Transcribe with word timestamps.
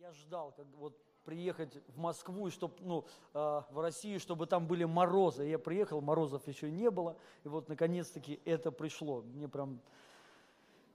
Я 0.00 0.14
ждал, 0.14 0.54
как 0.56 0.64
вот 0.78 0.96
приехать 1.26 1.76
в 1.88 1.98
Москву, 1.98 2.48
и 2.48 2.50
чтоб, 2.50 2.72
ну, 2.80 3.04
э, 3.34 3.62
в 3.70 3.80
Россию, 3.82 4.18
чтобы 4.18 4.46
там 4.46 4.66
были 4.66 4.84
морозы. 4.84 5.44
Я 5.44 5.58
приехал, 5.58 6.00
морозов 6.00 6.48
еще 6.48 6.70
не 6.70 6.90
было, 6.90 7.18
и 7.44 7.48
вот 7.48 7.68
наконец-таки 7.68 8.40
это 8.46 8.72
пришло. 8.72 9.20
Мне 9.20 9.46
прям, 9.46 9.78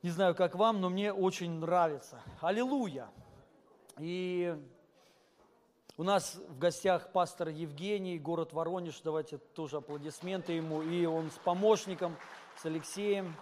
не 0.01 0.09
знаю, 0.09 0.33
как 0.33 0.55
вам, 0.55 0.81
но 0.81 0.89
мне 0.89 1.13
очень 1.13 1.51
нравится. 1.51 2.19
Аллилуйя! 2.41 3.11
И 3.99 4.57
у 5.97 6.03
нас 6.03 6.41
в 6.49 6.57
гостях 6.57 7.11
пастор 7.11 7.49
Евгений, 7.49 8.17
город 8.17 8.53
Воронеж, 8.53 9.01
давайте 9.01 9.37
тоже 9.37 9.77
аплодисменты 9.77 10.53
ему, 10.53 10.81
и 10.81 11.05
он 11.05 11.29
с 11.29 11.37
помощником, 11.37 12.15
с 12.57 12.65
Алексеем. 12.65 13.35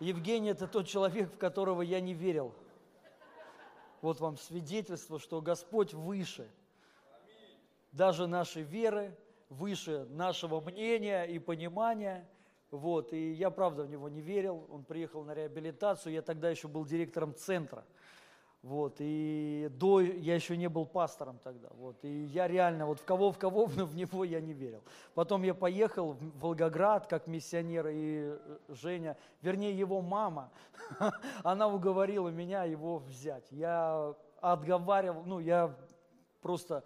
Евгений– 0.00 0.50
это 0.50 0.66
тот 0.66 0.86
человек, 0.86 1.32
в 1.32 1.38
которого 1.38 1.80
я 1.80 1.98
не 2.02 2.12
верил– 2.12 2.52
вот 4.02 4.20
вам 4.20 4.36
свидетельство, 4.36 5.18
что 5.18 5.40
Господь 5.40 5.94
выше 5.94 6.50
даже 7.92 8.26
нашей 8.26 8.62
веры, 8.62 9.16
выше 9.48 10.06
нашего 10.10 10.60
мнения 10.60 11.24
и 11.24 11.38
понимания. 11.38 12.28
Вот, 12.70 13.12
и 13.12 13.32
я 13.32 13.50
правда 13.50 13.84
в 13.84 13.90
него 13.90 14.08
не 14.08 14.20
верил. 14.20 14.66
Он 14.70 14.82
приехал 14.82 15.24
на 15.24 15.34
реабилитацию. 15.34 16.12
Я 16.12 16.22
тогда 16.22 16.50
еще 16.50 16.68
был 16.68 16.84
директором 16.84 17.34
центра. 17.34 17.84
Вот, 18.62 18.98
и 19.00 19.68
до, 19.72 20.00
я 20.00 20.36
еще 20.36 20.56
не 20.56 20.68
был 20.68 20.86
пастором 20.86 21.40
тогда, 21.42 21.68
вот, 21.78 21.96
и 22.04 22.26
я 22.26 22.46
реально, 22.46 22.86
вот 22.86 23.00
в 23.00 23.04
кого, 23.04 23.32
в 23.32 23.38
кого, 23.38 23.68
но 23.76 23.84
в 23.84 23.96
него 23.96 24.22
я 24.22 24.40
не 24.40 24.52
верил. 24.52 24.82
Потом 25.14 25.42
я 25.42 25.52
поехал 25.52 26.12
в 26.12 26.40
Волгоград 26.40 27.08
как 27.08 27.26
миссионер, 27.26 27.88
и 27.88 28.36
э, 28.36 28.58
Женя, 28.68 29.16
вернее 29.40 29.76
его 29.76 30.00
мама, 30.00 30.52
она 31.42 31.66
уговорила 31.66 32.28
меня 32.28 32.62
его 32.62 32.98
взять. 32.98 33.50
Я 33.50 34.14
отговаривал, 34.40 35.24
ну, 35.24 35.40
я 35.40 35.74
просто, 36.40 36.84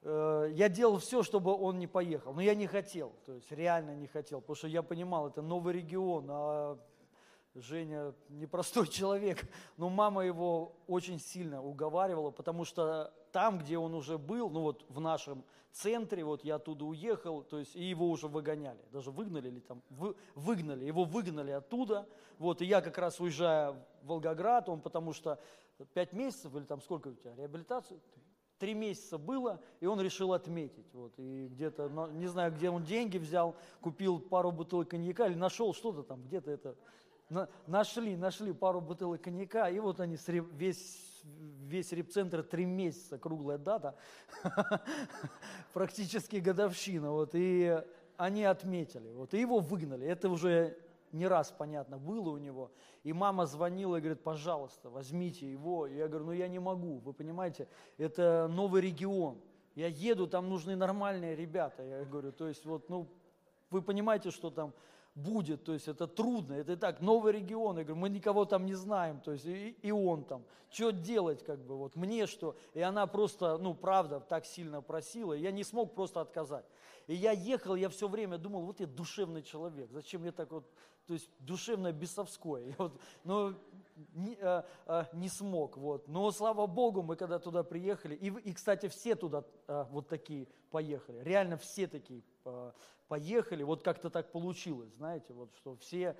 э, 0.00 0.52
я 0.54 0.70
делал 0.70 0.96
все, 1.00 1.22
чтобы 1.22 1.52
он 1.52 1.78
не 1.78 1.86
поехал, 1.86 2.32
но 2.32 2.40
я 2.40 2.54
не 2.54 2.66
хотел, 2.66 3.12
то 3.26 3.34
есть 3.34 3.52
реально 3.52 3.94
не 3.94 4.06
хотел, 4.06 4.40
потому 4.40 4.56
что 4.56 4.68
я 4.68 4.82
понимал, 4.82 5.28
это 5.28 5.42
новый 5.42 5.74
регион, 5.74 6.24
а 6.30 6.78
Женя 7.54 8.14
непростой 8.28 8.86
человек, 8.88 9.46
но 9.76 9.88
мама 9.88 10.24
его 10.24 10.72
очень 10.86 11.20
сильно 11.20 11.62
уговаривала, 11.62 12.30
потому 12.30 12.64
что 12.64 13.12
там, 13.32 13.58
где 13.58 13.78
он 13.78 13.94
уже 13.94 14.18
был, 14.18 14.50
ну 14.50 14.62
вот 14.62 14.84
в 14.88 15.00
нашем 15.00 15.44
центре, 15.70 16.24
вот 16.24 16.44
я 16.44 16.56
оттуда 16.56 16.84
уехал, 16.84 17.42
то 17.42 17.58
есть 17.58 17.74
и 17.74 17.82
его 17.82 18.08
уже 18.08 18.28
выгоняли, 18.28 18.78
даже 18.92 19.10
выгнали 19.10 19.48
или 19.48 19.60
там, 19.60 19.82
вы, 19.90 20.14
выгнали, 20.34 20.84
его 20.84 21.04
выгнали 21.04 21.50
оттуда, 21.50 22.08
вот, 22.38 22.62
и 22.62 22.64
я 22.64 22.80
как 22.80 22.96
раз 22.98 23.18
уезжаю 23.20 23.74
в 24.02 24.06
Волгоград, 24.06 24.68
он 24.68 24.80
потому 24.80 25.12
что 25.12 25.40
пять 25.92 26.12
месяцев 26.12 26.54
или 26.54 26.64
там 26.64 26.80
сколько 26.80 27.08
у 27.08 27.14
тебя, 27.14 27.34
реабилитацию, 27.34 28.00
три 28.58 28.74
месяца 28.74 29.18
было, 29.18 29.60
и 29.80 29.86
он 29.86 30.00
решил 30.00 30.32
отметить. 30.32 30.86
Вот, 30.92 31.12
и 31.18 31.48
где-то, 31.48 31.88
не 32.12 32.26
знаю, 32.28 32.52
где 32.52 32.70
он 32.70 32.84
деньги 32.84 33.18
взял, 33.18 33.56
купил 33.80 34.20
пару 34.20 34.52
бутылок 34.52 34.88
коньяка 34.90 35.26
или 35.26 35.34
нашел 35.34 35.74
что-то 35.74 36.02
там, 36.02 36.22
где-то 36.22 36.50
это 36.50 36.76
нашли, 37.66 38.16
нашли 38.16 38.52
пару 38.52 38.80
бутылок 38.80 39.22
коньяка, 39.22 39.68
и 39.68 39.78
вот 39.78 40.00
они, 40.00 40.16
весь, 40.52 41.22
весь 41.24 41.92
репцентр 41.92 42.42
три 42.42 42.64
месяца, 42.64 43.18
круглая 43.18 43.58
дата, 43.58 43.96
практически 45.72 46.36
годовщина, 46.36 47.12
вот, 47.12 47.30
и 47.34 47.82
они 48.16 48.44
отметили, 48.44 49.10
вот, 49.12 49.34
и 49.34 49.40
его 49.40 49.58
выгнали, 49.58 50.06
это 50.06 50.28
уже 50.28 50.76
не 51.12 51.26
раз, 51.28 51.54
понятно, 51.56 51.96
было 51.96 52.30
у 52.30 52.38
него, 52.38 52.72
и 53.04 53.12
мама 53.12 53.46
звонила 53.46 53.96
и 53.96 54.00
говорит, 54.00 54.22
пожалуйста, 54.22 54.90
возьмите 54.90 55.50
его, 55.50 55.86
и 55.86 55.96
я 55.96 56.08
говорю, 56.08 56.26
ну 56.26 56.32
я 56.32 56.48
не 56.48 56.58
могу, 56.58 56.98
вы 56.98 57.12
понимаете, 57.12 57.68
это 57.98 58.48
новый 58.50 58.82
регион, 58.82 59.40
я 59.74 59.86
еду, 59.88 60.26
там 60.26 60.48
нужны 60.48 60.76
нормальные 60.76 61.36
ребята, 61.36 61.82
я 61.82 62.04
говорю, 62.04 62.32
то 62.32 62.48
есть 62.48 62.64
вот, 62.64 62.88
ну, 62.88 63.08
вы 63.70 63.82
понимаете, 63.82 64.30
что 64.30 64.50
там 64.50 64.72
будет, 65.14 65.64
то 65.64 65.72
есть 65.72 65.86
это 65.86 66.06
трудно, 66.06 66.54
это 66.54 66.72
и 66.72 66.76
так, 66.76 67.00
новый 67.00 67.32
регион, 67.32 67.78
я 67.78 67.84
говорю, 67.84 68.00
мы 68.00 68.08
никого 68.08 68.44
там 68.44 68.66
не 68.66 68.74
знаем, 68.74 69.20
то 69.20 69.32
есть 69.32 69.46
и, 69.46 69.70
и 69.80 69.92
он 69.92 70.24
там, 70.24 70.44
что 70.70 70.90
делать, 70.90 71.44
как 71.44 71.64
бы, 71.64 71.76
вот 71.76 71.94
мне 71.94 72.26
что, 72.26 72.56
и 72.74 72.80
она 72.80 73.06
просто, 73.06 73.56
ну, 73.58 73.74
правда, 73.74 74.18
так 74.18 74.44
сильно 74.44 74.82
просила, 74.82 75.32
я 75.32 75.52
не 75.52 75.62
смог 75.62 75.94
просто 75.94 76.20
отказать. 76.20 76.64
И 77.06 77.14
я 77.14 77.32
ехал, 77.32 77.76
я 77.76 77.88
все 77.90 78.08
время 78.08 78.38
думал, 78.38 78.62
вот 78.62 78.80
я 78.80 78.86
душевный 78.86 79.42
человек, 79.42 79.90
зачем 79.92 80.24
я 80.24 80.32
так 80.32 80.50
вот, 80.50 80.68
то 81.06 81.14
есть 81.14 81.30
душевное 81.38 81.92
бесовское, 81.92 82.64
я 82.68 82.74
вот, 82.78 83.00
но 83.22 83.54
не, 84.14 84.36
а, 84.40 84.64
а, 84.86 85.08
не 85.12 85.28
смог, 85.28 85.76
вот. 85.76 86.08
Но 86.08 86.30
слава 86.30 86.66
Богу, 86.66 87.02
мы 87.02 87.16
когда 87.16 87.38
туда 87.38 87.62
приехали, 87.62 88.14
и, 88.14 88.28
и 88.28 88.52
кстати, 88.52 88.88
все 88.88 89.14
туда 89.14 89.44
а, 89.66 89.84
вот 89.90 90.08
такие 90.08 90.48
поехали, 90.70 91.20
реально 91.22 91.56
все 91.56 91.86
такие 91.86 92.22
а, 92.44 92.72
поехали, 93.08 93.62
вот 93.62 93.82
как-то 93.82 94.10
так 94.10 94.32
получилось, 94.32 94.92
знаете, 94.94 95.32
вот 95.32 95.50
что 95.56 95.76
все 95.76 96.16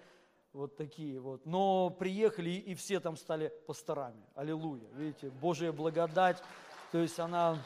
вот 0.53 0.77
такие 0.77 1.21
вот. 1.21 1.45
Но 1.47 1.91
приехали 1.91 2.51
и 2.51 2.75
все 2.75 3.01
там 3.01 3.17
стали 3.17 3.53
пасторами. 3.67 4.25
Аллилуйя. 4.35 4.89
Видите, 4.93 5.31
Божья 5.31 5.73
благодать, 5.73 6.43
то 6.93 6.99
есть 6.99 7.19
она 7.19 7.59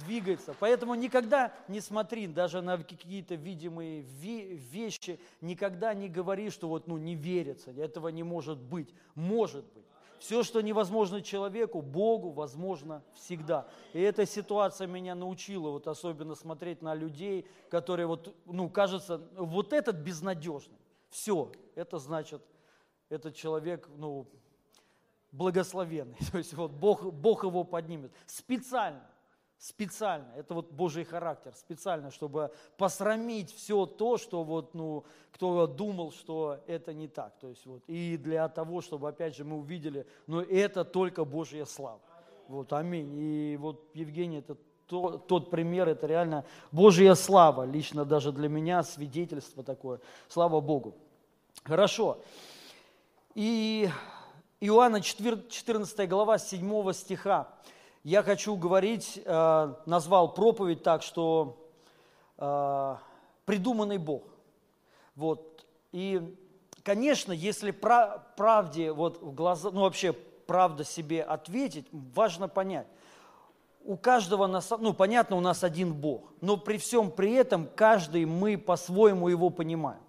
двигается. 0.00 0.54
Поэтому 0.58 0.94
никогда 0.94 1.52
не 1.68 1.80
смотри 1.80 2.26
даже 2.26 2.60
на 2.60 2.78
какие-то 2.78 3.34
видимые 3.34 4.02
вещи, 4.02 5.18
никогда 5.40 5.94
не 5.94 6.08
говори, 6.08 6.50
что 6.50 6.68
вот 6.68 6.86
ну 6.86 6.96
не 6.96 7.14
верится, 7.14 7.70
этого 7.70 8.08
не 8.08 8.22
может 8.22 8.58
быть. 8.58 8.94
Может 9.14 9.64
быть. 9.74 9.84
Все, 10.18 10.42
что 10.42 10.62
невозможно 10.62 11.20
человеку, 11.20 11.82
Богу 11.82 12.30
возможно 12.30 13.02
всегда. 13.12 13.66
И 13.92 14.00
эта 14.00 14.24
ситуация 14.24 14.86
меня 14.86 15.14
научила 15.14 15.68
вот 15.68 15.86
особенно 15.86 16.34
смотреть 16.34 16.80
на 16.80 16.94
людей, 16.94 17.46
которые 17.68 18.06
вот, 18.06 18.34
ну, 18.46 18.70
кажется, 18.70 19.20
вот 19.36 19.74
этот 19.74 19.96
безнадежный. 19.96 20.78
Все, 21.10 21.52
это 21.74 21.98
значит, 21.98 22.40
этот 23.10 23.34
человек, 23.34 23.86
ну, 23.96 24.26
благословенный. 25.30 26.16
То 26.32 26.38
есть 26.38 26.54
вот 26.54 26.70
Бог, 26.70 27.04
Бог 27.12 27.44
его 27.44 27.62
поднимет. 27.64 28.10
Специально 28.24 29.06
специально, 29.64 30.30
это 30.36 30.52
вот 30.52 30.70
Божий 30.72 31.04
характер, 31.04 31.54
специально, 31.56 32.10
чтобы 32.10 32.50
посрамить 32.76 33.50
все 33.50 33.86
то, 33.86 34.18
что 34.18 34.44
вот, 34.44 34.74
ну, 34.74 35.04
кто 35.32 35.66
думал, 35.66 36.12
что 36.12 36.60
это 36.66 36.92
не 36.92 37.08
так. 37.08 37.32
То 37.40 37.48
есть 37.48 37.64
вот, 37.64 37.82
и 37.86 38.18
для 38.18 38.46
того, 38.48 38.82
чтобы, 38.82 39.08
опять 39.08 39.34
же, 39.34 39.44
мы 39.44 39.56
увидели, 39.56 40.06
но 40.26 40.42
это 40.42 40.84
только 40.84 41.24
Божья 41.24 41.64
слава. 41.64 42.00
Вот, 42.46 42.74
аминь. 42.74 43.16
И 43.16 43.56
вот 43.56 43.88
Евгений, 43.94 44.40
это 44.40 44.58
то, 44.86 45.16
тот 45.16 45.50
пример, 45.50 45.88
это 45.88 46.06
реально 46.06 46.44
Божья 46.70 47.14
слава, 47.14 47.64
лично 47.64 48.04
даже 48.04 48.32
для 48.32 48.50
меня 48.50 48.82
свидетельство 48.82 49.64
такое. 49.64 49.98
Слава 50.28 50.60
Богу. 50.60 50.94
Хорошо. 51.62 52.18
И 53.34 53.88
Иоанна 54.60 55.00
14 55.00 56.06
глава 56.06 56.36
7 56.36 56.92
стиха 56.92 57.48
я 58.04 58.22
хочу 58.22 58.54
говорить, 58.54 59.20
э, 59.24 59.74
назвал 59.86 60.34
проповедь 60.34 60.82
так, 60.82 61.02
что 61.02 61.56
э, 62.36 62.96
придуманный 63.46 63.96
Бог. 63.96 64.24
Вот. 65.16 65.64
И, 65.90 66.36
конечно, 66.82 67.32
если 67.32 67.70
правде 67.70 68.92
вот 68.92 69.22
в 69.22 69.34
глаза, 69.34 69.70
ну 69.70 69.80
вообще 69.80 70.12
правда 70.12 70.84
себе 70.84 71.22
ответить, 71.22 71.86
важно 71.92 72.46
понять. 72.46 72.86
У 73.82 73.96
каждого, 73.96 74.46
нас, 74.46 74.70
ну 74.78 74.92
понятно, 74.92 75.36
у 75.36 75.40
нас 75.40 75.64
один 75.64 75.94
Бог, 75.94 76.32
но 76.42 76.58
при 76.58 76.76
всем 76.76 77.10
при 77.10 77.32
этом 77.32 77.66
каждый 77.74 78.26
мы 78.26 78.58
по-своему 78.58 79.28
его 79.28 79.48
понимаем. 79.48 80.00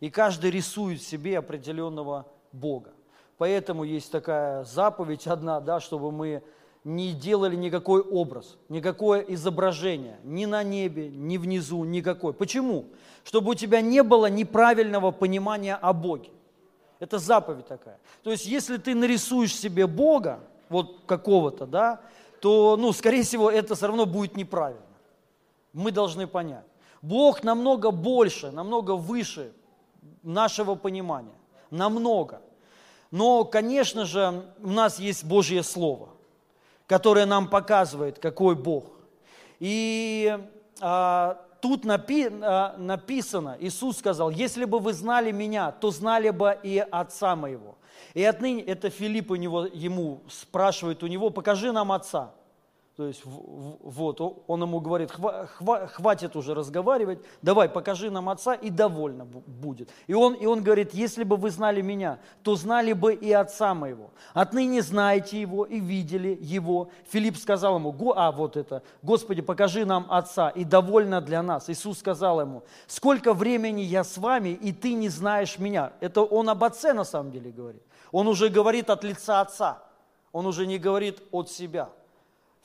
И 0.00 0.10
каждый 0.10 0.50
рисует 0.50 1.02
себе 1.02 1.38
определенного 1.38 2.26
Бога. 2.52 2.92
Поэтому 3.38 3.84
есть 3.84 4.12
такая 4.12 4.64
заповедь 4.64 5.26
одна, 5.26 5.60
да, 5.60 5.80
чтобы 5.80 6.12
мы 6.12 6.42
не 6.88 7.12
делали 7.12 7.54
никакой 7.54 8.00
образ, 8.00 8.56
никакое 8.70 9.20
изображение, 9.20 10.18
ни 10.24 10.46
на 10.46 10.62
небе, 10.62 11.10
ни 11.10 11.36
внизу, 11.36 11.84
никакой. 11.84 12.32
Почему? 12.32 12.86
Чтобы 13.24 13.50
у 13.50 13.54
тебя 13.54 13.82
не 13.82 14.02
было 14.02 14.24
неправильного 14.30 15.10
понимания 15.10 15.74
о 15.74 15.92
Боге. 15.92 16.30
Это 16.98 17.18
заповедь 17.18 17.66
такая. 17.66 17.98
То 18.22 18.30
есть, 18.30 18.46
если 18.46 18.78
ты 18.78 18.94
нарисуешь 18.94 19.54
себе 19.54 19.86
Бога, 19.86 20.40
вот 20.70 21.00
какого-то, 21.04 21.66
да, 21.66 22.00
то, 22.40 22.78
ну, 22.78 22.92
скорее 22.94 23.22
всего, 23.22 23.50
это 23.50 23.74
все 23.74 23.88
равно 23.88 24.06
будет 24.06 24.34
неправильно. 24.34 24.80
Мы 25.74 25.92
должны 25.92 26.26
понять. 26.26 26.64
Бог 27.02 27.44
намного 27.44 27.90
больше, 27.90 28.50
намного 28.50 28.92
выше 28.92 29.52
нашего 30.22 30.74
понимания. 30.74 31.36
Намного. 31.70 32.40
Но, 33.10 33.44
конечно 33.44 34.06
же, 34.06 34.42
у 34.62 34.70
нас 34.70 34.98
есть 34.98 35.24
Божье 35.24 35.62
Слово 35.62 36.08
которая 36.88 37.26
нам 37.26 37.48
показывает, 37.48 38.18
какой 38.18 38.56
Бог. 38.56 38.86
И 39.60 40.36
а, 40.80 41.40
тут 41.60 41.84
напи, 41.84 42.28
а, 42.28 42.74
написано, 42.78 43.56
Иисус 43.60 43.98
сказал, 43.98 44.30
если 44.30 44.64
бы 44.64 44.80
вы 44.80 44.94
знали 44.94 45.30
меня, 45.30 45.70
то 45.70 45.90
знали 45.90 46.30
бы 46.30 46.58
и 46.62 46.84
Отца 46.90 47.36
моего. 47.36 47.76
И 48.14 48.24
отныне, 48.24 48.62
это 48.62 48.88
Филипп 48.90 49.30
у 49.30 49.36
него, 49.36 49.66
ему 49.66 50.22
спрашивает 50.30 51.02
у 51.02 51.06
него, 51.06 51.30
покажи 51.30 51.72
нам 51.72 51.92
Отца. 51.92 52.32
То 52.98 53.06
есть 53.06 53.22
вот 53.24 54.20
он 54.48 54.62
ему 54.62 54.80
говорит, 54.80 55.12
хватит 55.12 56.34
уже 56.34 56.52
разговаривать, 56.52 57.20
давай 57.42 57.68
покажи 57.68 58.10
нам 58.10 58.28
отца 58.28 58.54
и 58.54 58.70
довольно 58.70 59.24
будет. 59.24 59.88
И 60.08 60.14
он, 60.14 60.34
и 60.34 60.46
он 60.46 60.64
говорит, 60.64 60.92
если 60.94 61.22
бы 61.22 61.36
вы 61.36 61.52
знали 61.52 61.80
меня, 61.80 62.18
то 62.42 62.56
знали 62.56 62.92
бы 62.92 63.14
и 63.14 63.30
отца 63.30 63.72
моего. 63.72 64.10
Отныне 64.34 64.82
знаете 64.82 65.40
его 65.40 65.64
и 65.64 65.78
видели 65.78 66.36
его. 66.40 66.90
Филипп 67.08 67.36
сказал 67.36 67.76
ему, 67.76 67.94
а 68.16 68.32
вот 68.32 68.56
это, 68.56 68.82
Господи, 69.02 69.42
покажи 69.42 69.84
нам 69.84 70.08
отца 70.10 70.48
и 70.48 70.64
довольно 70.64 71.20
для 71.20 71.40
нас. 71.40 71.70
Иисус 71.70 72.00
сказал 72.00 72.40
ему, 72.40 72.64
сколько 72.88 73.32
времени 73.32 73.82
я 73.82 74.02
с 74.02 74.18
вами, 74.18 74.48
и 74.48 74.72
ты 74.72 74.94
не 74.94 75.08
знаешь 75.08 75.60
меня. 75.60 75.92
Это 76.00 76.22
он 76.22 76.48
об 76.48 76.64
отце 76.64 76.92
на 76.92 77.04
самом 77.04 77.30
деле 77.30 77.52
говорит. 77.52 77.84
Он 78.10 78.26
уже 78.26 78.48
говорит 78.48 78.90
от 78.90 79.04
лица 79.04 79.40
отца. 79.40 79.84
Он 80.32 80.46
уже 80.46 80.66
не 80.66 80.78
говорит 80.78 81.22
от 81.30 81.48
себя. 81.48 81.90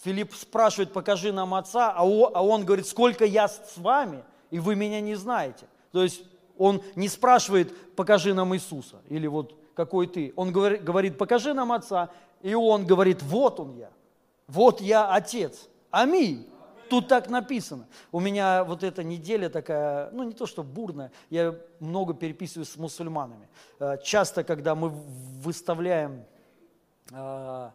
Филипп 0.03 0.33
спрашивает, 0.35 0.91
покажи 0.91 1.31
нам 1.31 1.53
отца, 1.53 1.91
а, 1.91 2.01
а 2.01 2.44
он 2.44 2.65
говорит, 2.65 2.88
сколько 2.88 3.25
я 3.25 3.47
с 3.47 3.77
вами, 3.77 4.23
и 4.51 4.59
вы 4.59 4.75
меня 4.75 5.00
не 5.00 5.15
знаете. 5.15 5.65
То 5.91 6.03
есть 6.03 6.23
он 6.57 6.83
не 6.95 7.07
спрашивает, 7.07 7.95
покажи 7.95 8.33
нам 8.33 8.53
Иисуса, 8.53 9.01
или 9.09 9.27
вот 9.27 9.55
какой 9.75 10.07
ты. 10.07 10.33
Он 10.35 10.51
говорит, 10.51 11.17
покажи 11.17 11.53
нам 11.53 11.71
отца, 11.71 12.09
и 12.41 12.53
он 12.53 12.85
говорит, 12.85 13.21
вот 13.23 13.59
он 13.59 13.77
я, 13.77 13.89
вот 14.47 14.81
я 14.81 15.09
отец. 15.09 15.69
Аминь. 15.89 16.49
Тут 16.89 17.07
так 17.07 17.29
написано. 17.29 17.88
У 18.11 18.19
меня 18.19 18.63
вот 18.65 18.83
эта 18.83 19.03
неделя 19.03 19.49
такая, 19.49 20.11
ну 20.11 20.23
не 20.23 20.33
то 20.33 20.45
что 20.45 20.63
бурная, 20.63 21.11
я 21.29 21.56
много 21.79 22.13
переписываюсь 22.13 22.69
с 22.69 22.75
мусульманами. 22.75 23.47
Э, 23.79 23.97
часто, 24.03 24.44
когда 24.44 24.75
мы 24.75 24.89
выставляем 24.89 26.25
э, 27.11 27.69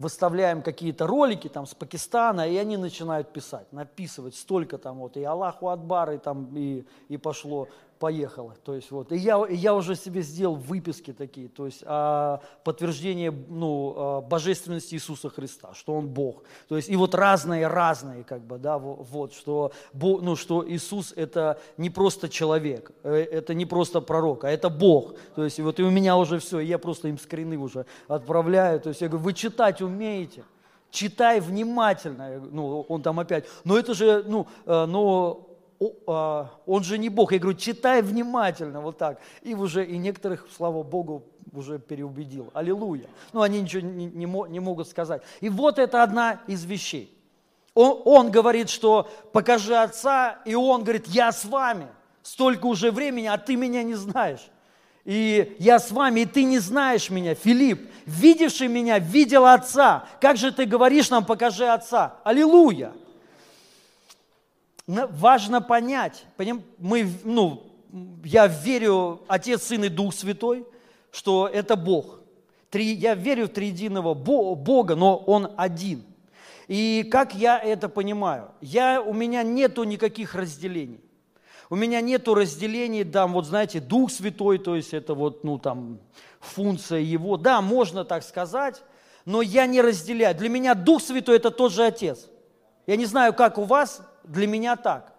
выставляем 0.00 0.62
какие-то 0.62 1.06
ролики 1.06 1.48
там 1.48 1.66
с 1.66 1.74
Пакистана, 1.74 2.48
и 2.48 2.56
они 2.56 2.78
начинают 2.78 3.34
писать, 3.34 3.70
написывать 3.70 4.34
столько 4.34 4.78
там 4.78 4.96
вот, 4.96 5.18
и 5.18 5.22
Аллаху 5.22 5.68
Адбар, 5.68 6.12
и 6.12 6.18
там, 6.18 6.56
и, 6.56 6.86
и 7.10 7.18
пошло 7.18 7.68
поехала. 8.00 8.56
То 8.64 8.74
есть 8.74 8.90
вот, 8.90 9.12
и 9.12 9.16
я, 9.16 9.46
я 9.50 9.74
уже 9.74 9.94
себе 9.94 10.22
сделал 10.22 10.56
выписки 10.56 11.12
такие, 11.12 11.48
то 11.48 11.66
есть 11.66 11.84
а, 11.86 12.40
подтверждение 12.64 13.30
ну, 13.30 13.94
а, 13.96 14.20
божественности 14.22 14.94
Иисуса 14.94 15.28
Христа, 15.28 15.74
что 15.74 15.94
Он 15.94 16.08
Бог. 16.08 16.42
То 16.68 16.76
есть 16.76 16.88
и 16.88 16.96
вот 16.96 17.14
разные, 17.14 17.66
разные, 17.66 18.24
как 18.24 18.40
бы, 18.40 18.58
да, 18.58 18.78
вот, 18.78 19.34
что, 19.34 19.72
ну, 19.92 20.34
что 20.34 20.66
Иисус 20.66 21.12
это 21.14 21.60
не 21.76 21.90
просто 21.90 22.30
человек, 22.30 22.90
э, 23.02 23.14
это 23.14 23.52
не 23.52 23.66
просто 23.66 24.00
пророк, 24.00 24.44
а 24.44 24.50
это 24.50 24.70
Бог. 24.70 25.14
То 25.36 25.44
есть 25.44 25.58
и 25.58 25.62
вот 25.62 25.78
и 25.78 25.82
у 25.82 25.90
меня 25.90 26.16
уже 26.16 26.38
все, 26.38 26.60
я 26.60 26.78
просто 26.78 27.08
им 27.08 27.18
скрины 27.18 27.58
уже 27.58 27.84
отправляю. 28.08 28.80
То 28.80 28.88
есть 28.88 29.02
я 29.02 29.08
говорю, 29.08 29.24
вы 29.24 29.34
читать 29.34 29.82
умеете? 29.82 30.42
читай 30.90 31.38
внимательно. 31.38 32.40
Ну, 32.50 32.80
он 32.88 33.02
там 33.02 33.20
опять, 33.20 33.44
но 33.62 33.78
это 33.78 33.94
же, 33.94 34.24
ну, 34.26 34.48
э, 34.66 34.86
но 34.86 35.49
он 35.80 36.84
же 36.84 36.98
не 36.98 37.08
Бог. 37.08 37.32
Я 37.32 37.38
говорю, 37.38 37.58
читай 37.58 38.02
внимательно, 38.02 38.80
вот 38.80 38.98
так. 38.98 39.18
И 39.42 39.54
уже, 39.54 39.84
и 39.84 39.96
некоторых, 39.96 40.46
слава 40.54 40.82
Богу, 40.82 41.24
уже 41.52 41.78
переубедил. 41.78 42.50
Аллилуйя. 42.52 43.08
Но 43.32 43.42
они 43.42 43.62
ничего 43.62 43.82
не, 43.82 44.06
не, 44.06 44.26
не 44.26 44.60
могут 44.60 44.88
сказать. 44.88 45.22
И 45.40 45.48
вот 45.48 45.78
это 45.78 46.02
одна 46.02 46.40
из 46.46 46.64
вещей. 46.64 47.16
Он, 47.74 48.02
он 48.04 48.30
говорит, 48.30 48.68
что 48.68 49.08
покажи 49.32 49.74
отца, 49.74 50.38
и 50.44 50.54
он 50.54 50.82
говорит, 50.82 51.06
я 51.06 51.32
с 51.32 51.44
вами. 51.44 51.86
Столько 52.22 52.66
уже 52.66 52.90
времени, 52.90 53.26
а 53.26 53.38
ты 53.38 53.56
меня 53.56 53.82
не 53.82 53.94
знаешь. 53.94 54.50
И 55.06 55.56
я 55.58 55.78
с 55.78 55.90
вами, 55.90 56.20
и 56.20 56.26
ты 56.26 56.44
не 56.44 56.58
знаешь 56.58 57.08
меня, 57.08 57.34
Филипп, 57.34 57.90
видевший 58.04 58.68
меня, 58.68 58.98
видел 58.98 59.46
отца. 59.46 60.04
Как 60.20 60.36
же 60.36 60.52
ты 60.52 60.66
говоришь 60.66 61.08
нам, 61.08 61.24
покажи 61.24 61.66
отца? 61.66 62.16
Аллилуйя 62.22 62.92
важно 65.12 65.60
понять, 65.60 66.24
мы, 66.78 67.08
ну, 67.24 67.62
я 68.24 68.46
верю, 68.46 69.20
Отец, 69.28 69.64
Сын 69.64 69.84
и 69.84 69.88
Дух 69.88 70.14
Святой, 70.14 70.66
что 71.10 71.48
это 71.48 71.76
Бог. 71.76 72.20
Три, 72.70 72.94
я 72.94 73.14
верю 73.14 73.46
в 73.46 73.50
триединого 73.50 74.14
Бога, 74.14 74.94
но 74.94 75.16
Он 75.16 75.52
один. 75.56 76.04
И 76.68 77.08
как 77.10 77.34
я 77.34 77.58
это 77.58 77.88
понимаю? 77.88 78.52
Я, 78.60 79.02
у 79.02 79.12
меня 79.12 79.42
нету 79.42 79.82
никаких 79.82 80.34
разделений. 80.34 81.00
У 81.68 81.76
меня 81.76 82.00
нету 82.00 82.34
разделений, 82.34 83.04
там, 83.04 83.32
вот 83.32 83.46
знаете, 83.46 83.80
Дух 83.80 84.10
Святой, 84.10 84.58
то 84.58 84.76
есть 84.76 84.94
это 84.94 85.14
вот, 85.14 85.44
ну, 85.44 85.58
там, 85.58 86.00
функция 86.40 87.00
Его. 87.00 87.36
Да, 87.36 87.60
можно 87.60 88.04
так 88.04 88.22
сказать, 88.22 88.82
но 89.24 89.42
я 89.42 89.66
не 89.66 89.80
разделяю. 89.80 90.36
Для 90.36 90.48
меня 90.48 90.74
Дух 90.74 91.02
Святой– 91.02 91.36
это 91.38 91.50
тот 91.50 91.72
же 91.72 91.84
Отец. 91.84 92.28
Я 92.86 92.96
не 92.96 93.04
знаю, 93.04 93.34
как 93.34 93.58
у 93.58 93.62
вас, 93.62 94.02
для 94.24 94.46
меня 94.46 94.76
так. 94.76 95.12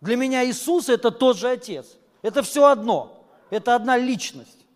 Для 0.00 0.16
меня 0.16 0.44
Иисус– 0.44 0.88
это 0.88 1.10
тот 1.10 1.36
же 1.36 1.48
Отец. 1.48 1.86
Это 2.22 2.42
все 2.42 2.66
одно. 2.66 3.24
Это 3.50 3.74
одна 3.74 3.96
личность. 3.96 4.66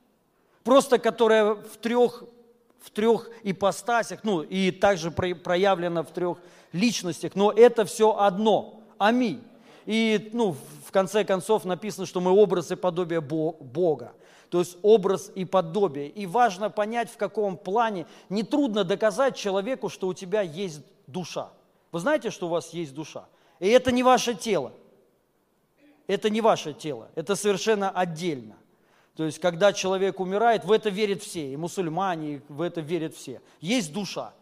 Просто 0.64 0.98
которая 0.98 1.54
в 1.54 1.76
трех, 1.78 2.24
в 2.80 2.90
трех 2.90 3.30
ипостасях, 3.42 4.20
ну 4.24 4.42
и 4.42 4.70
также 4.70 5.10
проявлена 5.10 6.02
в 6.02 6.10
трех 6.10 6.38
личностях, 6.72 7.34
но 7.34 7.50
это 7.50 7.84
все 7.84 8.16
одно. 8.16 8.80
Аминь. 8.98 9.42
И 9.86 10.30
ну, 10.32 10.54
в 10.86 10.92
конце 10.92 11.24
концов 11.24 11.64
написано, 11.64 12.06
что 12.06 12.20
мы 12.20 12.30
образ 12.30 12.70
и 12.70 12.76
подобие 12.76 13.20
Бога. 13.20 14.12
То 14.50 14.58
есть 14.58 14.76
образ 14.82 15.30
и 15.34 15.44
подобие. 15.44 16.08
И 16.08 16.26
важно 16.26 16.70
понять, 16.70 17.10
в 17.10 17.16
каком 17.16 17.56
плане. 17.56 18.06
Нетрудно 18.28 18.84
доказать 18.84 19.36
человеку, 19.36 19.88
что 19.88 20.08
у 20.08 20.14
тебя 20.14 20.42
есть 20.42 20.80
душа. 21.06 21.50
Вы 21.92 22.00
знаете, 22.00 22.30
что 22.30 22.46
у 22.46 22.50
вас 22.50 22.70
есть 22.70 22.94
душа? 22.94 23.24
И 23.60 23.68
это 23.68 23.92
не 23.92 24.02
ваше 24.02 24.34
тело. 24.34 24.72
Это 26.06 26.28
не 26.28 26.40
ваше 26.40 26.72
тело. 26.72 27.08
Это 27.14 27.36
совершенно 27.36 27.90
отдельно. 27.90 28.56
То 29.14 29.24
есть, 29.24 29.38
когда 29.38 29.72
человек 29.72 30.18
умирает, 30.18 30.64
в 30.64 30.72
это 30.72 30.88
верят 30.88 31.22
все. 31.22 31.52
И 31.52 31.56
мусульмане, 31.56 32.36
и 32.36 32.40
в 32.48 32.62
это 32.62 32.80
верят 32.80 33.14
все. 33.14 33.40
Есть 33.60 33.92
душа. 33.92 34.32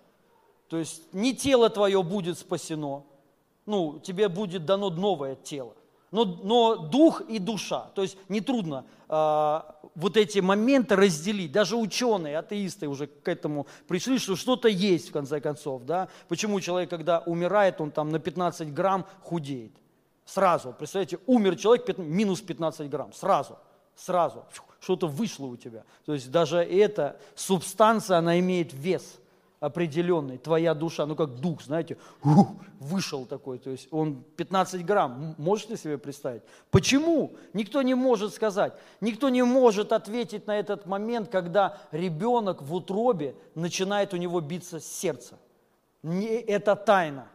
То 0.68 0.78
есть, 0.78 1.12
не 1.12 1.34
тело 1.34 1.68
твое 1.68 2.02
будет 2.02 2.38
спасено. 2.38 3.04
Ну, 3.66 3.98
тебе 3.98 4.28
будет 4.28 4.64
дано 4.64 4.88
новое 4.88 5.34
тело. 5.34 5.74
Но, 6.10 6.24
но 6.24 6.76
дух 6.76 7.22
и 7.28 7.38
душа. 7.38 7.90
То 7.94 8.02
есть, 8.02 8.16
нетрудно 8.28 8.84
э, 9.08 9.60
вот 9.94 10.16
эти 10.16 10.38
моменты 10.38 10.96
разделить. 10.96 11.52
Даже 11.52 11.76
ученые, 11.76 12.38
атеисты 12.38 12.88
уже 12.88 13.06
к 13.06 13.28
этому 13.28 13.66
пришли, 13.86 14.18
что 14.18 14.36
что-то 14.36 14.68
есть 14.68 15.10
в 15.10 15.12
конце 15.12 15.40
концов. 15.40 15.84
Да? 15.84 16.08
Почему 16.28 16.60
человек, 16.60 16.90
когда 16.90 17.20
умирает, 17.20 17.80
он 17.80 17.90
там 17.90 18.10
на 18.10 18.18
15 18.18 18.72
грамм 18.72 19.06
худеет? 19.22 19.72
Сразу, 20.24 20.74
представляете, 20.78 21.18
умер 21.26 21.56
человек, 21.56 21.98
минус 21.98 22.42
15 22.42 22.90
грамм, 22.90 23.12
сразу, 23.14 23.58
сразу, 23.96 24.44
что-то 24.80 25.06
вышло 25.06 25.46
у 25.46 25.56
тебя. 25.56 25.84
То 26.04 26.12
есть 26.12 26.30
даже 26.30 26.58
эта 26.58 27.18
субстанция, 27.34 28.18
она 28.18 28.38
имеет 28.38 28.72
вес– 28.72 29.18
определенный, 29.60 30.38
твоя 30.38 30.74
душа, 30.74 31.06
ну 31.06 31.16
как 31.16 31.36
дух, 31.36 31.62
знаете, 31.62 31.96
ух, 32.22 32.48
вышел 32.78 33.26
такой, 33.26 33.58
то 33.58 33.70
есть 33.70 33.88
он 33.90 34.22
15 34.36 34.84
грамм, 34.84 35.34
можете 35.38 35.76
себе 35.76 35.98
представить? 35.98 36.42
Почему? 36.70 37.32
Никто 37.52 37.82
не 37.82 37.94
может 37.94 38.34
сказать, 38.34 38.74
никто 39.00 39.28
не 39.28 39.42
может 39.42 39.92
ответить 39.92 40.46
на 40.46 40.58
этот 40.58 40.86
момент, 40.86 41.28
когда 41.28 41.78
ребенок 41.90 42.62
в 42.62 42.74
утробе 42.74 43.34
начинает 43.54 44.14
у 44.14 44.16
него 44.16 44.40
биться 44.40 44.80
сердце. 44.80 45.38
Не, 46.02 46.26
это 46.26 46.76
тайна. 46.76 47.26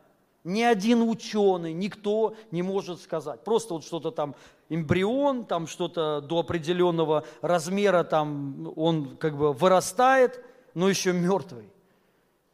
Ни 0.44 0.62
один 0.62 1.01
ученый, 1.10 1.72
никто 1.74 2.36
не 2.51 2.63
может 2.63 3.01
сказать. 3.01 3.44
Просто 3.44 3.75
вот 3.75 3.86
что-то 3.86 4.12
там, 4.12 4.36
эмбрион, 4.70 5.46
там 5.46 5.68
что-то 5.68 6.20
до 6.20 6.39
определенного 6.39 7.25
размера, 7.42 8.03
там 8.03 8.72
он 8.75 9.15
как 9.18 9.38
бы 9.38 9.53
вырастает, 9.53 10.44
но 10.74 10.89
еще 10.89 11.13
мертвый. 11.13 11.70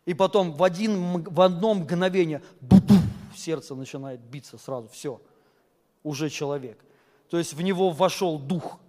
И 0.10 0.16
потом 0.16 0.54
в, 0.54 0.64
один, 0.64 1.22
в 1.22 1.40
одно 1.40 1.76
мгновение 1.76 2.42
сердце 3.38 3.76
начинает 3.76 4.20
биться 4.20 4.58
сразу, 4.58 4.90
все, 4.92 5.22
уже 6.02 6.32
человек. 6.32 6.84
То 7.30 7.38
есть 7.38 7.54
в 7.54 7.62
него 7.62 7.92
вошел 7.92 8.40
дух, 8.40 8.80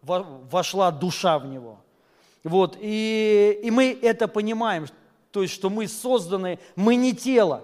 вошла 0.00 0.90
душа 0.90 1.38
в 1.38 1.44
него. 1.44 1.78
Вот, 2.42 2.78
и, 2.80 3.60
и 3.62 3.70
мы 3.70 3.98
это 4.00 4.26
понимаем, 4.26 4.86
то 5.30 5.42
есть, 5.42 5.52
что 5.52 5.68
мы 5.68 5.86
созданы, 5.86 6.58
мы 6.74 6.94
не 6.94 7.12
тело. 7.14 7.62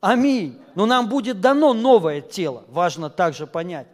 Аминь. 0.00 0.58
Но 0.74 0.86
нам 0.86 1.06
будет 1.06 1.42
дано 1.42 1.74
новое 1.74 2.22
тело, 2.22 2.64
важно 2.68 3.10
также 3.10 3.46
понять. 3.46 3.88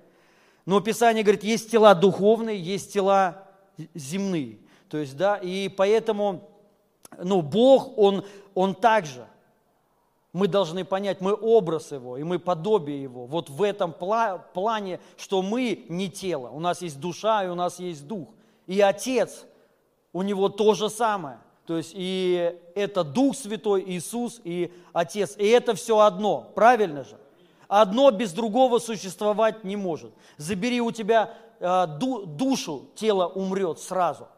Но 0.65 0.79
Писание 0.79 1.25
говорит, 1.25 1.43
есть 1.43 1.73
тела 1.73 1.93
духовные, 1.93 2.57
есть 2.57 2.93
тела 2.93 3.49
земные. 3.95 4.59
То 4.89 4.99
есть, 4.99 5.17
да, 5.17 5.39
и 5.39 5.69
поэтому 5.69 6.49
ну, 7.19 7.43
Бог, 7.43 7.97
Он, 7.99 8.25
Он 8.55 8.75
также. 8.75 9.27
Мы 10.33 10.49
должны 10.49 10.85
понять, 10.85 11.21
мы 11.21 11.33
образ 11.33 11.93
Его, 11.93 12.19
и 12.19 12.23
мы 12.23 12.39
подобие 12.39 13.03
Его. 13.03 13.27
Вот 13.27 13.49
в 13.49 13.63
этом 13.63 13.93
плане, 13.93 15.01
что 15.17 15.41
мы 15.41 15.87
не 15.89 16.11
тело. 16.11 16.49
У 16.49 16.61
нас 16.61 16.83
есть 16.83 17.01
душа, 17.01 17.45
и 17.45 17.49
у 17.49 17.55
нас 17.55 17.79
есть 17.79 18.07
дух. 18.07 18.29
И 18.67 18.81
Отец, 18.81 19.47
у 20.13 20.23
Него 20.23 20.49
то 20.49 20.75
же 20.75 20.91
самое. 20.91 21.39
То 21.67 21.77
есть 21.79 21.93
и 21.95 22.55
это 22.75 23.03
Дух 23.03 23.37
Святой, 23.37 23.83
Иисус 23.87 24.41
и 24.45 24.73
Отец. 24.93 25.37
И 25.37 25.47
это 25.47 25.75
все 25.75 25.99
одно, 25.99 26.51
правильно 26.55 27.05
же? 27.05 27.19
Одно 27.67 28.11
без 28.13 28.33
другого 28.33 28.79
существовать 28.79 29.65
не 29.65 29.75
может. 29.75 30.13
Забери 30.37 30.81
у 30.81 30.93
тебя 30.93 31.35
э, 31.59 31.87
ду, 31.99 32.25
душу, 32.25 32.91
тело 32.95 33.27
умрет 33.27 33.81
сразу. 33.81 34.29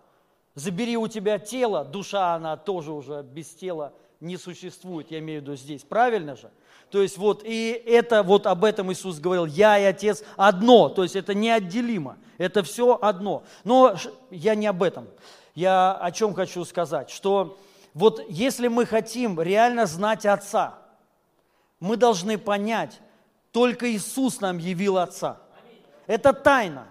Забери 0.59 0.97
у 0.97 1.07
тебя 1.07 1.39
тело, 1.39 1.85
душа, 1.85 2.35
она 2.35 2.57
тоже 2.57 2.91
уже 2.91 3.23
без 3.23 3.49
тела 3.51 3.93
не 4.19 4.37
существует, 4.37 5.09
я 5.09 5.21
имею 5.21 5.41
в 5.41 5.45
виду 5.45 5.55
здесь. 5.55 5.85
Правильно 5.85 6.35
же? 6.35 6.51
То 6.91 7.01
есть 7.01 7.17
вот 7.17 7.43
и 7.45 7.71
это 7.87 8.25
вот 8.25 8.45
об 8.45 8.65
этом 8.65 8.91
Иисус 8.91 9.21
говорил, 9.21 9.47
я 9.47 9.79
и 9.79 9.85
Отец 9.85 10.25
одно, 10.37 10.89
то 10.89 11.05
есть 11.05 11.15
это 11.15 11.33
неотделимо, 11.33 12.19
это 12.39 12.65
все 12.65 12.99
одно. 13.01 13.45
Но 13.63 13.95
я 14.33 14.57
не 14.57 14.67
об 14.67 14.83
этом. 14.83 15.07
Я 15.55 15.93
о 15.93 16.11
чем 16.11 16.35
хочу 16.35 16.65
сказать, 16.65 17.09
что 17.11 17.57
вот 17.95 18.21
если 18.29 18.67
мы 18.67 18.85
хотим 18.85 19.41
реально 19.41 19.87
знать 19.87 20.27
Отца, 20.27 20.77
мы 21.79 21.97
должны 21.97 22.37
понять, 22.37 23.01
только 23.53 23.89
Иисус 23.89 24.41
нам 24.41 24.59
явил 24.59 24.99
Отца. 24.99 25.39
Это 26.09 26.33
тайна. 26.33 26.89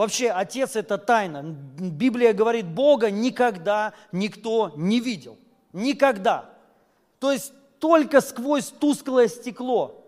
Вообще, 0.00 0.30
Отец– 0.30 0.76
это 0.76 0.96
тайна. 0.96 1.42
Библия 1.42 2.32
говорит, 2.32 2.66
Бога 2.66 3.10
никогда 3.10 3.92
никто 4.12 4.72
не 4.74 4.98
видел. 4.98 5.36
Никогда. 5.74 6.48
То 7.18 7.30
есть 7.30 7.52
только 7.78 8.22
сквозь 8.22 8.68
тусклое 8.68 9.28
стекло, 9.28 10.02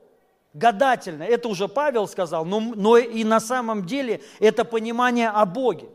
гадательно, 0.55 1.25
это 1.25 1.47
уже 1.47 1.69
Павел 1.69 2.09
сказал, 2.09 2.47
но, 2.47 2.59
но 2.59 2.97
и 2.97 3.23
на 3.23 3.39
самом 3.39 3.85
деле 3.85 4.23
это 4.41 4.65
понимание 4.65 5.29
о 5.29 5.45
Боге. 5.45 5.91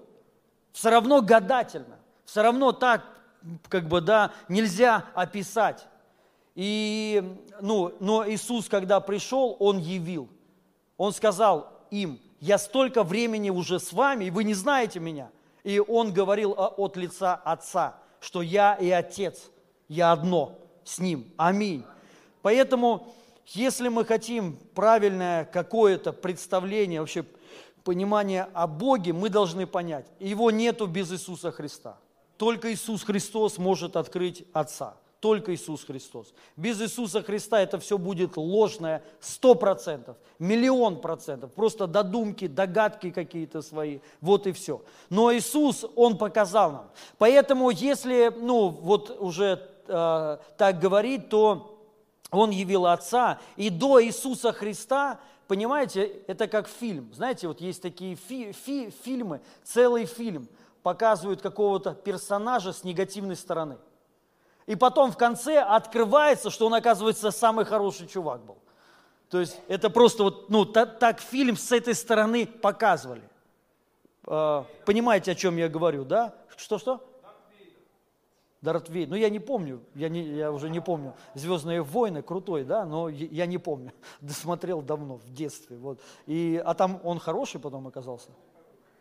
Все 0.74 0.92
равно 0.92 1.24
гадательно, 1.24 1.98
все 2.24 2.44
равно 2.44 2.74
так, 2.74 3.04
как 3.68 3.88
бы, 3.88 4.00
да, 4.00 4.32
нельзя 4.48 5.06
описать. 5.16 5.88
И, 6.54 7.36
ну, 7.62 7.96
но 8.00 8.30
Иисус, 8.30 8.70
когда 8.70 9.00
пришел, 9.00 9.58
Он 9.58 9.80
явил. 9.80 10.30
Он 10.98 11.14
сказал 11.14 11.88
им, 11.90 12.20
я 12.40 12.58
столько 12.58 13.04
времени 13.04 13.50
уже 13.50 13.80
с 13.80 13.92
вами, 13.94 14.26
и 14.26 14.32
вы 14.32 14.44
не 14.44 14.54
знаете 14.54 15.00
меня. 15.00 15.30
И 15.64 15.80
Он 15.80 16.14
говорил 16.14 16.54
от 16.58 16.96
лица 16.96 17.36
Отца, 17.36 17.98
что 18.20 18.42
я 18.42 18.76
и 18.76 18.90
Отец, 18.90 19.50
я 19.88 20.12
одно 20.12 20.58
с 20.84 21.00
Ним. 21.00 21.26
Аминь. 21.38 21.84
Поэтому, 22.42 23.14
если 23.48 23.90
мы 23.90 24.06
хотим 24.06 24.58
правильное 24.76 25.46
какое-то 25.46 26.14
представление, 26.14 27.02
вообще 27.02 27.26
понимание 27.84 28.48
о 28.54 28.68
Боге, 28.68 29.14
мы 29.14 29.30
должны 29.30 29.66
понять, 29.66 30.06
его 30.20 30.52
нету 30.52 30.88
без 30.88 31.12
Иисуса 31.12 31.52
Христа. 31.52 31.98
Только 32.38 32.72
Иисус 32.72 33.04
Христос 33.04 33.58
может 33.58 33.96
открыть 33.96 34.46
Отца. 34.54 34.96
Только 35.28 35.54
Иисус 35.54 35.84
Христос. 35.84 36.34
Без 36.56 36.82
Иисуса 36.82 37.22
Христа 37.22 37.60
это 37.60 37.80
все 37.80 37.98
будет 37.98 38.38
ложное 38.38 39.04
сто 39.20 39.56
процентов, 39.56 40.16
миллион 40.40 41.02
процентов. 41.02 41.52
Просто 41.52 41.86
додумки, 41.86 42.48
догадки 42.48 43.12
какие-то 43.12 43.62
свои. 43.62 44.00
Вот 44.22 44.48
и 44.48 44.54
все. 44.54 44.82
Но 45.10 45.36
Иисус, 45.36 45.86
Он 45.98 46.18
показал 46.18 46.72
нам. 46.72 46.92
Поэтому 47.18 47.72
если, 47.72 48.34
ну, 48.40 48.70
вот 48.70 49.18
уже 49.20 49.70
э, 49.86 50.38
так 50.58 50.80
говорить, 50.80 51.28
то 51.28 51.78
Он 52.32 52.50
явил 52.50 52.86
Отца. 52.86 53.40
И 53.58 53.70
до 53.70 54.02
Иисуса 54.02 54.54
Христа, 54.54 55.20
понимаете, 55.50 56.06
это 56.28 56.48
как 56.48 56.70
фильм. 56.70 57.14
Знаете, 57.14 57.50
вот 57.50 57.60
есть 57.60 57.82
такие 57.82 58.16
фи 58.16 58.54
фи 58.54 58.94
фильмы, 59.04 59.42
целый 59.66 60.06
фильм 60.06 60.48
показывают 60.84 61.42
какого-то 61.42 61.96
персонажа 61.96 62.72
с 62.72 62.86
негативной 62.86 63.36
стороны. 63.36 63.76
И 64.68 64.76
потом 64.76 65.12
в 65.12 65.18
конце 65.18 65.60
открывается, 65.60 66.50
что 66.50 66.68
он, 66.68 66.74
оказывается, 66.74 67.32
самый 67.32 67.66
хороший 67.66 68.06
чувак 68.06 68.42
был. 68.46 68.58
То 69.30 69.40
есть 69.40 69.60
это 69.68 69.90
просто 69.90 70.24
вот, 70.24 70.50
ну, 70.50 70.66
так, 70.66 71.00
так 71.00 71.20
фильм 71.20 71.58
с 71.58 71.72
этой 71.72 71.96
стороны 71.96 72.46
показывали. 72.46 73.24
Э, 74.26 74.64
понимаете, 74.86 75.32
о 75.32 75.36
чем 75.36 75.58
я 75.58 75.70
говорю, 75.70 76.04
да? 76.04 76.34
Что-что? 76.56 77.02
Дарт 78.62 78.90
Вейдер. 78.90 79.12
Ну, 79.12 79.16
я 79.16 79.30
не 79.30 79.40
помню, 79.40 79.82
я, 79.96 80.10
не, 80.10 80.24
я 80.24 80.52
уже 80.52 80.70
не 80.70 80.82
помню. 80.82 81.14
«Звездные 81.36 81.82
войны» 81.82 82.22
крутой, 82.22 82.64
да, 82.64 82.86
но 82.86 83.08
я 83.08 83.46
не 83.46 83.58
помню. 83.58 83.94
Досмотрел 84.22 84.82
давно, 84.82 85.16
в 85.16 85.34
детстве. 85.34 85.78
Вот. 85.78 86.00
И, 86.26 86.62
а 86.66 86.74
там 86.74 87.00
он 87.04 87.20
хороший 87.20 87.62
потом 87.62 87.88
оказался? 87.88 88.30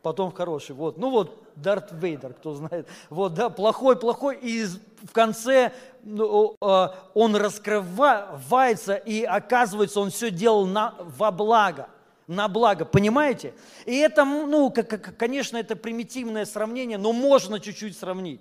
Потом 0.06 0.30
хороший. 0.30 0.76
Вот. 0.76 0.98
Ну 0.98 1.10
вот, 1.10 1.42
Дарт 1.56 1.90
Вейдер, 1.90 2.32
кто 2.34 2.54
знает. 2.54 2.86
Вот, 3.10 3.34
да, 3.34 3.50
плохой, 3.50 3.96
плохой. 3.96 4.38
И 4.40 4.64
в 4.64 5.10
конце 5.10 5.72
ну, 6.04 6.54
а, 6.60 6.94
он 7.12 7.34
раскрывается, 7.34 8.94
и 8.94 9.24
оказывается, 9.24 9.98
он 9.98 10.10
все 10.10 10.30
делал 10.30 10.64
на, 10.64 10.94
во 11.00 11.32
благо 11.32 11.88
на 12.28 12.46
благо, 12.46 12.84
понимаете? 12.84 13.52
И 13.84 13.96
это, 13.96 14.24
ну, 14.24 14.72
конечно, 15.18 15.56
это 15.56 15.74
примитивное 15.74 16.44
сравнение, 16.44 16.98
но 16.98 17.12
можно 17.12 17.58
чуть-чуть 17.58 17.98
сравнить 17.98 18.40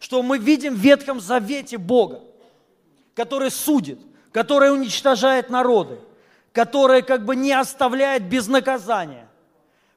что 0.00 0.22
мы 0.22 0.36
видим 0.36 0.74
в 0.74 0.80
Ветхом 0.80 1.18
Завете 1.18 1.78
Бога, 1.78 2.20
который 3.14 3.50
судит, 3.50 3.98
который 4.32 4.70
уничтожает 4.70 5.48
народы, 5.48 5.98
который 6.52 7.00
как 7.00 7.24
бы 7.24 7.34
не 7.34 7.52
оставляет 7.52 8.28
без 8.28 8.48
наказания. 8.48 9.26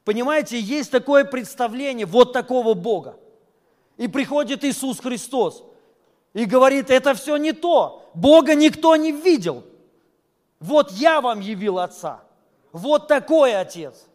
Понимаете, 0.04 0.58
есть 0.58 0.90
такое 0.90 1.24
представление 1.24 2.06
вот 2.06 2.32
такого 2.32 2.74
Бога. 2.74 3.16
И 3.96 4.08
приходит 4.08 4.64
Иисус 4.64 4.98
Христос 5.00 5.62
и 6.32 6.44
говорит, 6.44 6.90
это 6.90 7.14
все 7.14 7.36
не 7.36 7.52
то, 7.52 8.08
Бога 8.14 8.54
никто 8.54 8.96
не 8.96 9.12
видел. 9.12 9.64
Вот 10.58 10.92
я 10.92 11.20
вам 11.20 11.40
явил 11.40 11.78
Отца. 11.78 12.22
Вот 12.72 13.08
такой 13.08 13.54
Отец. 13.54 14.06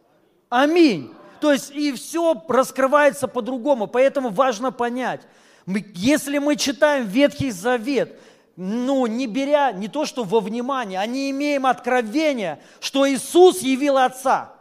Аминь. 0.48 1.12
То 1.40 1.52
есть 1.52 1.70
и 1.70 1.92
все 1.92 2.42
раскрывается 2.48 3.28
по-другому. 3.28 3.86
Поэтому 3.86 4.30
важно 4.30 4.72
понять, 4.72 5.20
если 5.66 6.38
мы 6.38 6.56
читаем 6.56 7.06
Ветхий 7.06 7.50
Завет, 7.50 8.18
ну, 8.56 9.06
не 9.06 9.26
беря 9.26 9.72
не 9.72 9.88
то, 9.88 10.06
что 10.06 10.24
во 10.24 10.40
внимание, 10.40 10.98
а 10.98 11.06
не 11.06 11.30
имеем 11.30 11.66
откровения, 11.66 12.58
что 12.80 13.08
Иисус 13.08 13.60
явил 13.60 13.98
Отца. 13.98 14.55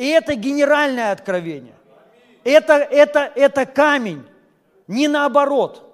И 0.00 0.06
это 0.06 0.34
генеральное 0.34 1.12
откровение. 1.12 1.74
Это, 2.42 2.72
это, 2.72 3.30
это 3.34 3.66
камень, 3.66 4.24
не 4.88 5.08
наоборот. 5.08 5.86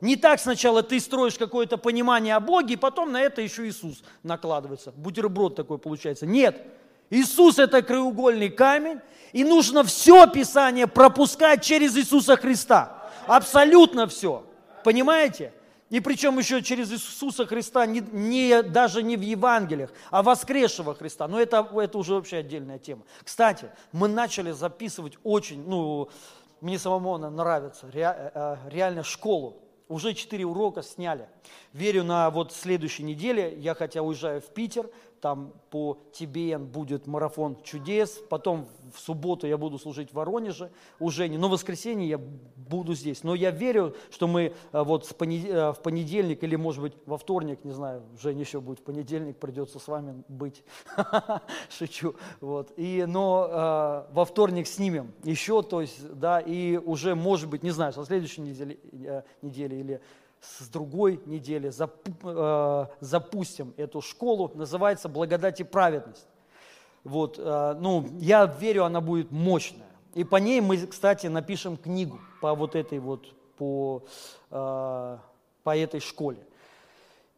Не 0.00 0.14
так 0.14 0.38
сначала 0.38 0.84
ты 0.84 1.00
строишь 1.00 1.34
какое-то 1.34 1.76
понимание 1.76 2.36
о 2.36 2.40
Боге, 2.40 2.74
и 2.74 2.76
потом 2.76 3.10
на 3.10 3.20
это 3.20 3.42
еще 3.42 3.66
Иисус 3.66 4.04
накладывается. 4.22 4.92
Бутерброд 4.92 5.56
такой 5.56 5.78
получается. 5.78 6.24
Нет, 6.24 6.62
Иисус 7.10 7.58
это 7.58 7.82
краеугольный 7.82 8.48
камень, 8.48 9.00
и 9.32 9.42
нужно 9.42 9.82
все 9.82 10.28
Писание 10.28 10.86
пропускать 10.86 11.64
через 11.64 11.96
Иисуса 11.96 12.36
Христа. 12.36 13.10
Абсолютно 13.26 14.06
все. 14.06 14.44
Понимаете? 14.84 15.52
И 15.92 16.00
причем 16.00 16.38
еще 16.38 16.62
через 16.62 16.90
Иисуса 16.90 17.44
Христа, 17.44 17.84
не, 17.84 18.00
не, 18.00 18.62
даже 18.62 19.02
не 19.02 19.18
в 19.18 19.20
Евангелиях, 19.20 19.90
а 20.10 20.22
воскресшего 20.22 20.94
Христа. 20.94 21.28
Но 21.28 21.38
это, 21.38 21.68
это 21.74 21.98
уже 21.98 22.14
вообще 22.14 22.38
отдельная 22.38 22.78
тема. 22.78 23.02
Кстати, 23.22 23.68
мы 23.92 24.08
начали 24.08 24.52
записывать 24.52 25.18
очень, 25.22 25.68
ну, 25.68 26.08
мне 26.62 26.78
самому 26.78 27.16
она 27.16 27.28
нравится, 27.28 27.90
э, 27.92 28.30
э, 28.34 28.56
реально 28.70 29.02
школу. 29.02 29.58
Уже 29.86 30.14
четыре 30.14 30.46
урока 30.46 30.82
сняли. 30.82 31.28
Верю 31.74 32.04
на 32.04 32.30
вот 32.30 32.54
следующей 32.54 33.02
неделе, 33.02 33.54
я 33.58 33.74
хотя 33.74 34.00
уезжаю 34.00 34.40
в 34.40 34.46
Питер, 34.46 34.88
там 35.22 35.52
по 35.70 36.00
ТБН 36.18 36.64
будет 36.64 37.06
марафон 37.06 37.56
чудес, 37.62 38.20
потом 38.28 38.66
в 38.92 38.98
субботу 38.98 39.46
я 39.46 39.56
буду 39.56 39.78
служить 39.78 40.10
в 40.10 40.14
Воронеже 40.14 40.72
у 40.98 41.10
Жени, 41.10 41.38
но 41.38 41.46
в 41.46 41.52
воскресенье 41.52 42.08
я 42.08 42.18
буду 42.18 42.94
здесь. 42.94 43.22
Но 43.22 43.36
я 43.36 43.52
верю, 43.52 43.94
что 44.10 44.26
мы 44.26 44.52
э, 44.72 44.82
вот 44.82 45.08
э, 45.08 45.72
в 45.72 45.78
понедельник 45.80 46.42
или, 46.42 46.56
может 46.56 46.82
быть, 46.82 46.94
во 47.06 47.16
вторник, 47.18 47.60
не 47.62 47.70
знаю, 47.70 48.02
Женя 48.20 48.40
еще 48.40 48.60
будет 48.60 48.80
в 48.80 48.82
понедельник, 48.82 49.38
придется 49.38 49.78
с 49.78 49.86
вами 49.86 50.24
быть, 50.26 50.64
шучу, 51.70 52.16
вот. 52.40 52.72
И, 52.76 53.04
но 53.06 53.46
э, 53.48 54.12
во 54.12 54.24
вторник 54.24 54.66
снимем 54.66 55.12
еще, 55.22 55.62
то 55.62 55.82
есть, 55.82 56.12
да, 56.14 56.40
и 56.40 56.78
уже, 56.78 57.14
может 57.14 57.48
быть, 57.48 57.62
не 57.62 57.70
знаю, 57.70 57.92
со 57.92 58.04
следующей 58.04 58.40
недели, 58.40 58.80
недели 59.40 59.76
или 59.76 60.00
с 60.42 60.68
другой 60.68 61.20
недели 61.24 61.70
э, 61.70 62.86
запустим 63.00 63.74
эту 63.76 64.00
школу, 64.00 64.50
называется 64.54 65.08
«Благодать 65.08 65.60
и 65.60 65.64
праведность». 65.64 66.26
Вот, 67.04 67.38
э, 67.38 67.76
ну, 67.78 68.08
я 68.18 68.46
верю, 68.46 68.84
она 68.84 69.00
будет 69.00 69.30
мощная. 69.30 69.86
И 70.14 70.24
по 70.24 70.36
ней 70.36 70.60
мы, 70.60 70.78
кстати, 70.86 71.28
напишем 71.28 71.76
книгу 71.76 72.18
по 72.40 72.54
вот 72.54 72.74
этой 72.74 72.98
вот, 72.98 73.32
по, 73.56 74.02
э, 74.50 75.18
по 75.62 75.76
этой 75.76 76.00
школе. 76.00 76.44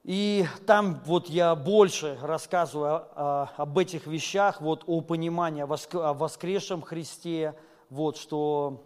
И 0.03 0.47
там 0.67 1.01
вот 1.07 1.29
я 1.29 1.55
больше 1.55 2.19
рассказываю 2.21 3.07
об 3.15 3.79
этих 3.79 4.07
вещах, 4.07 4.61
вот 4.61 4.85
о 4.87 5.01
понимании 5.01 5.63
о 5.63 6.13
воскресшем 6.13 6.83
Христе, 6.83 7.55
вот 7.89 8.19
что 8.19 8.85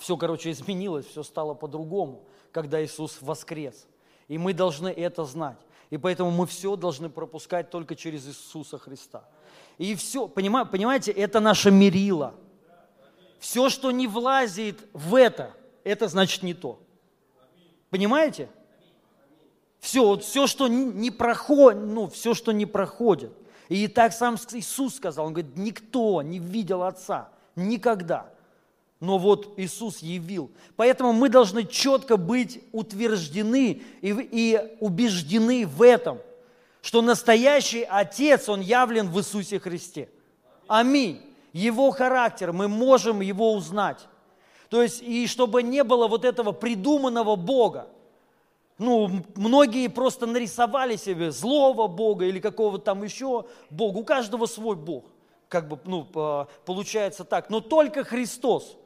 все, 0.00 0.16
короче, 0.16 0.50
изменилось, 0.50 1.04
все 1.04 1.22
стало 1.22 1.52
по-другому, 1.52 2.24
когда 2.52 2.84
Иисус 2.84 3.18
воскрес. 3.20 3.86
И 4.28 4.38
мы 4.38 4.52
должны 4.54 4.88
это 4.88 5.24
знать. 5.24 5.58
И 5.90 5.98
поэтому 5.98 6.30
мы 6.30 6.46
все 6.46 6.76
должны 6.76 7.10
пропускать 7.10 7.70
только 7.70 7.96
через 7.96 8.26
Иисуса 8.26 8.78
Христа. 8.78 9.24
И 9.78 9.94
все, 9.94 10.28
понимаете, 10.28 11.10
это 11.10 11.40
наше 11.40 11.70
мерило. 11.70 12.34
Все, 13.38 13.68
что 13.68 13.90
не 13.90 14.06
влазит 14.06 14.78
в 14.92 15.16
это, 15.16 15.52
это 15.82 16.08
значит 16.08 16.42
не 16.42 16.54
то. 16.54 16.80
Понимаете? 17.90 18.48
Все, 19.80 20.06
вот 20.06 20.22
все, 20.22 20.46
что 20.46 20.68
не 20.68 21.10
проходит, 21.10 21.82
ну, 21.82 22.08
все, 22.08 22.34
что 22.34 22.52
не 22.52 22.66
проходит. 22.66 23.32
И 23.68 23.88
так 23.88 24.12
сам 24.12 24.36
Иисус 24.52 24.94
сказал, 24.94 25.26
он 25.26 25.32
говорит, 25.32 25.56
никто 25.56 26.22
не 26.22 26.38
видел 26.38 26.84
Отца, 26.84 27.30
никогда. 27.56 28.30
Но 29.02 29.18
вот 29.18 29.54
Иисус 29.56 29.98
явил. 29.98 30.52
Поэтому 30.76 31.12
мы 31.12 31.28
должны 31.28 31.64
четко 31.64 32.16
быть 32.16 32.62
утверждены 32.70 33.82
и, 34.00 34.28
и 34.30 34.76
убеждены 34.78 35.66
в 35.66 35.82
этом, 35.82 36.20
что 36.82 37.02
настоящий 37.02 37.82
Отец, 37.82 38.48
Он 38.48 38.60
явлен 38.60 39.10
в 39.10 39.18
Иисусе 39.18 39.58
Христе. 39.58 40.08
Аминь. 40.68 41.20
Его 41.52 41.90
характер, 41.90 42.52
мы 42.52 42.68
можем 42.68 43.22
его 43.22 43.54
узнать. 43.54 43.98
То 44.68 44.80
есть, 44.80 45.02
и 45.02 45.26
чтобы 45.26 45.64
не 45.64 45.82
было 45.82 46.06
вот 46.06 46.24
этого 46.24 46.52
придуманного 46.52 47.34
Бога, 47.34 47.88
ну, 48.78 49.10
многие 49.34 49.88
просто 49.88 50.26
нарисовали 50.26 50.94
себе 50.94 51.32
злого 51.32 51.88
Бога 51.88 52.26
или 52.26 52.38
какого-то 52.38 52.84
там 52.84 53.02
еще 53.02 53.46
Бога. 53.68 53.98
У 53.98 54.04
каждого 54.04 54.46
свой 54.46 54.76
Бог. 54.76 55.06
Как 55.48 55.66
бы, 55.66 55.80
ну, 55.86 56.06
получается 56.64 57.24
так. 57.24 57.50
Но 57.50 57.60
только 57.60 58.04
Христос. 58.04 58.76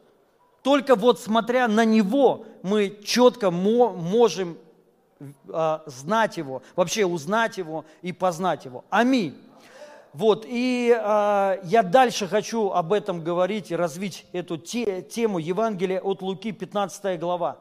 Только 0.67 0.97
вот 0.97 1.17
смотря 1.17 1.69
на 1.69 1.85
Него, 1.85 2.45
мы 2.61 2.99
четко 3.01 3.51
можем 3.51 4.57
а, 5.47 5.81
знать 5.85 6.35
Его, 6.35 6.61
вообще 6.75 7.05
узнать 7.05 7.57
Его 7.57 7.85
и 8.01 8.11
познать 8.11 8.65
Его. 8.65 8.83
Аминь. 8.89 9.33
Вот, 10.11 10.43
и 10.45 10.89
э, 10.89 11.59
я 11.63 11.83
дальше 11.83 12.27
хочу 12.27 12.71
об 12.71 12.91
этом 12.91 13.23
говорить 13.23 13.71
и 13.71 13.77
развить 13.77 14.25
эту 14.33 14.57
те, 14.57 15.01
тему 15.01 15.39
Евангелия 15.39 16.01
от 16.01 16.21
Луки, 16.21 16.51
15 16.51 17.17
глава. 17.17 17.59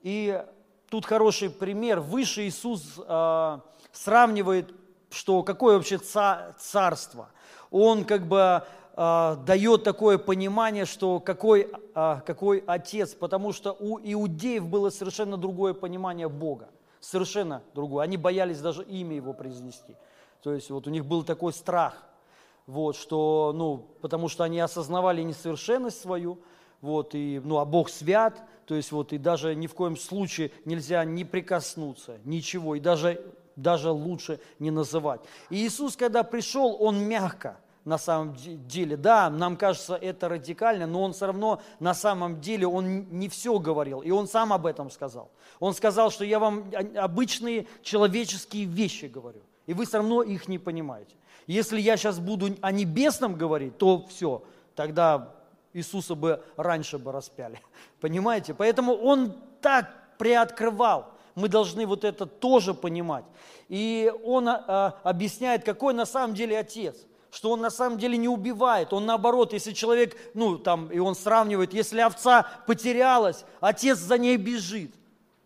И 0.00 0.42
тут 0.88 1.04
хороший 1.04 1.50
пример. 1.50 2.00
Выше 2.00 2.46
Иисус 2.48 2.94
э, 2.96 3.58
сравнивает, 3.92 4.74
что 5.10 5.42
какое 5.42 5.76
вообще 5.76 5.98
царство. 5.98 7.28
Он 7.70 8.06
как 8.06 8.26
бы 8.26 8.64
э, 8.96 9.36
дает 9.46 9.84
такое 9.84 10.18
понимание, 10.18 10.84
что 10.84 11.20
какой, 11.20 11.70
э, 11.94 12.20
какой 12.26 12.62
отец, 12.66 13.14
потому 13.14 13.52
что 13.52 13.72
у 13.72 13.98
иудеев 13.98 14.66
было 14.66 14.90
совершенно 14.90 15.36
другое 15.36 15.74
понимание 15.74 16.28
Бога. 16.28 16.68
Совершенно 17.00 17.62
другое. 17.74 18.04
Они 18.04 18.16
боялись 18.16 18.60
даже 18.60 18.82
имя 18.82 19.16
его 19.16 19.32
произнести. 19.34 19.94
То 20.42 20.52
есть 20.52 20.70
вот 20.70 20.86
у 20.86 20.90
них 20.90 21.06
был 21.06 21.22
такой 21.22 21.52
страх, 21.52 22.06
вот, 22.66 22.96
что, 22.96 23.52
ну, 23.54 23.86
потому 24.00 24.28
что 24.28 24.44
они 24.44 24.60
осознавали 24.60 25.22
несовершенность 25.22 26.00
свою, 26.00 26.38
вот, 26.80 27.14
и, 27.14 27.40
ну, 27.44 27.58
а 27.58 27.64
Бог 27.64 27.88
свят, 27.88 28.42
то 28.66 28.74
есть 28.74 28.92
вот 28.92 29.12
и 29.12 29.18
даже 29.18 29.54
ни 29.54 29.66
в 29.66 29.74
коем 29.74 29.96
случае 29.96 30.50
нельзя 30.64 31.04
не 31.04 31.24
прикоснуться, 31.24 32.18
ничего, 32.24 32.74
и 32.74 32.80
даже, 32.80 33.24
даже 33.56 33.90
лучше 33.90 34.40
не 34.58 34.70
называть. 34.70 35.20
И 35.50 35.66
Иисус, 35.66 35.96
когда 35.96 36.22
пришел, 36.22 36.76
Он 36.80 36.98
мягко, 36.98 37.58
на 37.84 37.98
самом 37.98 38.34
деле. 38.34 38.96
Да, 38.96 39.28
нам 39.30 39.56
кажется 39.56 39.94
это 39.94 40.28
радикально, 40.28 40.86
но 40.86 41.02
он 41.02 41.12
все 41.12 41.26
равно 41.26 41.60
на 41.80 41.94
самом 41.94 42.40
деле, 42.40 42.66
он 42.66 43.08
не 43.10 43.28
все 43.28 43.58
говорил, 43.58 44.00
и 44.00 44.10
он 44.10 44.26
сам 44.26 44.52
об 44.52 44.66
этом 44.66 44.90
сказал. 44.90 45.30
Он 45.60 45.74
сказал, 45.74 46.10
что 46.10 46.24
я 46.24 46.38
вам 46.38 46.70
обычные 46.96 47.66
человеческие 47.82 48.64
вещи 48.64 49.06
говорю, 49.06 49.42
и 49.66 49.74
вы 49.74 49.86
все 49.86 49.98
равно 49.98 50.22
их 50.22 50.48
не 50.48 50.58
понимаете. 50.58 51.14
Если 51.46 51.78
я 51.78 51.96
сейчас 51.96 52.18
буду 52.18 52.56
о 52.62 52.72
небесном 52.72 53.34
говорить, 53.34 53.76
то 53.76 54.06
все, 54.08 54.42
тогда 54.74 55.34
Иисуса 55.74 56.14
бы 56.14 56.42
раньше 56.56 56.98
бы 56.98 57.12
распяли. 57.12 57.60
Понимаете? 58.00 58.54
Поэтому 58.54 58.94
Он 58.94 59.34
так 59.60 59.90
приоткрывал. 60.16 61.10
Мы 61.34 61.48
должны 61.48 61.84
вот 61.84 62.04
это 62.04 62.26
тоже 62.26 62.72
понимать. 62.72 63.24
И 63.68 64.10
Он 64.24 64.48
а, 64.48 64.98
объясняет, 65.02 65.64
какой 65.64 65.92
на 65.92 66.06
самом 66.06 66.34
деле 66.34 66.58
Отец 66.58 66.96
что 67.34 67.50
он 67.50 67.60
на 67.60 67.70
самом 67.70 67.98
деле 67.98 68.16
не 68.16 68.28
убивает, 68.28 68.92
он 68.92 69.06
наоборот, 69.06 69.52
если 69.52 69.72
человек, 69.72 70.16
ну 70.34 70.56
там, 70.56 70.88
и 70.92 71.00
он 71.00 71.16
сравнивает, 71.16 71.74
если 71.74 71.98
овца 71.98 72.46
потерялась, 72.66 73.44
отец 73.60 73.98
за 73.98 74.18
ней 74.18 74.36
бежит. 74.36 74.94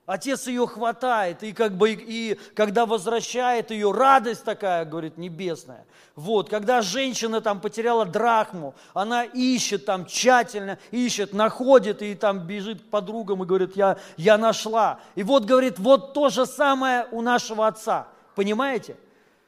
Отец 0.05 0.47
ее 0.47 0.67
хватает, 0.67 1.43
и 1.43 1.53
как 1.53 1.77
бы, 1.77 1.93
и 1.93 2.39
когда 2.55 2.87
возвращает 2.87 3.71
ее, 3.71 3.93
радость 3.93 4.45
такая, 4.45 4.87
говорит, 4.87 5.19
небесная. 5.19 5.87
Вот, 6.15 6.49
когда 6.49 6.81
женщина 6.81 7.41
там 7.41 7.61
потеряла 7.61 8.07
драхму, 8.07 8.75
она 8.95 9.25
ищет 9.25 9.85
там 9.85 10.07
тщательно, 10.07 10.79
ищет, 10.91 11.33
находит 11.35 12.03
и 12.03 12.15
там 12.15 12.41
бежит 12.41 12.83
к 12.83 12.87
подругам 12.87 13.43
и 13.43 13.47
говорит, 13.47 13.77
я, 13.77 13.99
я 14.17 14.39
нашла. 14.39 14.99
И 15.15 15.23
вот, 15.23 15.45
говорит, 15.45 15.79
вот 15.79 16.15
то 16.15 16.31
же 16.31 16.47
самое 16.47 17.07
у 17.13 17.21
нашего 17.21 17.67
отца, 17.67 18.09
понимаете? 18.35 18.97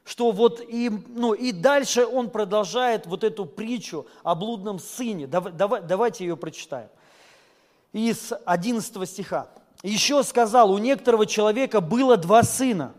Что 0.04 0.32
вот 0.32 0.60
и, 0.60 0.90
ну, 1.08 1.34
и 1.34 1.52
дальше 1.52 2.06
он 2.06 2.30
продолжает 2.30 3.06
вот 3.06 3.22
эту 3.22 3.46
притчу 3.46 4.06
о 4.22 4.34
блудном 4.34 4.78
сыне. 4.78 5.26
Давай, 5.26 5.82
давайте 5.82 6.24
ее 6.24 6.36
прочитаем. 6.36 6.88
Из 7.92 8.32
11 8.44 9.08
стиха. 9.08 9.48
Еще 9.82 10.22
сказал, 10.22 10.72
у 10.72 10.78
некоторого 10.78 11.26
человека 11.26 11.80
было 11.80 12.16
два 12.16 12.42
сына. 12.42 12.94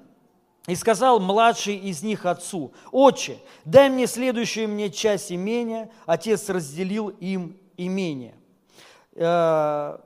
И 0.67 0.75
сказал 0.75 1.19
младший 1.19 1.75
из 1.75 2.03
них 2.03 2.25
отцу, 2.25 2.71
«Отче, 2.91 3.39
дай 3.65 3.89
мне 3.89 4.05
следующую 4.05 4.69
мне 4.69 4.91
часть 4.91 5.31
имения». 5.31 5.89
Отец 6.05 6.49
разделил 6.49 7.09
им 7.09 7.57
имение. 7.77 8.35
Э, 9.13 9.97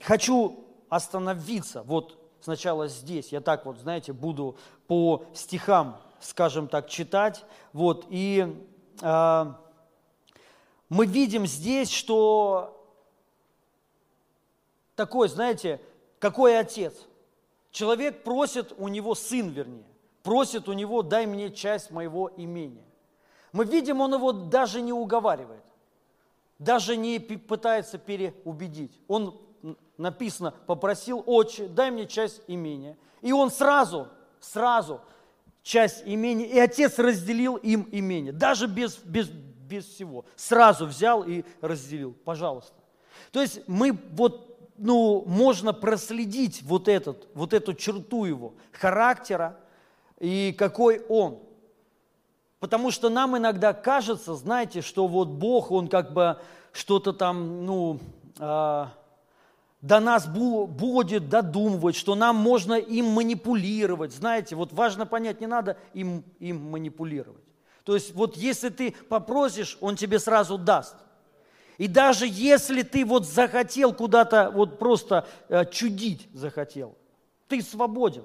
хочу 0.00 0.64
остановиться 0.88 1.82
вот 1.84 2.18
сначала 2.40 2.88
здесь. 2.88 3.30
Я 3.30 3.40
так 3.40 3.64
вот, 3.66 3.78
знаете, 3.78 4.12
буду 4.12 4.56
по 4.88 5.24
стихам, 5.32 6.00
скажем 6.20 6.68
так, 6.68 6.88
читать. 6.88 7.44
Вот, 7.72 8.06
и 8.10 8.56
э, 9.00 9.44
мы 10.88 11.06
видим 11.06 11.46
здесь, 11.46 11.90
что 11.90 12.76
такой, 14.94 15.28
знаете, 15.28 15.80
какой 16.18 16.58
отец? 16.58 16.94
Человек 17.70 18.24
просит 18.24 18.74
у 18.76 18.88
него, 18.88 19.14
сын 19.14 19.48
вернее, 19.48 19.86
просит 20.22 20.68
у 20.68 20.72
него, 20.72 21.02
дай 21.02 21.26
мне 21.26 21.50
часть 21.50 21.90
моего 21.90 22.30
имения. 22.36 22.84
Мы 23.52 23.64
видим, 23.64 24.00
он 24.00 24.14
его 24.14 24.32
даже 24.32 24.80
не 24.80 24.92
уговаривает, 24.92 25.62
даже 26.58 26.96
не 26.96 27.18
пытается 27.18 27.98
переубедить. 27.98 28.92
Он, 29.08 29.40
написано, 29.96 30.52
попросил, 30.66 31.22
отче, 31.26 31.68
дай 31.68 31.90
мне 31.90 32.06
часть 32.06 32.42
имения. 32.46 32.96
И 33.22 33.32
он 33.32 33.50
сразу, 33.50 34.08
сразу 34.40 35.00
часть 35.62 36.02
имения, 36.06 36.46
и 36.46 36.58
отец 36.58 36.98
разделил 36.98 37.56
им 37.56 37.88
имение, 37.92 38.32
даже 38.32 38.66
без, 38.66 38.98
без, 38.98 39.28
без 39.28 39.84
всего. 39.86 40.24
Сразу 40.36 40.86
взял 40.86 41.22
и 41.22 41.44
разделил, 41.60 42.14
пожалуйста. 42.24 42.74
То 43.32 43.40
есть 43.40 43.60
мы 43.66 43.98
вот 44.12 44.50
ну, 44.82 45.24
можно 45.26 45.74
проследить 45.74 46.62
вот, 46.62 46.88
этот, 46.88 47.28
вот 47.34 47.52
эту 47.52 47.74
черту 47.74 48.24
его 48.24 48.54
характера 48.72 49.58
и 50.18 50.54
какой 50.56 51.04
он. 51.08 51.40
Потому 52.60 52.90
что 52.90 53.10
нам 53.10 53.36
иногда 53.36 53.74
кажется, 53.74 54.34
знаете, 54.34 54.80
что 54.80 55.06
вот 55.06 55.28
Бог, 55.28 55.70
Он 55.70 55.88
как 55.88 56.12
бы 56.14 56.38
что-то 56.72 57.12
там, 57.12 57.66
ну, 57.66 58.00
э, 58.38 58.86
до 59.82 60.00
нас 60.00 60.26
будет 60.26 61.28
додумывать, 61.28 61.96
что 61.96 62.14
нам 62.14 62.36
можно 62.36 62.74
им 62.74 63.06
манипулировать. 63.06 64.12
Знаете, 64.12 64.56
вот 64.56 64.72
важно 64.72 65.06
понять, 65.06 65.40
не 65.40 65.46
надо 65.46 65.78
им, 65.94 66.24
им 66.38 66.70
манипулировать. 66.70 67.44
То 67.84 67.94
есть 67.94 68.14
вот 68.14 68.36
если 68.36 68.68
ты 68.68 68.92
попросишь, 69.08 69.78
Он 69.80 69.96
тебе 69.96 70.18
сразу 70.18 70.58
даст– 70.58 70.96
и 71.80 71.88
даже 71.88 72.26
если 72.28 72.82
ты 72.82 73.06
вот 73.06 73.26
захотел 73.26 73.94
куда-то 73.94 74.50
вот 74.50 74.78
просто 74.78 75.26
э, 75.48 75.64
чудить 75.64 76.28
захотел, 76.34 76.94
ты 77.48 77.62
свободен. 77.62 78.24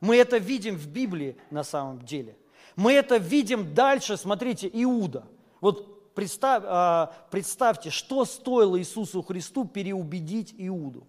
Мы 0.00 0.16
это 0.16 0.38
видим 0.38 0.74
в 0.74 0.88
Библии 0.88 1.36
на 1.50 1.62
самом 1.62 2.04
деле. 2.04 2.36
Мы 2.74 2.94
это 2.94 3.16
видим 3.18 3.74
дальше, 3.74 4.16
смотрите, 4.16 4.68
Иуда. 4.72 5.24
Вот 5.60 5.93
представь, 6.14 6.62
э, 6.66 7.06
представьте, 7.30 7.90
что 7.90 8.24
стоило 8.24 8.78
Иисусу 8.78 9.22
Христу 9.22 9.64
переубедить 9.64 10.54
Иуду. 10.56 11.06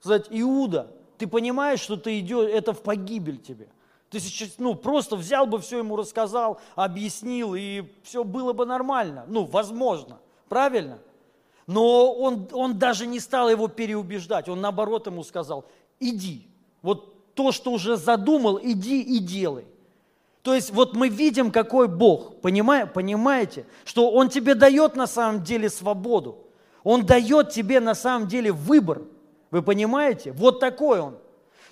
Сказать, 0.00 0.26
Иуда, 0.30 0.92
ты 1.18 1.26
понимаешь, 1.26 1.80
что 1.80 1.96
ты 1.96 2.20
идешь, 2.20 2.50
это 2.50 2.72
в 2.72 2.82
погибель 2.82 3.38
тебе. 3.38 3.68
Ты 4.10 4.20
сейчас, 4.20 4.50
ну, 4.58 4.74
просто 4.74 5.16
взял 5.16 5.46
бы 5.46 5.58
все 5.60 5.78
ему 5.78 5.96
рассказал, 5.96 6.60
объяснил, 6.76 7.54
и 7.54 7.84
все 8.02 8.22
было 8.22 8.52
бы 8.52 8.66
нормально. 8.66 9.24
Ну, 9.28 9.44
возможно. 9.44 10.18
Правильно? 10.48 10.98
Но 11.66 12.12
он, 12.12 12.48
он 12.52 12.78
даже 12.78 13.06
не 13.06 13.18
стал 13.20 13.48
его 13.48 13.68
переубеждать. 13.68 14.48
Он 14.48 14.60
наоборот 14.60 15.06
ему 15.06 15.24
сказал, 15.24 15.64
иди. 15.98 16.46
Вот 16.82 17.34
то, 17.34 17.50
что 17.50 17.72
уже 17.72 17.96
задумал, 17.96 18.60
иди 18.62 19.00
и 19.02 19.18
делай. 19.18 19.66
То 20.44 20.52
есть 20.52 20.72
вот 20.72 20.94
мы 20.94 21.08
видим, 21.08 21.50
какой 21.50 21.88
Бог, 21.88 22.42
понимаете, 22.42 23.64
что 23.86 24.10
Он 24.10 24.28
тебе 24.28 24.54
дает 24.54 24.94
на 24.94 25.06
самом 25.06 25.42
деле 25.42 25.70
свободу. 25.70 26.36
Он 26.82 27.06
дает 27.06 27.48
тебе 27.48 27.80
на 27.80 27.94
самом 27.94 28.28
деле 28.28 28.52
выбор. 28.52 29.04
Вы 29.50 29.62
понимаете? 29.62 30.32
Вот 30.32 30.60
такой 30.60 31.00
Он. 31.00 31.16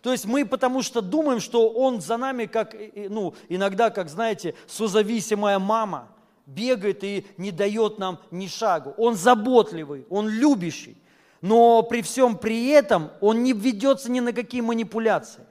То 0.01 0.11
есть 0.11 0.25
мы 0.25 0.47
потому 0.47 0.81
что 0.81 1.03
думаем, 1.03 1.39
что 1.39 1.69
Он 1.69 2.01
за 2.01 2.17
нами, 2.17 2.47
как, 2.47 2.75
ну, 2.95 3.35
иногда, 3.51 3.91
как, 3.91 4.09
знаете, 4.09 4.55
созависимая 4.67 5.59
мама, 5.59 6.09
бегает 6.47 7.05
и 7.05 7.27
не 7.37 7.51
дает 7.51 7.99
нам 7.99 8.21
ни 8.31 8.47
шагу. 8.47 8.95
Он 8.97 9.17
заботливый, 9.17 10.07
Он 10.09 10.27
любящий. 10.31 10.97
Но 11.43 11.83
при 11.83 12.01
всем 12.01 12.39
при 12.39 12.69
этом 12.69 13.11
Он 13.21 13.43
не 13.43 13.53
ведется 13.53 14.11
ни 14.11 14.21
на 14.21 14.33
какие 14.33 14.63
манипуляции. 14.63 15.45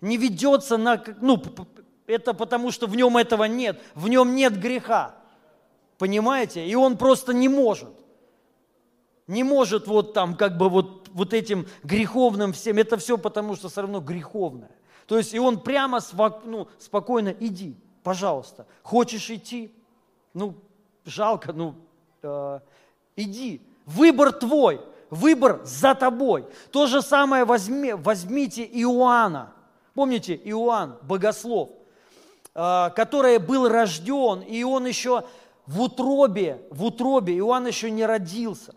Не 0.00 0.16
ведется 0.16 0.76
на... 0.76 1.02
Ну, 1.20 1.42
это 2.08 2.34
потому, 2.34 2.72
что 2.72 2.86
в 2.86 2.96
нем 2.96 3.16
этого 3.16 3.44
нет. 3.44 3.80
В 3.94 4.08
нем 4.08 4.34
нет 4.34 4.58
греха. 4.58 5.14
Понимаете? 5.98 6.66
И 6.66 6.74
он 6.74 6.96
просто 6.96 7.32
не 7.32 7.48
может. 7.48 7.92
Не 9.26 9.44
может 9.44 9.86
вот 9.86 10.14
там 10.14 10.34
как 10.34 10.56
бы 10.56 10.68
вот 10.68 10.98
вот 11.12 11.34
этим 11.34 11.66
греховным 11.82 12.52
всем, 12.52 12.78
это 12.78 12.96
все 12.96 13.18
потому, 13.18 13.56
что 13.56 13.68
все 13.68 13.82
равно 13.82 14.00
греховное. 14.00 14.70
То 15.06 15.16
есть 15.16 15.34
и 15.34 15.38
он 15.38 15.60
прямо 15.60 16.00
ну, 16.44 16.68
спокойно, 16.78 17.34
иди, 17.40 17.76
пожалуйста. 18.02 18.66
Хочешь 18.82 19.30
идти? 19.30 19.72
Ну, 20.34 20.54
жалко, 21.04 21.52
ну, 21.52 21.74
э, 22.22 22.60
иди. 23.16 23.62
Выбор 23.86 24.32
твой, 24.32 24.80
выбор 25.08 25.60
за 25.64 25.94
тобой. 25.94 26.46
То 26.70 26.86
же 26.86 27.00
самое 27.00 27.44
возьми, 27.44 27.94
возьмите 27.94 28.64
Иоанна. 28.64 29.52
Помните, 29.94 30.38
Иоанн, 30.44 30.98
богослов, 31.02 31.70
э, 32.58 32.90
который 32.96 33.38
был 33.38 33.68
рожден, 33.68 34.40
и 34.40 34.64
он 34.64 34.86
еще 34.86 35.24
в 35.66 35.80
утробе, 35.80 36.60
в 36.70 36.84
утробе, 36.84 37.36
Иоанн 37.38 37.66
еще 37.66 37.90
не 37.90 38.04
родился. 38.04 38.74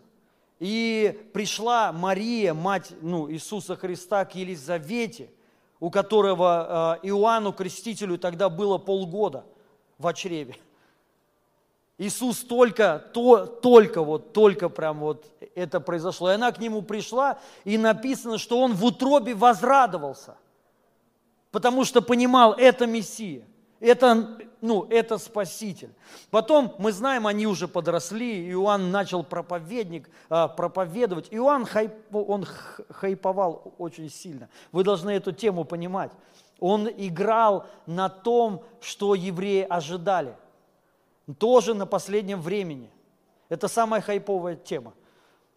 И 0.60 1.28
пришла 1.32 1.90
Мария, 1.90 2.54
мать 2.54 2.92
ну, 3.00 3.28
Иисуса 3.30 3.74
Христа, 3.74 4.24
к 4.24 4.36
Елизавете, 4.36 5.30
у 5.80 5.90
которого 5.90 6.98
э, 7.02 7.08
Иоанну 7.08 7.52
Крестителю 7.52 8.18
тогда 8.18 8.48
было 8.48 8.78
полгода 8.78 9.44
в 9.98 10.12
чреве. 10.12 10.56
Иисус 11.98 12.38
только, 12.40 13.04
то, 13.12 13.46
только 13.46 14.02
вот, 14.02 14.32
только 14.32 14.68
прям 14.68 15.00
вот 15.00 15.26
это 15.54 15.80
произошло. 15.80 16.30
И 16.30 16.34
она 16.34 16.52
к 16.52 16.58
нему 16.58 16.82
пришла, 16.82 17.38
и 17.64 17.78
написано, 17.78 18.38
что 18.38 18.60
он 18.60 18.74
в 18.74 18.84
утробе 18.84 19.34
возрадовался, 19.34 20.36
потому 21.50 21.84
что 21.84 22.02
понимал, 22.02 22.52
это 22.52 22.86
Мессия. 22.86 23.44
Это, 23.82 24.38
ну, 24.60 24.86
это 24.90 25.18
Спаситель. 25.18 25.92
Потом, 26.30 26.76
мы 26.78 26.92
знаем, 26.92 27.26
они 27.26 27.48
уже 27.48 27.66
подросли, 27.66 28.48
Иоанн 28.52 28.92
начал 28.92 29.24
проповедник, 29.24 30.08
а, 30.28 30.46
проповедовать. 30.46 31.26
Иоанн 31.32 31.66
хайп, 31.66 31.92
он 32.12 32.46
хайповал 32.90 33.74
очень 33.78 34.08
сильно. 34.08 34.48
Вы 34.70 34.84
должны 34.84 35.10
эту 35.10 35.32
тему 35.32 35.64
понимать. 35.64 36.12
Он 36.60 36.88
играл 36.88 37.66
на 37.86 38.08
том, 38.08 38.64
что 38.80 39.16
евреи 39.16 39.66
ожидали. 39.68 40.36
Тоже 41.38 41.74
на 41.74 41.84
последнем 41.84 42.40
времени. 42.40 42.88
Это 43.48 43.66
самая 43.66 44.00
хайповая 44.00 44.54
тема. 44.54 44.94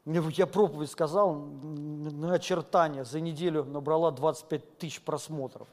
Я 0.06 0.48
проповедь 0.48 0.90
сказал, 0.90 1.36
на 1.36 2.34
очертания 2.34 3.04
за 3.04 3.20
неделю 3.20 3.66
набрала 3.66 4.10
25 4.10 4.80
тысяч 4.80 5.00
просмотров. 5.02 5.68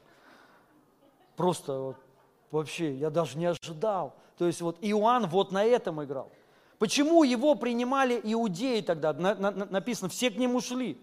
Просто 1.35 1.79
вот 1.79 1.97
Вообще, 2.53 2.93
я 2.93 3.09
даже 3.09 3.35
не 3.39 3.47
ожидал. 3.47 4.13
То 4.37 4.45
есть 4.45 4.61
вот 4.61 4.77
Иоанн 4.79 5.25
вот 5.25 5.51
на 5.51 5.65
этом 5.65 6.03
играл. 6.03 6.31
Почему 6.77 7.23
его 7.23 7.55
принимали 7.55 8.21
иудеи 8.23 8.81
тогда? 8.81 9.11
На, 9.11 9.33
на, 9.33 9.51
написано, 9.51 10.07
все 10.07 10.29
к 10.29 10.37
нему 10.37 10.61
шли. 10.61 11.01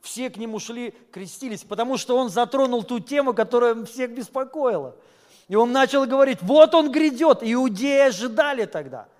Все 0.00 0.28
к 0.28 0.36
нему 0.36 0.58
шли, 0.58 0.92
крестились, 1.12 1.62
потому 1.62 1.98
что 1.98 2.16
он 2.16 2.30
затронул 2.30 2.82
ту 2.82 2.98
тему, 2.98 3.32
которая 3.32 3.84
всех 3.84 4.10
беспокоила. 4.10 4.96
И 5.46 5.54
он 5.54 5.70
начал 5.70 6.04
говорить, 6.04 6.42
вот 6.42 6.74
он 6.74 6.90
грядет. 6.90 7.38
Иудеи 7.42 8.08
ожидали 8.08 8.64
тогда– 8.64 9.06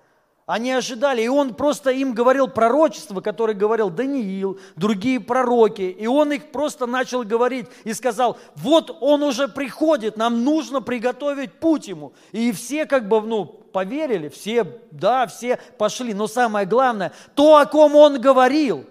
они 0.49 0.71
ожидали, 0.71 1.21
и 1.21 1.27
он 1.27 1.53
просто 1.53 1.91
им 1.91 2.15
говорил 2.15 2.47
пророчество, 2.47 3.21
которое 3.21 3.53
говорил 3.53 3.91
Даниил, 3.91 4.59
другие 4.75 5.19
пророки, 5.19 5.83
и 5.83 6.07
он 6.07 6.31
их 6.31 6.51
просто 6.51 6.87
начал 6.87 7.21
говорить 7.23 7.67
и 7.83 7.93
сказал, 7.93 8.35
вот 8.55 8.97
он 8.99 9.21
уже 9.21 9.47
приходит, 9.47 10.17
нам 10.17 10.43
нужно 10.43 10.81
приготовить 10.81 11.53
путь 11.53 11.87
ему. 11.87 12.13
И 12.31 12.51
все 12.51 12.87
как 12.87 13.07
бы, 13.07 13.21
ну, 13.21 13.45
поверили, 13.45 14.27
все, 14.29 14.65
да, 14.89 15.27
все 15.27 15.59
пошли, 15.77 16.15
но 16.15 16.25
самое 16.25 16.65
главное, 16.65 17.11
то, 17.35 17.57
о 17.57 17.67
ком 17.67 17.95
он 17.95 18.19
говорил, 18.19 18.87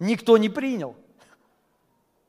никто 0.00 0.38
не 0.38 0.48
принял. 0.48 0.96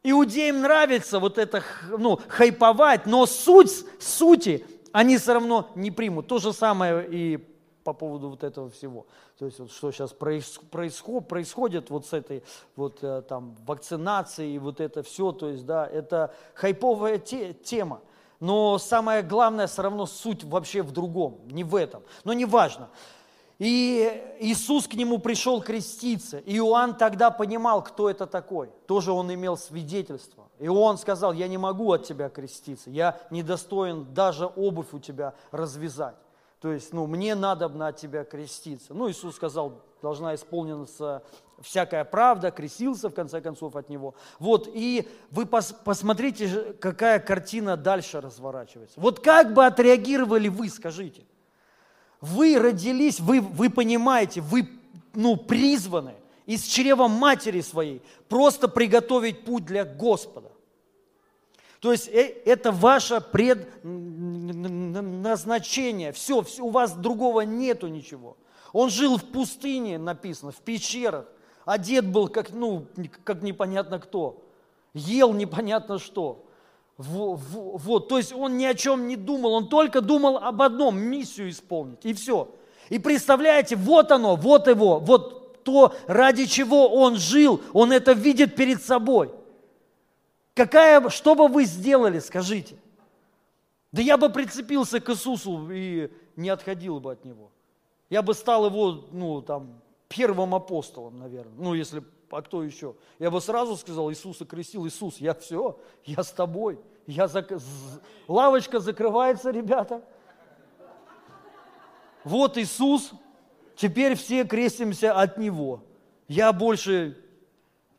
Иудеям 0.03 0.61
нравится 0.61 1.17
вот 1.19 1.39
это, 1.39 1.63
ну, 1.97 2.19
хайповать, 2.27 3.07
но 3.07 3.25
суть, 3.25 3.85
сути 3.99 4.63
они 4.91 5.17
все 5.17 5.33
равно 5.33 5.71
не 5.73 5.89
примут. 5.89 6.27
То 6.27 6.37
же 6.37 6.53
самое 6.53 7.07
и 7.09 7.48
по 7.89 7.93
поводу 7.93 8.29
вот 8.29 8.43
этого 8.43 8.69
всего. 8.69 9.07
То 9.39 9.45
есть 9.45 9.59
вот 9.59 9.71
что 9.71 9.91
сейчас 9.91 10.13
происходит, 10.13 11.27
происходит 11.27 11.89
вот 11.89 12.05
с 12.05 12.13
этой 12.13 12.43
вот 12.75 12.99
э, 13.03 13.23
там 13.27 13.55
вакцинацией 13.65 14.59
вот 14.59 14.79
это 14.79 15.01
все, 15.01 15.31
то 15.31 15.49
есть 15.49 15.65
да, 15.65 15.87
это 15.87 16.31
хайповая 16.53 17.17
те, 17.17 17.53
тема. 17.53 18.01
Но 18.39 18.77
самое 18.77 19.23
главное 19.23 19.65
все 19.65 19.81
равно 19.81 20.05
суть 20.05 20.43
вообще 20.43 20.83
в 20.83 20.91
другом, 20.91 21.39
не 21.47 21.63
в 21.63 21.75
этом. 21.75 22.03
Но 22.23 22.33
не 22.33 22.45
важно. 22.45 22.89
И 23.57 24.37
Иисус 24.39 24.87
к 24.87 24.93
нему 24.93 25.17
пришел 25.17 25.61
креститься. 25.61 26.37
И 26.37 26.57
Иоанн 26.57 26.95
тогда 26.95 27.31
понимал, 27.31 27.83
кто 27.83 28.09
это 28.09 28.27
такой. 28.27 28.69
Тоже 28.85 29.11
он 29.11 29.33
имел 29.33 29.57
свидетельство. 29.57 30.47
И 30.59 30.67
он 30.67 30.99
сказал, 30.99 31.33
я 31.33 31.47
не 31.47 31.57
могу 31.57 31.91
от 31.91 32.03
тебя 32.03 32.29
креститься, 32.29 32.89
я 32.89 33.19
недостоин 33.31 34.13
даже 34.13 34.45
обувь 34.45 34.93
у 34.93 34.99
тебя 34.99 35.33
развязать. 35.51 36.15
То 36.59 36.71
есть, 36.73 36.93
ну, 36.93 37.07
мне 37.07 37.35
надо 37.35 37.65
от 37.65 37.97
тебя 37.97 38.23
креститься. 38.25 38.93
Ну, 38.93 39.09
Иисус 39.09 39.35
сказал, 39.35 39.81
должна 40.01 40.35
исполниться 40.35 41.23
всякая 41.61 42.03
правда, 42.05 42.51
крестился 42.51 43.09
в 43.09 43.13
конце 43.13 43.41
концов 43.41 43.75
от 43.75 43.89
него. 43.89 44.15
Вот, 44.39 44.69
и 44.73 45.07
вы 45.31 45.45
пос, 45.45 45.73
посмотрите, 45.83 46.73
какая 46.79 47.19
картина 47.19 47.77
дальше 47.77 48.21
разворачивается. 48.21 48.99
Вот 48.99 49.19
как 49.19 49.53
бы 49.53 49.65
отреагировали 49.65 50.47
вы, 50.47 50.69
скажите? 50.69 51.23
Вы 52.21 52.59
родились, 52.59 53.19
вы, 53.19 53.39
вы 53.41 53.69
понимаете, 53.69 54.41
вы 54.41 54.69
ну, 55.13 55.37
призваны 55.37 56.15
из 56.45 56.63
чрева 56.63 57.07
матери 57.07 57.61
своей 57.61 58.01
просто 58.27 58.67
приготовить 58.67 59.45
путь 59.45 59.65
для 59.65 59.85
Господа. 59.85 60.51
То 61.79 61.91
есть 61.91 62.07
э, 62.09 62.35
это 62.45 62.71
ваше 62.71 63.21
предназначение. 63.21 66.11
Все, 66.11 66.41
все, 66.41 66.63
у 66.63 66.69
вас 66.69 66.93
другого 66.93 67.41
нету 67.41 67.87
ничего. 67.87 68.37
Он 68.73 68.89
жил 68.89 69.17
в 69.17 69.25
пустыне, 69.25 69.97
написано, 69.97 70.51
в 70.51 70.57
пещерах. 70.57 71.25
Одет 71.65 72.07
был 72.07 72.27
как, 72.27 72.51
ну, 72.51 72.85
как 73.23 73.41
непонятно 73.41 73.99
кто. 73.99 74.43
Ел 74.93 75.33
непонятно 75.33 75.97
что. 75.99 76.45
Вот, 76.97 78.09
то 78.09 78.17
есть 78.17 78.33
он 78.33 78.57
ни 78.57 78.65
о 78.65 78.73
чем 78.73 79.07
не 79.07 79.15
думал, 79.15 79.53
он 79.53 79.69
только 79.69 80.01
думал 80.01 80.35
об 80.35 80.61
одном, 80.61 80.99
миссию 80.99 81.49
исполнить, 81.49 82.03
и 82.03 82.13
все. 82.13 82.53
И 82.89 82.99
представляете, 82.99 83.77
вот 83.77 84.11
оно, 84.11 84.35
вот 84.35 84.67
его, 84.67 84.99
вот 84.99 85.63
то, 85.63 85.93
ради 86.07 86.45
чего 86.45 86.89
он 86.89 87.15
жил, 87.15 87.61
он 87.71 87.93
это 87.93 88.11
видит 88.11 88.57
перед 88.57 88.83
собой. 88.83 89.31
Какая, 90.59 91.07
что 91.07 91.35
бы 91.35 91.47
вы 91.47 91.63
сделали, 91.63 92.19
скажите? 92.19 92.75
Да 93.93 94.01
я 94.01 94.17
бы 94.17 94.29
прицепился 94.29 94.99
к 94.99 95.09
Иисусу 95.09 95.69
и 95.71 96.11
не 96.35 96.49
отходил 96.49 96.99
бы 96.99 97.13
от 97.13 97.23
Него. 97.23 97.49
Я 98.09 98.21
бы 98.21 98.33
стал 98.33 98.65
Его, 98.65 99.05
ну, 99.13 99.41
там, 99.41 99.81
первым 100.09 100.53
апостолом, 100.53 101.17
наверное. 101.17 101.53
Ну, 101.57 101.75
если, 101.75 102.03
а 102.29 102.41
кто 102.41 102.61
еще? 102.61 102.97
Я 103.19 103.31
бы 103.31 103.39
сразу 103.39 103.77
сказал, 103.77 104.11
Иисуса 104.11 104.45
крестил, 104.45 104.85
Иисус, 104.85 105.19
я 105.19 105.33
все, 105.33 105.79
я 106.03 106.23
с 106.23 106.31
тобой. 106.31 106.77
Я 107.07 107.29
зак... 107.29 107.53
Лавочка 108.27 108.81
закрывается, 108.81 109.51
ребята. 109.51 110.03
Вот 112.25 112.57
Иисус, 112.57 113.13
теперь 113.77 114.15
все 114.15 114.43
крестимся 114.43 115.13
от 115.13 115.37
Него. 115.37 115.85
Я 116.27 116.51
больше, 116.51 117.17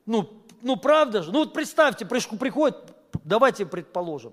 ну, 0.05 0.40
ну 0.63 0.77
правда 0.77 1.23
же, 1.23 1.33
ну 1.33 1.41
вот 1.41 1.53
представьте, 1.53 2.05
приходит, 2.05 2.77
давайте 3.25 3.67
предположим, 3.67 4.33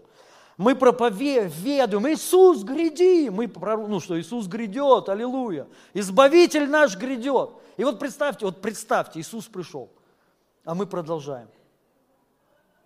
Мы 0.57 0.75
проповедуем, 0.75 2.07
Иисус, 2.07 2.63
гряди. 2.63 3.29
Мы, 3.29 3.47
ну 3.87 3.99
что, 3.99 4.19
Иисус 4.19 4.47
грядет, 4.47 5.07
аллилуйя. 5.07 5.67
Избавитель 5.93 6.67
наш 6.67 6.97
грядет. 6.97 7.51
И 7.77 7.83
вот 7.83 7.99
представьте, 7.99 8.45
вот 8.45 8.59
представьте, 8.59 9.19
Иисус 9.19 9.45
пришел, 9.45 9.91
а 10.65 10.73
мы 10.73 10.87
продолжаем. 10.87 11.47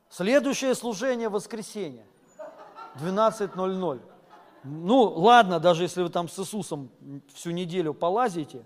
Следующее 0.09 0.75
служение 0.75 1.29
воскресенье, 1.29 2.05
12.00. 2.95 4.01
Ну, 4.63 5.03
ладно, 5.03 5.59
даже 5.59 5.83
если 5.83 6.03
вы 6.03 6.09
там 6.09 6.27
с 6.27 6.37
Иисусом 6.37 6.91
всю 7.33 7.51
неделю 7.51 7.93
полазите, 7.93 8.65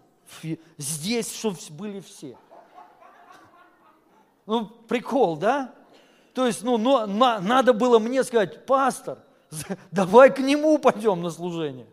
здесь, 0.77 1.33
чтобы 1.33 1.57
были 1.69 1.99
все. 1.99 2.38
Ну, 4.45 4.65
прикол, 4.65 5.38
да? 5.38 5.73
То 6.34 6.45
есть, 6.45 6.63
ну, 6.63 6.77
но, 6.77 7.05
на, 7.05 7.39
надо 7.39 7.73
было 7.73 7.97
мне 7.97 8.23
сказать, 8.23 8.65
пастор, 8.65 9.19
давай 9.91 10.34
к 10.34 10.39
нему 10.39 10.77
пойдем 10.77 11.21
на 11.21 11.29
служение, 11.29 11.88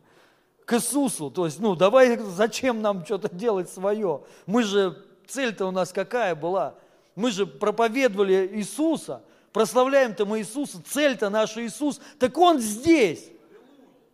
к 0.65 0.75
Иисусу. 0.75 1.31
То 1.31 1.47
есть, 1.47 1.61
ну, 1.61 1.77
давай, 1.77 2.19
зачем 2.19 2.83
нам 2.83 3.05
что-то 3.05 3.35
делать 3.35 3.71
свое? 3.71 4.23
Мы 4.47 4.65
же, 4.65 5.03
цель-то 5.29 5.67
у 5.67 5.71
нас 5.71 5.93
какая 5.93 6.35
была? 6.35 6.75
Мы 7.15 7.31
же 7.31 7.47
проповедовали 7.47 8.51
Иисуса, 8.55 9.23
прославляем-то 9.53 10.27
мы 10.27 10.41
Иисуса, 10.41 10.83
цель-то 10.85 11.31
наш 11.31 11.57
Иисус, 11.57 12.01
так 12.19 12.37
Он 12.37 12.59
здесь. 12.59 13.29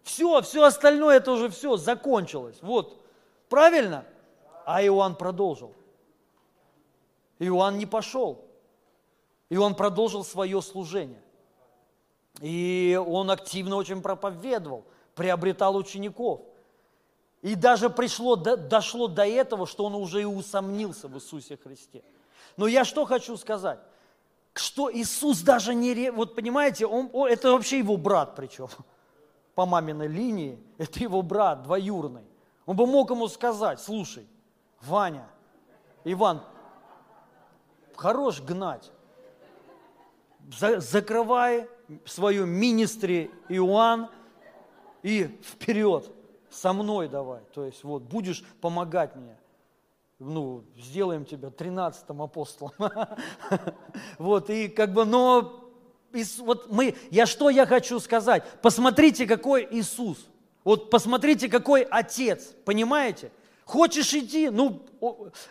Все, 0.03 0.40
все 0.42 0.64
остальное, 0.64 1.18
это 1.18 1.33
уже 1.33 1.48
все, 1.48 1.77
закончилось. 1.77 2.57
Вот, 2.62 3.03
правильно? 3.48 4.05
А 4.64 4.83
Иоанн 4.83 5.14
продолжил. 5.14 5.72
Иоанн 7.38 7.79
не 7.79 7.87
пошел. 7.87 8.44
И 9.48 9.57
он 9.57 9.74
продолжил 9.74 10.24
свое 10.24 10.61
служение. 10.61 11.22
И 12.40 13.01
он 13.07 13.31
активно 13.31 13.77
очень 13.77 14.03
проповедовал, 14.03 14.85
приобретал 15.14 15.77
учеников. 15.77 16.42
И 17.42 17.55
даже 17.55 17.88
пришло, 17.88 18.37
дошло 18.37 19.09
до 19.09 19.24
этого, 19.24 19.66
что 19.66 19.85
он 19.85 19.94
уже 19.94 20.22
и 20.22 20.24
усомнился 20.24 21.09
в 21.09 21.16
Иисусе 21.16 21.57
Христе. 21.57 22.03
Но 22.57 22.66
я 22.66 22.85
что 22.85 23.05
хочу 23.05 23.37
сказать? 23.37 23.79
Что 24.55 24.92
Иисус 24.92 25.40
даже 25.40 25.74
не... 25.74 26.11
Вот 26.11 26.35
понимаете, 26.35 26.87
он, 26.87 27.11
он, 27.12 27.29
это 27.29 27.53
вообще 27.53 27.79
его 27.79 27.96
брат 27.96 28.35
причем. 28.35 28.68
По 29.55 29.66
маминой 29.66 30.09
линии, 30.09 30.59
это 30.79 31.01
его 31.01 31.22
брат 31.22 31.62
двоюрный. 31.62 32.24
Он 32.66 32.77
бы 32.77 32.87
мог 32.87 33.11
ему 33.11 33.29
сказать, 33.29 33.81
слушай, 33.81 34.27
Ваня, 34.83 35.29
Иван, 36.05 36.42
хорош 37.98 38.40
гнать 38.40 38.92
закрывай 40.78 41.68
свое 42.04 42.46
министри 42.46 43.30
Иоанн 43.48 44.08
и 45.02 45.24
вперед, 45.42 46.11
со 46.50 46.72
мной 46.72 47.08
давай. 47.08 47.40
То 47.54 47.64
есть 47.64 47.84
вот 47.84 48.02
будешь 48.02 48.44
помогать 48.61 49.14
мне. 49.16 49.37
Ну, 50.18 50.64
сделаем 50.76 51.24
тебя 51.24 51.50
тринадцатым 51.50 52.22
апостолом. 52.22 52.72
Вот, 54.18 54.50
и 54.50 54.68
как 54.68 54.92
бы, 54.92 55.04
но 55.04 55.70
вот 56.38 56.70
мы, 56.70 56.96
я 57.11 57.26
что 57.26 57.50
я 57.50 57.66
хочу 57.66 58.00
сказать? 58.00 58.42
Посмотрите, 58.62 59.26
какой 59.26 59.68
Иисус. 59.70 60.18
Вот 60.64 60.90
посмотрите, 60.90 61.48
какой 61.48 61.82
Отец, 61.82 62.54
понимаете? 62.64 63.30
Хочешь 63.68 64.14
идти? 64.14 64.48
Ну, 64.48 64.83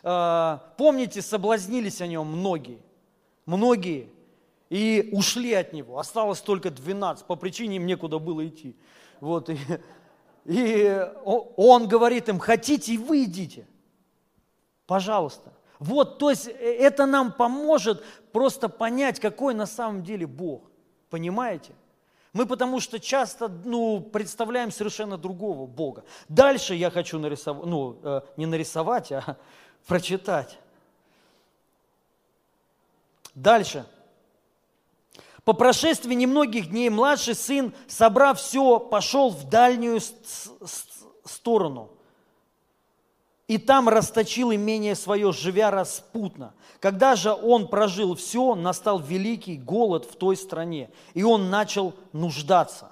э, 0.01 0.57
помните, 0.75 1.21
соблазнились 1.21 2.01
о 2.01 2.07
нем 2.07 2.25
многие. 2.25 2.79
Многие 3.45 4.09
и 4.71 5.09
ушли 5.11 5.53
от 5.53 5.71
него. 5.71 5.99
Осталось 5.99 6.41
только 6.41 6.71
12, 6.71 7.27
по 7.27 7.35
причине 7.35 7.75
им 7.75 7.85
некуда 7.85 8.17
было 8.17 8.47
идти. 8.47 8.75
Вот, 9.19 9.51
и, 9.51 9.57
и 10.45 11.05
он 11.23 11.87
говорит 11.87 12.27
им, 12.27 12.39
хотите, 12.39 12.97
вы 12.97 13.25
идите. 13.25 13.67
Пожалуйста. 14.87 15.53
Вот, 15.77 16.17
то 16.17 16.31
есть 16.31 16.47
э, 16.47 16.51
это 16.51 17.05
нам 17.05 17.31
поможет 17.31 18.03
просто 18.31 18.67
понять, 18.67 19.19
какой 19.19 19.53
на 19.53 19.67
самом 19.67 20.01
деле 20.01 20.25
Бог. 20.25 20.63
Понимаете? 21.11 21.71
Мы 22.37 22.45
потому 22.45 22.79
что 22.79 22.99
часто 22.99 23.47
ну, 23.47 23.99
представляем 23.99 24.71
совершенно 24.71 25.17
другого 25.17 25.65
Бога. 25.65 26.03
Дальше 26.29 26.75
я 26.75 26.91
хочу 26.91 27.17
нарисовать, 27.17 27.65
ну, 27.65 27.97
э, 28.03 28.21
не 28.37 28.45
нарисовать, 28.45 29.11
а 29.11 29.37
прочитать. 29.87 30.59
Дальше. 33.33 33.87
По 35.45 35.53
прошествии 35.53 36.13
немногих 36.13 36.69
дней 36.69 36.91
младший 36.91 37.33
сын, 37.33 37.73
собрав 37.87 38.37
все, 38.37 38.79
пошел 38.79 39.31
в 39.31 39.49
дальнюю 39.49 39.99
сторону. 41.25 41.89
И 43.47 43.57
там 43.57 43.87
расточил 43.87 44.53
имение 44.53 44.93
свое, 44.93 45.31
живя 45.31 45.71
распутно. 45.71 46.53
Когда 46.81 47.15
же 47.15 47.31
он 47.33 47.69
прожил 47.69 48.13
все, 48.15 48.55
настал 48.55 48.99
великий 48.99 49.57
голод 49.57 50.05
в 50.05 50.17
той 50.17 50.35
стране, 50.35 50.89
и 51.13 51.23
он 51.23 51.49
начал 51.49 51.93
нуждаться. 52.11 52.91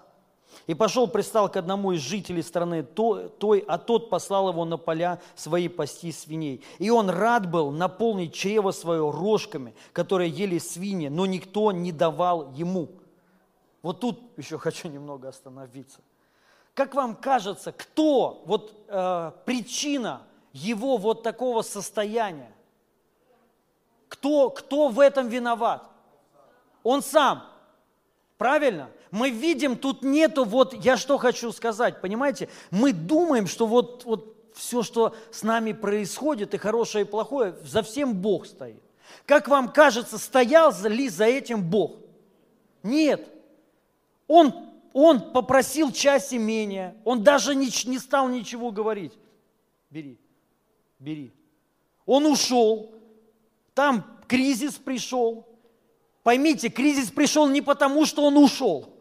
И 0.67 0.73
пошел, 0.73 1.07
пристал 1.07 1.49
к 1.49 1.57
одному 1.57 1.91
из 1.91 1.99
жителей 1.99 2.41
страны 2.41 2.83
той, 2.83 3.59
а 3.67 3.77
тот 3.77 4.09
послал 4.09 4.49
его 4.49 4.63
на 4.65 4.77
поля 4.77 5.19
свои 5.35 5.67
пасти 5.67 6.11
свиней. 6.11 6.63
И 6.79 6.89
он 6.89 7.09
рад 7.09 7.51
был 7.51 7.71
наполнить 7.71 8.33
чрево 8.33 8.71
свое 8.71 9.11
рожками, 9.11 9.75
которые 9.91 10.29
ели 10.29 10.57
свиньи, 10.57 11.09
но 11.09 11.25
никто 11.25 11.71
не 11.71 11.91
давал 11.91 12.51
ему. 12.53 12.89
Вот 13.83 13.99
тут 13.99 14.21
еще 14.37 14.57
хочу 14.57 14.87
немного 14.87 15.27
остановиться. 15.27 15.99
Как 16.73 16.95
вам 16.95 17.15
кажется, 17.15 17.71
кто, 17.71 18.41
вот 18.45 18.73
э, 18.87 19.31
причина 19.45 20.23
его 20.55 20.95
вот 20.95 21.21
такого 21.21 21.61
состояния? 21.61 22.51
Кто, 24.07 24.49
кто 24.49 24.87
в 24.87 25.01
этом 25.01 25.27
виноват? 25.27 25.89
Он 26.81 27.03
сам. 27.03 27.43
Правильно? 28.37 28.89
Мы 29.11 29.31
видим, 29.31 29.75
тут 29.75 30.01
нету, 30.01 30.45
вот 30.45 30.73
я 30.73 30.95
что 30.95 31.17
хочу 31.17 31.51
сказать, 31.51 31.99
понимаете? 31.99 32.49
Мы 32.71 32.93
думаем, 32.93 33.47
что 33.47 33.67
вот, 33.67 34.05
вот 34.05 34.53
все, 34.53 34.81
что 34.81 35.13
с 35.29 35.43
нами 35.43 35.73
происходит, 35.73 36.53
и 36.53 36.57
хорошее, 36.57 37.03
и 37.03 37.07
плохое, 37.07 37.55
за 37.63 37.83
всем 37.83 38.13
Бог 38.13 38.45
стоит. 38.45 38.81
Как 39.25 39.49
вам 39.49 39.69
кажется, 39.69 40.17
стоял 40.17 40.73
ли 40.85 41.09
за 41.09 41.25
этим 41.25 41.61
Бог? 41.63 41.97
Нет. 42.81 43.27
Он, 44.27 44.53
он 44.93 45.33
попросил 45.33 45.91
часть 45.91 46.33
имения, 46.33 46.95
он 47.03 47.23
даже 47.23 47.55
не, 47.55 47.69
не 47.87 47.99
стал 47.99 48.29
ничего 48.29 48.71
говорить. 48.71 49.13
Бери, 49.89 50.17
бери. 50.99 51.34
Он 52.05 52.25
ушел, 52.25 52.93
там 53.73 54.05
кризис 54.27 54.75
пришел. 54.75 55.47
Поймите, 56.23 56.69
кризис 56.69 57.12
пришел 57.12 57.47
не 57.47 57.62
потому, 57.62 58.05
что 58.05 58.23
он 58.23 58.38
ушел– 58.38 58.91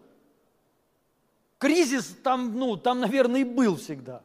Кризис 1.65 2.15
там, 2.23 2.59
ну, 2.59 2.77
там, 2.77 3.01
наверное, 3.01 3.41
и 3.41 3.45
был 3.45 3.77
всегда. 3.79 4.21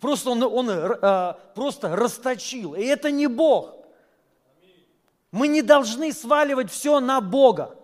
Просто 0.00 0.28
он, 0.28 0.42
он 0.42 0.68
э, 0.68 1.34
просто 1.54 1.96
расточил. 1.96 2.74
И 2.74 2.82
это 2.82 3.10
не 3.10 3.26
Бог. 3.26 3.74
Мы 5.30 5.48
не 5.48 5.62
должны 5.62 6.12
сваливать 6.12 6.70
все 6.70 7.00
на 7.00 7.22
Бога. 7.22 7.74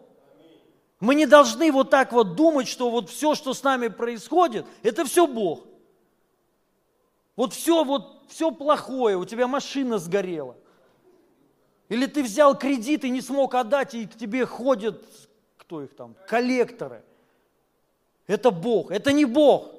Мы 1.01 1.14
не 1.14 1.25
должны 1.25 1.73
вот 1.73 1.88
так 1.88 2.12
вот 2.12 2.37
думать, 2.37 2.69
что 2.69 2.90
вот 2.90 3.09
все, 3.09 3.35
что 3.35 3.55
с 3.55 3.62
нами 3.62 3.88
происходит, 3.88 4.66
это 4.83 5.07
все 5.07 5.27
Бог. 5.27 5.64
Вот 7.37 7.55
все, 7.55 7.85
вот 7.85 8.19
все 8.31 8.53
плохое, 8.53 9.16
у 9.16 9.25
тебя 9.25 9.47
машина 9.47 9.99
сгорела. 9.99 10.57
Или 11.88 12.07
ты 12.07 12.23
взял 12.23 12.57
кредит 12.57 13.05
и 13.05 13.11
не 13.11 13.21
смог 13.21 13.55
отдать, 13.55 13.95
и 13.95 14.07
к 14.07 14.14
тебе 14.14 14.47
ходят, 14.47 15.05
кто 15.57 15.83
их 15.83 15.95
там, 15.95 16.14
коллекторы. 16.29 17.03
Это 18.27 18.53
Бог. 18.53 18.93
Это 18.93 19.12
не 19.12 19.25
Бог. 19.25 19.73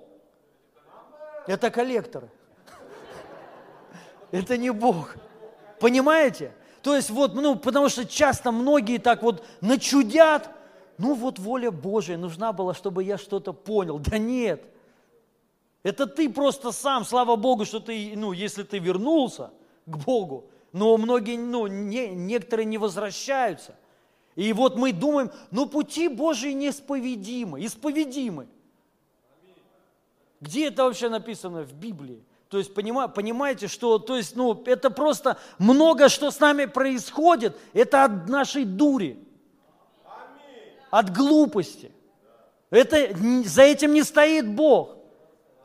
Это 1.48 1.72
коллекторы. 1.72 2.30
Это 4.32 4.58
не 4.58 4.72
Бог. 4.72 5.16
Понимаете? 5.80 6.52
То 6.82 6.96
есть 6.96 7.10
вот, 7.10 7.34
ну, 7.34 7.56
потому 7.56 7.88
что 7.88 8.06
часто 8.06 8.52
многие 8.52 8.98
так 8.98 9.24
вот 9.24 9.46
начудят, 9.62 10.50
ну 10.98 11.14
вот 11.14 11.40
воля 11.40 11.72
Божия, 11.72 12.18
нужна 12.18 12.52
была, 12.52 12.74
чтобы 12.74 13.04
я 13.04 13.18
что-то 13.18 13.54
понял. 13.54 14.00
Да 14.00 14.18
нет. 14.18 14.62
Это 15.84 16.06
ты 16.06 16.30
просто 16.30 16.72
сам, 16.72 17.04
слава 17.06 17.36
Богу, 17.36 17.66
что 17.66 17.80
ты, 17.80 18.14
ну, 18.16 18.34
если 18.34 18.64
ты 18.64 18.78
вернулся 18.78 19.52
к 19.86 19.98
Богу, 19.98 20.46
но 20.72 20.96
многие, 20.98 21.38
ну, 21.38 21.68
не, 21.68 22.10
некоторые 22.10 22.66
не 22.66 22.78
возвращаются. 22.78 23.76
И 24.36 24.54
вот 24.54 24.78
мы 24.78 24.94
думаем, 24.94 25.32
ну 25.50 25.66
пути 25.66 26.08
Божьи 26.08 26.52
неисповедимы, 26.52 27.66
исповедимы. 27.66 28.48
Где 30.40 30.68
это 30.68 30.86
вообще 30.86 31.10
написано 31.10 31.64
в 31.64 31.74
Библии? 31.74 32.24
То 32.48 32.58
есть 32.58 32.74
понимаете, 32.74 33.68
что 33.68 33.98
то 33.98 34.18
есть, 34.18 34.36
ну, 34.36 34.62
это 34.66 34.90
просто 34.90 35.38
много, 35.58 36.10
что 36.10 36.32
с 36.32 36.40
нами 36.40 36.66
происходит, 36.66 37.58
это 37.74 38.04
от 38.04 38.28
нашей 38.28 38.66
дури, 38.66 39.20
от 40.90 41.16
глупости. 41.16 41.92
Это, 42.70 43.16
за 43.46 43.64
этим 43.64 43.94
не 43.94 44.04
стоит 44.04 44.50
Бог. 44.50 45.01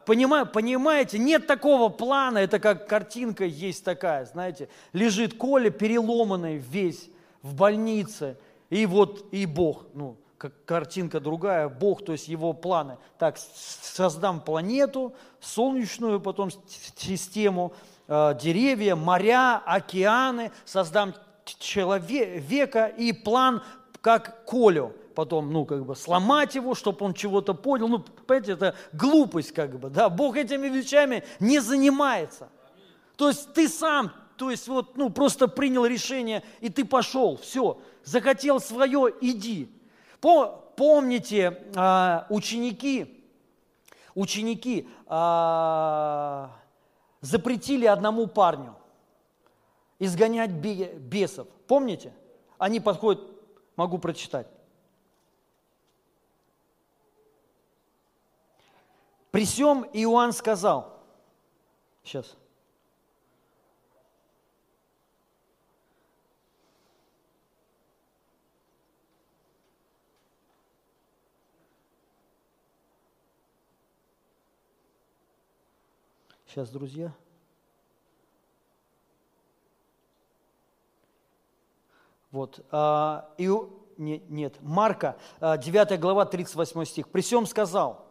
Понимаю, 0.07 0.47
понимаете, 0.47 1.19
нет 1.19 1.49
такого 1.49 1.89
плана, 1.89 2.39
это 2.39 2.61
как 2.61 2.87
картинка 2.87 3.45
есть 3.45 3.85
такая, 3.85 4.25
знаете, 4.25 4.69
лежит 4.93 5.37
Коля 5.37 5.69
переломанный 5.71 6.59
весь 6.59 7.11
в 7.43 7.55
больнице, 7.55 8.39
и 8.71 8.87
вот 8.87 9.27
и 9.33 9.47
Бог, 9.47 9.87
ну, 9.95 10.17
как 10.39 10.53
картинка 10.65 11.19
другая, 11.19 11.69
Бог, 11.69 12.05
то 12.05 12.13
есть 12.13 12.29
его 12.29 12.53
планы. 12.53 12.99
Так, 13.19 13.37
создам 13.37 14.41
планету, 14.41 15.13
солнечную 15.41 16.21
потом 16.21 16.51
систему, 16.97 17.73
э, 18.07 18.39
деревья, 18.41 18.95
моря, 18.95 19.61
океаны, 19.67 20.53
создам 20.65 21.15
человека 21.45 22.87
и 22.87 23.11
план 23.13 23.61
как 24.01 24.45
Колю– 24.45 24.93
потом, 25.17 25.51
ну, 25.51 25.65
как 25.65 25.85
бы 25.85 25.97
сломать 25.97 26.55
его, 26.55 26.75
чтобы 26.75 27.05
он 27.05 27.15
чего-то 27.15 27.55
понял. 27.55 27.89
Ну, 27.89 27.99
понимаете, 27.99 28.53
это 28.53 28.77
глупость, 28.93 29.53
как 29.53 29.81
бы, 29.81 29.89
да. 29.91 30.09
Бог 30.09 30.37
этими 30.37 30.69
вещами 30.69 31.25
не 31.41 31.59
занимается. 31.59 32.51
То 33.17 33.29
есть 33.29 33.53
ты 33.55 33.67
сам, 33.69 34.13
то 34.37 34.51
есть 34.51 34.69
вот, 34.69 34.97
ну, 34.97 35.11
просто 35.11 35.49
принял 35.49 35.87
решение, 35.87 36.45
и 36.61 36.69
ты 36.69 36.85
пошел, 36.85 37.39
все, 37.39 37.81
захотел 38.05 38.61
свое, 38.61 39.13
иди. 39.23 39.71
Помните, 40.21 41.63
а, 41.75 42.27
ученики, 42.29 43.25
ученики 44.15 44.87
а, 45.07 46.51
запретили 47.23 47.87
одному 47.87 48.27
парню 48.27 48.77
изгонять 49.99 50.51
бесов. 50.51 51.49
Помните? 51.67 52.13
Они 52.59 52.81
подходят, 52.81 53.23
могу 53.77 53.97
прочитать. 53.97 54.47
При 59.37 59.45
всем 59.45 59.85
Иоанн 59.93 60.33
сказал, 60.33 60.99
сейчас, 62.03 62.39
Сейчас, 76.47 76.71
друзья. 76.71 77.13
Вот. 82.31 82.65
А, 82.71 83.29
и, 83.37 83.51
не, 83.99 84.21
нет, 84.31 84.57
Марка, 84.63 85.19
9 85.43 85.93
а, 85.93 85.97
глава, 85.99 86.25
38 86.25 86.85
стих. 86.87 87.09
«При 87.11 87.21
всем 87.21 87.45
сказал, 87.45 88.07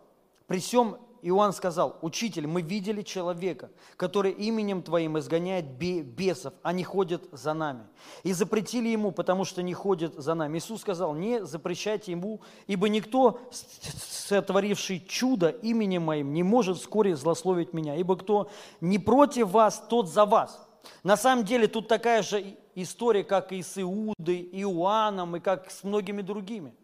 при 0.45 0.59
всем 0.59 0.99
Иоанн 1.27 1.53
сказал, 1.53 1.97
учитель, 2.03 2.45
мы 2.45 2.61
видели 2.61 3.01
человека, 3.01 3.71
который 3.97 4.31
именем 4.31 4.83
Твоим 4.83 5.17
изгоняет 5.17 5.65
бесов, 5.65 6.53
они 6.61 6.83
ходят 6.83 7.23
за 7.31 7.55
нами. 7.55 7.87
И 8.21 8.31
запретили 8.31 8.89
ему, 8.89 9.11
потому 9.11 9.43
что 9.43 9.63
не 9.63 9.73
ходят 9.73 10.13
за 10.13 10.35
нами. 10.35 10.59
Иисус 10.59 10.81
сказал, 10.81 11.15
не 11.15 11.43
запрещайте 11.43 12.11
ему, 12.11 12.41
ибо 12.67 12.89
никто, 12.89 13.41
сотворивший 13.49 14.99
чудо 14.99 15.49
именем 15.49 16.03
Моим, 16.03 16.31
не 16.31 16.43
может 16.43 16.77
вскоре 16.77 17.15
злословить 17.15 17.73
меня, 17.73 17.95
ибо 17.95 18.17
кто 18.17 18.51
не 18.79 18.99
против 18.99 19.49
вас, 19.49 19.83
тот 19.89 20.07
за 20.07 20.25
вас. 20.25 20.67
На 21.01 21.17
самом 21.17 21.43
деле 21.43 21.65
тут 21.67 21.87
такая 21.87 22.21
же 22.21 22.55
история, 22.75 23.23
как 23.23 23.51
и 23.51 23.63
с 23.63 23.81
Иудой, 23.81 24.47
Иоанном, 24.51 25.37
и 25.37 25.39
как 25.39 25.71
с 25.71 25.83
многими 25.83 26.21
другими. 26.21 26.75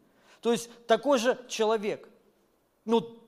То 0.41 0.51
есть 0.51 0.67
такой 0.87 1.19
же 1.19 1.37
человек, 1.47 2.09
ну, 2.85 3.20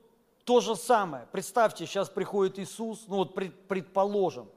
то 0.44 0.60
же 0.60 0.76
самое. 0.76 1.26
Представьте, 1.32 1.86
сейчас 1.86 2.08
приходит 2.08 2.58
Иисус, 2.58 3.04
ну 3.08 3.16
вот 3.16 3.34
предположим, 3.34 4.48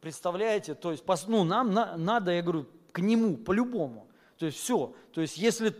представляете, 0.00 0.74
то 0.74 0.90
есть 0.90 1.04
ну, 1.26 1.44
нам 1.44 1.72
на, 1.72 1.96
надо, 1.96 2.32
я 2.32 2.42
говорю, 2.42 2.66
к 2.92 3.00
Нему 3.00 3.36
по-любому. 3.36 4.06
То 4.38 4.46
есть 4.46 4.58
все. 4.58 4.92
То 5.12 5.20
есть 5.20 5.36
если 5.36 5.74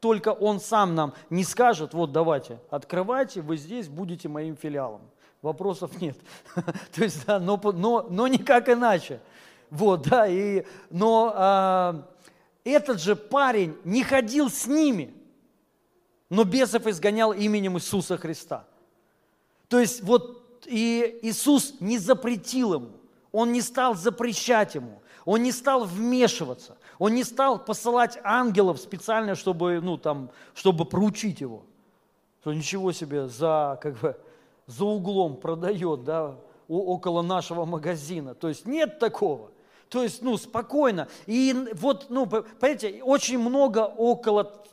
только 0.00 0.30
Он 0.30 0.60
сам 0.60 0.94
нам 0.94 1.14
не 1.30 1.44
скажет, 1.44 1.94
вот 1.94 2.12
давайте, 2.12 2.60
открывайте, 2.70 3.40
вы 3.40 3.56
здесь 3.56 3.88
будете 3.88 4.28
моим 4.28 4.56
филиалом. 4.56 5.02
Вопросов 5.42 6.00
нет. 6.00 6.16
То 6.94 7.04
есть, 7.04 7.24
да, 7.26 7.38
но, 7.38 7.60
но, 7.62 8.06
но 8.10 8.26
никак 8.26 8.68
иначе. 8.68 9.20
Вот, 9.70 10.02
да, 10.02 10.26
и, 10.26 10.64
но 10.90 11.32
а, 11.34 12.08
этот 12.64 13.00
же 13.00 13.14
парень 13.14 13.76
не 13.84 14.02
ходил 14.02 14.48
с 14.48 14.66
ними, 14.66 15.14
но 16.30 16.44
бесов 16.44 16.86
изгонял 16.86 17.32
именем 17.32 17.76
Иисуса 17.76 18.16
Христа. 18.16 18.66
То 19.68 19.80
есть 19.80 20.02
вот 20.02 20.42
и 20.66 21.18
Иисус 21.22 21.74
не 21.80 21.98
запретил 21.98 22.74
ему, 22.74 22.90
Он 23.32 23.52
не 23.52 23.62
стал 23.62 23.94
запрещать 23.94 24.74
ему, 24.74 25.00
Он 25.24 25.42
не 25.42 25.52
стал 25.52 25.84
вмешиваться, 25.84 26.76
Он 26.98 27.14
не 27.14 27.24
стал 27.24 27.64
посылать 27.64 28.18
ангелов 28.22 28.80
специально, 28.80 29.34
чтобы, 29.34 29.80
ну, 29.80 29.96
там, 29.96 30.30
чтобы 30.54 30.84
проучить 30.84 31.40
его. 31.40 31.64
Что 32.40 32.52
ничего 32.52 32.92
себе 32.92 33.26
за, 33.26 33.78
как 33.82 33.98
бы, 33.98 34.16
за 34.66 34.84
углом 34.84 35.36
продает, 35.36 36.04
да, 36.04 36.36
около 36.68 37.22
нашего 37.22 37.64
магазина. 37.64 38.34
То 38.34 38.48
есть 38.48 38.66
нет 38.66 38.98
такого. 38.98 39.50
То 39.88 40.02
есть, 40.02 40.22
ну, 40.22 40.36
спокойно. 40.36 41.08
И 41.26 41.54
вот, 41.74 42.06
ну, 42.08 42.26
понимаете, 42.26 43.02
очень 43.02 43.38
много 43.38 43.80
около 43.80 44.64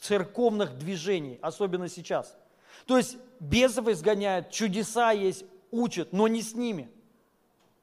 церковных 0.00 0.76
движений, 0.76 1.38
особенно 1.40 1.88
сейчас. 1.88 2.36
То 2.86 2.96
есть 2.96 3.16
бесов 3.40 3.88
изгоняют, 3.88 4.50
чудеса 4.50 5.10
есть, 5.12 5.44
учат, 5.70 6.12
но 6.12 6.28
не 6.28 6.42
с 6.42 6.54
ними. 6.54 6.90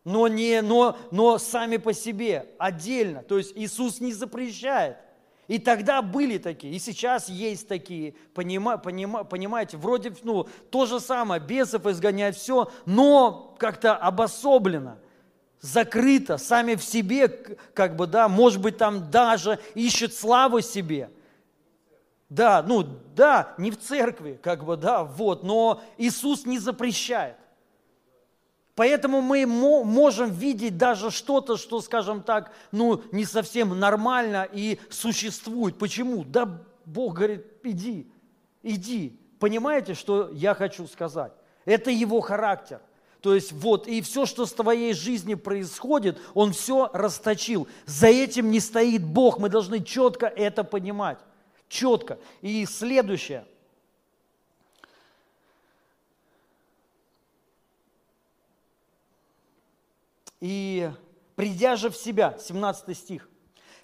Но, 0.04 0.28
не, 0.28 0.62
но, 0.62 0.98
но 1.12 1.38
сами 1.38 1.78
по 1.78 1.94
себе, 1.94 2.50
отдельно. 2.58 3.24
То 3.24 3.38
есть 3.38 3.54
Иисус 3.56 4.02
не 4.02 4.12
запрещает. 4.12 4.98
И 5.48 5.60
тогда 5.60 6.02
были 6.02 6.38
такие, 6.38 6.74
и 6.74 6.80
сейчас 6.80 7.28
есть 7.28 7.68
такие, 7.68 8.16
понима, 8.34 8.78
понима, 8.78 9.26
понимаете, 9.26 9.76
вроде 9.76 10.14
ну, 10.24 10.48
то 10.72 10.86
же 10.86 11.02
самое, 11.02 11.42
бесов 11.42 11.86
изгонять 11.86 12.38
все, 12.38 12.72
но 12.86 13.54
как-то 13.60 13.94
обособленно, 13.94 15.00
закрыто, 15.60 16.38
сами 16.38 16.76
в 16.76 16.84
себе, 16.84 17.28
как 17.28 17.98
бы, 17.98 18.08
да, 18.08 18.30
может 18.30 18.62
быть, 18.62 18.78
там 18.78 19.12
даже 19.12 19.60
ищет 19.76 20.14
славу 20.14 20.62
себе– 20.62 21.10
да, 22.34 22.64
ну 22.64 22.84
да, 23.16 23.54
не 23.60 23.70
в 23.70 23.80
церкви, 23.80 24.40
как 24.42 24.66
бы, 24.66 24.76
да, 24.76 25.04
вот, 25.04 25.44
но 25.44 25.82
Иисус 25.98 26.46
не 26.46 26.58
запрещает. 26.58 27.36
Поэтому 28.76 29.22
мы 29.22 29.46
можем 29.46 30.32
видеть 30.32 30.76
даже 30.76 31.12
что-то, 31.12 31.58
что, 31.58 31.80
скажем 31.80 32.24
так, 32.24 32.52
ну, 32.72 33.04
не 33.12 33.24
совсем 33.26 33.78
нормально 33.80 34.48
и 34.52 34.80
существует. 34.90 35.78
Почему? 35.78 36.24
Да 36.24 36.64
Бог 36.86 37.18
говорит, 37.18 37.46
иди, 37.62 38.12
иди. 38.64 39.20
Понимаете, 39.38 39.94
что 39.94 40.30
я 40.32 40.56
хочу 40.56 40.88
сказать? 40.88 41.34
Это 41.66 41.92
его 41.92 42.20
характер. 42.20 42.82
То 43.22 43.36
есть 43.36 43.52
вот, 43.52 43.88
и 43.88 44.02
все, 44.02 44.26
что 44.26 44.48
с 44.48 44.54
твоей 44.54 44.96
жизнью 44.96 45.38
происходит, 45.38 46.20
он 46.34 46.52
все 46.52 46.90
расточил. 46.94 47.68
За 47.86 48.08
этим 48.08 48.50
не 48.50 48.60
стоит 48.60 49.04
Бог, 49.04 49.38
мы 49.38 49.50
должны 49.50 49.84
четко 49.84 50.26
это 50.26 50.64
понимать 50.64 51.20
четко. 51.74 52.20
И 52.42 52.66
следующее. 52.66 53.46
И 60.40 60.92
придя 61.36 61.76
же 61.76 61.90
в 61.90 61.96
себя, 61.96 62.38
17 62.40 62.98
стих, 62.98 63.30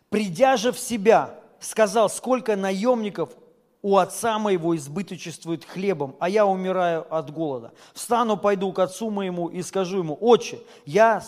придя 0.10 0.58
же 0.58 0.71
в 0.71 0.80
себя, 0.80 1.39
сказал, 1.60 2.10
сколько 2.10 2.56
наемников 2.56 3.30
у 3.82 3.97
отца 3.97 4.38
моего 4.39 4.75
избыточествует 4.75 5.63
хлебом, 5.63 6.17
а 6.20 6.28
я 6.28 6.45
умираю 6.45 7.07
от 7.13 7.32
голода. 7.32 7.72
Встану, 7.93 8.36
пойду 8.36 8.74
к 8.74 8.80
отцу 8.80 9.09
моему 9.09 9.47
и 9.47 9.61
скажу 9.61 9.99
ему, 9.99 10.18
отче, 10.20 10.59
я 10.86 11.24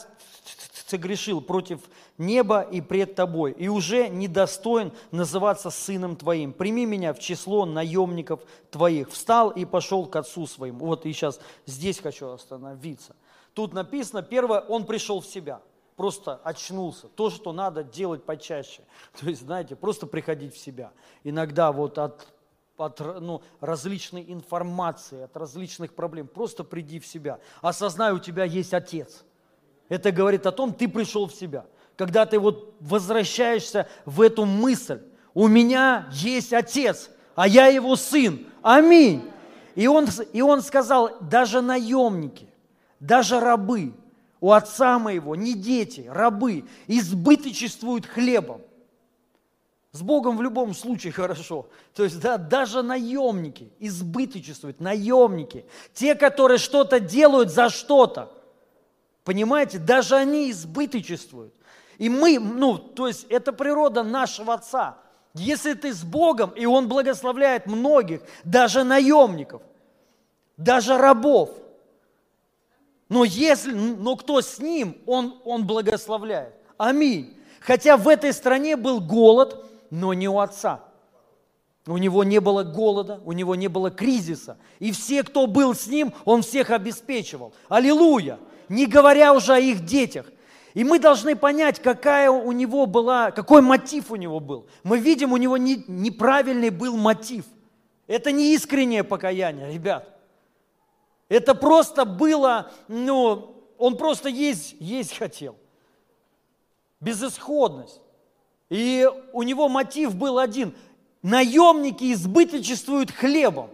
согрешил 0.86 1.40
против 1.40 1.80
неба 2.22 2.62
и 2.62 2.80
пред 2.80 3.16
тобой, 3.16 3.52
и 3.52 3.68
уже 3.68 4.08
недостоин 4.08 4.94
называться 5.12 5.70
сыном 5.70 6.16
твоим. 6.16 6.54
Прими 6.54 6.86
меня 6.86 7.14
в 7.14 7.20
число 7.20 7.66
наемников 7.66 8.42
твоих. 8.70 9.10
Встал 9.10 9.50
и 9.50 9.66
пошел 9.66 10.06
к 10.06 10.16
отцу 10.16 10.48
своему. 10.48 10.86
Вот 10.86 11.06
и 11.06 11.12
сейчас 11.12 11.42
здесь 11.66 12.00
хочу 12.00 12.30
остановиться. 12.30 13.16
Тут 13.54 13.74
написано, 13.74 14.22
первое, 14.22 14.62
он 14.62 14.86
пришел 14.86 15.20
в 15.20 15.26
себя, 15.26 15.62
просто 15.98 16.40
очнулся. 16.44 17.10
То, 17.10 17.30
что 17.30 17.52
надо 17.52 17.84
делать 17.84 18.24
почаще. 18.24 18.84
То 19.20 19.28
есть, 19.28 19.42
знаете, 19.42 19.76
просто 19.76 20.08
приходить 20.08 20.54
в 20.54 20.58
себя. 20.58 20.92
Иногда 21.24 21.72
вот 21.72 21.98
от 21.98 22.28
от 22.78 23.00
ну, 23.00 23.44
различной 23.60 24.26
информации, 24.28 25.22
от 25.22 25.38
различных 25.38 25.94
проблем. 25.94 26.28
Просто 26.28 26.64
приди 26.64 27.00
в 27.00 27.06
себя. 27.06 27.40
Осознай, 27.62 28.12
у 28.12 28.18
тебя 28.18 28.44
есть 28.44 28.74
Отец. 28.74 29.24
Это 29.88 30.12
говорит 30.12 30.48
о 30.48 30.52
том, 30.52 30.74
ты 30.74 30.88
пришел 30.88 31.28
в 31.28 31.34
себя 31.34 31.68
когда 32.02 32.26
ты 32.26 32.39
вот 32.39 32.74
возвращаешься 32.80 33.88
в 34.06 34.22
эту 34.22 34.45
мысль. 34.45 35.02
У 35.36 35.47
меня 35.47 36.10
есть 36.12 36.52
отец, 36.52 37.12
а 37.36 37.47
я 37.47 37.68
его 37.68 37.95
сын, 37.95 38.47
Аминь. 38.64 39.22
И 39.76 39.86
он, 39.86 40.08
и 40.34 40.41
он 40.41 40.64
сказал, 40.64 41.12
даже 41.22 41.62
наемники, 41.62 42.49
даже 42.99 43.39
рабы 43.39 43.93
у 44.39 44.52
отца 44.52 44.97
моего, 44.97 45.36
не 45.36 45.54
дети, 45.54 46.08
рабы, 46.10 46.66
избыточествуют 46.88 48.08
хлебом. 48.08 48.62
С 49.91 50.02
Богом 50.02 50.38
в 50.38 50.41
любом 50.41 50.74
случае 50.74 51.14
хорошо. 51.14 51.68
То 51.93 52.04
есть 52.04 52.20
да, 52.20 52.39
даже 52.39 52.82
наемники 52.82 53.72
избыточествуют, 53.78 54.80
наемники, 54.80 55.66
те, 55.93 56.16
которые 56.16 56.58
что-то 56.58 56.99
делают 56.99 57.52
за 57.52 57.70
что-то. 57.70 58.32
Понимаете, 59.24 59.78
даже 59.78 60.16
они 60.16 60.49
избыточествуют. 60.49 61.54
И 62.02 62.10
мы, 62.10 62.39
ну, 62.39 62.80
то 62.80 63.06
есть 63.06 63.28
это 63.30 63.54
природа 63.54 64.02
нашего 64.02 64.56
Отца. 64.56 64.97
Если 65.36 65.76
ты 65.76 65.93
с 65.93 66.04
Богом, 66.04 66.49
и 66.49 66.66
Он 66.66 66.88
благословляет 66.88 67.68
многих, 67.68 68.24
даже 68.43 68.84
наемников, 68.84 69.62
даже 70.58 70.97
рабов. 70.97 71.52
Но 73.08 73.24
если, 73.24 73.74
но 73.74 74.16
кто 74.16 74.41
с 74.41 74.58
Ним, 74.58 74.97
Он, 75.06 75.39
он 75.45 75.68
благословляет. 75.68 76.56
Аминь. 76.76 77.38
Хотя 77.60 77.97
в 77.97 78.08
этой 78.08 78.34
стране 78.34 78.78
был 78.78 78.99
голод, 78.99 79.64
но 79.91 80.16
не 80.16 80.28
у 80.28 80.39
Отца. 80.39 80.84
У 81.86 81.97
него 81.97 82.24
не 82.24 82.39
было 82.39 82.64
голода, 82.64 83.22
у 83.26 83.32
него 83.32 83.54
не 83.54 83.68
было 83.68 83.91
кризиса. 83.91 84.58
И 84.80 84.91
все, 84.91 85.22
кто 85.22 85.45
был 85.45 85.76
с 85.76 85.86
ним, 85.86 86.16
он 86.26 86.41
всех 86.41 86.72
обеспечивал. 86.72 87.54
Аллилуйя! 87.70 88.39
Не 88.70 88.88
говоря 88.88 89.36
уже 89.36 89.54
о 89.54 89.60
их 89.60 89.86
детях. 89.86 90.26
И 90.74 90.84
мы 90.84 91.00
должны 91.00 91.36
понять, 91.36 91.82
какая 91.82 92.32
у 92.32 92.52
него 92.52 92.86
была, 92.86 93.32
какой 93.32 93.62
мотив 93.62 94.12
у 94.12 94.16
него 94.16 94.40
был. 94.40 94.68
Мы 94.84 95.00
видим, 95.00 95.34
у 95.34 95.38
него 95.38 95.58
не, 95.58 95.84
неправильный 95.88 96.70
был 96.70 96.96
мотив. 96.96 97.46
Это 98.08 98.32
не 98.32 98.54
искреннее 98.54 99.04
покаяние, 99.04 99.74
ребят. 99.74 100.18
Это 101.28 101.56
просто 101.56 102.06
было, 102.06 102.72
ну, 102.88 103.64
он 103.78 103.98
просто 103.98 104.30
есть, 104.30 104.76
есть 104.80 105.18
хотел. 105.18 105.56
Безысходность. 107.00 108.02
И 108.70 109.10
у 109.34 109.44
него 109.44 109.68
мотив 109.68 110.16
был 110.16 110.40
один. 110.40 110.74
Наемники 111.22 112.14
избыточествуют 112.14 113.12
хлебом. 113.12 113.70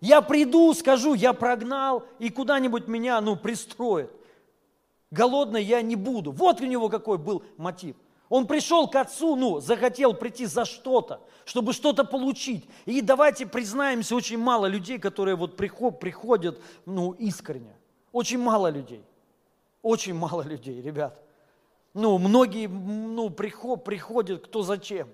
Я 0.00 0.22
приду, 0.22 0.72
скажу, 0.74 1.14
я 1.14 1.32
прогнал, 1.32 2.04
и 2.18 2.30
куда-нибудь 2.30 2.88
меня, 2.88 3.20
ну, 3.20 3.36
пристроят 3.36 4.10
голодный 5.12 5.62
я 5.62 5.80
не 5.82 5.94
буду. 5.94 6.32
Вот 6.32 6.60
у 6.60 6.66
него 6.66 6.88
какой 6.88 7.18
был 7.18 7.44
мотив. 7.56 7.94
Он 8.28 8.46
пришел 8.46 8.88
к 8.88 8.96
отцу, 8.96 9.36
ну, 9.36 9.60
захотел 9.60 10.14
прийти 10.14 10.46
за 10.46 10.64
что-то, 10.64 11.20
чтобы 11.44 11.74
что-то 11.74 12.02
получить. 12.02 12.66
И 12.86 13.02
давайте 13.02 13.46
признаемся, 13.46 14.16
очень 14.16 14.38
мало 14.38 14.64
людей, 14.66 14.98
которые 14.98 15.36
вот 15.36 15.56
приходят, 15.56 16.58
ну, 16.86 17.12
искренне. 17.12 17.76
Очень 18.10 18.38
мало 18.38 18.68
людей. 18.68 19.04
Очень 19.82 20.14
мало 20.14 20.42
людей, 20.42 20.80
ребят. 20.80 21.20
Ну, 21.92 22.16
многие, 22.16 22.68
ну, 22.68 23.28
приход, 23.28 23.84
приходят, 23.84 24.46
кто 24.46 24.62
зачем. 24.62 25.08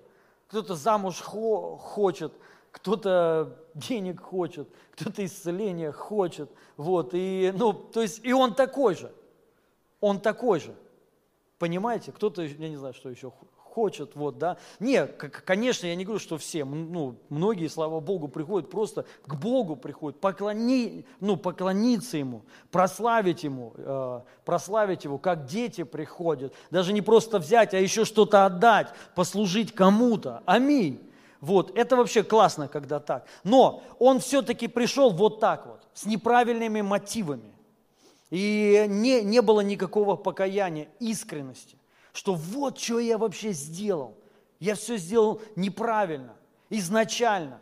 Кто-то 0.47 0.77
замуж 0.77 1.21
хо, 1.21 1.77
хочет, 1.77 2.33
кто-то 2.71 3.59
денег 3.75 4.21
хочет, 4.21 4.69
кто-то 4.93 5.25
исцеления 5.25 5.91
хочет. 5.91 6.51
Вот, 6.77 7.11
и, 7.15 7.53
ну, 7.57 7.73
то 7.73 8.01
есть, 8.01 8.25
и 8.25 8.33
он 8.33 8.55
такой 8.55 8.95
же 8.95 9.11
он 10.01 10.21
такой 10.21 10.61
же. 10.61 10.75
Понимаете? 11.59 12.13
Кто-то, 12.13 12.43
я 12.43 12.69
не 12.69 12.77
знаю, 12.77 12.95
что 12.95 13.11
еще 13.11 13.33
хочет, 13.79 14.17
вот, 14.17 14.39
да. 14.39 14.57
Не, 14.81 15.07
конечно, 15.07 15.87
я 15.87 15.95
не 15.95 16.05
говорю, 16.05 16.19
что 16.19 16.37
все, 16.37 16.65
ну, 16.65 17.17
многие, 17.29 17.69
слава 17.69 18.01
Богу, 18.01 18.27
приходят 18.27 18.71
просто 18.71 19.05
к 19.25 19.35
Богу 19.35 19.77
приходят, 19.77 20.21
поклони, 20.21 21.05
ну, 21.21 21.37
поклониться 21.37 22.17
Ему, 22.17 22.43
прославить 22.73 23.45
Ему, 23.45 23.75
э, 23.77 24.21
прославить 24.45 25.05
Его, 25.05 25.19
как 25.19 25.47
дети 25.47 25.85
приходят, 25.85 26.53
даже 26.73 26.93
не 26.93 27.03
просто 27.03 27.39
взять, 27.39 27.73
а 27.75 27.79
еще 27.79 28.05
что-то 28.05 28.47
отдать, 28.47 28.89
послужить 29.15 29.73
кому-то. 29.73 30.43
Аминь. 30.45 30.99
Вот, 31.41 31.79
это 31.79 31.95
вообще 31.95 32.25
классно, 32.25 32.67
когда 32.67 32.99
так. 32.99 33.27
Но 33.45 33.85
он 34.01 34.19
все-таки 34.19 34.67
пришел 34.67 35.11
вот 35.11 35.39
так 35.39 35.67
вот, 35.67 35.87
с 35.95 36.05
неправильными 36.05 36.81
мотивами. 36.81 37.53
И 38.31 38.85
не, 38.89 39.23
не 39.23 39.41
было 39.41 39.61
никакого 39.61 40.17
покаяния, 40.17 40.89
искренности, 41.01 41.79
что 42.13 42.35
вот 42.35 42.79
что 42.79 42.99
я 42.99 43.17
вообще 43.17 43.53
сделал. 43.53 44.17
Я 44.61 44.75
все 44.75 44.97
сделал 44.97 45.41
неправильно, 45.57 46.35
изначально. 46.69 47.61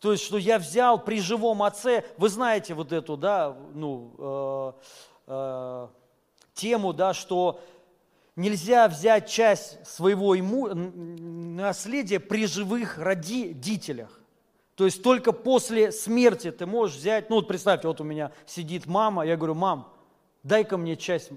То 0.00 0.12
есть, 0.12 0.24
что 0.24 0.36
я 0.36 0.58
взял 0.58 1.02
при 1.02 1.20
живом 1.20 1.62
отце, 1.62 2.04
вы 2.18 2.28
знаете 2.28 2.74
вот 2.74 2.92
эту, 2.92 3.16
да, 3.16 3.56
ну, 3.74 4.14
э, 4.18 4.72
э, 5.26 5.88
тему, 6.54 6.92
да, 6.92 7.14
что 7.14 7.60
нельзя 8.36 8.86
взять 8.88 9.28
часть 9.28 9.84
своего 9.86 10.38
иму, 10.38 10.68
наследия 10.68 12.20
при 12.20 12.46
живых 12.46 12.98
родителях. 12.98 14.20
То 14.74 14.84
есть 14.84 15.02
только 15.02 15.32
после 15.32 15.90
смерти 15.90 16.50
ты 16.50 16.66
можешь 16.66 16.98
взять, 16.98 17.30
ну 17.30 17.36
вот 17.36 17.48
представьте, 17.48 17.88
вот 17.88 18.00
у 18.02 18.04
меня 18.04 18.30
сидит 18.44 18.86
мама, 18.86 19.24
я 19.24 19.36
говорю, 19.36 19.54
мам, 19.54 19.90
дай-ка 20.46 20.76
мне 20.76 20.96
часть 20.96 21.30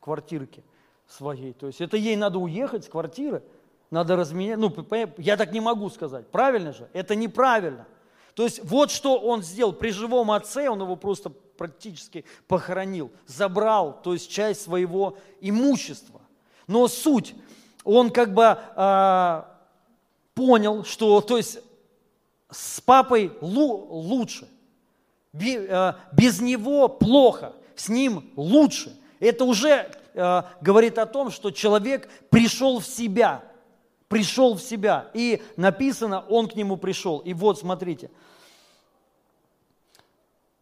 квартирки 0.00 0.62
своей. 1.08 1.52
То 1.52 1.66
есть 1.66 1.80
это 1.80 1.96
ей 1.96 2.16
надо 2.16 2.38
уехать 2.38 2.84
с 2.84 2.88
квартиры, 2.88 3.42
надо 3.90 4.16
разменять. 4.16 4.58
Ну, 4.58 4.72
я 5.18 5.36
так 5.36 5.52
не 5.52 5.60
могу 5.60 5.90
сказать. 5.90 6.28
Правильно 6.28 6.72
же? 6.72 6.88
Это 6.92 7.14
неправильно. 7.14 7.86
То 8.34 8.44
есть 8.44 8.64
вот 8.64 8.90
что 8.90 9.18
он 9.18 9.42
сделал. 9.42 9.72
При 9.72 9.90
живом 9.90 10.30
отце 10.30 10.70
он 10.70 10.80
его 10.80 10.96
просто 10.96 11.30
практически 11.30 12.24
похоронил, 12.48 13.10
забрал, 13.26 14.00
то 14.02 14.14
есть 14.14 14.30
часть 14.30 14.62
своего 14.62 15.18
имущества. 15.40 16.22
Но 16.66 16.88
суть, 16.88 17.34
он 17.84 18.10
как 18.10 18.32
бы 18.32 18.58
э, 18.74 19.42
понял, 20.34 20.84
что 20.84 21.20
то 21.20 21.36
есть 21.36 21.58
с 22.50 22.80
папой 22.80 23.32
лучше, 23.40 24.48
а, 25.34 25.98
без 26.12 26.40
него 26.40 26.88
плохо 26.88 27.52
с 27.76 27.88
ним 27.88 28.30
лучше. 28.36 28.96
Это 29.20 29.44
уже 29.44 29.90
э, 30.14 30.42
говорит 30.60 30.98
о 30.98 31.06
том, 31.06 31.30
что 31.30 31.50
человек 31.50 32.08
пришел 32.30 32.80
в 32.80 32.86
себя, 32.86 33.42
пришел 34.08 34.54
в 34.54 34.62
себя. 34.62 35.10
И 35.14 35.42
написано, 35.56 36.24
он 36.28 36.48
к 36.48 36.54
нему 36.54 36.76
пришел. 36.76 37.18
И 37.18 37.34
вот, 37.34 37.58
смотрите, 37.58 38.10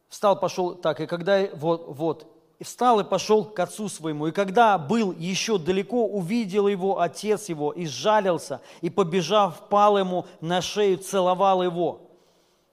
встал, 0.08 0.38
пошел, 0.38 0.74
так, 0.74 1.00
и 1.00 1.06
когда, 1.06 1.46
вот, 1.54 1.84
вот, 1.88 2.26
встал 2.62 3.00
и 3.00 3.04
пошел 3.04 3.44
к 3.44 3.58
отцу 3.58 3.88
своему. 3.88 4.26
И 4.26 4.32
когда 4.32 4.76
был 4.76 5.12
еще 5.12 5.58
далеко, 5.58 6.06
увидел 6.06 6.68
его 6.68 7.00
отец 7.00 7.48
его 7.48 7.72
и 7.72 7.86
сжалился, 7.86 8.60
и, 8.82 8.90
побежав, 8.90 9.68
пал 9.68 9.98
ему 9.98 10.26
на 10.40 10.60
шею, 10.60 10.98
целовал 10.98 11.62
его. 11.62 12.09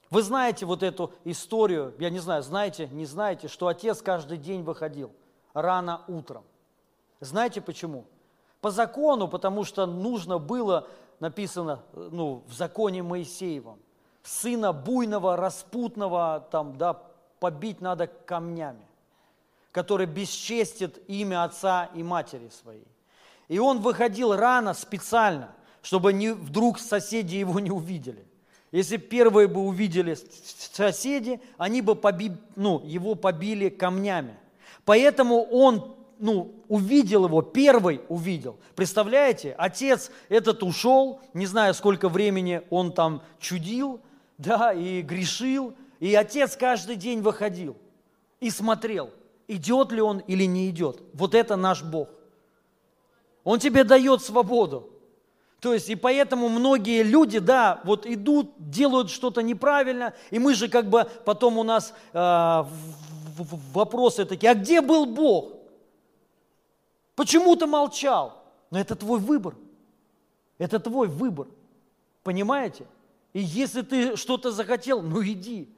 Вы 0.10 0.22
знаете 0.22 0.66
вот 0.66 0.84
эту 0.84 1.14
историю, 1.26 1.94
я 2.00 2.10
не 2.10 2.20
знаю, 2.20 2.42
знаете, 2.42 2.88
не 2.88 3.06
знаете, 3.06 3.48
что 3.48 3.68
отец 3.68 4.02
каждый 4.02 4.38
день 4.38 4.64
выходил 4.64 5.12
рано 5.54 6.04
утром. 6.08 6.44
Знаете 7.20 7.62
почему? 7.62 8.06
По 8.62 8.72
закону, 8.72 9.28
потому 9.28 9.64
что 9.64 9.86
нужно 9.86 10.38
было, 10.38 10.88
написано 11.20 11.84
ну, 11.94 12.44
в 12.48 12.54
законе 12.54 13.04
Моисеевом, 13.04 13.80
сына 14.24 14.72
буйного, 14.72 15.36
распутного, 15.36 16.48
там, 16.52 16.78
да, 16.78 17.02
побить 17.40 17.82
надо 17.82 18.08
камнями, 18.08 18.86
который 19.72 20.06
бесчестит 20.06 21.04
имя 21.10 21.44
отца 21.44 21.90
и 21.94 22.04
матери 22.04 22.50
своей. 22.50 22.88
И 23.48 23.60
он 23.60 23.80
выходил 23.80 24.36
рано 24.36 24.74
специально, 24.74 25.54
чтобы 25.82 26.14
не, 26.14 26.34
вдруг 26.34 26.80
соседи 26.80 27.36
его 27.36 27.60
не 27.60 27.72
увидели. 27.72 28.27
Если 28.72 28.98
первые 28.98 29.48
бы 29.48 29.62
увидели 29.62 30.18
соседи, 30.74 31.40
они 31.58 31.82
бы 31.82 31.96
поби, 31.96 32.32
ну, 32.56 32.82
его 32.86 33.16
побили 33.16 33.70
камнями. 33.70 34.36
Поэтому 34.84 35.44
он 35.44 35.96
ну, 36.20 36.56
увидел 36.68 37.26
его, 37.26 37.42
первый 37.42 38.02
увидел. 38.10 38.58
Представляете, 38.76 39.56
отец 39.58 40.12
этот 40.30 40.64
ушел, 40.64 41.22
не 41.34 41.46
знаю, 41.46 41.74
сколько 41.74 42.10
времени 42.10 42.62
он 42.70 42.92
там 42.92 43.22
чудил, 43.40 44.02
да, 44.38 44.74
и 44.74 45.02
грешил, 45.02 45.74
и 46.00 46.14
отец 46.16 46.56
каждый 46.56 46.96
день 46.96 47.22
выходил 47.22 47.76
и 48.40 48.50
смотрел, 48.50 49.12
идет 49.48 49.92
ли 49.92 50.02
он 50.02 50.20
или 50.20 50.44
не 50.44 50.70
идет. 50.70 51.02
Вот 51.14 51.34
это 51.34 51.56
наш 51.56 51.84
Бог. 51.84 52.10
Он 53.44 53.60
тебе 53.60 53.84
дает 53.84 54.22
свободу. 54.22 54.90
То 55.60 55.74
есть, 55.74 55.90
и 55.90 55.96
поэтому 55.96 56.50
многие 56.50 57.02
люди, 57.02 57.40
да, 57.40 57.82
вот 57.84 58.06
идут, 58.06 58.52
делают 58.58 59.10
что-то 59.10 59.42
неправильно, 59.42 60.14
и 60.30 60.38
мы 60.38 60.54
же 60.54 60.68
как 60.68 60.88
бы, 60.88 61.10
потом 61.26 61.58
у 61.58 61.64
нас 61.64 61.94
э, 62.14 62.64
вопросы 63.74 64.26
такие, 64.26 64.52
а 64.52 64.56
где 64.56 64.82
был 64.82 65.08
Бог? 65.08 65.54
Почему 67.16 67.56
ты 67.56 67.66
молчал? 67.66 68.44
Но 68.70 68.80
это 68.80 68.96
твой 68.96 69.20
выбор. 69.20 69.56
Это 70.60 70.80
твой 70.80 71.08
выбор. 71.08 71.48
Понимаете? 72.24 72.86
И 73.34 73.40
если 73.40 73.82
ты 73.82 74.16
что-то 74.16 74.52
захотел, 74.52 75.02
ну 75.02 75.24
иди, 75.24 75.70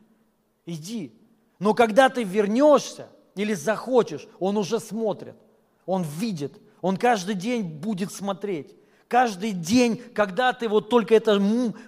иди. 0.65 1.13
Но 1.57 1.73
когда 1.73 2.09
ты 2.09 2.23
вернешься 2.23 3.07
или 3.36 3.53
захочешь, 3.53 4.27
он 4.39 4.57
уже 4.57 4.80
смотрит, 4.80 5.36
он 5.86 6.03
видит, 6.03 6.59
он 6.82 6.97
каждый 6.97 7.36
день 7.36 7.63
будет 7.63 8.11
смотреть. 8.11 8.75
Каждый 9.10 9.51
день, 9.51 10.01
когда 10.14 10.53
ты 10.53 10.70
вот 10.70 10.89
только 10.89 11.16
эта 11.16 11.38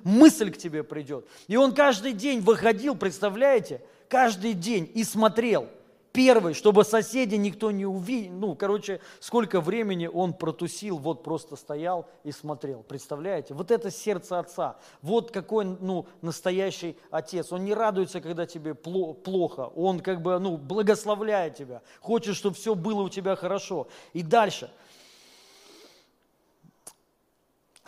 мысль 0.04 0.52
к 0.52 0.58
тебе 0.58 0.84
придет. 0.84 1.26
И 1.48 1.56
он 1.56 1.74
каждый 1.74 2.12
день 2.12 2.42
выходил, 2.42 2.96
представляете, 2.96 3.82
каждый 4.10 4.54
день 4.54 4.92
и 4.94 5.06
смотрел– 5.06 5.70
Первый, 6.14 6.54
чтобы 6.54 6.84
соседи 6.84 7.36
никто 7.36 7.72
не 7.72 7.86
увидел. 7.86 8.34
Ну, 8.34 8.56
короче, 8.56 9.00
сколько 9.22 9.62
времени 9.62 10.08
он 10.08 10.34
протусил, 10.34 10.98
вот 10.98 11.24
просто 11.24 11.56
стоял 11.56 12.06
и 12.26 12.34
смотрел. 12.34 12.84
Представляете? 12.84 13.54
Вот 13.54 13.72
это 13.72 13.90
сердце 13.90 14.40
отца. 14.40 14.76
Вот 15.02 15.32
какой, 15.32 15.64
ну, 15.64 16.06
настоящий 16.22 16.98
отец. 17.12 17.54
Он 17.54 17.64
не 17.64 17.74
радуется, 17.74 18.20
когда 18.20 18.46
тебе 18.46 18.74
плохо. 18.74 19.72
Он 19.74 20.02
как 20.02 20.22
бы, 20.22 20.38
ну, 20.40 20.58
благословляет 20.58 21.56
тебя. 21.56 21.82
Хочет, 22.02 22.36
чтобы 22.36 22.56
все 22.58 22.76
было 22.76 23.04
у 23.04 23.10
тебя 23.10 23.38
хорошо. 23.38 23.88
И 24.12 24.22
дальше. 24.22 24.70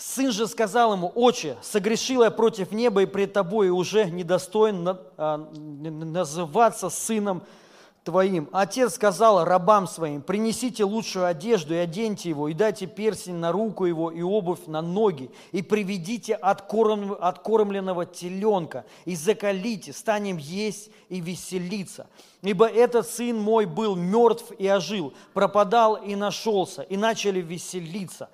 Сын 0.05 0.33
же 0.33 0.47
сказал 0.47 0.93
ему, 0.93 1.09
отче, 1.15 1.55
согрешил 1.61 2.23
я 2.23 2.29
против 2.29 2.73
неба 2.73 3.03
и 3.03 3.05
пред 3.05 3.31
тобой, 3.31 3.67
и 3.67 3.69
уже 3.69 4.03
недостоин 4.11 4.97
а, 5.15 5.37
называться 5.37 6.89
сыном 6.89 7.43
твоим. 8.03 8.49
Отец 8.51 8.95
сказал 8.95 9.45
рабам 9.45 9.87
своим, 9.87 10.21
принесите 10.21 10.83
лучшую 10.83 11.25
одежду 11.25 11.73
и 11.73 11.77
оденьте 11.77 12.27
его, 12.27 12.49
и 12.49 12.53
дайте 12.53 12.85
перстень 12.85 13.35
на 13.35 13.53
руку 13.53 13.85
его 13.85 14.11
и 14.11 14.21
обувь 14.21 14.67
на 14.67 14.81
ноги, 14.81 15.31
и 15.53 15.61
приведите 15.61 16.35
откорм, 16.35 17.15
откормленного 17.17 18.05
теленка, 18.05 18.83
и 19.05 19.15
закалите, 19.15 19.93
станем 19.93 20.35
есть 20.35 20.91
и 21.07 21.21
веселиться. 21.21 22.07
Ибо 22.41 22.67
этот 22.67 23.07
сын 23.07 23.39
мой 23.39 23.65
был 23.65 23.95
мертв 23.95 24.51
и 24.59 24.67
ожил, 24.67 25.13
пропадал 25.33 25.95
и 25.95 26.15
нашелся, 26.15 26.81
и 26.81 26.97
начали 26.97 27.39
веселиться. 27.39 28.29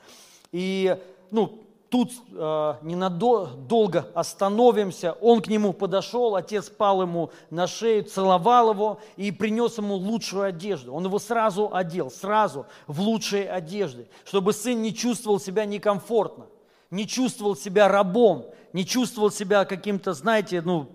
И, 0.51 0.97
ну, 1.31 1.63
тут 1.89 2.11
э, 2.31 2.73
ненадолго 2.81 4.07
остановимся. 4.13 5.13
Он 5.21 5.41
к 5.41 5.47
нему 5.47 5.73
подошел, 5.73 6.35
отец 6.35 6.69
пал 6.69 7.01
ему 7.01 7.31
на 7.49 7.67
шею, 7.67 8.03
целовал 8.03 8.71
его 8.71 8.99
и 9.17 9.31
принес 9.31 9.77
ему 9.77 9.95
лучшую 9.95 10.43
одежду. 10.43 10.93
Он 10.93 11.05
его 11.05 11.19
сразу 11.19 11.73
одел, 11.73 12.11
сразу 12.11 12.67
в 12.87 13.01
лучшие 13.01 13.49
одежды, 13.49 14.07
чтобы 14.25 14.53
сын 14.53 14.81
не 14.81 14.93
чувствовал 14.93 15.39
себя 15.39 15.65
некомфортно, 15.65 16.45
не 16.91 17.07
чувствовал 17.07 17.55
себя 17.55 17.87
рабом, 17.87 18.45
не 18.73 18.85
чувствовал 18.85 19.31
себя 19.31 19.65
каким-то, 19.65 20.13
знаете, 20.13 20.61
ну, 20.61 20.87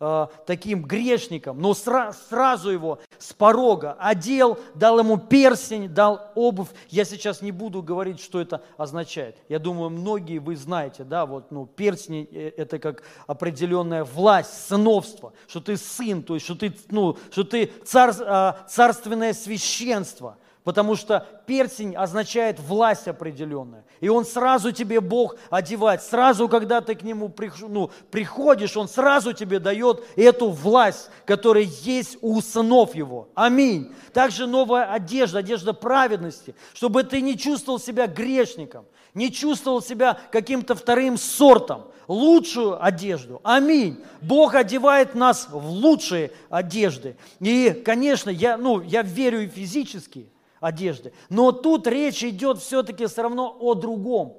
э, 0.00 0.26
таким 0.46 0.82
грешником, 0.82 1.60
но 1.60 1.72
сра- 1.72 2.14
сразу 2.28 2.70
его 2.70 2.98
с 3.18 3.32
порога 3.32 3.96
одел, 4.00 4.58
дал 4.74 4.98
ему 4.98 5.18
перстень, 5.18 5.88
дал 5.88 6.30
обувь. 6.34 6.68
Я 6.88 7.04
сейчас 7.04 7.42
не 7.42 7.52
буду 7.52 7.82
говорить, 7.82 8.20
что 8.20 8.40
это 8.40 8.62
означает. 8.76 9.36
Я 9.48 9.58
думаю, 9.58 9.90
многие 9.90 10.38
вы 10.38 10.56
знаете, 10.56 11.04
да, 11.04 11.26
вот, 11.26 11.50
ну, 11.50 11.66
перстень 11.66 12.28
э,– 12.32 12.52
это 12.56 12.78
как 12.78 13.02
определенная 13.26 14.04
власть, 14.04 14.66
сыновство, 14.68 15.32
что 15.46 15.60
ты 15.60 15.76
сын, 15.76 16.22
то 16.22 16.34
есть, 16.34 16.46
что 16.46 16.54
ты, 16.54 16.74
ну, 16.90 17.16
что 17.30 17.44
ты 17.44 17.70
цар, 17.84 18.14
э, 18.18 18.52
царственное 18.68 19.34
священство– 19.34 20.36
Потому 20.62 20.94
что 20.94 21.26
перстень 21.46 21.96
означает 21.96 22.60
власть 22.60 23.08
определенная. 23.08 23.84
И 24.00 24.10
он 24.10 24.26
сразу 24.26 24.72
тебе 24.72 25.00
Бог 25.00 25.36
одевает. 25.48 26.02
Сразу, 26.02 26.48
когда 26.48 26.82
ты 26.82 26.94
к 26.94 27.02
нему 27.02 27.34
ну, 27.62 27.90
приходишь, 28.10 28.76
он 28.76 28.86
сразу 28.86 29.32
тебе 29.32 29.58
дает 29.58 30.04
эту 30.16 30.50
власть, 30.50 31.10
которая 31.24 31.64
есть 31.64 32.18
у 32.20 32.42
сынов 32.42 32.94
его. 32.94 33.30
Аминь. 33.34 33.90
Также 34.12 34.46
новая 34.46 34.92
одежда, 34.92 35.38
одежда 35.38 35.72
праведности, 35.72 36.54
чтобы 36.74 37.04
ты 37.04 37.22
не 37.22 37.38
чувствовал 37.38 37.78
себя 37.78 38.06
грешником, 38.06 38.84
не 39.14 39.32
чувствовал 39.32 39.80
себя 39.80 40.18
каким-то 40.30 40.74
вторым 40.74 41.16
сортом. 41.16 41.86
Лучшую 42.06 42.84
одежду. 42.84 43.40
Аминь. 43.44 44.04
Бог 44.20 44.56
одевает 44.56 45.14
нас 45.14 45.46
в 45.48 45.64
лучшие 45.64 46.32
одежды. 46.50 47.16
И, 47.38 47.70
конечно, 47.84 48.30
я, 48.30 48.58
ну, 48.58 48.82
я 48.82 49.02
верю 49.02 49.44
и 49.44 49.46
физически– 49.48 50.28
одежды. 50.60 51.12
Но 51.28 51.52
тут 51.52 51.86
речь 51.86 52.22
идет 52.22 52.58
все-таки 52.58 53.06
все 53.06 53.22
равно 53.22 53.56
о 53.58 53.74
другом, 53.74 54.36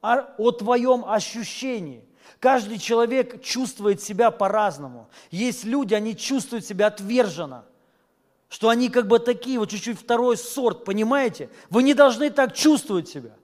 о, 0.00 0.20
о 0.38 0.50
твоем 0.50 1.04
ощущении. 1.06 2.04
Каждый 2.40 2.78
человек 2.78 3.42
чувствует 3.42 4.02
себя 4.02 4.30
по-разному. 4.30 5.08
Есть 5.30 5.64
люди, 5.64 5.94
они 5.94 6.16
чувствуют 6.16 6.64
себя 6.64 6.88
отверженно, 6.88 7.64
что 8.48 8.68
они 8.68 8.88
как 8.88 9.08
бы 9.08 9.18
такие, 9.18 9.58
вот 9.58 9.70
чуть-чуть 9.70 9.98
второй 9.98 10.36
сорт, 10.36 10.84
понимаете? 10.84 11.50
Вы 11.70 11.82
не 11.82 11.94
должны 11.94 12.30
так 12.30 12.54
чувствовать 12.54 13.08
себя– 13.08 13.30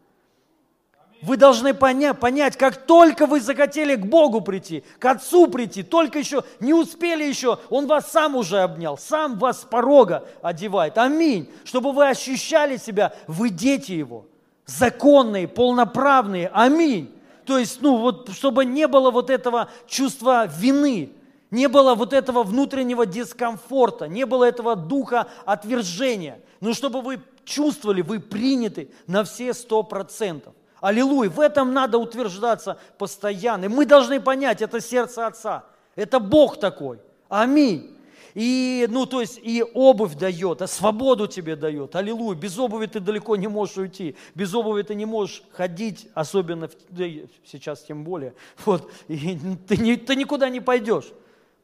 вы 1.24 1.38
должны 1.38 1.72
понять, 1.72 2.20
понять, 2.20 2.56
как 2.56 2.76
только 2.86 3.26
вы 3.26 3.40
захотели 3.40 3.96
к 3.96 4.04
Богу 4.04 4.42
прийти, 4.42 4.84
к 4.98 5.04
Отцу 5.06 5.46
прийти, 5.46 5.82
только 5.82 6.18
еще 6.18 6.44
не 6.60 6.74
успели 6.74 7.24
еще, 7.24 7.58
Он 7.70 7.86
вас 7.86 8.12
сам 8.12 8.36
уже 8.36 8.60
обнял, 8.60 8.98
сам 8.98 9.38
вас 9.38 9.62
с 9.62 9.64
порога 9.64 10.24
одевает. 10.42 10.98
Аминь. 10.98 11.48
Чтобы 11.64 11.92
вы 11.92 12.08
ощущали 12.08 12.76
себя, 12.76 13.14
вы 13.26 13.48
дети 13.48 13.92
Его, 13.92 14.26
законные, 14.66 15.48
полноправные. 15.48 16.50
Аминь. 16.52 17.10
То 17.46 17.58
есть, 17.58 17.80
ну 17.80 17.96
вот, 17.96 18.30
чтобы 18.30 18.66
не 18.66 18.86
было 18.86 19.10
вот 19.10 19.30
этого 19.30 19.70
чувства 19.86 20.46
вины, 20.46 21.10
не 21.50 21.68
было 21.68 21.94
вот 21.94 22.12
этого 22.12 22.42
внутреннего 22.42 23.06
дискомфорта, 23.06 24.08
не 24.08 24.26
было 24.26 24.44
этого 24.44 24.76
духа 24.76 25.28
отвержения. 25.46 26.40
Но 26.60 26.74
чтобы 26.74 27.00
вы 27.00 27.20
чувствовали, 27.44 28.02
вы 28.02 28.20
приняты 28.20 28.90
на 29.06 29.24
все 29.24 29.54
сто 29.54 29.82
процентов. 29.82 30.54
Аллилуйя. 30.84 31.30
В 31.30 31.40
этом 31.40 31.72
надо 31.72 31.96
утверждаться 31.96 32.76
постоянно. 32.98 33.64
И 33.64 33.68
мы 33.68 33.86
должны 33.86 34.20
понять, 34.20 34.60
это 34.60 34.82
сердце 34.82 35.26
Отца. 35.26 35.64
Это 35.96 36.20
Бог 36.20 36.60
такой. 36.60 36.98
Аминь. 37.30 37.96
И, 38.34 38.86
ну, 38.90 39.06
то 39.06 39.22
есть, 39.22 39.40
и 39.42 39.64
обувь 39.72 40.14
дает, 40.14 40.60
а 40.60 40.66
свободу 40.66 41.26
тебе 41.26 41.56
дает. 41.56 41.96
Аллилуйя. 41.96 42.36
Без 42.36 42.58
обуви 42.58 42.84
ты 42.84 43.00
далеко 43.00 43.34
не 43.36 43.48
можешь 43.48 43.78
уйти. 43.78 44.14
Без 44.34 44.54
обуви 44.54 44.82
ты 44.82 44.94
не 44.94 45.06
можешь 45.06 45.42
ходить, 45.52 46.06
особенно 46.12 46.68
да, 46.90 47.04
сейчас 47.46 47.82
тем 47.84 48.04
более. 48.04 48.34
Вот, 48.66 48.92
и 49.08 49.38
ты, 49.66 49.78
не, 49.78 49.96
ты 49.96 50.16
никуда 50.16 50.50
не 50.50 50.60
пойдешь. 50.60 51.06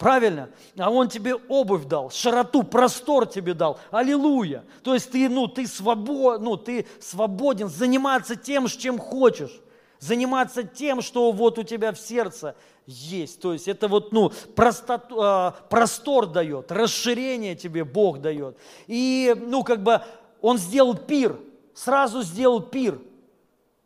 Правильно? 0.01 0.48
А 0.78 0.90
Он 0.90 1.11
тебе 1.11 1.34
обувь 1.34 1.84
дал, 1.84 2.11
широту, 2.11 2.62
простор 2.62 3.26
тебе 3.26 3.53
дал. 3.53 3.78
Аллилуйя. 3.90 4.64
То 4.82 4.94
есть 4.94 5.11
ты, 5.11 5.28
ну, 5.28 5.46
ты, 5.46 5.66
свобод, 5.66 6.40
ну, 6.40 6.57
ты 6.57 6.86
свободен 7.01 7.68
заниматься 7.68 8.34
тем, 8.34 8.66
чем 8.66 8.98
хочешь. 8.98 9.61
Заниматься 9.98 10.62
тем, 10.62 11.03
что 11.03 11.30
вот 11.32 11.59
у 11.59 11.64
тебя 11.64 11.92
в 11.92 11.98
сердце 11.98 12.57
есть. 12.86 13.42
То 13.42 13.53
есть 13.53 13.68
это 13.68 13.88
вот, 13.88 14.11
ну, 14.11 14.32
простоту, 14.57 15.22
э, 15.22 15.53
простор 15.68 16.24
дает, 16.24 16.72
расширение 16.72 17.55
тебе 17.55 17.84
Бог 17.84 18.22
дает. 18.22 18.57
И, 18.86 19.36
ну, 19.38 19.62
как 19.62 19.82
бы 19.82 20.01
он 20.40 20.57
сделал 20.57 20.94
пир, 20.94 21.38
сразу 21.74 22.22
сделал 22.22 22.62
пир. 22.62 22.98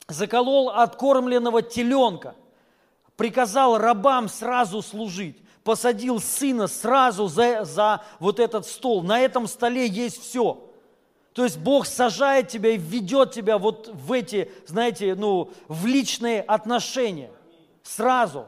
Заколол 0.06 0.70
откормленного 0.70 1.60
теленка, 1.60 2.36
приказал 3.16 3.78
рабам 3.78 4.28
сразу 4.28 4.80
служить 4.80 5.38
посадил 5.64 6.20
сына 6.20 6.68
сразу 6.68 7.26
за, 7.26 7.64
за 7.64 8.04
вот 8.20 8.38
этот 8.38 8.66
стол. 8.66 9.02
На 9.02 9.20
этом 9.20 9.48
столе 9.48 9.88
есть 9.88 10.22
все. 10.22 10.70
То 11.32 11.42
есть 11.42 11.58
Бог 11.58 11.86
сажает 11.86 12.48
тебя 12.48 12.70
и 12.70 12.76
ведет 12.76 13.32
тебя 13.32 13.58
вот 13.58 13.90
в 13.92 14.12
эти, 14.12 14.52
знаете, 14.66 15.16
ну, 15.16 15.50
в 15.66 15.86
личные 15.86 16.42
отношения. 16.42 17.32
Сразу. 17.82 18.46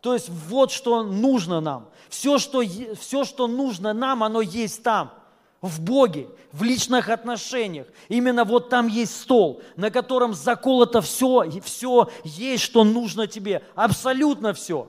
То 0.00 0.14
есть 0.14 0.28
вот 0.30 0.70
что 0.70 1.02
нужно 1.02 1.60
нам. 1.60 1.88
Все 2.08 2.38
что, 2.38 2.62
все, 2.98 3.24
что 3.24 3.46
нужно 3.46 3.92
нам, 3.92 4.22
оно 4.22 4.40
есть 4.40 4.82
там 4.82 5.12
в 5.60 5.80
Боге, 5.80 6.28
в 6.52 6.62
личных 6.62 7.08
отношениях. 7.08 7.86
Именно 8.08 8.44
вот 8.44 8.68
там 8.68 8.86
есть 8.86 9.20
стол, 9.20 9.62
на 9.76 9.90
котором 9.90 10.34
заколото 10.34 11.00
все, 11.00 11.50
все 11.62 12.08
есть, 12.22 12.62
что 12.62 12.84
нужно 12.84 13.26
тебе. 13.26 13.62
Абсолютно 13.74 14.54
все. 14.54 14.88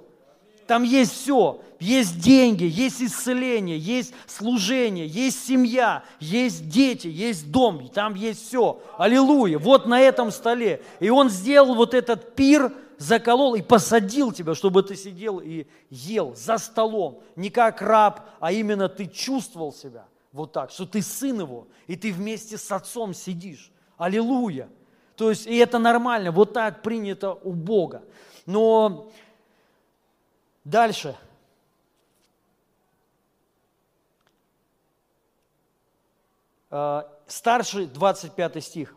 Там 0.67 0.83
есть 0.83 1.13
все. 1.13 1.61
Есть 1.79 2.19
деньги, 2.19 2.63
есть 2.63 3.01
исцеление, 3.01 3.77
есть 3.77 4.13
служение, 4.27 5.05
есть 5.05 5.45
семья, 5.45 6.03
есть 6.19 6.69
дети, 6.69 7.07
есть 7.07 7.51
дом. 7.51 7.89
Там 7.89 8.15
есть 8.15 8.47
все. 8.47 8.81
Аллилуйя. 8.97 9.59
Вот 9.59 9.85
на 9.85 9.99
этом 9.99 10.31
столе. 10.31 10.81
И 10.99 11.09
он 11.09 11.29
сделал 11.29 11.75
вот 11.75 11.93
этот 11.93 12.35
пир, 12.35 12.71
заколол 12.97 13.55
и 13.55 13.61
посадил 13.61 14.31
тебя, 14.31 14.55
чтобы 14.55 14.83
ты 14.83 14.95
сидел 14.95 15.39
и 15.39 15.67
ел 15.89 16.33
за 16.35 16.57
столом. 16.57 17.21
Не 17.35 17.49
как 17.49 17.81
раб, 17.81 18.21
а 18.39 18.51
именно 18.51 18.89
ты 18.89 19.05
чувствовал 19.05 19.73
себя 19.73 20.05
вот 20.31 20.51
так, 20.51 20.71
что 20.71 20.85
ты 20.85 21.01
сын 21.01 21.39
его, 21.39 21.67
и 21.87 21.95
ты 21.95 22.11
вместе 22.11 22.57
с 22.57 22.71
отцом 22.71 23.13
сидишь. 23.13 23.71
Аллилуйя. 23.97 24.69
То 25.15 25.29
есть, 25.29 25.47
и 25.47 25.55
это 25.55 25.79
нормально, 25.79 26.31
вот 26.31 26.53
так 26.53 26.81
принято 26.81 27.33
у 27.33 27.53
Бога. 27.53 28.03
Но 28.45 29.09
Дальше. 30.65 31.15
А, 36.71 37.07
старший, 37.27 37.85
25 37.85 38.63
стих. 38.63 38.95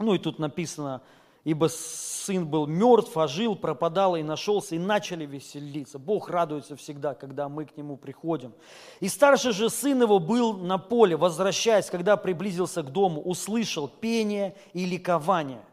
Ну 0.00 0.14
и 0.14 0.18
тут 0.18 0.40
написано, 0.40 1.00
ибо 1.44 1.68
сын 1.68 2.44
был 2.44 2.66
мертв, 2.66 3.16
а 3.16 3.28
жил, 3.28 3.54
пропадал 3.54 4.16
и 4.16 4.24
нашелся, 4.24 4.74
и 4.74 4.78
начали 4.80 5.24
веселиться. 5.24 6.00
Бог 6.00 6.28
радуется 6.28 6.74
всегда, 6.74 7.14
когда 7.14 7.48
мы 7.48 7.66
к 7.66 7.76
нему 7.76 7.96
приходим. 7.96 8.52
И 8.98 9.08
старший 9.08 9.52
же 9.52 9.70
сын 9.70 10.02
его 10.02 10.18
был 10.18 10.54
на 10.54 10.78
поле, 10.78 11.16
возвращаясь, 11.16 11.86
когда 11.86 12.16
приблизился 12.16 12.82
к 12.82 12.90
дому, 12.90 13.22
услышал 13.22 13.86
пение 13.86 14.56
и 14.72 14.84
ликование. 14.84 15.64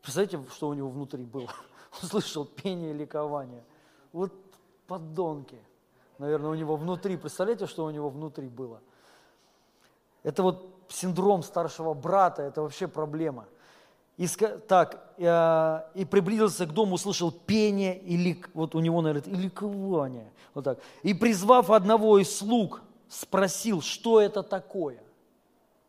Представляете, 0.00 0.42
что 0.50 0.68
у 0.68 0.74
него 0.74 0.88
внутри 0.88 1.24
было? 1.24 1.52
Услышал 2.02 2.46
пение 2.46 2.92
и 2.92 2.94
ликование. 2.94 3.62
Вот 4.12 4.32
подонки. 4.86 5.58
Наверное, 6.18 6.50
у 6.50 6.54
него 6.54 6.76
внутри. 6.76 7.16
Представляете, 7.16 7.66
что 7.66 7.84
у 7.84 7.90
него 7.90 8.08
внутри 8.08 8.48
было? 8.48 8.80
Это 10.22 10.42
вот 10.42 10.74
синдром 10.88 11.42
старшего 11.42 11.94
брата, 11.94 12.42
это 12.42 12.62
вообще 12.62 12.88
проблема. 12.88 13.46
И, 14.16 14.26
так, 14.26 15.14
э, 15.16 15.80
и 15.94 16.04
приблизился 16.04 16.66
к 16.66 16.72
дому, 16.72 16.94
услышал 16.94 17.30
пение, 17.30 17.96
и 17.96 18.16
лик, 18.16 18.50
вот 18.52 18.74
у 18.74 18.80
него, 18.80 19.00
наверное, 19.00 19.32
и 19.32 19.36
ликование. 19.36 20.32
Вот 20.54 20.64
так. 20.64 20.80
И 21.04 21.14
призвав 21.14 21.70
одного 21.70 22.18
из 22.18 22.36
слуг, 22.36 22.82
спросил, 23.08 23.80
что 23.80 24.20
это 24.20 24.42
такое. 24.42 25.00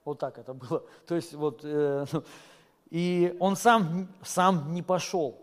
Вот 0.05 0.19
так 0.19 0.37
это 0.37 0.53
было. 0.53 0.83
То 1.07 1.15
есть 1.15 1.33
вот, 1.33 1.61
э, 1.63 2.05
и 2.91 3.35
он 3.39 3.55
сам, 3.55 4.07
сам 4.21 4.73
не 4.73 4.83
пошел. 4.83 5.35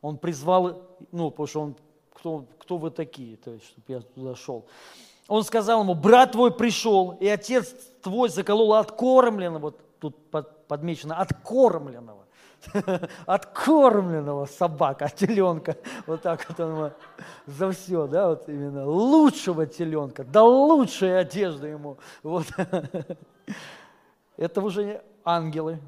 Он 0.00 0.16
призвал, 0.16 0.82
ну, 1.10 1.30
потому 1.30 1.46
что 1.48 1.60
он, 1.62 1.76
кто, 2.14 2.46
кто 2.58 2.78
вы 2.78 2.90
такие, 2.90 3.36
то 3.36 3.50
есть, 3.50 3.66
чтобы 3.66 3.84
я 3.88 4.00
туда 4.00 4.34
шел. 4.34 4.64
Он 5.28 5.42
сказал 5.42 5.82
ему, 5.82 5.94
брат 5.94 6.32
твой 6.32 6.52
пришел, 6.52 7.16
и 7.20 7.26
отец 7.28 7.74
твой 8.02 8.28
заколол 8.28 8.74
откормленного, 8.74 9.62
вот 9.62 9.80
тут 9.98 10.16
подмечено, 10.68 11.16
откормленного, 11.16 12.24
откормленного 13.26 14.46
собака, 14.46 15.10
теленка, 15.14 15.76
вот 16.06 16.22
так 16.22 16.46
вот 16.48 16.60
он 16.60 16.92
за 17.46 17.70
все, 17.72 18.06
да, 18.06 18.30
вот 18.30 18.48
именно. 18.48 18.86
Лучшего 18.86 19.66
теленка, 19.66 20.24
да 20.24 20.42
лучшая 20.42 21.20
одежда 21.20 21.66
ему, 21.66 21.98
вот. 22.22 22.46
Это 24.36 24.60
уже 24.60 25.02
ангелы 25.24 25.78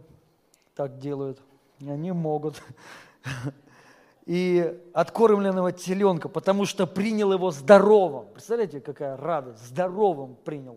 так 0.75 0.99
делают, 0.99 1.39
они 1.81 2.13
могут 2.13 2.63
и 4.27 4.77
откормленного 4.93 5.71
теленка, 5.71 6.29
потому 6.29 6.67
что 6.67 6.89
принял 6.89 7.33
его 7.33 7.53
здоровым. 7.53 8.27
Представляете, 8.33 8.81
какая 8.81 9.17
радость, 9.17 9.65
здоровым 9.65 10.37
принял. 10.45 10.77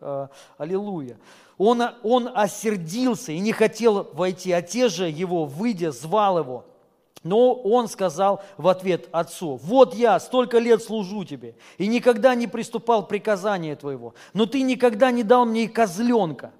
А, 0.00 0.30
аллилуйя. 0.56 1.18
Он, 1.58 1.82
он 2.02 2.30
осердился 2.34 3.32
и 3.32 3.40
не 3.40 3.52
хотел 3.52 4.08
войти, 4.14 4.52
отец 4.52 4.92
же 4.92 5.08
его, 5.08 5.44
выйдя, 5.44 5.92
звал 5.92 6.38
его. 6.38 6.64
Но 7.22 7.52
он 7.52 7.88
сказал 7.88 8.42
в 8.56 8.68
ответ 8.68 9.08
отцу, 9.12 9.56
вот 9.56 9.94
я 9.94 10.18
столько 10.18 10.58
лет 10.58 10.82
служу 10.82 11.24
тебе 11.24 11.56
и 11.76 11.88
никогда 11.88 12.34
не 12.34 12.46
приступал 12.46 13.04
к 13.04 13.08
приказанию 13.08 13.76
твоего, 13.76 14.14
но 14.32 14.46
ты 14.46 14.62
никогда 14.62 15.10
не 15.10 15.24
дал 15.24 15.44
мне 15.44 15.64
и 15.64 15.68
козленка. 15.68 16.52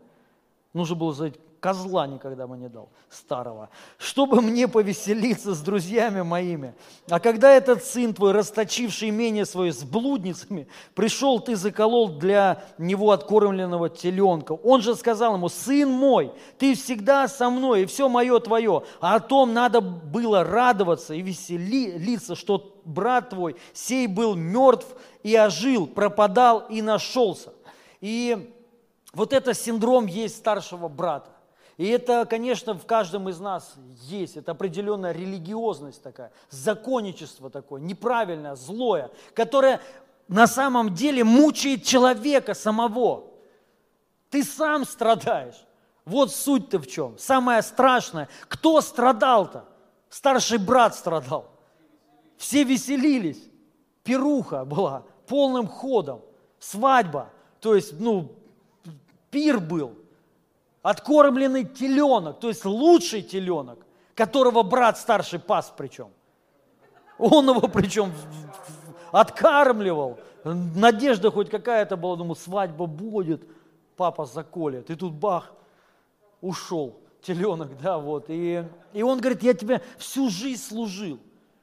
Нужно 0.75 0.97
было 0.97 1.15
сказать, 1.15 1.35
козла 1.61 2.07
никогда 2.07 2.47
бы 2.47 2.57
не 2.57 2.69
дал, 2.69 2.89
старого, 3.11 3.69
чтобы 3.99 4.41
мне 4.41 4.69
повеселиться 4.69 5.55
с 5.55 5.61
друзьями 5.61 6.23
моими. 6.23 6.75
А 7.09 7.21
когда 7.21 7.53
этот 7.53 7.85
сын 7.85 8.15
твой, 8.15 8.33
расточивший 8.33 9.11
имение 9.11 9.45
свое 9.45 9.73
с 9.73 9.83
блудницами, 9.83 10.69
пришел, 10.95 11.41
ты 11.41 11.57
заколол 11.57 12.09
для 12.09 12.65
него 12.79 13.11
откормленного 13.11 13.89
теленка. 13.89 14.53
Он 14.53 14.83
же 14.83 14.95
сказал 14.95 15.35
ему, 15.35 15.49
сын 15.49 15.91
мой, 15.91 16.33
ты 16.59 16.75
всегда 16.75 17.29
со 17.29 17.51
мной, 17.51 17.83
и 17.83 17.87
все 17.87 18.09
мое 18.09 18.39
твое. 18.41 18.85
А 19.01 19.17
о 19.17 19.21
том 19.21 19.53
надо 19.53 19.81
было 19.81 20.45
радоваться 20.45 21.15
и 21.15 21.23
веселиться, 21.23 22.35
что 22.35 22.81
брат 22.85 23.31
твой, 23.31 23.57
сей 23.73 24.07
был 24.07 24.35
мертв 24.35 24.87
и 25.23 25.37
ожил, 25.37 25.87
пропадал 25.87 26.67
и 26.69 26.83
нашелся. 26.83 27.53
И 28.01 28.53
вот 29.13 29.33
это 29.33 29.55
синдром 29.55 30.07
есть 30.07 30.37
старшего 30.37 30.89
брата. 30.89 31.31
И 31.79 31.87
это, 31.87 32.27
конечно, 32.27 32.75
в 32.75 32.85
каждом 32.85 33.29
из 33.29 33.39
нас 33.39 33.77
есть. 34.03 34.37
Это 34.37 34.51
определенная 34.51 35.13
религиозность 35.13 36.03
такая, 36.03 36.33
законничество 36.51 37.51
такое, 37.51 37.81
неправильное, 37.81 38.57
злое, 38.57 39.13
которое 39.33 39.81
на 40.27 40.49
самом 40.49 40.93
деле 40.93 41.23
мучает 41.23 41.85
человека 41.85 42.55
самого. 42.55 43.31
Ты 44.29 44.43
сам 44.43 44.85
страдаешь. 44.85 45.65
Вот 46.05 46.33
суть-то 46.33 46.81
в 46.81 46.87
чем. 46.89 47.17
Самое 47.17 47.63
страшное. 47.63 48.29
Кто 48.49 48.81
страдал-то? 48.81 49.65
Старший 50.09 50.59
брат 50.59 50.97
страдал. 50.97 51.47
Все 52.37 52.65
веселились. 52.65 53.43
Перуха 54.03 54.65
была 54.65 55.05
полным 55.29 55.69
ходом. 55.69 56.23
Свадьба. 56.59 57.31
То 57.61 57.77
есть, 57.77 58.01
ну, 58.01 58.33
пир 59.31 59.61
был 59.61 59.95
откормленный 60.89 61.65
теленок, 61.65 62.41
то 62.41 62.49
есть 62.49 62.65
лучший 62.65 63.21
теленок, 63.21 63.79
которого 64.15 64.63
брат 64.63 64.97
старший 64.97 65.39
пас 65.39 65.71
причем. 65.77 66.09
Он 67.19 67.51
его 67.51 67.69
причем 67.69 68.11
откармливал. 69.13 70.19
Надежда 70.45 71.31
хоть 71.31 71.51
какая-то 71.51 71.99
была, 71.99 72.17
думаю, 72.17 72.37
свадьба 72.37 72.87
будет, 72.87 73.47
папа 73.97 74.25
заколет. 74.25 74.89
И 74.89 74.95
тут 74.95 75.13
бах, 75.13 75.53
ушел 76.41 76.99
теленок, 77.21 77.79
да, 77.83 77.99
вот. 77.99 78.27
И, 78.29 78.65
и 78.95 79.03
он 79.03 79.21
говорит, 79.21 79.43
я 79.43 79.53
тебе 79.53 79.83
всю 79.99 80.31
жизнь 80.31 80.63
служил. 80.63 81.19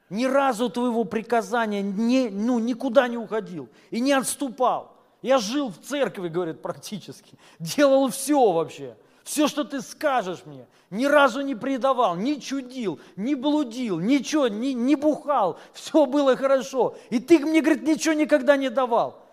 Ни 0.08 0.26
разу 0.26 0.70
твоего 0.70 1.02
приказания 1.02 1.82
не, 1.82 2.28
ну, 2.28 2.60
никуда 2.60 3.08
не 3.08 3.16
уходил 3.16 3.68
и 3.90 3.98
не 3.98 4.12
отступал. 4.12 4.92
Я 5.20 5.38
жил 5.38 5.70
в 5.70 5.78
церкви, 5.78 6.28
говорит, 6.28 6.62
практически. 6.62 7.36
Делал 7.58 8.08
все 8.10 8.52
вообще. 8.52 8.94
Все, 9.26 9.48
что 9.48 9.64
ты 9.64 9.80
скажешь 9.80 10.42
мне, 10.44 10.68
ни 10.88 11.04
разу 11.04 11.40
не 11.40 11.56
предавал, 11.56 12.14
не 12.14 12.40
чудил, 12.40 13.00
не 13.16 13.34
блудил, 13.34 13.98
ничего, 13.98 14.46
не, 14.46 14.72
не 14.72 14.94
бухал, 14.94 15.58
все 15.72 16.06
было 16.06 16.36
хорошо. 16.36 16.96
И 17.10 17.18
ты 17.18 17.40
мне, 17.40 17.60
говорит, 17.60 17.82
ничего 17.82 18.14
никогда 18.14 18.56
не 18.56 18.70
давал. 18.70 19.26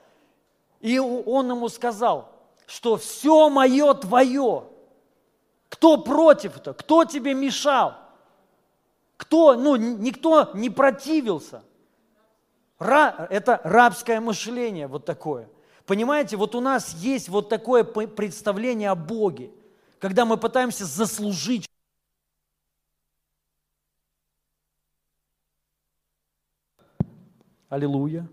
И 0.79 0.97
он 0.97 1.51
ему 1.51 1.69
сказал, 1.69 2.31
что 2.65 2.97
все 2.97 3.49
мое 3.49 3.93
твое. 3.93 4.63
Кто 5.69 5.97
против-то? 5.97 6.73
Кто 6.73 7.05
тебе 7.05 7.35
мешал? 7.35 7.93
Кто, 9.15 9.53
ну, 9.53 9.75
никто 9.75 10.49
не 10.55 10.71
противился. 10.71 11.61
Ра, 12.79 13.27
это 13.29 13.61
рабское 13.63 14.19
мышление 14.19 14.87
вот 14.87 15.05
такое. 15.05 15.47
Понимаете, 15.85 16.35
вот 16.35 16.55
у 16.55 16.61
нас 16.61 16.95
есть 16.95 17.29
вот 17.29 17.47
такое 17.47 17.83
представление 17.83 18.89
о 18.89 18.95
Боге– 18.95 19.51
когда 20.03 20.25
мы 20.25 20.35
пытаемся 20.35 20.85
заслужить 20.85 21.65
Аллилуйя. 27.69 28.27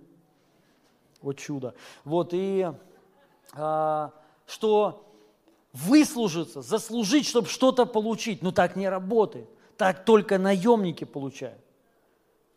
Вот 1.22 1.38
чудо. 1.38 1.76
Вот 2.04 2.30
и 2.32 2.72
а, 3.52 4.12
что 4.46 5.14
выслужиться, 5.72 6.60
заслужить, 6.60 7.28
чтобы 7.28 7.46
что-то 7.46 7.86
получить. 7.86 8.42
Ну 8.42 8.50
так 8.50 8.74
не 8.74 8.88
работает. 8.88 9.48
Так 9.76 10.04
только 10.04 10.38
наемники 10.38 11.04
получают. 11.04 11.62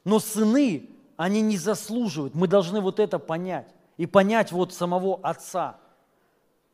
Но 0.05 0.17
сыны, 0.17 0.89
они 1.17 1.41
не 1.41 1.57
заслуживают. 1.57 2.33
Мы 2.33 2.47
должны 2.47 2.81
вот 2.81 2.99
это 2.99 3.19
понять. 3.19 3.67
И 3.97 4.07
понять 4.07 4.51
вот 4.51 4.73
самого 4.73 5.19
отца. 5.21 5.79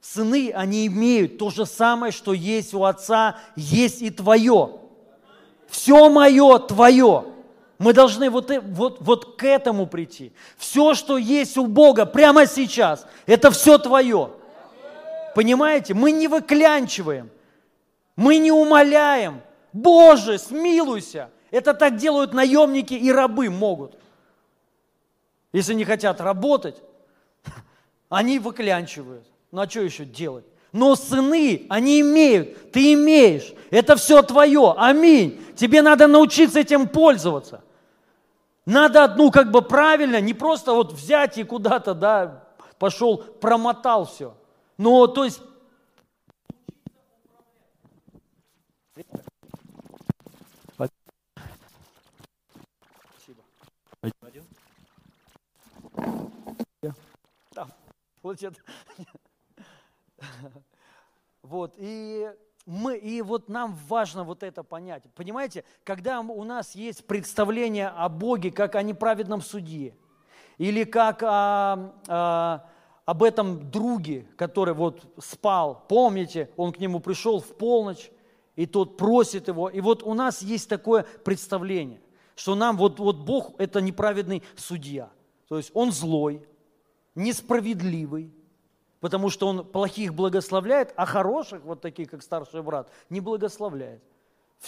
Сыны, 0.01 0.51
они 0.55 0.87
имеют 0.87 1.37
то 1.37 1.49
же 1.49 1.65
самое, 1.65 2.11
что 2.11 2.33
есть 2.33 2.73
у 2.73 2.83
Отца, 2.83 3.37
есть 3.55 4.01
и 4.01 4.09
твое. 4.09 4.79
Все 5.67 6.09
мое 6.09 6.57
твое. 6.59 7.25
Мы 7.77 7.93
должны 7.93 8.29
вот, 8.29 8.51
вот, 8.63 8.97
вот 8.99 9.37
к 9.37 9.43
этому 9.45 9.87
прийти. 9.87 10.33
Все, 10.57 10.93
что 10.93 11.17
есть 11.17 11.57
у 11.57 11.65
Бога 11.65 12.05
прямо 12.05 12.45
сейчас, 12.45 13.05
это 13.25 13.51
все 13.51 13.77
твое. 13.77 14.31
Понимаете? 15.35 15.93
Мы 15.93 16.11
не 16.11 16.27
выклянчиваем, 16.27 17.29
мы 18.15 18.37
не 18.37 18.51
умоляем. 18.51 19.41
Боже, 19.71 20.37
смилуйся. 20.37 21.29
Это 21.51 21.73
так 21.73 21.95
делают 21.95 22.33
наемники 22.33 22.93
и 22.93 23.11
рабы 23.11 23.49
могут. 23.49 23.97
Если 25.53 25.73
не 25.73 25.85
хотят 25.85 26.19
работать, 26.21 26.81
они 28.09 28.39
выклянчивают. 28.39 29.25
Ну 29.51 29.61
а 29.61 29.69
что 29.69 29.81
еще 29.81 30.05
делать? 30.05 30.45
Но 30.71 30.95
сыны, 30.95 31.65
они 31.69 32.01
имеют, 32.01 32.71
ты 32.71 32.93
имеешь. 32.93 33.53
Это 33.71 33.95
все 33.95 34.21
твое. 34.21 34.73
Аминь. 34.77 35.41
Тебе 35.55 35.81
надо 35.81 36.07
научиться 36.07 36.59
этим 36.59 36.87
пользоваться. 36.87 37.63
Надо, 38.65 39.15
ну, 39.17 39.31
как 39.31 39.49
бы 39.49 39.63
правильно, 39.63 40.21
не 40.21 40.35
просто 40.35 40.73
вот 40.73 40.93
взять 40.93 41.39
и 41.39 41.43
куда-то, 41.43 41.95
да, 41.95 42.43
пошел, 42.77 43.17
промотал 43.17 44.05
все. 44.05 44.35
Но, 44.77 45.07
то 45.07 45.25
есть, 45.25 45.41
Там, 57.53 57.71
вот 58.21 58.41
это. 58.43 58.55
Вот, 61.41 61.75
и 61.77 62.29
мы, 62.65 62.97
и 62.97 63.21
вот 63.21 63.49
нам 63.49 63.75
важно 63.87 64.23
вот 64.23 64.43
это 64.43 64.63
понять. 64.63 65.03
Понимаете, 65.15 65.63
когда 65.83 66.19
у 66.19 66.43
нас 66.43 66.75
есть 66.75 67.07
представление 67.07 67.87
о 67.87 68.09
Боге 68.09 68.51
как 68.51 68.75
о 68.75 68.83
неправедном 68.83 69.41
судье, 69.41 69.95
или 70.57 70.83
как 70.83 71.23
о, 71.23 71.93
о, 72.07 72.69
об 73.05 73.23
этом 73.23 73.71
друге, 73.71 74.27
который 74.35 74.73
вот 74.73 75.01
спал, 75.17 75.85
помните, 75.87 76.51
он 76.57 76.73
к 76.73 76.79
нему 76.79 76.99
пришел 76.99 77.39
в 77.39 77.57
полночь, 77.57 78.11
и 78.55 78.65
тот 78.65 78.97
просит 78.97 79.47
его. 79.47 79.69
И 79.69 79.79
вот 79.79 80.03
у 80.03 80.13
нас 80.13 80.41
есть 80.41 80.67
такое 80.69 81.03
представление, 81.23 82.01
что 82.35 82.55
нам 82.55 82.77
вот, 82.77 82.99
вот 82.99 83.17
Бог– 83.17 83.53
это 83.57 83.81
неправедный 83.81 84.43
судья. 84.55 85.09
То 85.47 85.57
есть 85.57 85.71
он 85.73 85.91
злой, 85.91 86.45
несправедливый, 87.15 88.33
потому 88.99 89.29
что 89.29 89.47
он 89.47 89.65
плохих 89.65 90.13
благословляет, 90.13 90.93
а 90.95 91.05
хороших, 91.05 91.63
вот 91.63 91.81
таких, 91.81 92.09
как 92.09 92.21
старший 92.21 92.61
брат, 92.61 92.89
не 93.09 93.19
благословляет. 93.19 94.03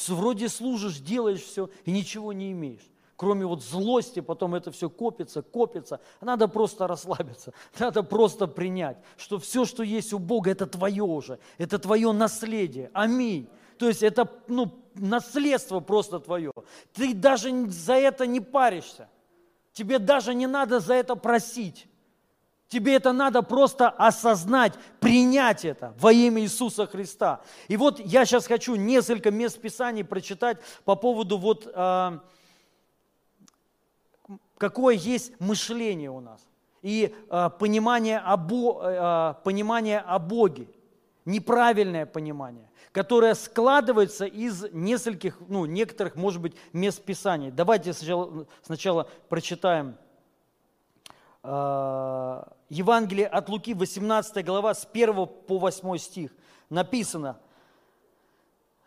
Вроде 0.07 0.49
служишь, 0.49 0.99
делаешь 0.99 1.41
все 1.41 1.69
и 1.86 1.91
ничего 1.91 2.34
не 2.34 2.51
имеешь. 2.51 2.88
Кроме 3.17 3.45
вот 3.45 3.61
злости, 3.61 4.19
потом 4.19 4.55
это 4.55 4.71
все 4.71 4.89
копится, 4.89 5.43
копится. 5.43 5.99
Надо 6.21 6.47
просто 6.47 6.88
расслабиться, 6.88 7.53
надо 7.79 8.01
просто 8.01 8.47
принять, 8.47 8.97
что 9.15 9.38
все, 9.38 9.65
что 9.65 9.84
есть 9.84 10.11
у 10.11 10.17
Бога, 10.17 10.49
это 10.49 10.65
твое 10.65 11.03
уже, 11.03 11.38
это 11.57 11.77
твое 11.77 12.11
наследие. 12.13 12.89
Аминь. 12.93 13.47
То 13.77 13.88
есть 13.88 14.01
это 14.01 14.27
ну, 14.47 14.71
наследство 14.95 15.82
просто 15.82 16.19
твое. 16.19 16.51
Ты 16.93 17.13
даже 17.13 17.69
за 17.69 17.93
это 17.93 18.25
не 18.25 18.39
паришься. 18.39 19.09
Тебе 19.73 19.99
даже 19.99 20.34
не 20.34 20.47
надо 20.47 20.79
за 20.79 20.95
это 20.95 21.15
просить. 21.15 21.88
Тебе 22.72 22.95
это 22.95 23.11
надо 23.11 23.41
просто 23.41 23.89
осознать, 23.89 24.76
принять 25.01 25.65
это 25.65 25.93
во 25.99 26.13
имя 26.13 26.41
Иисуса 26.41 26.88
Христа. 26.88 27.41
И 27.67 27.76
вот 27.76 27.99
я 27.99 28.24
сейчас 28.24 28.47
хочу 28.47 28.76
несколько 28.76 29.30
мест 29.30 29.59
Писаний 29.59 30.05
прочитать 30.05 30.57
по 30.86 30.95
поводу 30.95 31.38
вот 31.38 31.67
э, 31.67 32.19
какое 34.57 34.95
есть 34.95 35.38
мышление 35.41 36.11
у 36.11 36.22
нас 36.22 36.39
и 36.82 37.13
э, 37.30 37.49
понимание, 37.59 38.19
о, 38.19 38.38
э, 38.38 39.43
понимание 39.43 39.99
о 39.99 40.17
Боге, 40.17 40.67
неправильное 41.26 42.05
понимание, 42.05 42.69
которое 42.93 43.36
складывается 43.36 44.24
из 44.24 44.63
нескольких, 44.72 45.38
ну, 45.49 45.65
некоторых, 45.65 46.15
может 46.15 46.41
быть, 46.41 46.55
мест 46.72 47.03
Писаний. 47.03 47.51
Давайте 47.51 47.91
сначала, 47.91 48.47
сначала 48.63 49.09
прочитаем 49.28 49.97
э, 51.43 52.43
Евангелие 52.72 53.28
от 53.28 53.49
Луки, 53.49 53.74
18 53.74 54.45
глава, 54.45 54.74
с 54.74 54.88
1 54.89 55.13
по 55.13 55.59
8 55.59 55.97
стих. 55.97 56.32
Написано, 56.69 57.38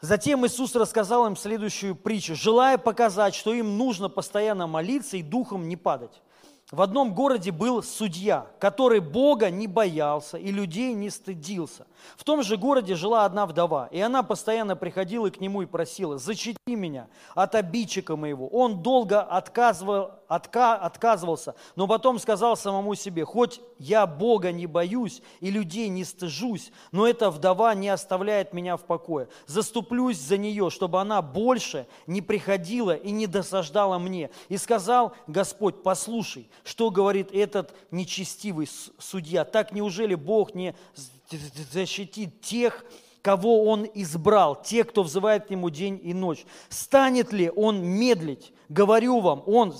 Затем 0.00 0.46
Иисус 0.46 0.74
рассказал 0.74 1.26
им 1.26 1.36
следующую 1.36 1.94
притчу, 1.94 2.34
желая 2.34 2.78
показать, 2.78 3.34
что 3.34 3.54
им 3.54 3.78
нужно 3.78 4.08
постоянно 4.08 4.66
молиться 4.66 5.16
и 5.16 5.22
духом 5.22 5.68
не 5.68 5.76
падать. 5.76 6.22
В 6.70 6.80
одном 6.80 7.14
городе 7.14 7.52
был 7.52 7.82
судья, 7.82 8.46
который 8.58 9.00
Бога 9.00 9.50
не 9.50 9.66
боялся 9.66 10.38
и 10.38 10.50
людей 10.50 10.94
не 10.94 11.10
стыдился. 11.10 11.86
В 12.16 12.24
том 12.24 12.42
же 12.42 12.56
городе 12.56 12.94
жила 12.94 13.26
одна 13.26 13.46
вдова, 13.46 13.88
и 13.92 14.00
она 14.00 14.22
постоянно 14.22 14.76
приходила 14.76 15.28
к 15.28 15.40
нему 15.40 15.62
и 15.62 15.66
просила, 15.66 16.18
«Защити 16.18 16.56
меня 16.66 17.06
от 17.34 17.54
обидчика 17.54 18.16
моего». 18.16 18.48
Он 18.48 18.82
долго 18.82 19.20
отказывал, 19.20 20.12
отка, 20.34 20.74
отказывался, 20.74 21.54
но 21.76 21.86
потом 21.86 22.18
сказал 22.18 22.56
самому 22.56 22.94
себе, 22.94 23.24
«Хоть 23.24 23.60
я 23.78 24.06
Бога 24.06 24.52
не 24.52 24.66
боюсь 24.66 25.22
и 25.40 25.50
людей 25.50 25.88
не 25.88 26.04
стыжусь, 26.04 26.72
но 26.92 27.06
эта 27.06 27.30
вдова 27.30 27.74
не 27.74 27.88
оставляет 27.88 28.52
меня 28.52 28.76
в 28.76 28.84
покое. 28.84 29.28
Заступлюсь 29.46 30.18
за 30.18 30.36
нее, 30.36 30.70
чтобы 30.70 31.00
она 31.00 31.22
больше 31.22 31.86
не 32.06 32.22
приходила 32.22 32.94
и 32.94 33.10
не 33.10 33.26
досаждала 33.26 33.98
мне». 33.98 34.30
И 34.48 34.56
сказал 34.56 35.14
Господь, 35.26 35.82
«Послушай, 35.82 36.48
что 36.64 36.90
говорит 36.90 37.30
этот 37.32 37.74
нечестивый 37.90 38.68
судья? 38.98 39.44
Так 39.44 39.72
неужели 39.72 40.14
Бог 40.14 40.54
не 40.54 40.74
защитит 41.72 42.40
тех, 42.40 42.84
кого 43.22 43.64
Он 43.64 43.86
избрал, 43.94 44.60
тех, 44.60 44.88
кто 44.88 45.02
взывает 45.02 45.46
к 45.46 45.50
Нему 45.50 45.70
день 45.70 45.98
и 46.02 46.12
ночь. 46.12 46.44
Станет 46.68 47.32
ли 47.32 47.50
Он 47.50 47.82
медлить? 47.82 48.52
Говорю 48.68 49.20
вам, 49.20 49.42
Он 49.46 49.74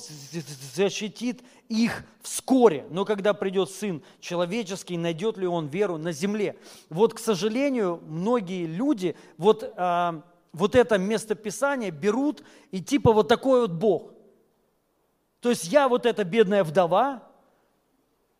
защитит 0.74 1.42
их 1.68 2.04
вскоре. 2.22 2.86
Но 2.90 3.04
когда 3.04 3.34
придет 3.34 3.70
Сын 3.70 4.02
Человеческий, 4.20 4.98
найдет 4.98 5.36
ли 5.36 5.46
Он 5.46 5.66
веру 5.66 5.96
на 5.96 6.12
земле? 6.12 6.56
Вот, 6.90 7.14
к 7.14 7.18
сожалению, 7.18 8.00
многие 8.06 8.66
люди 8.66 9.16
вот, 9.38 9.72
а, 9.76 10.22
вот 10.52 10.74
это 10.74 10.98
местописание 10.98 11.90
берут 11.90 12.42
и 12.70 12.82
типа 12.82 13.12
вот 13.12 13.28
такой 13.28 13.62
вот 13.62 13.72
Бог. 13.72 14.12
То 15.40 15.50
есть 15.50 15.64
я 15.64 15.88
вот 15.88 16.06
эта 16.06 16.24
бедная 16.24 16.64
вдова, 16.64 17.22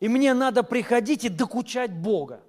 и 0.00 0.08
мне 0.08 0.34
надо 0.34 0.62
приходить 0.62 1.24
и 1.24 1.28
докучать 1.28 1.92
Бога. 1.92 2.40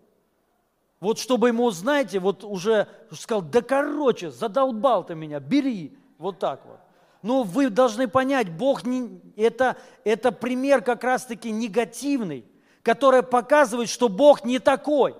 Вот 0.99 1.19
чтобы 1.19 1.49
ему, 1.49 1.69
знаете, 1.71 2.19
вот 2.19 2.43
уже 2.43 2.87
сказал, 3.11 3.41
да 3.41 3.61
короче, 3.61 4.31
задолбал 4.31 5.05
ты 5.05 5.15
меня, 5.15 5.39
бери. 5.39 5.97
Вот 6.17 6.39
так 6.39 6.65
вот. 6.65 6.79
Но 7.25 7.41
вы 7.41 7.71
должны 7.71 8.07
понять, 8.07 8.51
Бог 8.51 8.83
не, 8.83 9.19
это, 9.35 9.77
это 10.03 10.31
пример 10.31 10.83
как 10.83 11.03
раз-таки 11.03 11.49
негативный, 11.49 12.45
который 12.83 13.23
показывает, 13.23 13.89
что 13.89 14.09
Бог 14.09 14.45
не 14.45 14.59
такой. 14.59 15.15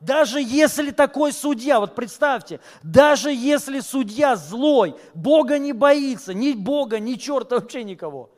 Даже 0.00 0.40
если 0.40 0.90
такой 0.90 1.32
судья, 1.32 1.78
вот 1.78 1.94
представьте, 1.94 2.58
даже 2.82 3.32
если 3.32 3.78
судья 3.78 4.34
злой, 4.34 4.96
Бога 5.14 5.60
не 5.60 5.72
боится, 5.72 6.34
ни 6.34 6.54
Бога, 6.54 6.98
ни 6.98 7.14
черта, 7.14 7.60
вообще 7.60 7.84
никого. 7.84 8.30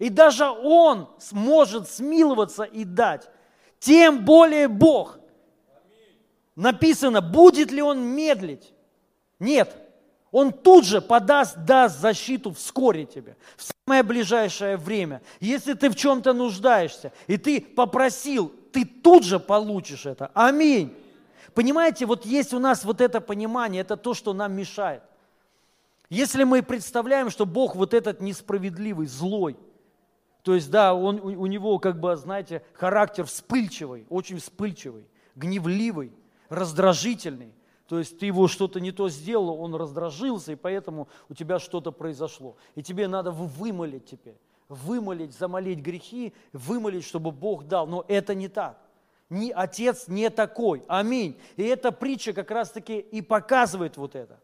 И 0.00 0.08
даже 0.08 0.50
он 0.50 1.08
сможет 1.20 1.88
смиловаться 1.88 2.64
и 2.64 2.82
дать. 2.82 3.30
Тем 3.78 4.24
более 4.24 4.66
Бог 4.66 5.20
написано, 6.56 7.20
будет 7.20 7.70
ли 7.70 7.80
он 7.80 8.00
медлить? 8.00 8.72
Нет. 9.38 9.86
Он 10.32 10.52
тут 10.52 10.84
же 10.84 11.00
подаст, 11.00 11.56
даст 11.64 11.98
защиту 11.98 12.52
вскоре 12.52 13.04
тебе, 13.04 13.36
в 13.56 13.72
самое 13.84 14.02
ближайшее 14.02 14.76
время. 14.76 15.22
Если 15.40 15.74
ты 15.74 15.90
в 15.90 15.96
чем-то 15.96 16.32
нуждаешься, 16.32 17.12
и 17.26 17.36
ты 17.36 17.60
попросил, 17.60 18.52
ты 18.72 18.84
тут 18.84 19.24
же 19.24 19.40
получишь 19.40 20.06
это. 20.06 20.30
Аминь. 20.34 20.94
Понимаете, 21.54 22.06
вот 22.06 22.24
есть 22.24 22.54
у 22.54 22.60
нас 22.60 22.84
вот 22.84 23.00
это 23.00 23.20
понимание, 23.20 23.80
это 23.80 23.96
то, 23.96 24.14
что 24.14 24.32
нам 24.32 24.52
мешает. 24.52 25.02
Если 26.08 26.44
мы 26.44 26.62
представляем, 26.62 27.30
что 27.30 27.44
Бог 27.44 27.74
вот 27.74 27.92
этот 27.92 28.20
несправедливый, 28.20 29.06
злой, 29.06 29.56
то 30.42 30.54
есть, 30.54 30.70
да, 30.70 30.94
он, 30.94 31.20
у, 31.20 31.42
у 31.42 31.46
него, 31.46 31.78
как 31.78 32.00
бы, 32.00 32.16
знаете, 32.16 32.62
характер 32.72 33.24
вспыльчивый, 33.26 34.06
очень 34.08 34.38
вспыльчивый, 34.38 35.06
гневливый, 35.34 36.12
раздражительный. 36.48 37.52
То 37.90 37.98
есть 37.98 38.20
ты 38.20 38.26
его 38.26 38.46
что-то 38.46 38.78
не 38.78 38.92
то 38.92 39.08
сделал, 39.08 39.60
он 39.60 39.74
раздражился, 39.74 40.52
и 40.52 40.54
поэтому 40.54 41.08
у 41.28 41.34
тебя 41.34 41.58
что-то 41.58 41.90
произошло. 41.90 42.54
И 42.76 42.84
тебе 42.84 43.08
надо 43.08 43.32
вымолить 43.32 44.04
теперь. 44.06 44.36
Вымолить, 44.68 45.36
замолить 45.36 45.80
грехи, 45.80 46.32
вымолить, 46.52 47.04
чтобы 47.04 47.32
Бог 47.32 47.66
дал. 47.66 47.88
Но 47.88 48.04
это 48.06 48.32
не 48.36 48.46
так. 48.46 48.78
Ни, 49.28 49.50
отец 49.50 50.06
не 50.06 50.30
такой. 50.30 50.84
Аминь. 50.86 51.36
И 51.56 51.64
эта 51.64 51.90
притча 51.90 52.32
как 52.32 52.52
раз-таки 52.52 53.00
и 53.00 53.20
показывает 53.22 53.96
вот 53.96 54.14
это 54.14 54.38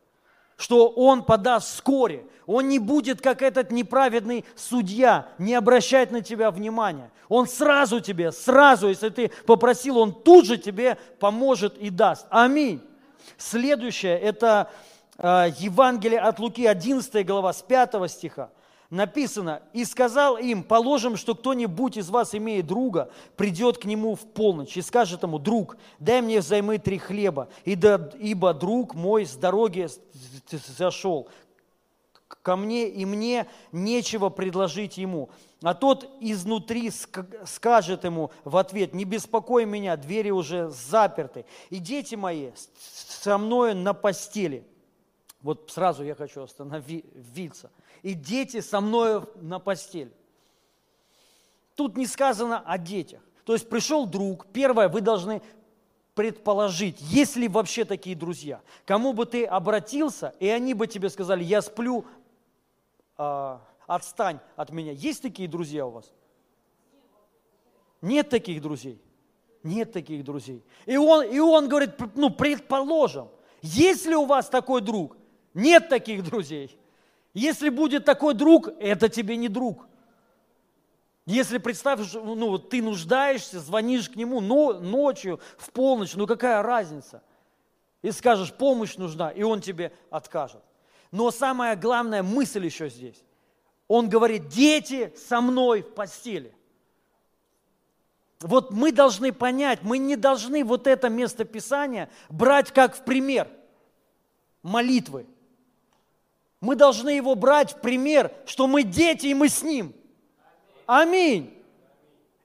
что 0.58 0.88
он 0.88 1.22
подаст 1.22 1.74
вскоре. 1.74 2.24
Он 2.46 2.66
не 2.66 2.78
будет, 2.78 3.20
как 3.20 3.42
этот 3.42 3.70
неправедный 3.70 4.46
судья, 4.54 5.28
не 5.36 5.52
обращать 5.52 6.10
на 6.10 6.22
тебя 6.22 6.50
внимания. 6.50 7.10
Он 7.28 7.46
сразу 7.46 8.00
тебе, 8.00 8.32
сразу, 8.32 8.88
если 8.88 9.10
ты 9.10 9.30
попросил, 9.44 9.98
он 9.98 10.14
тут 10.14 10.46
же 10.46 10.56
тебе 10.56 10.96
поможет 11.20 11.76
и 11.76 11.90
даст. 11.90 12.26
Аминь. 12.30 12.80
Следующее, 13.36 14.18
это 14.18 14.70
э, 15.18 15.52
Евангелие 15.58 16.20
от 16.20 16.38
Луки, 16.38 16.66
11 16.66 17.26
глава, 17.26 17.52
с 17.52 17.62
5 17.62 18.10
стиха 18.10 18.50
написано, 18.90 19.62
«И 19.72 19.84
сказал 19.84 20.36
им, 20.36 20.62
положим, 20.62 21.16
что 21.16 21.34
кто-нибудь 21.34 21.96
из 21.96 22.08
вас, 22.10 22.34
имея 22.34 22.62
друга, 22.62 23.10
придет 23.36 23.78
к 23.78 23.84
нему 23.84 24.14
в 24.14 24.20
полночь 24.20 24.76
и 24.76 24.82
скажет 24.82 25.22
ему, 25.22 25.38
друг, 25.38 25.76
дай 25.98 26.20
мне 26.20 26.40
взаймы 26.40 26.78
три 26.78 26.98
хлеба, 26.98 27.48
ибо 27.64 28.54
друг 28.54 28.94
мой 28.94 29.26
с 29.26 29.34
дороги 29.36 29.88
зашел, 30.76 31.28
ко 32.42 32.56
мне, 32.56 32.88
и 32.88 33.04
мне 33.04 33.46
нечего 33.72 34.28
предложить 34.28 34.98
ему. 34.98 35.30
А 35.62 35.74
тот 35.74 36.10
изнутри 36.20 36.90
скажет 37.46 38.04
ему 38.04 38.30
в 38.44 38.56
ответ, 38.58 38.92
не 38.92 39.04
беспокой 39.04 39.64
меня, 39.64 39.96
двери 39.96 40.30
уже 40.30 40.68
заперты. 40.70 41.46
И 41.70 41.78
дети 41.78 42.14
мои 42.14 42.50
со 42.78 43.38
мною 43.38 43.74
на 43.74 43.94
постели. 43.94 44.66
Вот 45.40 45.70
сразу 45.70 46.02
я 46.04 46.14
хочу 46.14 46.42
остановиться. 46.42 47.70
И 48.02 48.12
дети 48.12 48.60
со 48.60 48.80
мною 48.80 49.28
на 49.36 49.58
постели. 49.58 50.12
Тут 51.74 51.96
не 51.96 52.06
сказано 52.06 52.60
о 52.60 52.76
детях. 52.78 53.20
То 53.44 53.52
есть 53.52 53.68
пришел 53.68 54.06
друг, 54.06 54.46
первое, 54.46 54.88
вы 54.88 55.00
должны 55.00 55.40
предположить, 56.14 57.00
есть 57.00 57.36
ли 57.36 57.46
вообще 57.46 57.84
такие 57.84 58.16
друзья. 58.16 58.60
Кому 58.86 59.12
бы 59.12 59.26
ты 59.26 59.44
обратился, 59.44 60.34
и 60.40 60.48
они 60.48 60.72
бы 60.74 60.86
тебе 60.86 61.10
сказали, 61.10 61.44
я 61.44 61.60
сплю, 61.60 62.06
э, 63.18 63.58
отстань 63.86 64.40
от 64.56 64.70
меня. 64.70 64.92
Есть 64.92 65.22
такие 65.22 65.48
друзья 65.48 65.86
у 65.86 65.90
вас? 65.90 66.12
Нет 68.02 68.28
таких 68.28 68.60
друзей. 68.62 69.00
Нет 69.62 69.92
таких 69.92 70.24
друзей. 70.24 70.64
И 70.86 70.96
он, 70.96 71.24
и 71.24 71.38
он 71.38 71.68
говорит, 71.68 71.90
ну, 72.14 72.30
предположим, 72.30 73.28
есть 73.62 74.06
ли 74.06 74.14
у 74.14 74.24
вас 74.24 74.48
такой 74.48 74.80
друг? 74.80 75.16
Нет 75.54 75.88
таких 75.88 76.22
друзей. 76.22 76.78
Если 77.34 77.68
будет 77.68 78.04
такой 78.04 78.34
друг, 78.34 78.68
это 78.78 79.08
тебе 79.08 79.36
не 79.36 79.48
друг. 79.48 79.86
Если 81.26 81.58
представишь, 81.58 82.12
ну, 82.12 82.56
ты 82.58 82.80
нуждаешься, 82.80 83.58
звонишь 83.58 84.08
к 84.08 84.14
нему 84.14 84.40
но, 84.40 84.74
ночью, 84.74 85.40
в 85.58 85.72
полночь, 85.72 86.14
ну 86.14 86.26
какая 86.26 86.62
разница? 86.62 87.22
И 88.02 88.12
скажешь, 88.12 88.52
помощь 88.52 88.96
нужна, 88.96 89.30
и 89.30 89.42
он 89.42 89.60
тебе 89.60 89.92
откажет. 90.10 90.62
Но 91.10 91.32
самая 91.32 91.74
главная 91.74 92.22
мысль 92.22 92.64
еще 92.64 92.88
здесь. 92.88 93.24
Он 93.88 94.08
говорит, 94.08 94.48
дети 94.48 95.12
со 95.16 95.40
мной 95.40 95.82
в 95.82 95.94
постели. 95.94 96.52
Вот 98.40 98.70
мы 98.70 98.92
должны 98.92 99.32
понять, 99.32 99.80
мы 99.82 99.98
не 99.98 100.16
должны 100.16 100.64
вот 100.64 100.86
это 100.86 101.08
место 101.08 101.44
Писания 101.44 102.10
брать 102.28 102.72
как 102.72 102.96
в 102.96 103.04
пример 103.04 103.48
молитвы. 104.62 105.26
Мы 106.60 106.74
должны 106.74 107.10
его 107.10 107.34
брать 107.34 107.72
в 107.72 107.80
пример, 107.80 108.32
что 108.44 108.66
мы 108.66 108.82
дети, 108.82 109.28
и 109.28 109.34
мы 109.34 109.48
с 109.48 109.62
ним– 109.62 109.94
Аминь. 110.86 111.52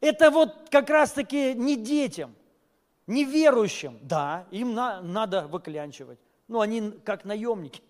Это 0.01 0.31
вот 0.31 0.69
как 0.71 0.89
раз-таки 0.89 1.53
не 1.53 1.75
детям, 1.75 2.35
не 3.05 3.23
верующим. 3.23 3.99
Да, 4.01 4.47
им 4.49 4.73
на, 4.73 5.01
надо 5.01 5.47
выклянчивать. 5.47 6.19
Но 6.47 6.59
они 6.59 6.91
как 7.03 7.23
наемники. 7.23 7.83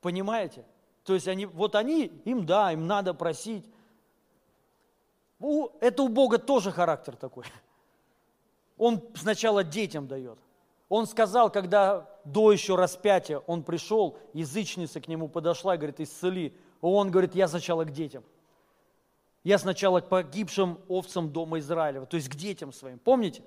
Понимаете? 0.00 0.64
То 1.06 1.14
есть 1.14 1.28
они, 1.28 1.46
вот 1.46 1.76
они, 1.76 2.06
им 2.24 2.44
да, 2.44 2.72
им 2.72 2.86
надо 2.86 3.14
просить. 3.14 3.64
Это 5.80 6.02
у 6.02 6.08
Бога 6.08 6.38
тоже 6.38 6.72
характер 6.72 7.14
такой. 7.14 7.44
Он 8.76 9.02
сначала 9.14 9.62
детям 9.62 10.08
дает. 10.08 10.38
Он 10.88 11.06
сказал, 11.06 11.50
когда 11.50 12.08
до 12.24 12.50
еще 12.52 12.74
распятия 12.74 13.38
он 13.38 13.62
пришел, 13.62 14.18
язычница 14.32 15.00
к 15.00 15.06
нему 15.06 15.28
подошла 15.28 15.76
и 15.76 15.78
говорит, 15.78 16.00
исцели. 16.00 16.56
Он 16.80 17.10
говорит, 17.10 17.34
я 17.36 17.46
сначала 17.46 17.84
к 17.84 17.92
детям. 17.92 18.24
Я 19.44 19.58
сначала 19.58 20.00
к 20.00 20.08
погибшим 20.08 20.80
овцам 20.88 21.32
дома 21.32 21.60
Израилева, 21.60 22.06
то 22.06 22.16
есть 22.16 22.28
к 22.28 22.34
детям 22.34 22.72
своим. 22.72 22.98
Помните? 22.98 23.44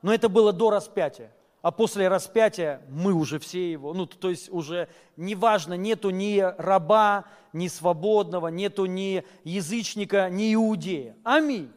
Но 0.00 0.12
это 0.12 0.30
было 0.30 0.54
до 0.54 0.70
распятия. 0.70 1.32
А 1.60 1.72
после 1.72 2.08
распятия 2.08 2.80
мы 2.88 3.12
уже 3.12 3.38
все 3.40 3.72
его, 3.72 3.92
ну 3.92 4.06
то 4.06 4.30
есть 4.30 4.48
уже 4.50 4.88
неважно, 5.16 5.74
нету 5.74 6.10
ни 6.10 6.38
раба, 6.38 7.24
ни 7.52 7.66
свободного, 7.66 8.48
нету 8.48 8.86
ни 8.86 9.24
язычника, 9.42 10.30
ни 10.30 10.54
иудея. 10.54 11.16
Аминь. 11.24 11.72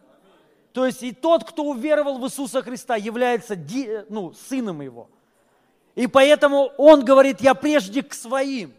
То 0.72 0.86
есть 0.86 1.02
и 1.04 1.12
тот, 1.12 1.44
кто 1.44 1.64
уверовал 1.64 2.20
в 2.20 2.26
Иисуса 2.26 2.62
Христа, 2.62 2.96
является 2.96 3.58
ну, 4.10 4.34
сыном 4.34 4.82
его. 4.82 5.10
И 5.96 6.08
поэтому 6.08 6.72
он 6.78 7.04
говорит, 7.04 7.42
я 7.42 7.54
прежде 7.54 8.04
к 8.04 8.14
своим. 8.14 8.74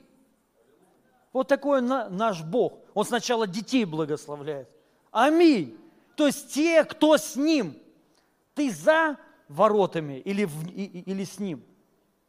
Вот 1.33 1.49
такой 1.49 1.83
наш 1.83 2.43
Бог. 2.43 2.79
Он 2.95 3.05
сначала 3.05 3.47
детей 3.47 3.85
благословляет. 3.85 4.69
Аминь. 5.11 5.79
То 6.17 6.27
есть 6.27 6.53
те, 6.53 6.85
кто 6.85 7.17
с 7.17 7.37
ним. 7.37 7.77
Ты 8.55 8.71
за 8.71 9.17
воротами 9.49 10.19
или, 10.21 10.45
в, 10.45 10.69
или 10.69 11.25
с 11.25 11.39
ним? 11.39 11.63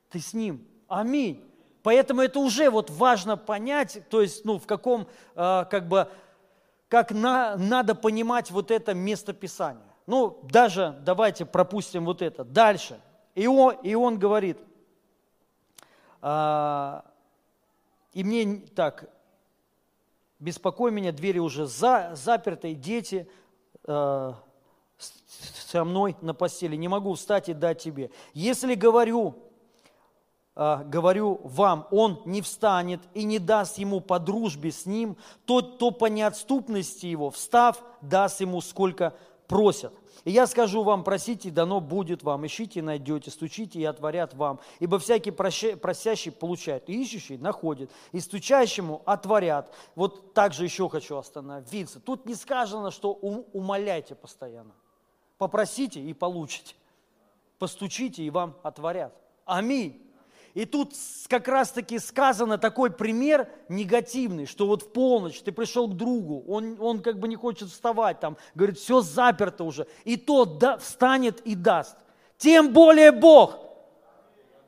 Ты 0.10 0.20
с 0.20 0.34
ним. 0.34 0.66
Аминь. 0.88 1.44
Поэтому 1.82 2.22
это 2.22 2.40
уже 2.40 2.70
вот 2.70 2.90
важно 2.90 3.36
понять, 3.36 4.00
то 4.10 4.22
есть, 4.22 4.46
ну, 4.46 4.58
в 4.58 4.66
каком, 4.66 5.08
э, 5.36 5.66
как 5.70 5.88
бы, 5.88 6.08
как 6.88 7.12
на, 7.12 7.58
надо 7.58 7.94
понимать 7.94 8.52
вот 8.52 8.72
это 8.72 8.94
местописание. 8.94 9.84
Ну, 10.08 10.40
даже 10.44 10.98
давайте 11.04 11.46
пропустим 11.46 12.06
вот 12.06 12.22
это. 12.22 12.44
Дальше. 12.46 13.00
И 13.36 13.48
он, 13.48 13.76
и 13.84 13.96
он 13.96 14.18
говорит, 14.18 14.60
э, 16.22 17.02
и 18.14 18.24
мне 18.24 18.62
так, 18.76 19.10
беспокой 20.40 20.92
меня, 20.92 21.12
двери 21.12 21.40
уже 21.40 21.66
за, 21.66 22.12
заперты, 22.14 22.76
дети 22.76 23.28
э, 23.86 24.34
со 25.74 25.84
мной 25.84 26.16
на 26.22 26.34
постели, 26.34 26.76
не 26.76 26.88
могу 26.88 27.14
встать 27.14 27.50
и 27.50 27.54
дать 27.54 27.82
тебе. 27.82 28.12
Если 28.34 28.76
говорю, 28.76 29.36
э, 30.56 30.84
говорю 30.86 31.42
вам, 31.44 31.88
он 31.92 32.22
не 32.26 32.42
встанет 32.42 33.02
и 33.14 33.24
не 33.24 33.40
даст 33.40 33.78
ему 33.78 34.00
по 34.00 34.20
дружбе 34.20 34.72
с 34.72 34.86
ним, 34.86 35.18
то, 35.46 35.62
то 35.62 35.92
по 35.92 36.06
неотступности 36.06 37.08
его, 37.08 37.30
встав, 37.30 37.84
даст 38.02 38.42
ему 38.42 38.62
сколько 38.62 39.14
просят. 39.48 39.94
И 40.26 40.32
я 40.32 40.48
скажу 40.48 40.84
вам, 40.84 41.04
просите, 41.04 41.50
дано 41.50 41.82
будет 41.82 42.24
вам, 42.24 42.46
ищите, 42.46 42.82
найдете, 42.82 43.30
стучите 43.30 43.80
и 43.80 43.84
отворят 43.84 44.34
вам. 44.34 44.60
Ибо 44.80 44.98
всякий 44.98 45.32
просящий 45.32 46.32
получает, 46.32 46.90
и 46.90 47.02
ищущий 47.02 47.38
находит, 47.38 47.92
и 48.14 48.20
стучащему 48.22 49.02
отворят. 49.06 49.74
Вот 49.96 50.34
так 50.34 50.54
же 50.54 50.64
еще 50.64 50.88
хочу 50.88 51.18
остановиться. 51.18 52.00
Тут 52.00 52.26
не 52.26 52.36
сказано, 52.36 52.90
что 52.92 53.12
умоляйте 53.12 54.16
постоянно. 54.16 54.74
Попросите 55.44 56.00
и 56.00 56.14
получите. 56.14 56.74
Постучите 57.60 58.24
и 58.24 58.30
вам 58.30 58.56
отворят. 58.64 59.14
Аминь. 59.44 60.02
И 60.54 60.64
тут 60.64 60.94
как 61.28 61.50
раз-таки 61.50 62.00
сказано 62.00 62.58
такой 62.58 62.90
пример 62.90 63.50
негативный, 63.68 64.46
что 64.46 64.68
вот 64.68 64.84
в 64.84 64.94
полночь 64.94 65.42
ты 65.42 65.52
пришел 65.52 65.90
к 65.90 65.98
другу, 65.98 66.46
он, 66.48 66.78
он 66.80 67.02
как 67.02 67.20
бы 67.20 67.28
не 67.28 67.36
хочет 67.36 67.68
вставать, 67.68 68.22
там, 68.22 68.38
говорит, 68.56 68.80
все 68.80 69.02
заперто 69.02 69.66
уже, 69.66 69.86
и 70.06 70.16
тот 70.16 70.60
да, 70.60 70.78
встанет 70.78 71.42
и 71.42 71.56
даст. 71.56 71.98
Тем 72.38 72.72
более 72.72 73.12
Бог. 73.12 73.60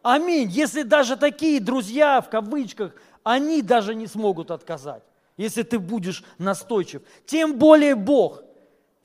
Аминь. 0.02 0.50
Если 0.50 0.82
даже 0.82 1.16
такие 1.16 1.62
друзья, 1.62 2.20
в 2.20 2.30
кавычках, 2.30 2.94
они 3.24 3.62
даже 3.62 3.96
не 3.96 4.08
смогут 4.08 4.52
отказать, 4.52 5.04
если 5.38 5.64
ты 5.64 5.80
будешь 5.80 6.26
настойчив. 6.38 7.02
Тем 7.26 7.58
более 7.58 7.96
Бог. 7.96 8.42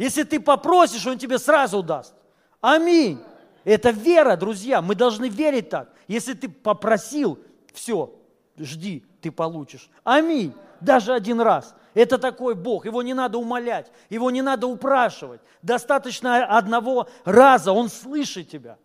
Если 0.00 0.22
ты 0.22 0.40
попросишь, 0.40 1.06
Он 1.06 1.18
тебе 1.18 1.38
сразу 1.38 1.82
даст. 1.82 2.14
Аминь. 2.62 3.22
Это 3.64 3.90
вера, 3.90 4.34
друзья. 4.34 4.80
Мы 4.80 4.94
должны 4.94 5.28
верить 5.28 5.68
так. 5.68 5.92
Если 6.08 6.32
ты 6.32 6.48
попросил, 6.48 7.38
все, 7.74 8.10
жди, 8.56 9.04
ты 9.20 9.30
получишь. 9.30 9.90
Аминь. 10.02 10.54
Даже 10.80 11.12
один 11.12 11.42
раз. 11.42 11.74
Это 11.92 12.16
такой 12.16 12.54
Бог. 12.54 12.86
Его 12.86 13.02
не 13.02 13.12
надо 13.12 13.36
умолять, 13.36 13.92
его 14.08 14.30
не 14.30 14.40
надо 14.40 14.68
упрашивать. 14.68 15.42
Достаточно 15.60 16.46
одного 16.46 17.06
раза, 17.26 17.72
он 17.72 17.90
слышит 17.90 18.48
тебя. 18.48 18.78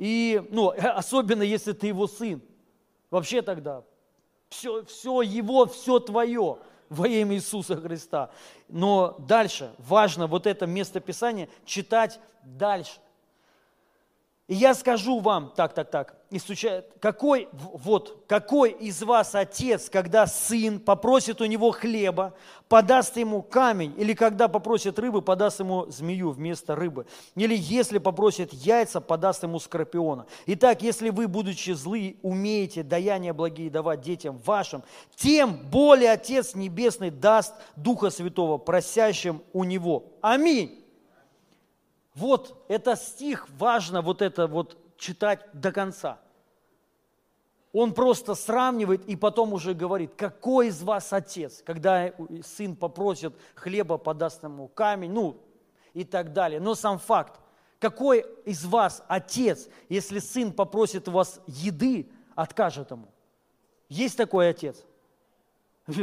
И, 0.00 0.42
ну, 0.50 0.70
особенно 0.76 1.44
если 1.44 1.70
ты 1.70 1.86
его 1.86 2.08
сын. 2.08 2.42
Вообще 3.12 3.42
тогда 3.42 3.84
все, 4.48 4.84
все 4.86 5.22
его, 5.22 5.66
все 5.66 6.00
твое 6.00 6.58
во 6.88 7.06
имя 7.06 7.36
Иисуса 7.36 7.76
Христа. 7.76 8.30
Но 8.68 9.16
дальше 9.18 9.74
важно 9.78 10.26
вот 10.26 10.46
это 10.46 10.66
место 10.66 11.00
Писания 11.00 11.48
читать 11.64 12.20
дальше. 12.42 12.98
И 14.46 14.54
я 14.54 14.74
скажу 14.74 15.20
вам, 15.20 15.52
так, 15.54 15.74
так, 15.74 15.90
так, 15.90 16.16
стучает, 16.36 16.92
какой, 17.00 17.48
вот, 17.52 18.24
какой 18.26 18.70
из 18.72 19.02
вас 19.02 19.34
отец, 19.34 19.88
когда 19.88 20.26
сын 20.26 20.78
попросит 20.78 21.40
у 21.40 21.46
него 21.46 21.70
хлеба, 21.70 22.34
подаст 22.68 23.16
ему 23.16 23.40
камень, 23.40 23.94
или 23.96 24.12
когда 24.12 24.46
попросит 24.46 24.98
рыбы, 24.98 25.22
подаст 25.22 25.60
ему 25.60 25.86
змею 25.86 26.30
вместо 26.32 26.76
рыбы, 26.76 27.06
или 27.34 27.56
если 27.56 27.96
попросит 27.96 28.52
яйца, 28.52 29.00
подаст 29.00 29.42
ему 29.42 29.58
скорпиона. 29.58 30.26
Итак, 30.44 30.82
если 30.82 31.08
вы, 31.08 31.28
будучи 31.28 31.70
злы, 31.70 32.18
умеете 32.20 32.82
даяния 32.82 33.32
благие 33.32 33.70
давать 33.70 34.02
детям 34.02 34.38
вашим, 34.44 34.82
тем 35.16 35.56
более 35.70 36.12
Отец 36.12 36.54
Небесный 36.54 37.10
даст 37.10 37.54
Духа 37.74 38.10
Святого 38.10 38.58
просящим 38.58 39.40
у 39.54 39.64
Него. 39.64 40.04
Аминь. 40.20 40.84
Вот 42.14 42.64
это 42.68 42.96
стих, 42.96 43.48
важно 43.58 44.02
вот 44.02 44.20
это 44.20 44.46
вот 44.46 44.76
читать 44.98 45.46
до 45.52 45.72
конца. 45.72 46.18
он 47.72 47.94
просто 47.94 48.34
сравнивает 48.34 49.06
и 49.06 49.14
потом 49.14 49.52
уже 49.52 49.72
говорит, 49.72 50.14
какой 50.16 50.68
из 50.68 50.82
вас 50.82 51.12
отец, 51.12 51.62
когда 51.64 52.12
сын 52.42 52.74
попросит 52.74 53.34
хлеба, 53.54 53.98
подаст 53.98 54.42
ему 54.42 54.68
камень, 54.68 55.12
ну 55.12 55.36
и 55.94 56.04
так 56.04 56.32
далее. 56.32 56.60
Но 56.60 56.74
сам 56.74 56.98
факт, 56.98 57.40
какой 57.78 58.24
из 58.44 58.64
вас 58.64 59.04
отец, 59.06 59.68
если 59.88 60.18
сын 60.18 60.52
попросит 60.52 61.08
у 61.08 61.12
вас 61.12 61.40
еды, 61.46 62.10
откажет 62.34 62.90
ему? 62.90 63.08
Есть 63.88 64.16
такой 64.16 64.50
отец? 64.50 64.84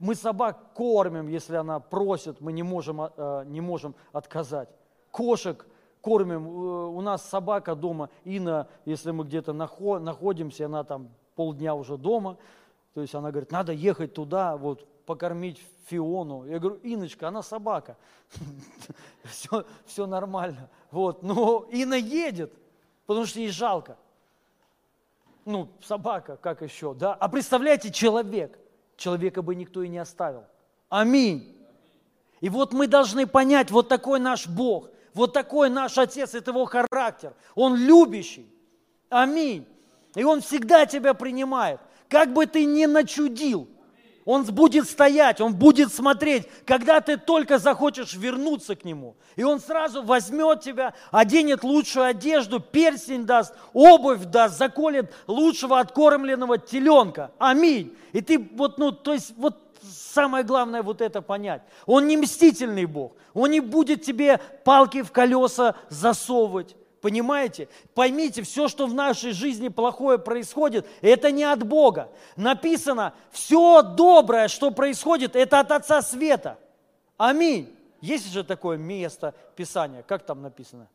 Мы 0.00 0.14
собак 0.16 0.72
кормим, 0.74 1.28
если 1.28 1.54
она 1.54 1.78
просит, 1.78 2.40
мы 2.40 2.52
не 2.52 2.64
можем, 2.64 3.02
э, 3.02 3.44
не 3.46 3.60
можем 3.60 3.94
отказать. 4.12 4.68
Кошек 5.12 5.64
кормим. 6.02 6.46
Э, 6.46 6.86
у 6.88 7.00
нас 7.00 7.26
собака 7.26 7.74
дома, 7.74 8.10
Ина, 8.24 8.68
если 8.84 9.12
мы 9.12 9.24
где-то 9.24 9.54
находимся, 9.54 10.66
она 10.66 10.84
там 10.84 11.08
полдня 11.34 11.74
уже 11.74 11.96
дома, 11.96 12.36
то 12.92 13.00
есть 13.00 13.14
она 13.14 13.30
говорит, 13.30 13.50
надо 13.50 13.72
ехать 13.72 14.12
туда, 14.12 14.58
вот, 14.58 14.86
покормить 15.06 15.62
Фиону. 15.86 16.44
Я 16.46 16.58
говорю, 16.58 16.78
Иночка, 16.82 17.28
она 17.28 17.42
собака. 17.42 17.96
все, 19.24 19.64
все 19.86 20.06
нормально. 20.06 20.68
Вот, 20.90 21.22
но 21.22 21.66
Ина 21.70 21.94
едет, 21.94 22.52
потому 23.06 23.24
что 23.24 23.40
ей 23.40 23.50
жалко. 23.50 23.96
Ну, 25.44 25.68
собака, 25.82 26.36
как 26.36 26.62
еще, 26.62 26.94
да? 26.94 27.14
А 27.14 27.28
представляете, 27.28 27.90
человек, 27.90 28.58
человека 28.96 29.42
бы 29.42 29.54
никто 29.54 29.82
и 29.82 29.88
не 29.88 29.98
оставил. 29.98 30.44
Аминь. 30.88 31.56
И 32.40 32.48
вот 32.48 32.72
мы 32.72 32.86
должны 32.86 33.26
понять, 33.26 33.70
вот 33.70 33.88
такой 33.88 34.20
наш 34.20 34.46
Бог, 34.46 34.90
вот 35.14 35.32
такой 35.32 35.70
наш 35.70 35.98
Отец, 35.98 36.34
это 36.34 36.50
его 36.50 36.64
характер. 36.64 37.34
Он 37.54 37.76
любящий. 37.76 38.46
Аминь. 39.08 39.66
И 40.14 40.24
Он 40.24 40.40
всегда 40.40 40.86
тебя 40.86 41.14
принимает. 41.14 41.80
Как 42.08 42.32
бы 42.32 42.46
ты 42.46 42.64
ни 42.64 42.86
начудил, 42.86 43.68
он 44.24 44.44
будет 44.44 44.88
стоять, 44.88 45.40
Он 45.40 45.54
будет 45.54 45.92
смотреть, 45.92 46.46
когда 46.64 47.00
ты 47.00 47.16
только 47.16 47.58
захочешь 47.58 48.14
вернуться 48.14 48.76
к 48.76 48.84
Нему. 48.84 49.16
И 49.34 49.42
Он 49.42 49.60
сразу 49.60 50.02
возьмет 50.02 50.60
тебя, 50.60 50.94
оденет 51.10 51.64
лучшую 51.64 52.06
одежду, 52.06 52.60
перстень 52.60 53.24
даст, 53.24 53.54
обувь 53.72 54.24
даст, 54.26 54.58
заколет 54.58 55.12
лучшего 55.26 55.80
откормленного 55.80 56.58
теленка. 56.58 57.32
Аминь. 57.38 57.96
И 58.12 58.20
ты 58.20 58.38
вот, 58.38 58.78
ну, 58.78 58.92
то 58.92 59.12
есть 59.12 59.34
вот 59.36 59.71
самое 59.82 60.44
главное 60.44 60.82
вот 60.82 61.00
это 61.00 61.22
понять. 61.22 61.62
Он 61.86 62.06
не 62.06 62.16
мстительный 62.16 62.86
Бог. 62.86 63.12
Он 63.34 63.50
не 63.50 63.60
будет 63.60 64.02
тебе 64.02 64.38
палки 64.64 65.02
в 65.02 65.12
колеса 65.12 65.74
засовывать. 65.88 66.76
Понимаете? 67.02 67.68
Поймите, 67.94 68.42
все, 68.42 68.68
что 68.68 68.86
в 68.86 68.94
нашей 68.94 69.32
жизни 69.32 69.68
плохое 69.68 70.18
происходит, 70.18 70.86
это 71.00 71.32
не 71.32 71.42
от 71.42 71.64
Бога. 71.66 72.10
Написано, 72.36 73.12
все 73.32 73.82
доброе, 73.82 74.46
что 74.46 74.70
происходит, 74.70 75.34
это 75.34 75.58
от 75.58 75.72
Отца 75.72 76.00
Света. 76.00 76.58
Аминь. 77.16 77.74
Есть 78.00 78.32
же 78.32 78.44
такое 78.44 78.76
место 78.76 79.34
Писания? 79.56 80.02
Как 80.02 80.24
там 80.24 80.42
написано? 80.42 80.88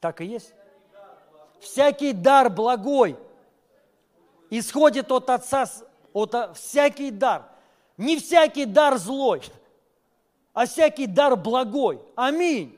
Так 0.00 0.20
и 0.20 0.24
есть. 0.24 0.54
Всякий 1.60 2.12
дар 2.12 2.50
благой 2.50 3.16
исходит 4.50 5.12
от 5.12 5.30
Отца, 5.30 5.66
от, 6.12 6.56
всякий 6.56 7.12
дар. 7.12 7.44
Не 8.00 8.16
всякий 8.16 8.64
дар 8.64 8.96
злой, 8.96 9.42
а 10.54 10.64
всякий 10.64 11.06
дар 11.06 11.36
благой. 11.36 12.00
Аминь. 12.16 12.74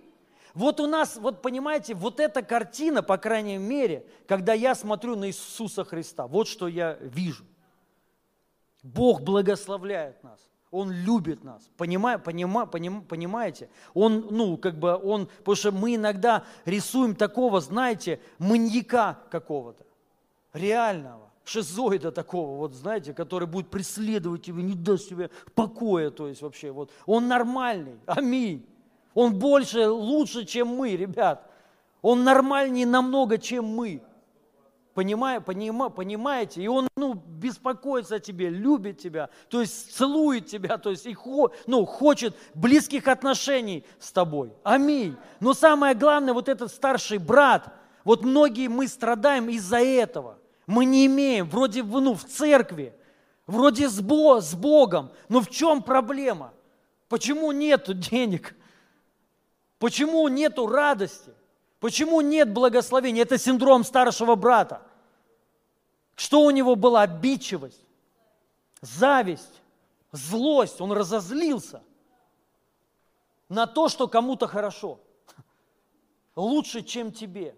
Вот 0.52 0.80
у 0.80 0.88
нас, 0.88 1.16
вот 1.16 1.42
понимаете, 1.42 1.94
вот 1.94 2.18
эта 2.18 2.42
картина, 2.42 3.04
по 3.04 3.16
крайней 3.18 3.56
мере, 3.56 4.04
когда 4.26 4.52
я 4.52 4.74
смотрю 4.74 5.14
на 5.14 5.28
Иисуса 5.28 5.84
Христа, 5.84 6.26
вот 6.26 6.48
что 6.48 6.66
я 6.66 6.94
вижу. 7.00 7.44
Бог 8.82 9.22
благословляет 9.22 10.24
нас. 10.24 10.40
Он 10.72 10.90
любит 10.90 11.44
нас. 11.44 11.70
Понимая, 11.76 12.18
понима, 12.18 12.66
поним, 12.66 13.02
понимаете? 13.02 13.68
Он, 13.94 14.26
ну, 14.28 14.56
как 14.56 14.76
бы, 14.76 14.96
он, 14.96 15.28
потому 15.38 15.54
что 15.54 15.70
мы 15.70 15.94
иногда 15.94 16.42
рисуем 16.64 17.14
такого, 17.14 17.60
знаете, 17.60 18.20
маньяка 18.38 19.20
какого-то, 19.30 19.84
реального, 20.52 21.31
шизоида 21.44 22.12
такого, 22.12 22.56
вот, 22.56 22.74
знаете, 22.74 23.12
который 23.12 23.46
будет 23.46 23.68
преследовать 23.68 24.48
его, 24.48 24.60
не 24.60 24.74
даст 24.74 25.08
себе 25.08 25.30
покоя, 25.54 26.10
то 26.10 26.28
есть 26.28 26.42
вообще, 26.42 26.70
вот. 26.70 26.90
Он 27.06 27.28
нормальный, 27.28 27.98
аминь. 28.06 28.66
Он 29.14 29.38
больше, 29.38 29.88
лучше, 29.88 30.44
чем 30.44 30.68
мы, 30.68 30.96
ребят. 30.96 31.50
Он 32.00 32.24
нормальнее 32.24 32.86
намного, 32.86 33.38
чем 33.38 33.66
мы. 33.66 34.02
Понимая, 34.94 35.40
понима, 35.40 35.88
понимаете? 35.88 36.62
И 36.62 36.68
он 36.68 36.86
ну, 36.96 37.14
беспокоится 37.14 38.16
о 38.16 38.20
тебе, 38.20 38.50
любит 38.50 38.98
тебя, 38.98 39.30
то 39.48 39.62
есть 39.62 39.96
целует 39.96 40.46
тебя, 40.46 40.76
то 40.76 40.90
есть 40.90 41.06
и 41.06 41.14
хо, 41.14 41.50
ну, 41.66 41.86
хочет 41.86 42.36
близких 42.54 43.08
отношений 43.08 43.84
с 43.98 44.12
тобой. 44.12 44.52
Аминь. 44.62 45.16
Но 45.40 45.54
самое 45.54 45.94
главное, 45.94 46.34
вот 46.34 46.50
этот 46.50 46.70
старший 46.70 47.16
брат, 47.16 47.72
вот 48.04 48.22
многие 48.22 48.68
мы 48.68 48.86
страдаем 48.86 49.48
из-за 49.48 49.78
этого. 49.78 50.36
Мы 50.72 50.86
не 50.86 51.04
имеем, 51.04 51.50
вроде 51.50 51.82
ну, 51.82 52.14
в 52.14 52.24
церкви, 52.24 52.94
вроде 53.46 53.90
с, 53.90 54.00
Бо, 54.00 54.40
с 54.40 54.54
Богом, 54.54 55.12
но 55.28 55.42
в 55.42 55.50
чем 55.50 55.82
проблема? 55.82 56.54
Почему 57.10 57.52
нет 57.52 57.90
денег? 57.98 58.56
Почему 59.78 60.26
нету 60.28 60.66
радости? 60.66 61.30
Почему 61.78 62.22
нет 62.22 62.54
благословения? 62.54 63.20
Это 63.20 63.36
синдром 63.36 63.84
старшего 63.84 64.34
брата. 64.34 64.80
Что 66.14 66.40
у 66.40 66.50
него 66.50 66.74
была? 66.74 67.02
Обидчивость, 67.02 67.84
зависть, 68.80 69.60
злость. 70.10 70.80
Он 70.80 70.92
разозлился 70.92 71.82
на 73.50 73.66
то, 73.66 73.90
что 73.90 74.08
кому-то 74.08 74.46
хорошо. 74.46 75.00
Лучше, 76.34 76.80
чем 76.80 77.12
тебе. 77.12 77.54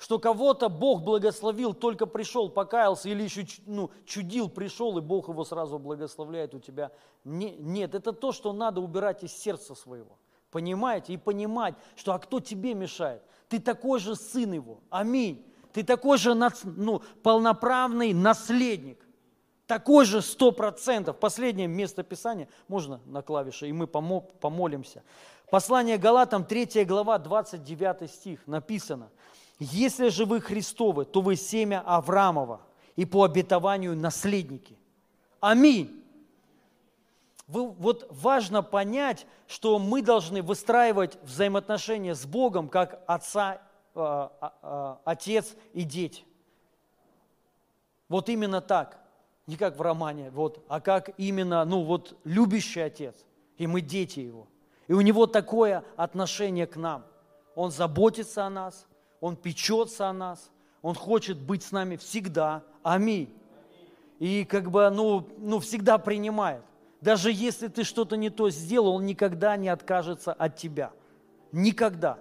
Что 0.00 0.18
кого-то 0.18 0.70
Бог 0.70 1.02
благословил, 1.02 1.74
только 1.74 2.06
пришел, 2.06 2.48
покаялся 2.48 3.10
или 3.10 3.22
еще 3.22 3.46
ну, 3.66 3.90
чудил, 4.06 4.48
пришел, 4.48 4.96
и 4.96 5.02
Бог 5.02 5.28
его 5.28 5.44
сразу 5.44 5.78
благословляет 5.78 6.54
у 6.54 6.58
тебя. 6.58 6.90
Не, 7.22 7.54
нет, 7.58 7.94
это 7.94 8.12
то, 8.12 8.32
что 8.32 8.54
надо 8.54 8.80
убирать 8.80 9.22
из 9.22 9.32
сердца 9.32 9.74
своего. 9.74 10.16
Понимаете? 10.50 11.12
И 11.12 11.18
понимать, 11.18 11.74
что 11.96 12.14
а 12.14 12.18
кто 12.18 12.40
тебе 12.40 12.72
мешает? 12.72 13.22
Ты 13.50 13.60
такой 13.60 14.00
же 14.00 14.16
сын 14.16 14.50
его. 14.54 14.80
Аминь. 14.88 15.44
Ты 15.74 15.82
такой 15.82 16.16
же 16.16 16.34
ну, 16.34 17.02
полноправный 17.22 18.14
наследник. 18.14 19.06
Такой 19.66 20.06
же 20.06 20.22
сто 20.22 20.50
процентов. 20.50 21.18
Последнее 21.18 21.68
место 21.68 22.04
Писания. 22.04 22.48
Можно 22.68 23.02
на 23.04 23.20
клавише, 23.20 23.68
и 23.68 23.72
мы 23.72 23.86
помолимся. 23.86 25.02
Послание 25.50 25.98
Галатам, 25.98 26.46
3 26.46 26.84
глава, 26.86 27.18
29 27.18 28.10
стих. 28.10 28.46
Написано. 28.46 29.10
Если 29.60 30.08
же 30.08 30.24
вы 30.24 30.40
Христовы, 30.40 31.04
то 31.04 31.20
вы 31.20 31.36
семя 31.36 31.82
Авраамова 31.86 32.62
и 32.96 33.04
по 33.04 33.22
обетованию 33.22 33.96
наследники. 33.96 34.76
Аминь 35.38 36.00
вот 37.50 38.06
важно 38.10 38.62
понять, 38.62 39.26
что 39.46 39.78
мы 39.78 40.02
должны 40.02 40.42
выстраивать 40.42 41.18
взаимоотношения 41.22 42.14
с 42.14 42.24
Богом 42.24 42.68
как 42.68 43.02
отца, 43.06 43.54
э, 43.54 43.58
а, 43.94 44.54
э, 44.62 45.00
отец 45.04 45.56
и 45.72 45.82
дети. 45.82 46.24
Вот 48.08 48.28
именно 48.28 48.60
так, 48.60 48.98
не 49.46 49.56
как 49.56 49.76
в 49.76 49.82
романе, 49.82 50.30
вот, 50.30 50.64
а 50.68 50.80
как 50.80 51.10
именно, 51.18 51.64
ну 51.64 51.82
вот, 51.82 52.16
любящий 52.24 52.80
отец, 52.80 53.16
и 53.56 53.66
мы 53.66 53.80
дети 53.80 54.20
его. 54.20 54.46
И 54.86 54.92
у 54.92 55.00
него 55.00 55.26
такое 55.26 55.84
отношение 55.96 56.66
к 56.66 56.76
нам. 56.76 57.04
Он 57.54 57.70
заботится 57.70 58.44
о 58.44 58.50
нас, 58.50 58.86
он 59.20 59.36
печется 59.36 60.08
о 60.08 60.12
нас, 60.12 60.50
он 60.82 60.94
хочет 60.94 61.38
быть 61.38 61.62
с 61.62 61.72
нами 61.72 61.96
всегда. 61.96 62.62
Аминь. 62.82 63.32
И 64.18 64.44
как 64.44 64.70
бы, 64.70 64.88
ну, 64.90 65.26
ну 65.38 65.60
всегда 65.60 65.98
принимает. 65.98 66.62
Даже 67.00 67.32
если 67.32 67.68
ты 67.68 67.84
что-то 67.84 68.16
не 68.16 68.30
то 68.30 68.50
сделал, 68.50 68.96
он 68.96 69.06
никогда 69.06 69.56
не 69.56 69.68
откажется 69.68 70.32
от 70.32 70.56
тебя. 70.56 70.92
Никогда. 71.52 72.18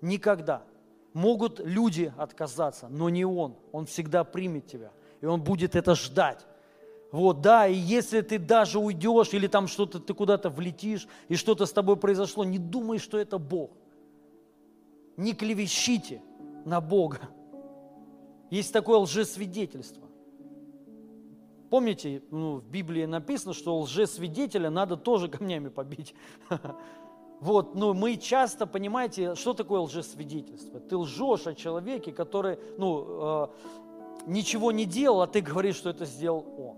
Никогда. 0.00 0.62
Могут 1.12 1.58
люди 1.58 2.12
отказаться, 2.16 2.86
но 2.88 3.08
не 3.08 3.24
он. 3.24 3.56
Он 3.72 3.86
всегда 3.86 4.22
примет 4.22 4.66
тебя. 4.66 4.92
И 5.20 5.26
он 5.26 5.42
будет 5.42 5.74
это 5.74 5.94
ждать. 5.94 6.46
Вот, 7.10 7.40
да, 7.40 7.66
и 7.66 7.74
если 7.74 8.20
ты 8.20 8.38
даже 8.38 8.78
уйдешь 8.78 9.32
или 9.32 9.46
там 9.46 9.66
что-то, 9.66 9.98
ты 9.98 10.12
куда-то 10.12 10.50
влетишь, 10.50 11.08
и 11.28 11.36
что-то 11.36 11.64
с 11.64 11.72
тобой 11.72 11.96
произошло, 11.96 12.44
не 12.44 12.58
думай, 12.58 12.98
что 12.98 13.18
это 13.18 13.38
Бог. 13.38 13.70
Не 15.18 15.34
клевещите 15.34 16.22
на 16.64 16.80
Бога. 16.80 17.18
Есть 18.50 18.72
такое 18.72 18.98
лжесвидетельство. 18.98 20.08
Помните, 21.70 22.22
ну, 22.30 22.58
в 22.58 22.64
Библии 22.70 23.04
написано, 23.04 23.52
что 23.52 23.78
лжесвидетеля 23.80 24.70
надо 24.70 24.96
тоже 24.96 25.28
камнями 25.28 25.68
побить. 25.68 26.14
Вот, 27.40 27.76
ну, 27.76 27.94
мы 27.94 28.16
часто, 28.16 28.66
понимаете, 28.66 29.36
что 29.36 29.54
такое 29.54 29.78
лжесвидетельство? 29.82 30.80
Ты 30.80 30.96
лжешь 30.96 31.46
о 31.46 31.54
человеке, 31.54 32.10
который, 32.10 32.58
ну, 32.78 33.06
э, 33.06 33.46
ничего 34.26 34.72
не 34.72 34.86
делал, 34.86 35.22
а 35.22 35.28
ты 35.28 35.40
говоришь, 35.40 35.76
что 35.76 35.90
это 35.90 36.04
сделал 36.04 36.44
Он. 36.58 36.76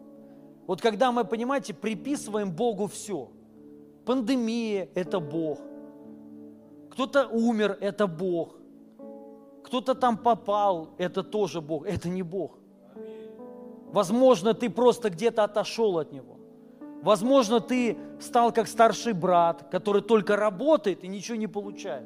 Вот 0.66 0.82
когда 0.82 1.12
мы, 1.12 1.24
понимаете, 1.24 1.72
приписываем 1.72 2.52
Богу 2.52 2.88
все. 2.88 3.30
Пандемия– 4.04 4.90
это 4.94 5.18
Бог. 5.18 5.60
Кто-то 6.90 7.28
умер– 7.28 7.78
это 7.80 8.06
Бог. 8.06 8.56
Кто-то 9.64 9.94
там 9.94 10.16
попал– 10.16 10.90
это 10.98 11.22
тоже 11.22 11.60
Бог. 11.60 11.86
Это 11.86 12.08
не 12.08 12.22
Бог. 12.22 12.58
Возможно, 13.92 14.54
ты 14.54 14.70
просто 14.70 15.10
где-то 15.10 15.44
отошел 15.44 15.98
от 15.98 16.12
Него. 16.12 16.36
Возможно, 17.02 17.60
ты 17.60 17.96
стал 18.20 18.52
как 18.52 18.68
старший 18.68 19.14
брат, 19.14 19.68
который 19.70 20.02
только 20.02 20.36
работает 20.36 21.02
и 21.02 21.08
ничего 21.08 21.36
не 21.36 21.46
получает. 21.46 22.04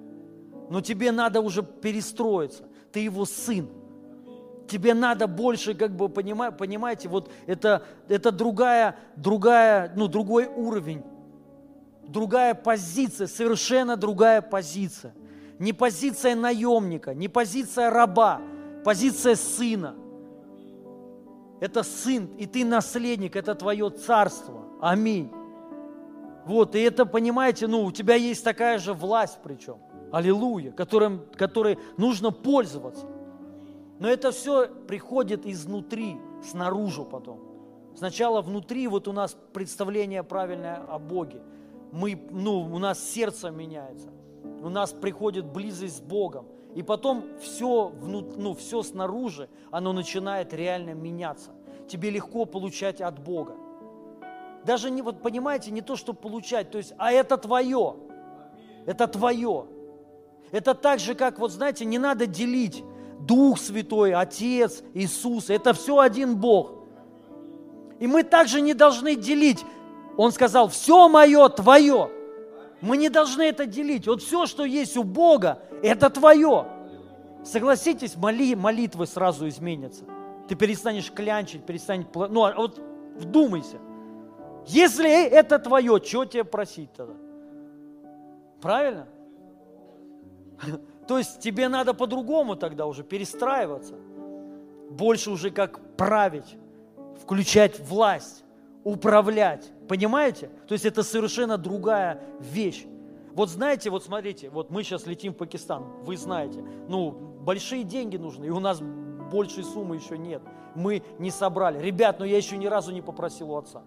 Но 0.70 0.80
тебе 0.80 1.12
надо 1.12 1.41
уже 1.41 1.62
перестроиться. 1.62 2.64
Ты 2.93 3.01
его 3.01 3.24
сын. 3.24 3.68
Тебе 4.68 4.95
надо 4.95 5.26
больше, 5.26 5.74
как 5.74 5.95
бы, 5.95 6.09
понимаете, 6.09 7.09
вот 7.09 7.30
это, 7.47 7.82
это 8.09 8.32
другая, 8.32 8.97
другая, 9.16 9.93
ну, 9.95 10.09
другой 10.09 10.47
уровень, 10.47 11.03
другая 12.09 12.55
позиция, 12.55 13.26
совершенно 13.26 13.96
другая 13.96 14.42
позиция. 14.42 15.14
Не 15.59 15.72
позиция 15.72 16.34
наемника, 16.34 17.14
не 17.14 17.28
позиция 17.28 17.90
раба, 17.90 18.40
позиция 18.84 19.36
сына. 19.36 19.94
Это 21.61 21.82
сын, 21.82 22.26
и 22.38 22.46
ты 22.46 22.64
наследник, 22.64 23.36
это 23.36 23.55
твое 23.55 23.88
царство. 23.90 24.64
Аминь. 24.80 25.30
Вот, 26.44 26.74
и 26.74 26.80
это, 26.80 27.07
понимаете, 27.07 27.66
ну, 27.66 27.84
у 27.84 27.92
тебя 27.92 28.16
есть 28.16 28.44
такая 28.44 28.78
же 28.78 28.92
власть 28.92 29.38
причем. 29.42 29.78
Аллилуйя, 30.12 30.72
которым, 30.72 31.22
которой 31.36 31.78
нужно 31.96 32.30
пользоваться. 32.30 33.07
Но 33.98 34.09
это 34.09 34.32
все 34.32 34.66
приходит 34.66 35.46
изнутри, 35.46 36.16
снаружи 36.44 37.02
потом. 37.02 37.40
Сначала 37.96 38.42
внутри 38.42 38.86
вот 38.88 39.09
у 39.09 39.12
нас 39.12 39.36
представление 39.52 40.22
правильное 40.22 40.82
о 40.88 40.98
Боге. 40.98 41.40
Мы, 41.95 42.20
ну, 42.32 42.61
у 42.61 42.78
нас 42.80 42.99
сердце 42.99 43.51
меняется. 43.51 44.09
У 44.62 44.68
нас 44.68 44.92
приходит 44.92 45.45
близость 45.45 45.99
с 45.99 46.01
Богом. 46.01 46.49
И 46.74 46.82
потом 46.82 47.22
все, 47.40 47.86
внут, 47.86 48.36
ну, 48.36 48.55
все 48.55 48.82
снаружи, 48.82 49.49
оно 49.70 49.92
начинает 49.92 50.53
реально 50.53 50.95
меняться. 50.95 51.53
Тебе 51.86 52.11
легко 52.11 52.47
получать 52.47 53.01
от 53.01 53.20
Бога. 53.20 53.55
Даже 54.64 54.90
не, 54.90 55.03
вот 55.03 55.22
понимаете, 55.22 55.70
не 55.70 55.82
то, 55.82 55.95
что 55.95 56.14
получать, 56.14 56.72
то 56.72 56.78
есть, 56.78 56.95
а 56.99 57.12
это 57.12 57.36
твое. 57.36 57.95
Это 58.86 59.07
твое. 59.07 59.66
Это 60.51 60.74
так 60.74 60.99
же, 60.99 61.14
как, 61.14 61.38
вот 61.38 61.53
знаете, 61.53 61.84
не 61.84 61.99
надо 61.99 62.26
делить 62.26 62.82
Дух 63.20 63.61
Святой, 63.61 64.14
Отец, 64.14 64.82
Иисус. 64.95 65.49
Это 65.49 65.72
все 65.72 66.01
один 66.01 66.38
Бог. 66.38 66.72
И 68.01 68.09
мы 68.09 68.24
также 68.24 68.61
не 68.61 68.74
должны 68.74 69.14
делить. 69.14 69.64
Он 70.16 70.32
сказал, 70.32 70.68
все 70.68 71.08
мое, 71.08 71.48
твое. 71.48 72.10
Мы 72.80 72.96
не 72.96 73.08
должны 73.08 73.42
это 73.42 73.66
делить. 73.66 74.06
Вот 74.06 74.22
все, 74.22 74.46
что 74.46 74.64
есть 74.64 74.96
у 74.96 75.02
Бога, 75.02 75.60
это 75.82 76.10
твое. 76.10 76.66
Согласитесь, 77.44 78.16
моли, 78.16 78.54
молитвы 78.54 79.06
сразу 79.06 79.48
изменятся. 79.48 80.04
Ты 80.48 80.54
перестанешь 80.54 81.10
клянчить, 81.10 81.64
перестанешь... 81.64 82.06
Ну, 82.14 82.44
а 82.44 82.54
вот 82.56 82.80
вдумайся– 83.16 83.78
если 84.66 85.26
это 85.26 85.58
твое, 85.58 86.00
что 86.02 86.24
тебе 86.24 86.44
просить 86.44 86.92
тогда? 86.92 87.14
Правильно? 88.60 89.06
То 91.06 91.18
есть 91.18 91.40
тебе 91.40 91.68
надо 91.68 91.92
по-другому 91.92 92.56
тогда 92.56 92.86
уже 92.86 93.02
перестраиваться. 93.02 93.94
Больше 94.90 95.30
уже 95.30 95.50
как 95.50 95.80
править, 95.96 96.56
включать 97.20 97.78
власть, 97.80 98.43
управлять. 98.85 99.70
Понимаете? 99.89 100.51
То 100.68 100.72
есть 100.72 100.85
это 100.85 101.03
совершенно 101.03 101.59
другая 101.59 102.22
вещь. 102.41 102.85
Вот 103.32 103.51
знаете, 103.51 103.91
вот 103.91 104.05
смотрите, 104.05 104.49
вот 104.51 104.70
мы 104.70 104.85
сейчас 104.85 105.07
летим 105.07 105.32
в 105.32 105.37
Пакистан, 105.37 105.85
вы 106.03 106.16
знаете, 106.16 106.62
ну, 106.89 107.11
большие 107.11 107.82
деньги 107.82 108.16
нужны, 108.16 108.45
и 108.45 108.51
у 108.51 108.61
нас 108.61 108.80
большей 108.80 109.64
суммы 109.64 109.97
еще 109.97 110.16
нет. 110.16 110.43
Мы 110.76 111.03
не 111.18 111.30
собрали. 111.30 111.80
Ребят, 111.80 112.18
но 112.18 112.24
ну 112.24 112.30
я 112.30 112.37
еще 112.37 112.57
ни 112.57 112.66
разу 112.66 112.93
не 112.93 113.03
попросил 113.03 113.51
у 113.51 113.57
отца 113.57 113.82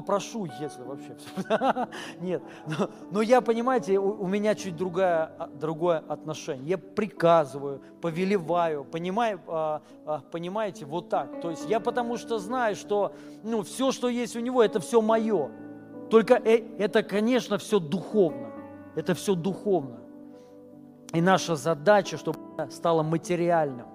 попрошу, 0.00 0.46
если 0.60 0.82
вообще. 0.82 1.16
Нет, 2.20 2.40
но, 2.66 2.88
но 3.10 3.20
я, 3.20 3.40
понимаете, 3.40 3.98
у, 3.98 4.22
у 4.22 4.26
меня 4.28 4.54
чуть 4.54 4.76
другое, 4.76 5.32
а, 5.38 5.48
другое 5.48 6.04
отношение. 6.06 6.68
Я 6.68 6.78
приказываю, 6.78 7.80
повелеваю, 8.00 8.84
понимаю, 8.84 9.40
а, 9.48 9.82
а, 10.06 10.20
понимаете, 10.30 10.84
вот 10.84 11.08
так. 11.08 11.40
То 11.40 11.50
есть 11.50 11.68
я 11.68 11.80
потому 11.80 12.16
что 12.16 12.38
знаю, 12.38 12.76
что 12.76 13.12
ну, 13.42 13.62
все, 13.62 13.90
что 13.90 14.08
есть 14.08 14.36
у 14.36 14.40
него, 14.40 14.62
это 14.62 14.78
все 14.78 15.00
мое. 15.00 15.50
Только 16.10 16.34
э, 16.34 16.62
это, 16.78 17.02
конечно, 17.02 17.58
все 17.58 17.80
духовно. 17.80 18.52
Это 18.94 19.14
все 19.14 19.34
духовно. 19.34 19.98
И 21.12 21.20
наша 21.20 21.56
задача, 21.56 22.18
чтобы 22.18 22.38
стало 22.70 23.02
материальным. 23.02 23.86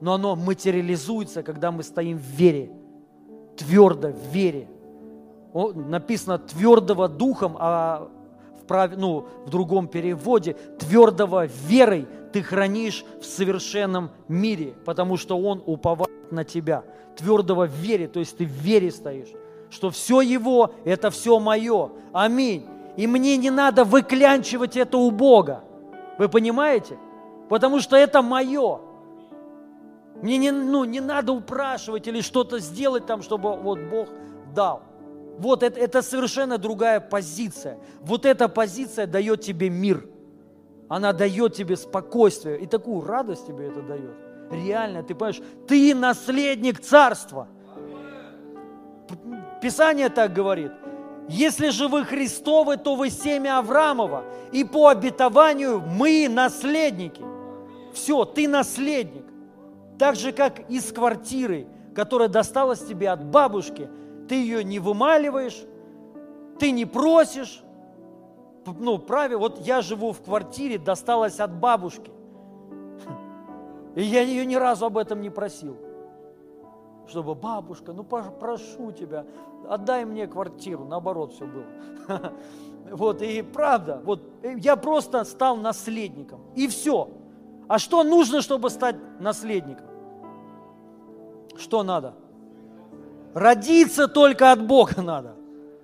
Но 0.00 0.12
оно 0.12 0.36
материализуется, 0.36 1.42
когда 1.42 1.70
мы 1.70 1.82
стоим 1.82 2.18
в 2.18 2.20
вере, 2.38 2.70
твердо 3.56 4.08
в 4.08 4.26
вере 4.28 4.68
написано 5.74 6.38
твердого 6.38 7.08
духом, 7.08 7.56
а 7.58 8.08
в, 8.60 8.64
прав... 8.66 8.96
ну, 8.96 9.26
в 9.46 9.50
другом 9.50 9.88
переводе 9.88 10.54
твердого 10.78 11.46
верой 11.46 12.06
ты 12.32 12.42
хранишь 12.42 13.04
в 13.20 13.24
совершенном 13.24 14.10
мире, 14.28 14.74
потому 14.84 15.16
что 15.16 15.38
Он 15.38 15.62
уповает 15.64 16.30
на 16.30 16.44
тебя. 16.44 16.84
Твердого 17.16 17.64
вере, 17.64 18.08
то 18.08 18.20
есть 18.20 18.36
ты 18.36 18.44
в 18.44 18.50
вере 18.50 18.90
стоишь, 18.90 19.32
что 19.70 19.90
все 19.90 20.20
Его– 20.20 20.72
это 20.84 21.10
все 21.10 21.38
мое. 21.38 21.90
Аминь. 22.12 22.66
И 22.96 23.06
мне 23.06 23.36
не 23.36 23.50
надо 23.50 23.84
выклянчивать 23.84 24.76
это 24.76 24.98
у 24.98 25.10
Бога. 25.10 25.64
Вы 26.18 26.28
понимаете? 26.28 26.98
Потому 27.48 27.80
что 27.80 27.96
это 27.96 28.22
мое. 28.22 28.80
Мне 30.22 30.38
не, 30.38 30.50
ну, 30.50 30.84
не 30.84 31.00
надо 31.00 31.32
упрашивать 31.32 32.06
или 32.08 32.20
что-то 32.20 32.58
сделать 32.58 33.06
там, 33.06 33.22
чтобы 33.22 33.54
вот 33.56 33.78
Бог 33.80 34.08
дал. 34.54 34.82
Вот 35.38 35.62
это, 35.62 35.78
это 35.78 36.02
совершенно 36.02 36.58
другая 36.58 37.00
позиция. 37.00 37.78
Вот 38.00 38.24
эта 38.24 38.48
позиция 38.48 39.06
дает 39.06 39.42
тебе 39.42 39.68
мир. 39.68 40.08
Она 40.88 41.12
дает 41.12 41.54
тебе 41.54 41.76
спокойствие. 41.76 42.58
И 42.60 42.66
такую 42.66 43.02
радость 43.02 43.46
тебе 43.46 43.68
это 43.68 43.82
дает. 43.82 44.14
Реально, 44.50 45.02
ты 45.02 45.14
понимаешь, 45.14 45.42
ты 45.66 45.94
наследник 45.94 46.80
царства. 46.80 47.48
Писание 49.60 50.08
так 50.08 50.32
говорит. 50.32 50.72
Если 51.28 51.70
же 51.70 51.88
вы 51.88 52.04
Христовы, 52.04 52.76
то 52.76 52.94
вы 52.94 53.10
семя 53.10 53.58
Авраамова. 53.58 54.24
И 54.52 54.64
по 54.64 54.88
обетованию 54.88 55.80
мы 55.80 56.28
наследники. 56.30 57.22
Все, 57.92 58.24
ты 58.24 58.48
наследник. 58.48 59.24
Так 59.98 60.14
же, 60.14 60.32
как 60.32 60.70
из 60.70 60.92
квартиры, 60.92 61.66
которая 61.94 62.28
досталась 62.28 62.80
тебе 62.80 63.10
от 63.10 63.22
бабушки– 63.24 63.90
ты 64.28 64.34
ее 64.34 64.64
не 64.64 64.78
вымаливаешь, 64.78 65.64
ты 66.58 66.70
не 66.70 66.84
просишь. 66.84 67.62
Ну, 68.66 68.98
праве, 68.98 69.36
вот 69.36 69.60
я 69.60 69.80
живу 69.80 70.12
в 70.12 70.20
квартире, 70.22 70.78
досталась 70.78 71.38
от 71.38 71.52
бабушки. 71.54 72.10
И 73.94 74.02
я 74.02 74.22
ее 74.22 74.44
ни 74.44 74.56
разу 74.56 74.86
об 74.86 74.98
этом 74.98 75.20
не 75.20 75.30
просил. 75.30 75.76
Чтобы 77.08 77.34
бабушка, 77.36 77.92
ну 77.92 78.02
прошу 78.02 78.90
тебя, 78.90 79.24
отдай 79.68 80.04
мне 80.04 80.26
квартиру. 80.26 80.84
Наоборот 80.84 81.32
все 81.32 81.46
было. 81.46 81.66
Вот, 82.88 83.20
и 83.20 83.42
правда, 83.42 84.00
вот 84.04 84.22
я 84.44 84.76
просто 84.76 85.24
стал 85.24 85.56
наследником. 85.56 86.40
И 86.54 86.68
все. 86.68 87.08
А 87.66 87.80
что 87.80 88.04
нужно, 88.04 88.42
чтобы 88.42 88.70
стать 88.70 88.94
наследником? 89.18 89.86
Что 91.56 91.82
надо? 91.82 92.14
Родиться 93.36 94.08
только 94.08 94.50
от 94.50 94.66
Бога 94.66 95.02
надо. 95.02 95.34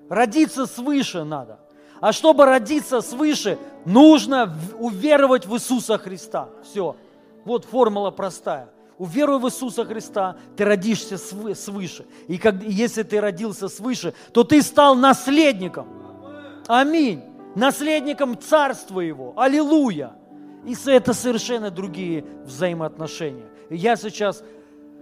Родиться 0.09 0.65
свыше 0.65 1.23
надо. 1.23 1.61
А 2.01 2.11
чтобы 2.13 2.47
родиться 2.47 3.03
свыше, 3.03 3.59
нужно 3.85 4.57
уверовать 4.79 5.45
в 5.45 5.53
Иисуса 5.55 5.99
Христа. 5.99 6.49
Все. 6.63 6.97
Вот 7.45 7.67
формула 7.67 8.11
простая. 8.11 8.71
Уверуй 8.97 9.39
в 9.39 9.45
Иисуса 9.49 9.85
Христа, 9.85 10.37
ты 10.57 10.65
родишься 10.65 11.19
свыше. 11.19 12.07
И 12.27 12.39
как, 12.39 12.63
если 12.63 13.03
ты 13.03 13.21
родился 13.21 13.69
свыше, 13.69 14.15
то 14.33 14.45
ты 14.45 14.63
стал 14.63 14.95
наследником. 14.95 15.89
Аминь. 16.69 17.23
Наследником 17.55 18.41
Царства 18.41 19.01
Его. 19.01 19.35
Аллилуйя. 19.37 20.15
И 20.65 20.75
это 20.87 21.13
совершенно 21.13 21.71
другие 21.71 22.25
взаимоотношения. 22.47 23.45
Я 23.69 23.97
сейчас 23.97 24.43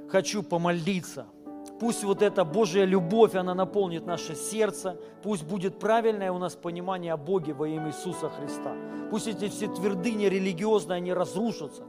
хочу 0.08 0.42
помолиться– 0.42 1.26
Пусть 1.80 2.04
вот 2.04 2.20
эта 2.20 2.44
Божья 2.44 2.84
любовь, 2.84 3.34
она 3.34 3.54
наполнит 3.54 4.04
наше 4.04 4.34
сердце. 4.34 4.98
Пусть 5.22 5.44
будет 5.44 5.78
правильное 5.78 6.30
у 6.30 6.36
нас 6.36 6.54
понимание 6.54 7.14
о 7.14 7.16
Боге 7.16 7.54
во 7.54 7.66
имя 7.66 7.88
Иисуса 7.88 8.28
Христа. 8.28 8.74
Пусть 9.10 9.26
эти 9.26 9.48
все 9.48 9.66
твердыни 9.66 10.26
религиозные, 10.26 10.98
они 10.98 11.14
разрушатся. 11.14 11.84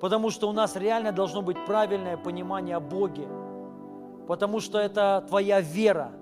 Потому 0.00 0.30
что 0.30 0.48
у 0.48 0.52
нас 0.52 0.76
реально 0.76 1.12
должно 1.12 1.42
быть 1.42 1.62
правильное 1.66 2.16
понимание 2.16 2.76
о 2.76 2.80
Боге. 2.80 3.28
Потому 4.26 4.60
что 4.60 4.78
это 4.78 5.22
твоя 5.28 5.60
вера. 5.60 6.12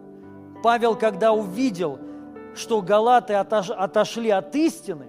Павел, 0.60 0.96
когда 0.96 1.32
увидел, 1.32 2.00
что 2.56 2.82
галаты 2.82 3.34
отошли 3.34 4.30
от 4.30 4.56
истины, 4.56 5.06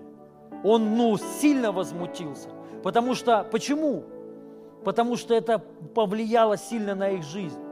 он 0.64 0.96
ну, 0.96 1.18
сильно 1.18 1.72
возмутился. 1.72 2.50
Потому 2.84 3.16
что, 3.16 3.44
почему? 3.52 4.04
Потому 4.86 5.18
что 5.18 5.34
это 5.34 5.58
повлияло 5.96 6.58
сильно 6.58 6.94
на 6.94 7.10
их 7.10 7.24
жизнь. 7.24 7.71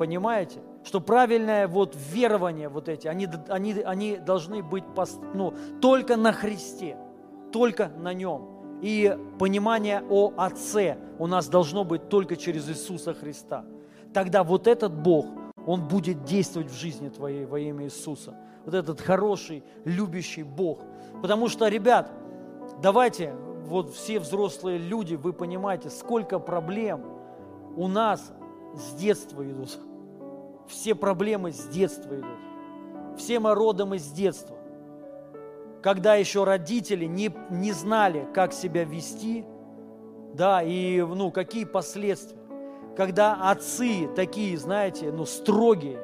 Понимаете? 0.00 0.62
Что 0.82 0.98
правильное 1.02 1.68
вот 1.68 1.94
верование 1.94 2.70
вот 2.70 2.88
эти, 2.88 3.06
они, 3.06 3.28
они, 3.50 3.74
они 3.84 4.16
должны 4.16 4.62
быть 4.62 4.84
ну, 5.34 5.52
только 5.82 6.16
на 6.16 6.32
Христе, 6.32 6.96
только 7.52 7.88
на 7.88 8.14
Нем. 8.14 8.80
И 8.80 9.14
понимание 9.38 10.02
о 10.08 10.32
Отце 10.38 10.96
у 11.18 11.26
нас 11.26 11.48
должно 11.48 11.84
быть 11.84 12.08
только 12.08 12.36
через 12.38 12.66
Иисуса 12.70 13.12
Христа. 13.12 13.66
Тогда 14.14 14.42
вот 14.42 14.66
этот 14.68 14.94
Бог, 14.94 15.26
Он 15.66 15.86
будет 15.86 16.24
действовать 16.24 16.70
в 16.70 16.80
жизни 16.80 17.10
твоей 17.10 17.44
во 17.44 17.60
имя 17.60 17.84
Иисуса. 17.84 18.34
Вот 18.64 18.72
этот 18.72 19.02
хороший, 19.02 19.62
любящий 19.84 20.44
Бог. 20.44 20.80
Потому 21.20 21.50
что, 21.50 21.68
ребят, 21.68 22.10
давайте, 22.80 23.34
вот 23.66 23.92
все 23.92 24.18
взрослые 24.18 24.78
люди, 24.78 25.14
вы 25.14 25.34
понимаете, 25.34 25.90
сколько 25.90 26.38
проблем 26.38 27.04
у 27.76 27.86
нас 27.86 28.32
с 28.74 28.94
детства 28.94 29.46
идут. 29.46 29.78
Все 30.70 30.94
проблемы 30.94 31.52
с 31.52 31.66
детства 31.66 32.14
идут. 32.14 33.18
Все 33.18 33.38
мы 33.40 33.54
родом 33.54 33.94
из 33.94 34.10
детства 34.10 34.56
когда 35.82 36.14
еще 36.14 36.44
родители 36.44 37.06
не, 37.06 37.32
не 37.50 37.72
знали, 37.72 38.26
как 38.34 38.52
себя 38.52 38.84
вести, 38.84 39.44
да, 40.34 40.62
и, 40.62 41.00
ну, 41.00 41.30
какие 41.30 41.64
последствия. 41.64 42.38
Когда 42.96 43.50
отцы 43.50 44.08
такие, 44.14 44.56
знаете, 44.58 45.10
ну, 45.10 45.24
строгие, 45.24 45.98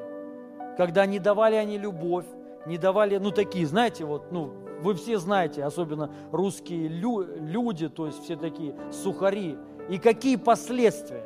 когда 0.77 1.05
не 1.05 1.19
давали 1.19 1.55
они 1.55 1.77
любовь, 1.77 2.25
не 2.65 2.77
давали, 2.77 3.17
ну, 3.17 3.31
такие, 3.31 3.65
знаете, 3.65 4.05
вот, 4.05 4.31
ну, 4.31 4.51
вы 4.81 4.93
все 4.93 5.17
знаете, 5.17 5.63
особенно 5.63 6.11
русские 6.31 6.87
лю- 6.87 7.25
люди, 7.39 7.89
то 7.89 8.07
есть 8.07 8.23
все 8.23 8.35
такие 8.35 8.75
сухари. 8.91 9.57
И 9.89 9.97
какие 9.97 10.35
последствия? 10.35 11.23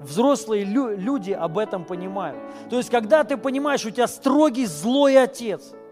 Взрослые 0.00 0.64
лю- 0.64 0.96
люди 0.96 1.32
об 1.32 1.58
этом 1.58 1.84
понимают. 1.84 2.38
То 2.70 2.76
есть, 2.76 2.90
когда 2.90 3.24
ты 3.24 3.36
понимаешь, 3.36 3.84
у 3.84 3.90
тебя 3.90 4.06
строгий 4.06 4.66
злой 4.66 5.20
отец– 5.22 5.72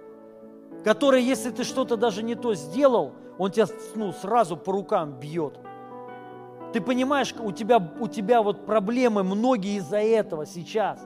который, 0.85 1.23
если 1.23 1.51
ты 1.51 1.65
что-то 1.65 1.97
даже 1.97 2.23
не 2.23 2.35
то 2.35 2.55
сделал, 2.55 3.13
он 3.39 3.51
тебя 3.51 3.67
ну, 3.97 4.13
сразу 4.13 4.57
по 4.57 4.71
рукам 4.71 5.19
бьет. 5.19 5.59
Ты 6.73 6.81
понимаешь, 6.81 7.35
у 7.39 7.53
тебя, 7.53 7.81
у 7.99 8.07
тебя 8.07 8.43
вот 8.43 8.67
проблемы 8.67 9.25
многие 9.25 9.79
из-за 9.79 9.99
этого 9.99 10.45
сейчас. 10.45 11.01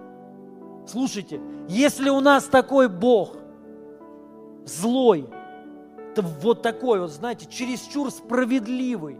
Слушайте, 0.87 1.41
если 1.69 2.11
у 2.11 2.21
нас 2.21 2.45
такой 2.45 2.89
Бог, 2.89 3.37
злой, 4.65 5.29
то 6.15 6.23
вот 6.23 6.63
такой 6.63 7.01
вот, 7.01 7.11
знаете, 7.11 7.47
чересчур 7.49 8.11
справедливый, 8.11 9.19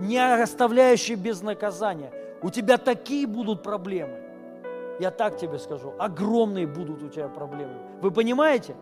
не 0.00 0.42
оставляющий 0.42 1.14
без 1.14 1.42
наказания, 1.42 2.12
у 2.42 2.50
тебя 2.50 2.78
такие 2.78 3.26
будут 3.26 3.62
проблемы– 3.62 4.18
я 5.00 5.10
так 5.10 5.38
тебе 5.38 5.58
скажу, 5.58 5.94
огромные 5.98 6.66
будут 6.66 7.02
у 7.02 7.08
тебя 7.08 7.28
проблемы. 7.28 7.72
Вы 8.02 8.10
понимаете? 8.10 8.76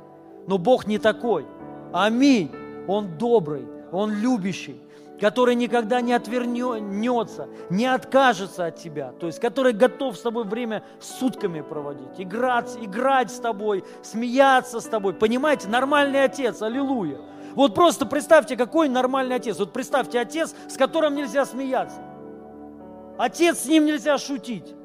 Но 0.49 0.59
Бог 0.59 0.89
не 0.89 0.99
такой. 0.99 1.47
Аминь. 1.93 2.51
Он 2.89 3.16
добрый, 3.16 3.69
Он 3.93 4.12
любящий, 4.12 4.81
который 5.20 5.55
никогда 5.55 6.01
не 6.01 6.12
отвернется, 6.12 7.47
не 7.70 7.86
откажется 7.86 8.66
от 8.66 8.77
тебя, 8.77 9.12
то 9.20 9.27
есть 9.27 9.39
который 9.39 9.73
готов 9.73 10.16
с 10.16 10.23
тобой 10.23 10.45
время 10.45 10.82
сутками 10.99 11.61
проводить, 11.61 12.19
играть, 12.19 12.77
играть 12.81 13.31
с 13.31 13.39
тобой, 13.39 13.85
смеяться 14.03 14.81
с 14.81 14.86
тобой. 14.86 15.15
Понимаете? 15.15 15.69
Нормальный 15.69 16.24
отец, 16.24 16.62
аллилуйя. 16.62 17.19
Вот 17.59 17.75
просто 17.75 18.07
представьте, 18.07 18.57
какой 18.57 18.89
нормальный 18.89 19.35
отец. 19.35 19.59
Вот 19.59 19.73
представьте 19.73 20.21
отец, 20.21 20.55
с 20.69 20.77
которым 20.77 21.17
нельзя 21.17 21.45
смеяться. 21.45 22.01
Отец, 23.19 23.63
с 23.63 23.67
ним 23.67 23.85
нельзя 23.85 24.17
шутить. 24.17 24.77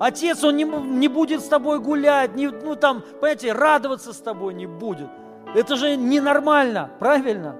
Отец, 0.00 0.42
он 0.42 0.56
не, 0.56 0.64
не 0.64 1.08
будет 1.08 1.42
с 1.42 1.48
тобой 1.48 1.80
гулять, 1.80 2.34
не, 2.34 2.48
ну 2.48 2.76
там, 2.76 3.02
понимаете, 3.20 3.52
радоваться 3.52 4.14
с 4.14 4.16
тобой 4.16 4.54
не 4.54 4.64
будет. 4.64 5.08
Это 5.54 5.76
же 5.76 5.96
ненормально, 5.96 6.88
правильно? 6.98 7.56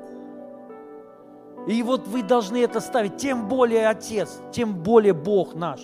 И 1.66 1.82
вот 1.82 2.08
вы 2.08 2.22
должны 2.22 2.64
это 2.64 2.80
ставить. 2.80 3.18
Тем 3.18 3.48
более 3.48 3.86
Отец, 3.86 4.40
тем 4.50 4.76
более 4.76 5.12
Бог 5.12 5.56
наш. 5.56 5.80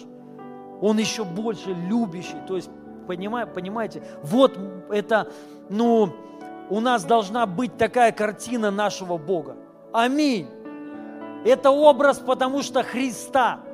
Он 0.81 0.97
еще 0.97 1.25
больше 1.25 1.75
любящий. 1.75 2.39
То 2.49 2.57
есть, 2.57 2.71
понимаете, 3.07 3.53
понимаете, 3.53 4.03
вот 4.23 4.59
это, 4.89 5.31
ну, 5.69 6.15
у 6.71 6.81
нас 6.81 7.05
должна 7.05 7.47
быть 7.47 7.77
такая 7.77 8.13
картина 8.13 8.71
нашего 8.71 9.19
Бога. 9.19 9.57
Аминь. 9.93 10.49
Это 11.45 11.71
образ, 11.71 12.19
потому 12.19 12.63
что 12.63 12.83
Христа– 12.83 13.61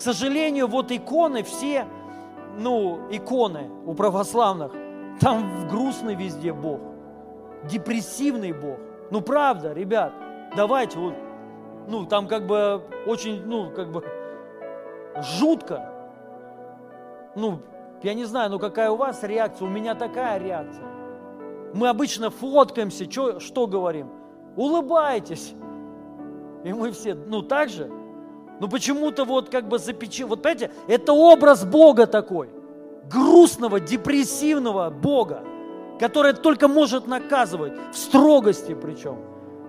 к 0.00 0.02
сожалению, 0.02 0.66
вот 0.66 0.90
иконы 0.92 1.42
все, 1.42 1.86
ну, 2.56 3.00
иконы 3.10 3.70
у 3.84 3.92
православных, 3.92 4.72
там 5.20 5.68
грустный 5.68 6.14
везде 6.14 6.54
Бог, 6.54 6.80
депрессивный 7.64 8.52
Бог. 8.52 8.78
Ну, 9.10 9.20
правда, 9.20 9.74
ребят, 9.74 10.14
давайте 10.56 10.98
вот, 10.98 11.12
ну, 11.86 12.06
там 12.06 12.28
как 12.28 12.46
бы 12.46 12.80
очень, 13.06 13.44
ну, 13.44 13.70
как 13.70 13.92
бы 13.92 14.02
жутко. 15.18 15.92
Ну, 17.36 17.60
я 18.02 18.14
не 18.14 18.24
знаю, 18.24 18.48
ну 18.48 18.58
какая 18.58 18.90
у 18.90 18.96
вас 18.96 19.22
реакция, 19.22 19.68
у 19.68 19.70
меня 19.70 19.94
такая 19.94 20.38
реакция. 20.38 20.86
Мы 21.72 21.88
обычно 21.88 22.30
фоткаемся, 22.30 23.10
что, 23.10 23.40
что 23.40 23.66
говорим? 23.66 24.08
Улыбайтесь. 24.56 25.54
И 26.64 26.72
мы 26.72 26.92
все, 26.92 27.14
ну 27.14 27.42
так 27.42 27.68
же, 27.68 27.90
но 28.60 28.68
почему-то 28.68 29.24
вот 29.24 29.48
как 29.48 29.68
бы 29.68 29.78
запечи... 29.78 30.22
Вот 30.22 30.42
понимаете, 30.42 30.70
это 30.86 31.12
образ 31.12 31.64
Бога 31.64 32.06
такой. 32.06 32.50
Грустного, 33.10 33.80
депрессивного 33.80 34.90
Бога, 34.90 35.42
который 35.98 36.34
только 36.34 36.68
может 36.68 37.06
наказывать, 37.06 37.72
в 37.92 37.96
строгости 37.96 38.74
причем. 38.74 39.18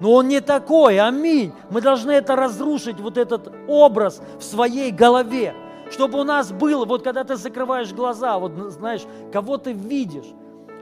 Но 0.02 0.12
он 0.14 0.28
не 0.28 0.42
такой, 0.42 1.00
аминь. 1.00 1.54
Мы 1.70 1.80
должны 1.80 2.12
это 2.12 2.36
разрушить, 2.36 3.00
вот 3.00 3.18
этот 3.18 3.52
образ 3.68 4.22
в 4.40 4.44
своей 4.44 4.92
голове, 4.92 5.56
чтобы 5.92 6.20
у 6.20 6.24
нас 6.24 6.52
было, 6.52 6.86
вот 6.86 7.04
когда 7.04 7.24
ты 7.24 7.36
закрываешь 7.36 7.94
глаза, 7.94 8.40
вот 8.40 8.52
знаешь, 8.72 9.04
кого 9.32 9.58
ты 9.58 9.72
видишь, 9.72 10.26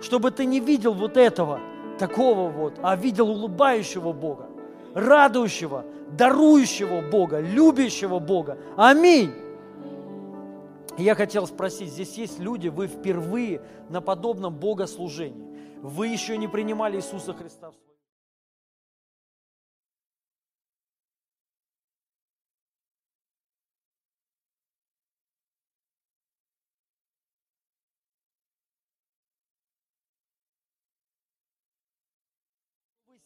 чтобы 0.01 0.31
ты 0.31 0.45
не 0.45 0.59
видел 0.59 0.93
вот 0.93 1.17
этого, 1.17 1.59
такого 1.97 2.49
вот, 2.49 2.80
а 2.81 2.95
видел 2.95 3.30
улыбающего 3.30 4.13
Бога, 4.13 4.47
радующего, 4.93 5.85
дарующего 6.17 7.01
Бога, 7.01 7.39
любящего 7.39 8.19
Бога. 8.19 8.57
Аминь. 8.77 9.31
Я 10.97 11.15
хотел 11.15 11.47
спросить, 11.47 11.89
здесь 11.89 12.17
есть 12.17 12.39
люди, 12.39 12.67
вы 12.67 12.88
впервые 12.88 13.61
на 13.89 14.01
подобном 14.01 14.55
богослужении. 14.55 15.47
Вы 15.81 16.07
еще 16.07 16.38
не 16.38 16.47
принимали 16.47 16.97
Иисуса 16.97 17.34
Христа 17.34 17.71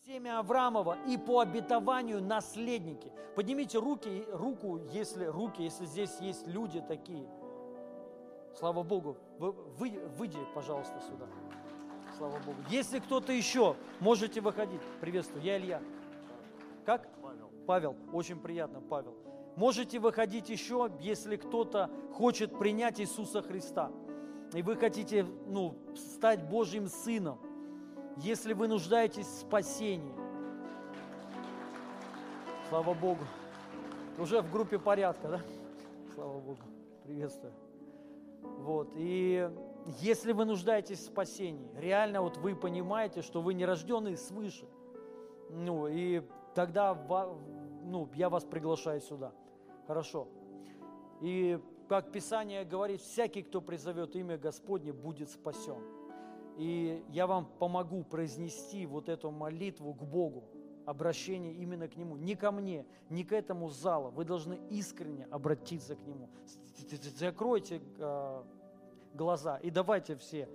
семя 0.06 0.40
Авраамова 0.40 0.98
и 1.08 1.18
по 1.18 1.40
обетованию 1.40 2.22
наследники. 2.22 3.12
Поднимите 3.36 3.78
руки, 3.80 4.26
руку, 4.32 4.82
если 4.92 5.26
руки, 5.26 5.64
если 5.64 5.86
здесь 5.86 6.20
есть 6.20 6.46
люди 6.46 6.82
такие. 6.82 7.26
Слава 8.60 8.84
Богу. 8.84 9.18
Вы, 9.40 9.52
вы, 9.52 9.92
выйди, 10.18 10.40
пожалуйста, 10.54 11.00
сюда. 11.08 11.26
Слава 12.18 12.38
Богу. 12.40 12.58
Если 12.70 13.00
кто-то 13.00 13.32
еще, 13.32 13.76
можете 14.02 14.42
выходить. 14.42 14.82
Приветствую, 15.00 15.42
я 15.42 15.58
Илья. 15.58 15.82
Как? 16.86 17.08
Павел. 17.22 17.50
Павел, 17.66 17.96
очень 18.12 18.40
приятно, 18.40 18.82
Павел. 18.82 19.16
Можете 19.56 20.00
выходить 20.00 20.50
еще, 20.50 20.92
если 21.00 21.38
кто-то 21.38 21.90
хочет 22.12 22.60
принять 22.60 23.00
Иисуса 23.00 23.42
Христа. 23.42 23.90
И 24.54 24.62
вы 24.62 24.76
хотите 24.76 25.26
ну, 25.48 25.78
стать 25.96 26.44
Божьим 26.44 26.88
Сыном 26.88 27.40
если 28.18 28.54
вы 28.54 28.68
нуждаетесь 28.68 29.26
в 29.26 29.40
спасении. 29.40 30.14
Слава 32.70 32.94
Богу. 32.94 33.24
Уже 34.18 34.42
в 34.42 34.52
группе 34.52 34.80
порядка, 34.80 35.28
да? 35.28 35.42
Слава 36.14 36.40
Богу. 36.40 36.62
Приветствую. 37.04 37.54
Вот. 38.60 38.90
И 38.96 39.50
если 40.00 40.32
вы 40.32 40.46
нуждаетесь 40.46 41.00
в 41.00 41.06
спасении, 41.06 41.70
реально 41.76 42.22
вот 42.22 42.38
вы 42.38 42.56
понимаете, 42.56 43.22
что 43.22 43.42
вы 43.42 43.54
не 43.54 43.66
рожденные 43.66 44.18
свыше, 44.18 44.66
ну 45.50 45.88
и 45.88 46.22
тогда 46.56 46.94
ну, 47.84 48.10
я 48.16 48.30
вас 48.30 48.44
приглашаю 48.44 49.02
сюда. 49.02 49.34
Хорошо. 49.88 50.28
И 51.22 51.60
как 51.90 52.12
Писание 52.12 52.64
говорит, 52.64 53.02
всякий, 53.02 53.44
кто 53.44 53.62
призовет 53.62 54.16
имя 54.16 54.38
Господне, 54.38 54.94
будет 54.94 55.30
спасен. 55.30 56.03
И 56.58 57.04
я 57.10 57.28
вам 57.28 57.48
помогу 57.60 58.04
произнести 58.04 58.86
вот 58.86 59.10
эту 59.10 59.32
молитву 59.32 59.94
к 59.94 60.04
Богу, 60.04 60.44
обращение 60.86 61.54
именно 61.54 61.88
к 61.88 61.96
Нему, 61.96 62.16
не 62.16 62.36
ко 62.36 62.52
мне, 62.52 62.86
не 63.10 63.24
к 63.24 63.32
этому 63.32 63.70
залу. 63.70 64.12
Вы 64.12 64.26
должны 64.26 64.60
искренне 64.70 65.26
обратиться 65.32 65.96
к 65.96 66.06
Нему. 66.06 66.30
Закройте 67.18 67.82
а, 68.00 68.46
глаза 69.14 69.58
и 69.58 69.70
давайте 69.70 70.16
все 70.16 70.50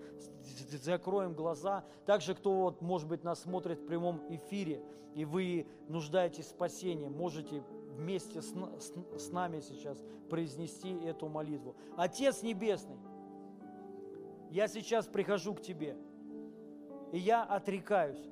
закроем 0.83 1.35
глаза. 1.35 1.85
Также, 2.07 2.35
кто 2.35 2.63
вот, 2.63 2.81
может 2.81 3.09
быть, 3.09 3.25
нас 3.25 3.41
смотрит 3.43 3.81
в 3.81 3.87
прямом 3.87 4.23
эфире, 4.31 4.83
и 5.15 5.25
вы 5.25 5.67
нуждаетесь 5.89 6.47
в 6.47 6.51
спасении, 6.51 7.09
можете 7.09 7.63
вместе 7.97 8.41
с, 8.41 8.53
с, 8.53 8.93
с 9.19 9.33
нами 9.33 9.61
сейчас 9.61 9.99
произнести 10.31 10.93
эту 11.05 11.29
молитву. 11.29 11.75
Отец 11.97 12.43
Небесный, 12.43 12.97
я 14.51 14.69
сейчас 14.69 15.07
прихожу 15.07 15.55
к 15.55 15.61
Тебе, 15.61 15.97
и 17.13 17.19
я 17.19 17.43
отрекаюсь 17.43 18.29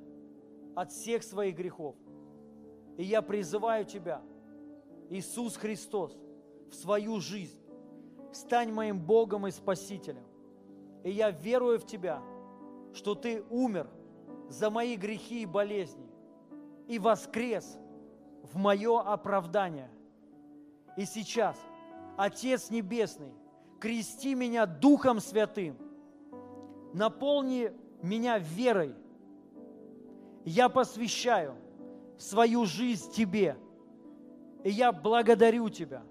от 0.75 0.91
всех 0.91 1.23
своих 1.23 1.55
грехов. 1.55 1.95
И 2.97 3.03
я 3.03 3.21
призываю 3.21 3.85
Тебя, 3.85 4.21
Иисус 5.09 5.55
Христос, 5.55 6.17
в 6.69 6.75
свою 6.75 7.19
жизнь. 7.19 7.59
Стань 8.31 8.71
моим 8.71 8.99
Богом 8.99 9.47
и 9.47 9.51
Спасителем. 9.51 10.23
И 11.03 11.11
я 11.11 11.31
верую 11.31 11.79
в 11.79 11.85
Тебя, 11.85 12.21
что 12.93 13.15
Ты 13.15 13.43
умер 13.49 13.89
за 14.49 14.69
мои 14.69 14.95
грехи 14.95 15.43
и 15.43 15.45
болезни 15.45 16.07
и 16.87 16.99
воскрес 16.99 17.77
в 18.43 18.57
мое 18.57 19.01
оправдание. 19.01 19.89
И 20.95 21.05
сейчас, 21.05 21.57
Отец 22.17 22.69
Небесный, 22.69 23.33
крести 23.79 24.33
меня 24.33 24.65
Духом 24.65 25.19
Святым, 25.19 25.77
наполни 26.93 27.71
меня 28.01 28.37
верой. 28.37 28.93
Я 30.45 30.69
посвящаю 30.69 31.55
свою 32.17 32.65
жизнь 32.65 33.11
Тебе, 33.11 33.57
и 34.63 34.71
я 34.71 34.91
благодарю 34.91 35.69
Тебя 35.69 36.03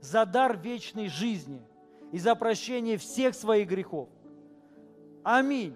за 0.00 0.26
дар 0.26 0.56
вечной 0.56 1.08
жизни 1.08 1.62
и 2.12 2.18
за 2.18 2.34
прощение 2.34 2.96
всех 2.96 3.34
своих 3.34 3.68
грехов. 3.68 4.08
Аминь. 5.22 5.74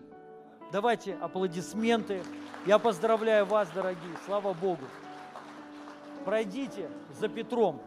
Давайте 0.71 1.15
аплодисменты. 1.15 2.23
Я 2.67 2.79
поздравляю 2.79 3.47
вас, 3.47 3.71
дорогие. 3.71 4.15
Слава 4.27 4.53
Богу. 4.53 4.85
Пройдите 6.25 6.91
за 7.19 7.29
Петром. 7.29 7.81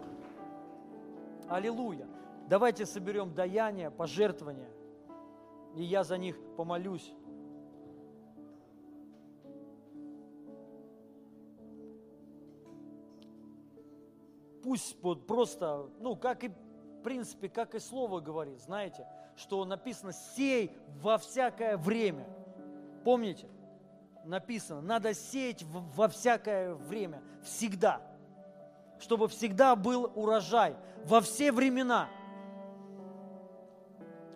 Аллилуйя. 1.48 2.08
Давайте 2.48 2.86
соберем 2.86 3.34
даяние, 3.34 3.92
пожертвования. 3.92 4.70
И 5.76 5.84
я 5.84 6.04
за 6.04 6.18
них 6.18 6.38
помолюсь. 6.58 7.14
Пусть 14.64 15.02
вот 15.02 15.26
просто, 15.26 15.90
ну, 16.00 16.16
как 16.16 16.44
и, 16.44 16.50
в 16.50 17.02
принципе, 17.04 17.50
как 17.50 17.74
и 17.74 17.80
слово 17.80 18.20
говорит, 18.20 18.60
знаете, 18.60 19.08
что 19.36 19.66
написано 19.66 20.12
«сей 20.12 20.72
во 21.02 21.18
всякое 21.18 21.78
время». 21.78 22.28
Помните? 23.04 23.48
Написано, 24.24 24.82
надо 24.82 25.16
сеять 25.16 25.64
во 25.64 26.08
всякое 26.08 26.76
время, 26.76 27.24
всегда, 27.44 28.02
чтобы 29.00 29.28
всегда 29.28 29.76
был 29.76 30.12
урожай, 30.14 30.76
во 31.06 31.22
все 31.22 31.52
времена. 31.52 32.08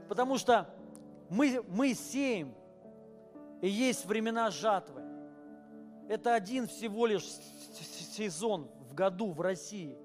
Потому 0.10 0.40
что 0.40 0.68
мы, 1.30 1.64
мы 1.68 1.94
сеем, 1.94 2.54
и 3.62 3.70
есть 3.70 4.06
времена 4.06 4.52
жатвы. 4.52 5.02
Это 6.08 6.36
один 6.36 6.68
всего 6.68 7.06
лишь 7.08 7.26
сезон 8.16 8.70
в 8.90 8.94
году 8.94 9.32
в 9.32 9.42
России, 9.42 9.98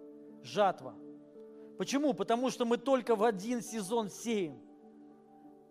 жатва. 0.43 0.95
Почему? 1.79 2.15
Потому 2.15 2.51
что 2.51 2.65
мы 2.65 2.77
только 2.77 3.17
в 3.17 3.25
один 3.25 3.63
сезон 3.63 4.11
сеем– 4.11 4.61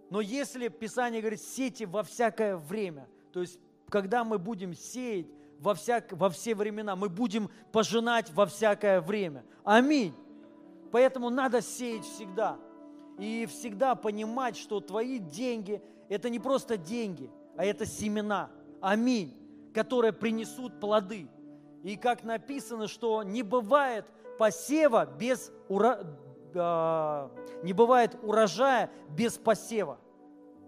но 0.10 0.22
если 0.22 0.68
Писание 0.70 1.22
говорит, 1.22 1.42
сейте 1.42 1.86
во 1.86 2.04
всякое 2.04 2.58
время, 2.58 3.08
то 3.32 3.42
есть 3.42 3.60
когда 3.90 4.24
мы 4.24 4.40
будем 4.40 4.74
сеять 4.74 5.28
во, 5.60 5.76
всяк, 5.76 6.12
во 6.14 6.30
все 6.30 6.56
времена, 6.56 6.96
мы 6.96 7.10
будем 7.10 7.50
пожинать 7.72 8.32
во 8.32 8.46
всякое 8.46 9.02
время. 9.02 9.46
Аминь. 9.64 10.14
Поэтому 10.92 11.30
надо 11.30 11.62
сеять 11.62 12.06
всегда. 12.06 12.58
И 13.20 13.46
всегда 13.48 13.96
понимать, 13.96 14.56
что 14.56 14.80
твои 14.80 15.20
деньги– 15.20 15.82
это 16.10 16.30
не 16.30 16.40
просто 16.40 16.78
деньги, 16.78 17.30
а 17.58 17.66
это 17.66 17.86
семена. 17.86 18.50
Аминь. 18.82 19.36
Которые 19.74 20.14
принесут 20.14 20.80
плоды. 20.80 21.28
И 21.84 21.98
как 21.98 22.24
написано, 22.24 22.88
что 22.88 23.24
не 23.24 23.44
бывает 23.44 24.06
посева 24.38 25.06
без 25.06 25.52
ура... 25.68 26.00
А, 26.56 27.30
не 27.62 27.74
бывает 27.74 28.18
урожая 28.24 28.90
без 29.10 29.38
посева. 29.38 30.00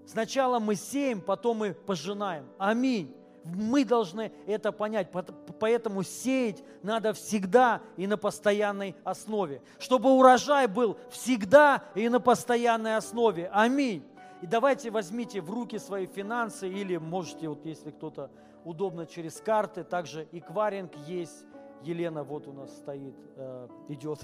Сначала 0.05 0.59
мы 0.59 0.75
сеем, 0.75 1.21
потом 1.21 1.57
мы 1.57 1.73
пожинаем. 1.73 2.45
Аминь. 2.57 3.15
Мы 3.43 3.85
должны 3.85 4.31
это 4.45 4.71
понять, 4.71 5.07
поэтому 5.59 6.03
сеять 6.03 6.63
надо 6.83 7.13
всегда 7.13 7.81
и 7.97 8.05
на 8.07 8.17
постоянной 8.17 8.95
основе, 9.03 9.61
чтобы 9.79 10.11
урожай 10.11 10.67
был 10.67 10.97
всегда 11.09 11.83
и 11.95 12.07
на 12.09 12.19
постоянной 12.19 12.97
основе. 12.97 13.49
Аминь. 13.51 14.03
И 14.41 14.47
давайте 14.47 14.89
возьмите 14.89 15.41
в 15.41 15.49
руки 15.49 15.77
свои 15.77 16.07
финансы 16.07 16.67
или 16.67 16.97
можете, 16.97 17.47
вот 17.47 17.65
если 17.65 17.91
кто-то 17.91 18.31
удобно 18.63 19.05
через 19.05 19.39
карты, 19.39 19.83
также 19.83 20.27
эквайринг 20.31 20.95
есть, 21.07 21.45
Елена 21.83 22.23
вот 22.23 22.47
у 22.47 22.53
нас 22.53 22.75
стоит, 22.77 23.15
э, 23.35 23.67
идет. 23.89 24.19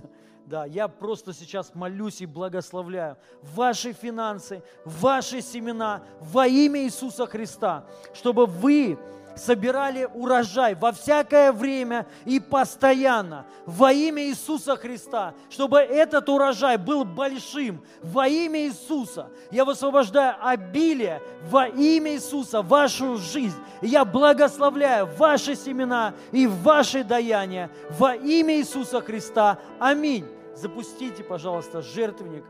Да, 0.45 0.65
я 0.65 0.87
просто 0.87 1.33
сейчас 1.33 1.75
молюсь 1.75 2.21
и 2.21 2.25
благословляю 2.25 3.17
ваши 3.41 3.91
финансы, 3.91 4.63
ваши 4.85 5.41
семена 5.41 6.03
во 6.21 6.47
имя 6.47 6.83
Иисуса 6.83 7.25
Христа, 7.25 7.85
чтобы 8.13 8.45
вы 8.45 8.97
собирали 9.37 10.09
урожай 10.13 10.75
во 10.75 10.91
всякое 10.91 11.51
время 11.51 12.05
и 12.25 12.39
постоянно 12.39 13.45
во 13.65 13.91
имя 13.91 14.23
Иисуса 14.23 14.75
Христа, 14.75 15.33
чтобы 15.49 15.79
этот 15.79 16.29
урожай 16.29 16.77
был 16.77 17.05
большим 17.05 17.81
во 18.01 18.27
имя 18.27 18.61
Иисуса. 18.67 19.29
Я 19.51 19.65
высвобождаю 19.65 20.35
обилие 20.41 21.21
во 21.49 21.67
имя 21.67 22.13
Иисуса, 22.13 22.61
вашу 22.61 23.17
жизнь. 23.17 23.57
Я 23.81 24.05
благословляю 24.05 25.07
ваши 25.17 25.55
семена 25.55 26.13
и 26.31 26.47
ваши 26.47 27.03
даяния 27.03 27.69
во 27.91 28.15
имя 28.15 28.55
Иисуса 28.57 29.01
Христа. 29.01 29.59
Аминь. 29.79 30.25
Запустите, 30.55 31.23
пожалуйста, 31.23 31.81
жертвенник. 31.81 32.43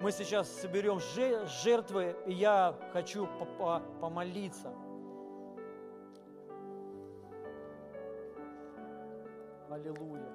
Мы 0.00 0.12
сейчас 0.12 0.48
соберем 0.60 0.98
жертвы, 1.62 2.16
и 2.26 2.32
я 2.32 2.74
хочу 2.92 3.28
помолиться. 4.00 4.72
Аллилуйя. 9.70 10.26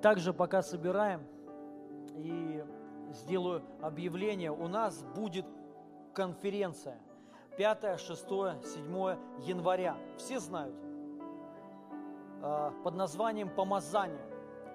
Также 0.00 0.32
пока 0.32 0.62
собираем 0.62 1.26
и 2.14 2.64
сделаю 3.10 3.62
объявление, 3.80 4.52
у 4.52 4.68
нас 4.68 5.02
будет 5.16 5.46
конференция 6.12 7.00
5, 7.56 7.98
6, 7.98 8.20
7 8.20 9.16
января. 9.40 9.96
Все 10.16 10.38
знают. 10.38 10.76
А, 12.42 12.70
под 12.84 12.94
названием 12.94 13.48
«Помазание». 13.48 14.20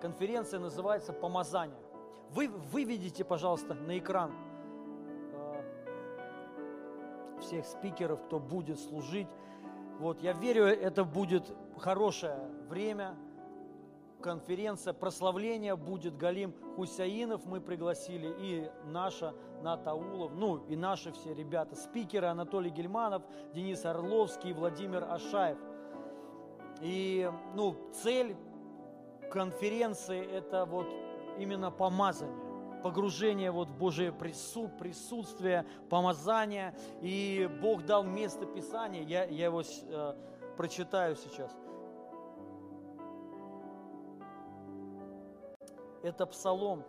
Конференция 0.02 0.60
называется 0.60 1.14
«Помазание». 1.14 1.89
Вы 2.32 2.48
выведите, 2.48 3.24
пожалуйста, 3.24 3.74
на 3.74 3.98
экран 3.98 4.32
э, 5.34 5.64
всех 7.42 7.66
спикеров, 7.66 8.22
кто 8.26 8.40
будет 8.40 8.80
служить. 8.80 9.28
Вот, 10.00 10.22
я 10.22 10.34
верю, 10.34 10.66
это 10.66 11.04
будет 11.04 11.52
хорошее 11.78 12.40
время, 12.70 13.16
конференция, 14.22 14.94
прославление 14.94 15.76
будет 15.76 16.18
Галим 16.18 16.54
Хусяинов, 16.76 17.46
мы 17.46 17.62
пригласили, 17.62 18.34
и 18.40 18.70
наша 18.86 19.34
Натаулов, 19.62 20.34
ну 20.36 20.58
и 20.68 20.76
наши 20.76 21.12
все 21.12 21.34
ребята, 21.34 21.76
спикеры 21.76 22.28
Анатолий 22.28 22.70
Гельманов, 22.70 23.24
Денис 23.54 23.84
Орловский, 23.86 24.54
Владимир 24.54 25.04
Ашаев. 25.04 25.58
И 26.82 27.30
ну, 27.56 27.76
цель 27.92 28.36
конференции– 29.32 30.26
это 30.32 30.66
вот 30.66 30.88
именно 31.40 31.72
помазание 31.72 32.50
погружение 32.82 33.52
вот 33.52 33.70
в 33.70 33.78
Божие 33.78 34.12
прису, 34.12 34.70
присутствие, 34.70 35.66
помазание. 35.90 36.74
И 37.02 37.50
Бог 37.62 37.86
дал 37.86 38.04
место 38.04 38.46
Писания, 38.46 39.04
я, 39.04 39.26
я 39.26 39.46
его 39.46 39.62
э, 39.62 40.16
прочитаю 40.58 41.16
сейчас. 41.16 41.52
Это 46.02 46.26
Псалом. 46.26 46.84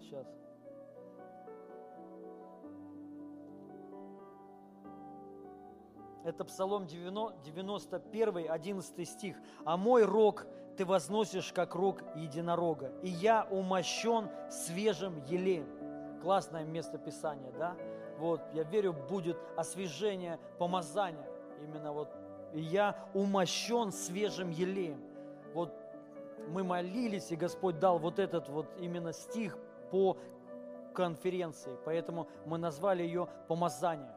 Сейчас. 0.00 0.26
Это 6.22 6.44
Псалом 6.44 6.86
91, 6.86 8.50
11 8.50 9.08
стих. 9.08 9.36
«А 9.64 9.76
мой 9.76 10.04
рог 10.04 10.46
ты 10.76 10.84
возносишь, 10.84 11.52
как 11.52 11.74
рог 11.74 12.02
единорога, 12.14 12.92
и 13.02 13.08
я 13.08 13.46
умощен 13.50 14.28
свежим 14.50 15.22
елеем». 15.26 15.66
Классное 16.22 16.64
место 16.64 16.98
Писания, 16.98 17.52
да? 17.58 17.76
Вот, 18.18 18.42
я 18.52 18.64
верю, 18.64 18.92
будет 18.92 19.38
освежение, 19.56 20.38
помазание. 20.58 21.26
Именно 21.62 21.92
вот, 21.92 22.08
и 22.52 22.60
я 22.60 22.96
умощен 23.14 23.92
свежим 23.92 24.50
елеем. 24.50 25.00
Вот 25.54 25.72
мы 26.48 26.64
молились, 26.64 27.30
и 27.30 27.36
Господь 27.36 27.78
дал 27.78 27.98
вот 27.98 28.18
этот 28.18 28.48
вот 28.48 28.66
именно 28.78 29.12
стих 29.12 29.56
по 29.90 30.16
конференции, 30.94 31.76
поэтому 31.84 32.28
мы 32.46 32.58
назвали 32.58 33.02
ее 33.02 33.28
«Помазание». 33.48 34.12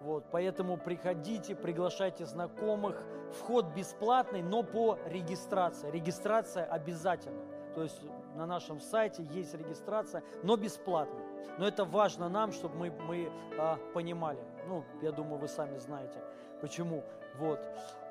Вот, 0.00 0.24
поэтому 0.30 0.76
приходите, 0.76 1.54
приглашайте 1.54 2.26
знакомых. 2.26 3.02
Вход 3.38 3.66
бесплатный, 3.74 4.42
но 4.42 4.62
по 4.62 4.98
регистрации. 5.06 5.90
Регистрация 5.90 6.64
обязательно. 6.64 7.42
То 7.74 7.82
есть 7.82 8.00
на 8.36 8.46
нашем 8.46 8.80
сайте 8.80 9.22
есть 9.32 9.54
регистрация, 9.54 10.22
но 10.42 10.56
бесплатно. 10.56 11.20
Но 11.58 11.66
это 11.66 11.84
важно 11.84 12.28
нам, 12.28 12.52
чтобы 12.52 12.76
мы, 12.76 12.90
мы 12.90 13.30
а, 13.58 13.78
понимали. 13.92 14.38
Ну, 14.68 14.84
я 15.02 15.12
думаю, 15.12 15.38
вы 15.38 15.48
сами 15.48 15.78
знаете, 15.78 16.18
почему. 16.60 17.04
Вот. 17.38 17.60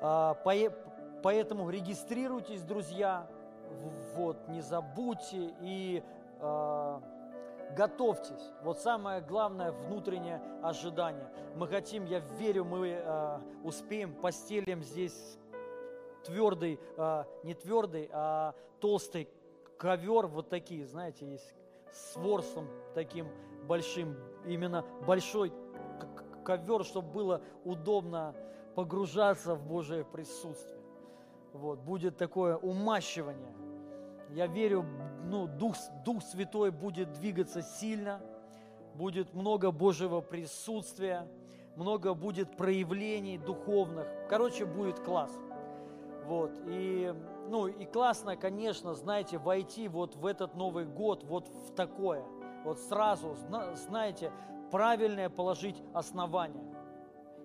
А, 0.00 0.34
по, 0.34 0.52
поэтому 1.22 1.70
регистрируйтесь, 1.70 2.62
друзья. 2.62 3.26
Вот, 4.14 4.48
не 4.48 4.60
забудьте 4.60 5.54
и 5.60 6.02
а, 6.40 7.00
готовьтесь. 7.74 8.52
Вот 8.62 8.78
самое 8.78 9.20
главное 9.20 9.72
внутреннее 9.72 10.40
ожидание. 10.62 11.28
Мы 11.56 11.66
хотим, 11.66 12.04
я 12.06 12.20
верю, 12.38 12.64
мы 12.64 12.88
э, 12.88 13.38
успеем, 13.62 14.14
постелим 14.14 14.82
здесь 14.82 15.38
твердый, 16.24 16.80
э, 16.96 17.24
не 17.42 17.54
твердый, 17.54 18.08
а 18.12 18.54
толстый 18.80 19.28
ковер, 19.78 20.26
вот 20.26 20.48
такие, 20.48 20.86
знаете, 20.86 21.30
есть 21.30 21.54
с 21.92 22.16
ворсом 22.16 22.68
таким 22.94 23.28
большим, 23.66 24.16
именно 24.46 24.84
большой 25.06 25.52
ковер, 26.44 26.84
чтобы 26.84 27.10
было 27.10 27.42
удобно 27.64 28.34
погружаться 28.74 29.54
в 29.54 29.66
Божие 29.66 30.04
присутствие. 30.04 30.80
Вот, 31.52 31.78
будет 31.78 32.16
такое 32.16 32.56
умащивание– 32.56 33.54
я 34.30 34.48
верю, 34.48 34.84
ну, 35.24 35.46
Дух, 35.46 35.76
Дух 36.04 36.22
Святой 36.22 36.70
будет 36.70 37.12
двигаться 37.12 37.62
сильно, 37.62 38.20
будет 38.94 39.34
много 39.34 39.70
Божьего 39.70 40.20
присутствия, 40.20 41.26
много 41.76 42.14
будет 42.14 42.56
проявлений 42.56 43.38
духовных. 43.38 44.06
Короче, 44.28 44.64
будет 44.64 45.00
класс. 45.00 45.32
Вот, 46.24 46.52
и, 46.66 47.14
ну, 47.48 47.66
и 47.66 47.84
классно, 47.84 48.36
конечно, 48.36 48.94
знаете, 48.94 49.38
войти 49.38 49.88
вот 49.88 50.16
в 50.16 50.24
этот 50.24 50.54
Новый 50.54 50.86
год, 50.86 51.24
вот 51.24 51.48
в 51.48 51.74
такое. 51.74 52.24
Вот 52.64 52.78
сразу, 52.78 53.36
знаете, 53.74 54.32
правильное 54.70 55.28
положить 55.28 55.82
основание 55.92 56.73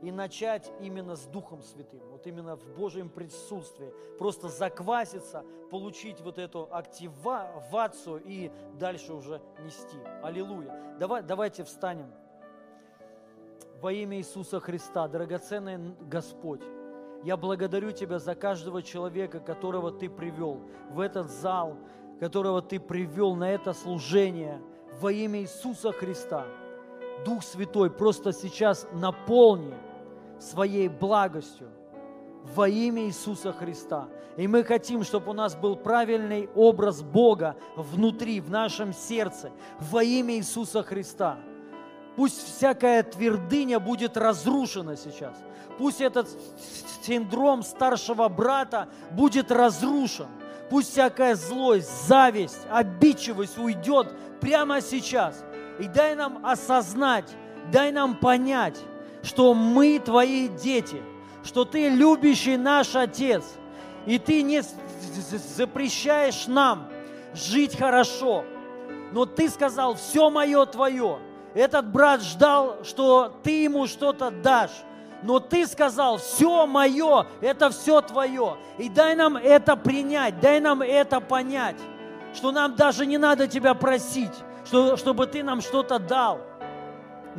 и 0.01 0.11
начать 0.11 0.71
именно 0.79 1.15
с 1.15 1.25
Духом 1.25 1.61
Святым, 1.61 2.01
вот 2.09 2.25
именно 2.25 2.55
в 2.55 2.65
Божьем 2.75 3.09
присутствии, 3.09 3.93
просто 4.17 4.47
закваситься, 4.47 5.43
получить 5.69 6.21
вот 6.21 6.37
эту 6.37 6.67
активацию 6.71 8.21
и 8.25 8.51
дальше 8.79 9.13
уже 9.13 9.41
нести. 9.63 9.97
Аллилуйя. 10.23 10.95
Давай, 10.99 11.21
давайте 11.21 11.63
встанем. 11.63 12.11
Во 13.81 13.91
имя 13.91 14.17
Иисуса 14.17 14.59
Христа, 14.59 15.07
драгоценный 15.07 15.95
Господь, 16.01 16.61
я 17.23 17.35
благодарю 17.37 17.91
Тебя 17.91 18.19
за 18.19 18.35
каждого 18.35 18.81
человека, 18.81 19.39
которого 19.39 19.91
Ты 19.91 20.09
привел 20.09 20.61
в 20.91 20.99
этот 20.99 21.29
зал, 21.29 21.75
которого 22.19 22.61
Ты 22.61 22.79
привел 22.79 23.35
на 23.35 23.49
это 23.51 23.73
служение 23.73 24.61
во 25.01 25.11
имя 25.11 25.41
Иисуса 25.41 25.91
Христа. 25.91 26.45
Дух 27.25 27.43
Святой, 27.43 27.89
просто 27.89 28.31
сейчас 28.31 28.87
наполни 28.93 29.73
своей 30.39 30.87
благостью 30.87 31.69
во 32.55 32.67
имя 32.67 33.03
Иисуса 33.03 33.51
Христа. 33.51 34.07
И 34.37 34.47
мы 34.47 34.63
хотим, 34.63 35.03
чтобы 35.03 35.31
у 35.31 35.33
нас 35.33 35.55
был 35.55 35.75
правильный 35.75 36.49
образ 36.55 37.01
Бога 37.01 37.55
внутри, 37.75 38.39
в 38.39 38.49
нашем 38.49 38.93
сердце, 38.93 39.51
во 39.79 40.03
имя 40.03 40.35
Иисуса 40.35 40.81
Христа. 40.81 41.37
Пусть 42.15 42.55
всякая 42.55 43.03
твердыня 43.03 43.79
будет 43.79 44.17
разрушена 44.17 44.95
сейчас. 44.95 45.35
Пусть 45.77 46.01
этот 46.01 46.27
синдром 47.03 47.63
старшего 47.63 48.27
брата 48.27 48.89
будет 49.11 49.51
разрушен. 49.51 50.27
Пусть 50.69 50.91
всякая 50.91 51.35
злость, 51.35 52.07
зависть, 52.07 52.67
обидчивость 52.69 53.57
уйдет 53.57 54.13
прямо 54.39 54.81
сейчас. 54.81 55.43
И 55.79 55.87
дай 55.87 56.15
нам 56.15 56.45
осознать, 56.45 57.29
дай 57.71 57.91
нам 57.91 58.15
понять, 58.15 58.77
что 59.23 59.53
мы 59.53 59.99
твои 59.99 60.47
дети, 60.47 61.01
что 61.43 61.65
ты 61.65 61.89
любящий 61.89 62.57
наш 62.57 62.95
Отец, 62.95 63.43
и 64.05 64.17
ты 64.17 64.41
не 64.41 64.61
запрещаешь 65.55 66.47
нам 66.47 66.87
жить 67.33 67.77
хорошо, 67.77 68.45
но 69.11 69.25
ты 69.25 69.49
сказал, 69.49 69.95
все 69.95 70.29
мое 70.29 70.65
твое. 70.65 71.19
Этот 71.53 71.91
брат 71.91 72.21
ждал, 72.21 72.83
что 72.83 73.33
ты 73.43 73.63
ему 73.63 73.87
что-то 73.87 74.29
дашь, 74.29 74.83
но 75.23 75.39
ты 75.39 75.65
сказал, 75.67 76.17
все 76.17 76.65
мое, 76.67 77.25
это 77.41 77.69
все 77.71 78.01
твое. 78.01 78.57
И 78.77 78.87
дай 78.87 79.15
нам 79.15 79.35
это 79.35 79.75
принять, 79.75 80.39
дай 80.39 80.59
нам 80.59 80.81
это 80.81 81.19
понять, 81.19 81.77
что 82.33 82.51
нам 82.51 82.75
даже 82.75 83.05
не 83.05 83.17
надо 83.17 83.47
тебя 83.47 83.73
просить, 83.73 84.33
что, 84.65 84.95
чтобы 84.95 85.25
ты 85.27 85.43
нам 85.43 85.61
что-то 85.61 85.99
дал 85.99 86.41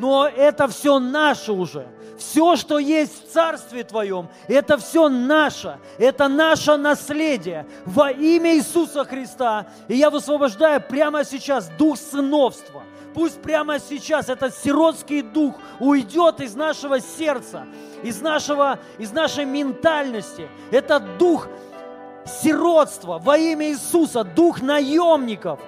но 0.01 0.27
это 0.27 0.67
все 0.67 0.99
наше 0.99 1.53
уже. 1.53 1.87
Все, 2.17 2.57
что 2.57 2.79
есть 2.79 3.25
в 3.25 3.33
Царстве 3.33 3.85
Твоем, 3.85 4.29
это 4.49 4.77
все 4.79 5.09
наше, 5.09 5.79
это 5.99 6.29
наше 6.29 6.77
наследие 6.77 7.67
во 7.85 8.11
имя 8.11 8.57
Иисуса 8.57 9.05
Христа. 9.05 9.67
И 9.89 9.97
я 9.97 10.11
высвобождаю 10.11 10.81
прямо 10.81 11.25
сейчас 11.25 11.69
дух 11.79 11.99
сыновства. 11.99 12.83
Пусть 13.15 13.41
прямо 13.43 13.79
сейчас 13.79 14.29
этот 14.29 14.55
сиротский 14.55 15.23
дух 15.23 15.55
уйдет 15.81 16.41
из 16.41 16.55
нашего 16.55 17.01
сердца, 17.01 17.67
из, 18.03 18.21
нашего, 18.23 18.79
из 18.99 19.13
нашей 19.13 19.45
ментальности. 19.45 20.49
Этот 20.71 21.19
дух 21.19 21.49
сиротства 22.43 23.19
во 23.19 23.37
имя 23.37 23.71
Иисуса, 23.71 24.25
дух 24.25 24.63
наемников, 24.63 25.61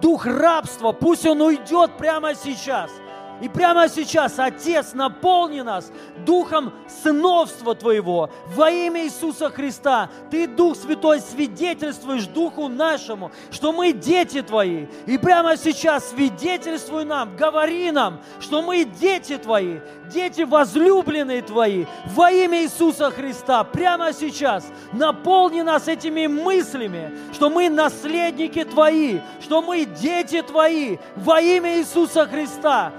дух 0.00 0.26
рабства, 0.26 0.92
пусть 0.92 1.26
он 1.26 1.40
уйдет 1.42 1.96
прямо 1.98 2.34
сейчас– 2.34 2.90
и 3.44 3.48
прямо 3.48 3.90
сейчас, 3.90 4.38
Отец, 4.38 4.94
наполни 4.94 5.60
нас 5.60 5.92
духом 6.24 6.72
сыновства 7.02 7.74
Твоего 7.74 8.30
во 8.56 8.70
имя 8.70 9.04
Иисуса 9.04 9.50
Христа. 9.50 10.08
Ты, 10.30 10.46
Дух 10.46 10.78
Святой, 10.78 11.20
свидетельствуешь 11.20 12.24
Духу 12.24 12.68
нашему, 12.68 13.30
что 13.50 13.74
мы 13.74 13.92
дети 13.92 14.40
Твои. 14.40 14.86
И 15.04 15.18
прямо 15.18 15.58
сейчас 15.58 16.08
свидетельствуй 16.08 17.04
нам, 17.04 17.36
говори 17.36 17.90
нам, 17.90 18.22
что 18.40 18.62
мы 18.62 18.84
дети 18.84 19.36
Твои, 19.36 19.80
дети 20.10 20.40
возлюбленные 20.40 21.42
Твои 21.42 21.84
во 22.06 22.30
имя 22.30 22.62
Иисуса 22.62 23.10
Христа. 23.10 23.62
Прямо 23.62 24.14
сейчас 24.14 24.64
наполни 24.94 25.60
нас 25.60 25.86
этими 25.86 26.28
мыслями, 26.28 27.12
что 27.34 27.50
мы 27.50 27.68
наследники 27.68 28.64
Твои, 28.64 29.18
что 29.42 29.60
мы 29.60 29.84
дети 29.84 30.40
Твои 30.40 30.96
во 31.14 31.42
имя 31.42 31.78
Иисуса 31.78 32.26
Христа. 32.26 32.90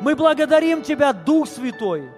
Мы 0.00 0.16
благодарим 0.16 0.82
Тебя, 0.82 1.12
Дух 1.12 1.48
Святой. 1.48 2.08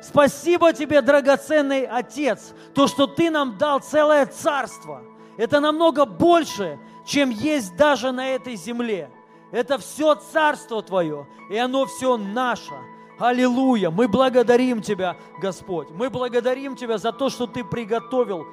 Спасибо 0.00 0.72
Тебе, 0.72 1.02
драгоценный 1.02 1.84
Отец, 1.84 2.54
то, 2.74 2.86
что 2.86 3.06
Ты 3.06 3.30
нам 3.30 3.58
дал 3.58 3.80
целое 3.80 4.26
царство. 4.26 5.02
Это 5.36 5.60
намного 5.60 6.04
больше, 6.04 6.78
чем 7.04 7.30
есть 7.30 7.76
даже 7.76 8.12
на 8.12 8.28
этой 8.28 8.56
земле. 8.56 9.10
Это 9.50 9.78
все 9.78 10.14
царство 10.14 10.82
Твое, 10.82 11.26
и 11.50 11.56
оно 11.56 11.86
все 11.86 12.16
наше. 12.16 12.74
Аллилуйя! 13.18 13.90
Мы 13.90 14.08
благодарим 14.08 14.80
Тебя, 14.80 15.16
Господь. 15.40 15.90
Мы 15.90 16.08
благодарим 16.10 16.76
Тебя 16.76 16.98
за 16.98 17.12
то, 17.12 17.28
что 17.28 17.46
Ты 17.46 17.64
приготовил 17.64 18.46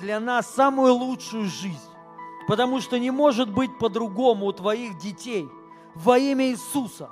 для 0.00 0.18
нас 0.18 0.52
самую 0.54 0.94
лучшую 0.94 1.44
жизнь, 1.44 1.78
потому 2.46 2.80
что 2.80 2.98
не 2.98 3.10
может 3.10 3.52
быть 3.52 3.78
по-другому 3.78 4.46
у 4.46 4.52
твоих 4.52 4.96
детей 4.98 5.48
во 5.94 6.18
имя 6.18 6.46
Иисуса. 6.46 7.10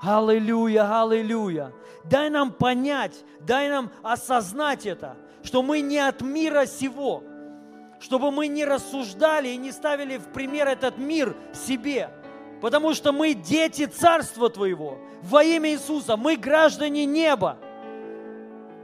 Аллилуйя, 0.00 1.02
аллилуйя. 1.02 1.72
Дай 2.04 2.30
нам 2.30 2.52
понять, 2.52 3.24
дай 3.40 3.68
нам 3.68 3.90
осознать 4.02 4.86
это, 4.86 5.16
что 5.42 5.62
мы 5.62 5.80
не 5.80 5.98
от 5.98 6.22
мира 6.22 6.64
сего, 6.64 7.22
чтобы 8.00 8.30
мы 8.30 8.46
не 8.46 8.64
рассуждали 8.64 9.48
и 9.48 9.58
не 9.58 9.72
ставили 9.72 10.16
в 10.16 10.28
пример 10.28 10.68
этот 10.68 10.96
мир 10.96 11.36
себе, 11.52 12.08
потому 12.62 12.94
что 12.94 13.12
мы 13.12 13.34
дети 13.34 13.84
Царства 13.84 14.48
Твоего 14.48 14.98
во 15.22 15.44
имя 15.44 15.70
Иисуса, 15.70 16.16
мы 16.16 16.36
граждане 16.36 17.04
неба. 17.04 17.58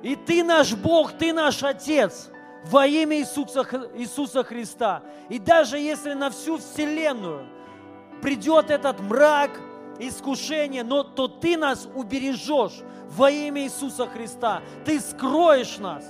И 0.03 0.17
Ты 0.17 0.45
наш 0.45 0.75
Бог, 0.75 1.13
Ты 1.13 1.33
наш 1.33 1.63
Отец 1.63 2.29
во 2.67 2.87
имя 2.87 3.17
Иисуса, 3.17 3.67
Иисуса 3.95 4.45
Христа. 4.45 5.03
И 5.31 5.39
даже 5.39 5.79
если 5.79 6.13
на 6.13 6.29
всю 6.29 6.59
Вселенную 6.59 7.47
придет 8.21 8.71
этот 8.71 9.01
мрак, 9.01 9.59
искушение, 9.99 10.83
но 10.83 11.03
то 11.03 11.29
Ты 11.29 11.57
нас 11.57 11.89
убережешь 11.95 12.83
во 13.09 13.31
имя 13.31 13.63
Иисуса 13.63 14.07
Христа. 14.07 14.63
Ты 14.85 15.01
скроешь 15.01 15.79
нас, 15.79 16.05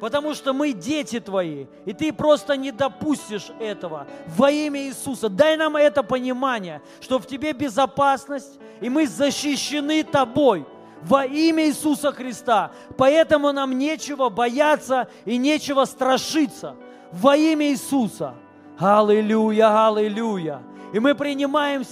потому 0.00 0.34
что 0.34 0.52
мы 0.52 0.72
дети 0.72 1.20
Твои, 1.20 1.66
и 1.84 1.92
Ты 1.92 2.12
просто 2.12 2.56
не 2.56 2.72
допустишь 2.72 3.48
этого 3.60 4.06
во 4.26 4.50
имя 4.50 4.82
Иисуса. 4.86 5.28
Дай 5.28 5.56
нам 5.56 5.76
это 5.76 6.02
понимание, 6.02 6.82
что 7.00 7.18
в 7.18 7.26
Тебе 7.26 7.52
безопасность, 7.52 8.58
и 8.80 8.88
мы 8.88 9.06
защищены 9.06 10.04
Тобой 10.04 10.66
во 11.02 11.24
имя 11.24 11.66
Иисуса 11.66 12.10
Христа. 12.12 12.72
Поэтому 12.96 13.52
нам 13.52 13.78
нечего 13.78 14.28
бояться 14.28 15.08
и 15.24 15.36
нечего 15.36 15.84
страшиться 15.84 16.74
во 17.12 17.36
имя 17.36 17.66
Иисуса. 17.68 18.34
Аллилуйя, 18.78 19.86
аллилуйя. 19.86 20.62
И 20.92 20.98
мы 20.98 21.14
принимаем 21.14 21.84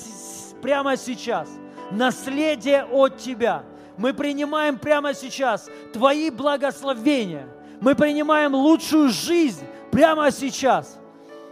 прямо 0.65 0.97
сейчас 0.97 1.51
наследие 1.91 2.87
от 2.87 3.19
Тебя. 3.19 3.65
Мы 3.99 4.15
принимаем 4.15 4.79
прямо 4.79 5.13
сейчас 5.13 5.69
Твои 5.93 6.31
благословения. 6.31 7.47
Мы 7.83 7.95
принимаем 7.95 8.55
лучшую 8.55 9.11
жизнь 9.11 9.63
прямо 9.93 10.31
сейчас 10.31 10.99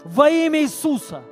во 0.02 0.30
имя 0.30 0.62
Иисуса. 0.62 1.22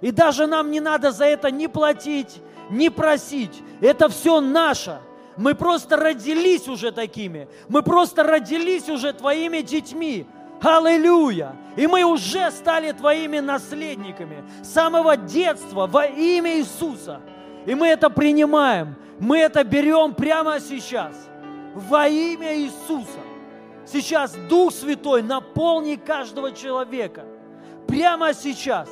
И 0.00 0.10
даже 0.10 0.48
нам 0.48 0.72
не 0.72 0.80
надо 0.80 1.12
за 1.12 1.26
это 1.26 1.52
ни 1.52 1.68
платить, 1.68 2.42
ни 2.68 2.88
просить. 2.88 3.62
Это 3.80 4.08
все 4.08 4.40
наше. 4.40 4.98
Мы 5.36 5.54
просто 5.54 5.96
родились 5.96 6.66
уже 6.66 6.90
такими. 6.90 7.46
Мы 7.68 7.84
просто 7.84 8.24
родились 8.24 8.88
уже 8.88 9.12
Твоими 9.12 9.60
детьми. 9.60 10.26
Аллилуйя! 10.60 11.56
И 11.76 11.86
мы 11.86 12.04
уже 12.04 12.50
стали 12.50 12.92
Твоими 12.92 13.38
наследниками 13.38 14.44
с 14.62 14.68
самого 14.68 15.16
детства 15.16 15.86
во 15.86 16.06
имя 16.06 16.58
Иисуса. 16.58 17.20
И 17.66 17.74
мы 17.74 17.88
это 17.88 18.10
принимаем, 18.10 18.96
мы 19.18 19.38
это 19.38 19.64
берем 19.64 20.14
прямо 20.14 20.60
сейчас 20.60 21.14
во 21.74 22.08
имя 22.08 22.56
Иисуса. 22.58 23.20
Сейчас 23.86 24.34
Дух 24.48 24.72
Святой 24.72 25.22
наполни 25.22 25.96
каждого 25.96 26.52
человека. 26.52 27.24
Прямо 27.86 28.34
сейчас. 28.34 28.88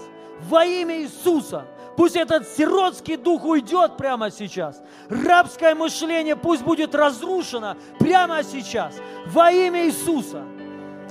Во 0.48 0.64
имя 0.64 1.02
Иисуса. 1.02 1.66
Пусть 1.96 2.14
этот 2.14 2.46
сиротский 2.48 3.16
дух 3.16 3.44
уйдет 3.44 3.96
прямо 3.96 4.30
сейчас. 4.30 4.80
Рабское 5.08 5.74
мышление 5.74 6.36
пусть 6.36 6.62
будет 6.62 6.94
разрушено 6.94 7.76
прямо 7.98 8.44
сейчас. 8.44 8.94
Во 9.26 9.50
имя 9.50 9.86
Иисуса. 9.86 10.44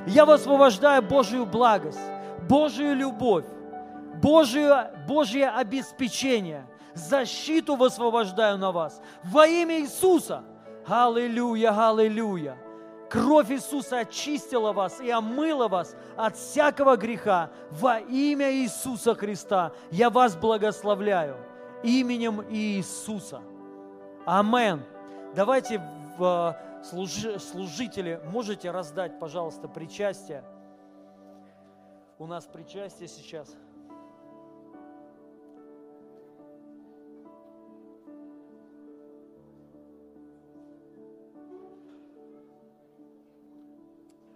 Я 0.08 0.26
высвобождаю 0.26 1.02
Божию 1.02 1.46
благость, 1.46 2.00
Божию 2.48 2.96
любовь, 2.96 3.46
Божие, 4.22 4.92
Божье 5.08 5.50
обеспечение, 5.50 6.66
защиту 6.94 7.76
высвобождаю 7.76 8.58
на 8.58 8.72
вас 8.72 9.02
во 9.24 9.46
имя 9.46 9.82
Иисуса. 9.82 10.44
Аллилуйя, 10.88 11.90
аллилуйя. 11.90 12.58
Кровь 13.10 13.52
Иисуса 13.52 14.00
очистила 14.00 14.74
вас 14.74 15.00
и 15.02 15.10
омыла 15.10 15.68
вас 15.68 15.96
от 16.16 16.36
всякого 16.36 16.96
греха 16.96 17.50
во 17.72 18.00
имя 18.00 18.52
Иисуса 18.52 19.14
Христа. 19.14 19.72
Я 19.92 20.10
вас 20.10 20.36
благословляю 20.36 21.38
именем 21.84 22.44
Иисуса. 22.50 23.42
Амен. 24.26 24.84
Давайте 25.36 25.82
в 26.91 27.39
служители, 27.39 28.22
можете 28.31 28.72
раздать, 28.72 29.19
пожалуйста, 29.19 29.68
причастие? 29.68 30.43
У 32.18 32.26
нас 32.26 32.45
причастие 32.45 33.07
сейчас. 33.07 33.55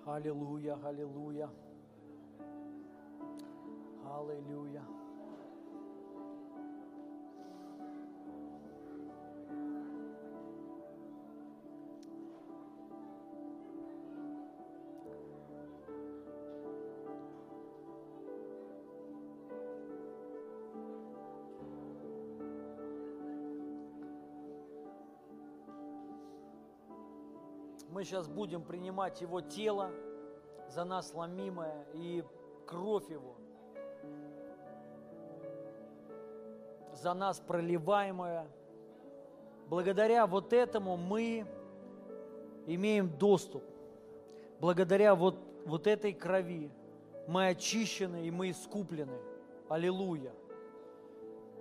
Аллилуйя, 0.05 0.77
аллилуйя. 0.83 1.49
Аллилуйя. 4.05 4.83
Сейчас 28.03 28.27
будем 28.27 28.63
принимать 28.63 29.21
Его 29.21 29.41
тело 29.41 29.91
за 30.67 30.83
нас 30.83 31.13
ломимое 31.13 31.85
и 31.93 32.23
кровь 32.65 33.09
Его 33.09 33.35
за 37.01 37.13
нас 37.13 37.39
проливаемая. 37.39 38.47
Благодаря 39.67 40.27
вот 40.27 40.53
этому 40.53 40.97
мы 40.97 41.45
имеем 42.67 43.09
доступ. 43.17 43.63
Благодаря 44.59 45.15
вот, 45.15 45.37
вот 45.65 45.87
этой 45.87 46.13
крови 46.13 46.71
мы 47.27 47.47
очищены 47.47 48.27
и 48.27 48.31
мы 48.31 48.51
искуплены. 48.51 49.17
Аллилуйя. 49.69 50.33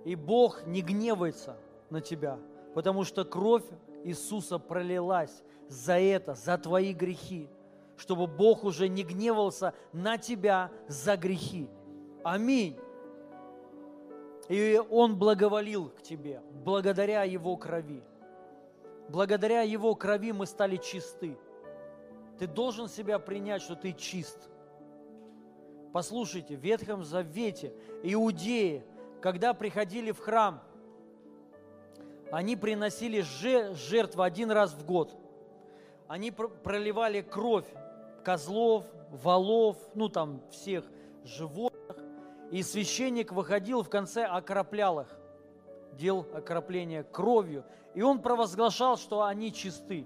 И 0.03 0.15
Бог 0.15 0.65
не 0.65 0.81
гневается 0.81 1.57
на 1.89 2.01
тебя, 2.01 2.37
потому 2.73 3.03
что 3.03 3.23
кровь 3.23 3.63
Иисуса 4.03 4.59
пролилась 4.59 5.43
за 5.67 5.99
это, 5.99 6.35
за 6.35 6.57
твои 6.57 6.93
грехи, 6.93 7.49
чтобы 7.97 8.27
Бог 8.27 8.63
уже 8.63 8.87
не 8.87 9.03
гневался 9.03 9.73
на 9.93 10.17
тебя 10.17 10.71
за 10.87 11.17
грехи. 11.17 11.69
Аминь. 12.23 12.77
И 14.49 14.81
Он 14.89 15.17
благоволил 15.17 15.89
к 15.89 16.01
тебе 16.01 16.41
благодаря 16.63 17.23
Его 17.23 17.55
крови. 17.57 18.03
Благодаря 19.07 19.61
Его 19.61 19.95
крови 19.95 20.31
мы 20.31 20.45
стали 20.45 20.77
чисты. 20.77 21.37
Ты 22.37 22.47
должен 22.47 22.87
себя 22.89 23.19
принять, 23.19 23.61
что 23.61 23.75
ты 23.75 23.93
чист. 23.93 24.49
Послушайте, 25.93 26.55
в 26.55 26.59
Ветхом 26.61 27.03
Завете 27.03 27.73
иудеи, 28.03 28.83
когда 29.21 29.53
приходили 29.53 30.11
в 30.11 30.19
храм, 30.19 30.61
они 32.31 32.55
приносили 32.55 33.21
жертву 33.21 34.21
один 34.23 34.51
раз 34.51 34.73
в 34.73 34.85
год 34.85 35.15
они 36.11 36.29
проливали 36.29 37.21
кровь 37.21 37.63
козлов, 38.25 38.83
валов, 39.11 39.77
ну 39.95 40.09
там 40.09 40.41
всех 40.51 40.83
животных, 41.23 41.97
и 42.51 42.61
священник 42.63 43.31
выходил 43.31 43.81
в 43.81 43.89
конце, 43.89 44.25
окроплял 44.25 44.99
их, 44.99 45.07
делал 45.93 46.27
окропление 46.33 47.03
кровью, 47.03 47.63
и 47.93 48.01
он 48.01 48.19
провозглашал, 48.19 48.97
что 48.97 49.23
они 49.23 49.53
чисты, 49.53 50.05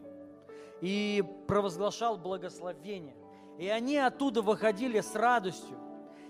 и 0.80 1.24
провозглашал 1.48 2.20
благословение. 2.20 3.16
И 3.58 3.68
они 3.68 3.98
оттуда 3.98 4.44
выходили 4.44 5.00
с 5.00 5.16
радостью 5.16 5.76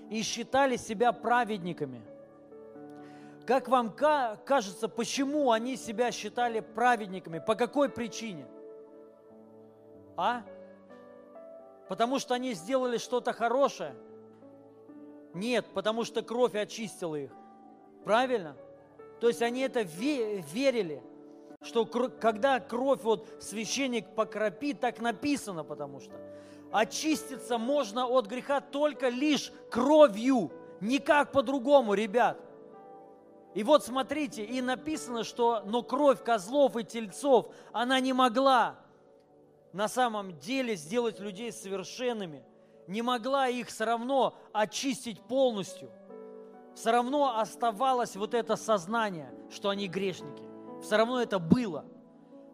и 0.10 0.22
считали 0.22 0.78
себя 0.78 1.12
праведниками. 1.12 2.02
Как 3.46 3.68
вам 3.68 3.92
кажется, 3.92 4.88
почему 4.88 5.52
они 5.52 5.78
себя 5.78 6.12
считали 6.12 6.60
праведниками? 6.62 7.40
По 7.40 7.56
какой 7.56 7.90
причине? 7.90 8.48
А? 10.18 10.44
Потому 11.88 12.20
что 12.20 12.34
они 12.34 12.54
сделали 12.54 12.98
что-то 12.98 13.34
хорошее? 13.34 13.96
Нет, 15.34 15.66
потому 15.74 16.06
что 16.06 16.22
кровь 16.24 16.56
очистила 16.56 17.16
их. 17.16 17.32
Правильно? 18.04 18.56
То 19.20 19.28
есть 19.28 19.42
они 19.42 19.62
это 19.62 19.82
верили, 19.82 21.04
что 21.62 21.86
когда 21.86 22.60
кровь 22.60 23.02
вот 23.04 23.30
священник 23.40 24.16
покропит, 24.16 24.80
так 24.80 25.00
написано, 25.00 25.64
потому 25.64 26.00
что 26.00 26.16
Очиститься 26.76 27.58
можно 27.58 28.06
от 28.06 28.28
греха 28.28 28.60
только 28.60 29.08
лишь 29.08 29.54
кровью, 29.72 30.52
никак 30.82 31.32
по-другому, 31.32 31.94
ребят. 31.94 32.38
И 33.56 33.64
вот 33.64 33.86
смотрите, 33.86 34.44
и 34.44 34.62
написано, 34.62 35.24
что 35.24 35.62
но 35.66 35.82
кровь 35.82 36.22
козлов 36.22 36.76
и 36.76 36.84
тельцов, 36.84 37.48
она 37.72 38.02
не 38.02 38.12
могла 38.12 38.76
на 39.72 39.88
самом 39.88 40.38
деле 40.40 40.76
сделать 40.76 41.22
людей 41.22 41.54
совершенными, 41.54 42.44
не 42.88 43.02
могла 43.02 43.48
их 43.48 43.70
все 43.70 43.86
равно 43.86 44.36
очистить 44.52 45.22
полностью. 45.22 45.90
Все 46.76 46.92
равно 46.92 47.40
оставалось 47.40 48.18
вот 48.18 48.34
это 48.34 48.58
сознание, 48.58 49.34
что 49.50 49.70
они 49.70 49.88
грешники. 49.88 50.44
Все 50.82 50.98
равно 50.98 51.22
это 51.22 51.40
было. 51.40 51.86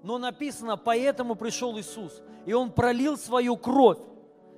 Но 0.03 0.19
написано, 0.19 0.77
поэтому 0.77 1.33
пришел 1.33 1.79
Иисус, 1.79 2.21
и 2.45 2.53
Он 2.53 2.71
пролил 2.71 3.17
свою 3.17 3.57
кровь. 3.57 3.97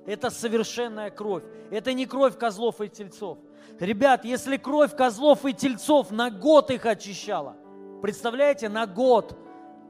Это 0.04 0.28
совершенная 0.28 1.10
кровь. 1.10 1.42
Это 1.70 1.94
не 1.94 2.04
кровь 2.04 2.36
козлов 2.36 2.82
и 2.82 2.88
тельцов– 2.90 3.38
Ребят, 3.80 4.24
если 4.24 4.56
кровь 4.56 4.94
козлов 4.96 5.44
и 5.44 5.52
тельцов 5.52 6.10
на 6.10 6.30
год 6.30 6.70
их 6.70 6.86
очищала, 6.86 7.56
представляете, 8.02 8.68
на 8.68 8.86
год, 8.86 9.36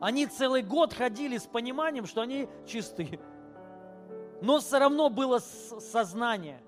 они 0.01 0.27
целый 0.27 0.63
год 0.63 0.93
ходили 0.93 1.37
с 1.39 1.45
пониманием, 1.45 2.07
что 2.07 2.23
они 2.23 2.49
чистые. 2.67 3.21
Но 4.41 4.61
все 4.61 4.79
равно 4.79 5.11
было 5.11 5.39
сознание, 5.39 6.61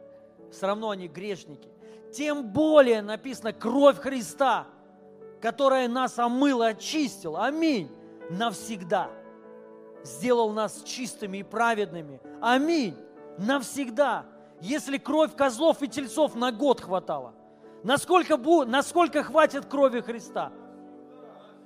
все 0.51 0.67
равно 0.67 0.91
они 0.91 1.09
грешники. 1.09 1.69
Тем 2.13 2.49
более 2.53 3.03
написано 3.03 3.53
кровь 3.53 3.99
Христа, 3.99 4.67
которая 5.41 5.89
нас 5.89 6.19
омыла, 6.19 6.69
очистила. 6.69 7.47
Аминь. 7.47 7.91
Навсегда. 8.31 9.11
Сделал 10.03 10.51
нас 10.51 10.83
чистыми 10.85 11.39
и 11.39 11.43
праведными. 11.43 12.21
Аминь. 12.41 12.97
Навсегда 13.39 14.25
если 14.61 14.99
кровь 14.99 15.35
козлов 15.37 15.83
и 15.83 15.89
тельцов 15.89 16.35
на 16.35 16.53
год 16.53 16.81
хватало? 16.81 17.35
Насколько, 17.83 18.37
насколько 18.65 19.23
хватит 19.23 19.67
крови 19.67 20.01
Христа? 20.01 20.53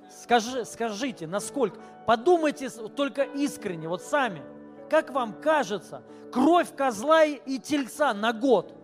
Скажи, 0.09 0.65
скажите, 0.65 1.25
насколько? 1.25 1.79
Подумайте 2.05 2.69
только 2.69 3.23
искренне, 3.23 3.87
вот 3.87 4.01
сами. 4.01 4.43
Как 4.89 5.11
вам 5.11 5.33
кажется, 5.41 6.03
кровь 6.33 6.75
козла 6.75 7.23
и 7.23 7.59
тельца 7.59 8.13
на 8.13 8.33
год? 8.33 8.75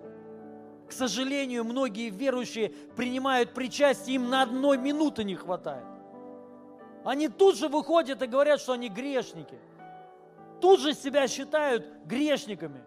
К 0.87 0.91
сожалению, 0.93 1.65
многие 1.65 2.09
верующие 2.09 2.69
принимают 2.95 3.53
причастие, 3.53 4.15
им 4.15 4.29
на 4.29 4.43
одной 4.43 4.77
минуты 4.77 5.25
не 5.25 5.35
хватает. 5.35 5.83
Они 7.03 7.27
тут 7.27 7.57
же 7.57 7.67
выходят 7.67 8.21
и 8.21 8.27
говорят, 8.27 8.61
что 8.61 8.71
они 8.71 8.87
грешники. 8.87 9.59
Тут 10.61 10.79
же 10.79 10.93
себя 10.93 11.27
считают 11.27 11.85
грешниками 12.05 12.81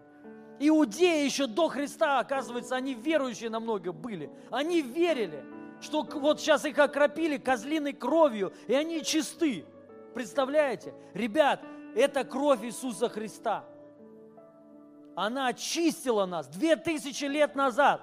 Иудеи 0.63 1.25
еще 1.25 1.47
до 1.47 1.69
Христа, 1.69 2.19
оказывается, 2.19 2.75
они 2.75 2.93
верующие 2.93 3.49
намного 3.49 3.91
были. 3.91 4.29
Они 4.51 4.81
верили, 4.81 5.43
что 5.81 6.03
вот 6.03 6.39
сейчас 6.39 6.65
их 6.65 6.77
окропили 6.77 7.37
козлиной 7.37 7.93
кровью, 7.93 8.53
и 8.67 8.75
они 8.75 9.03
чисты. 9.03 9.65
Представляете? 10.13 10.93
Ребят, 11.15 11.61
это 11.95 12.23
кровь 12.23 12.63
Иисуса 12.63 13.09
Христа. 13.09 13.65
Она 15.15 15.47
очистила 15.47 16.27
нас 16.27 16.47
две 16.47 16.75
тысячи 16.75 17.25
лет 17.25 17.55
назад. 17.55 18.01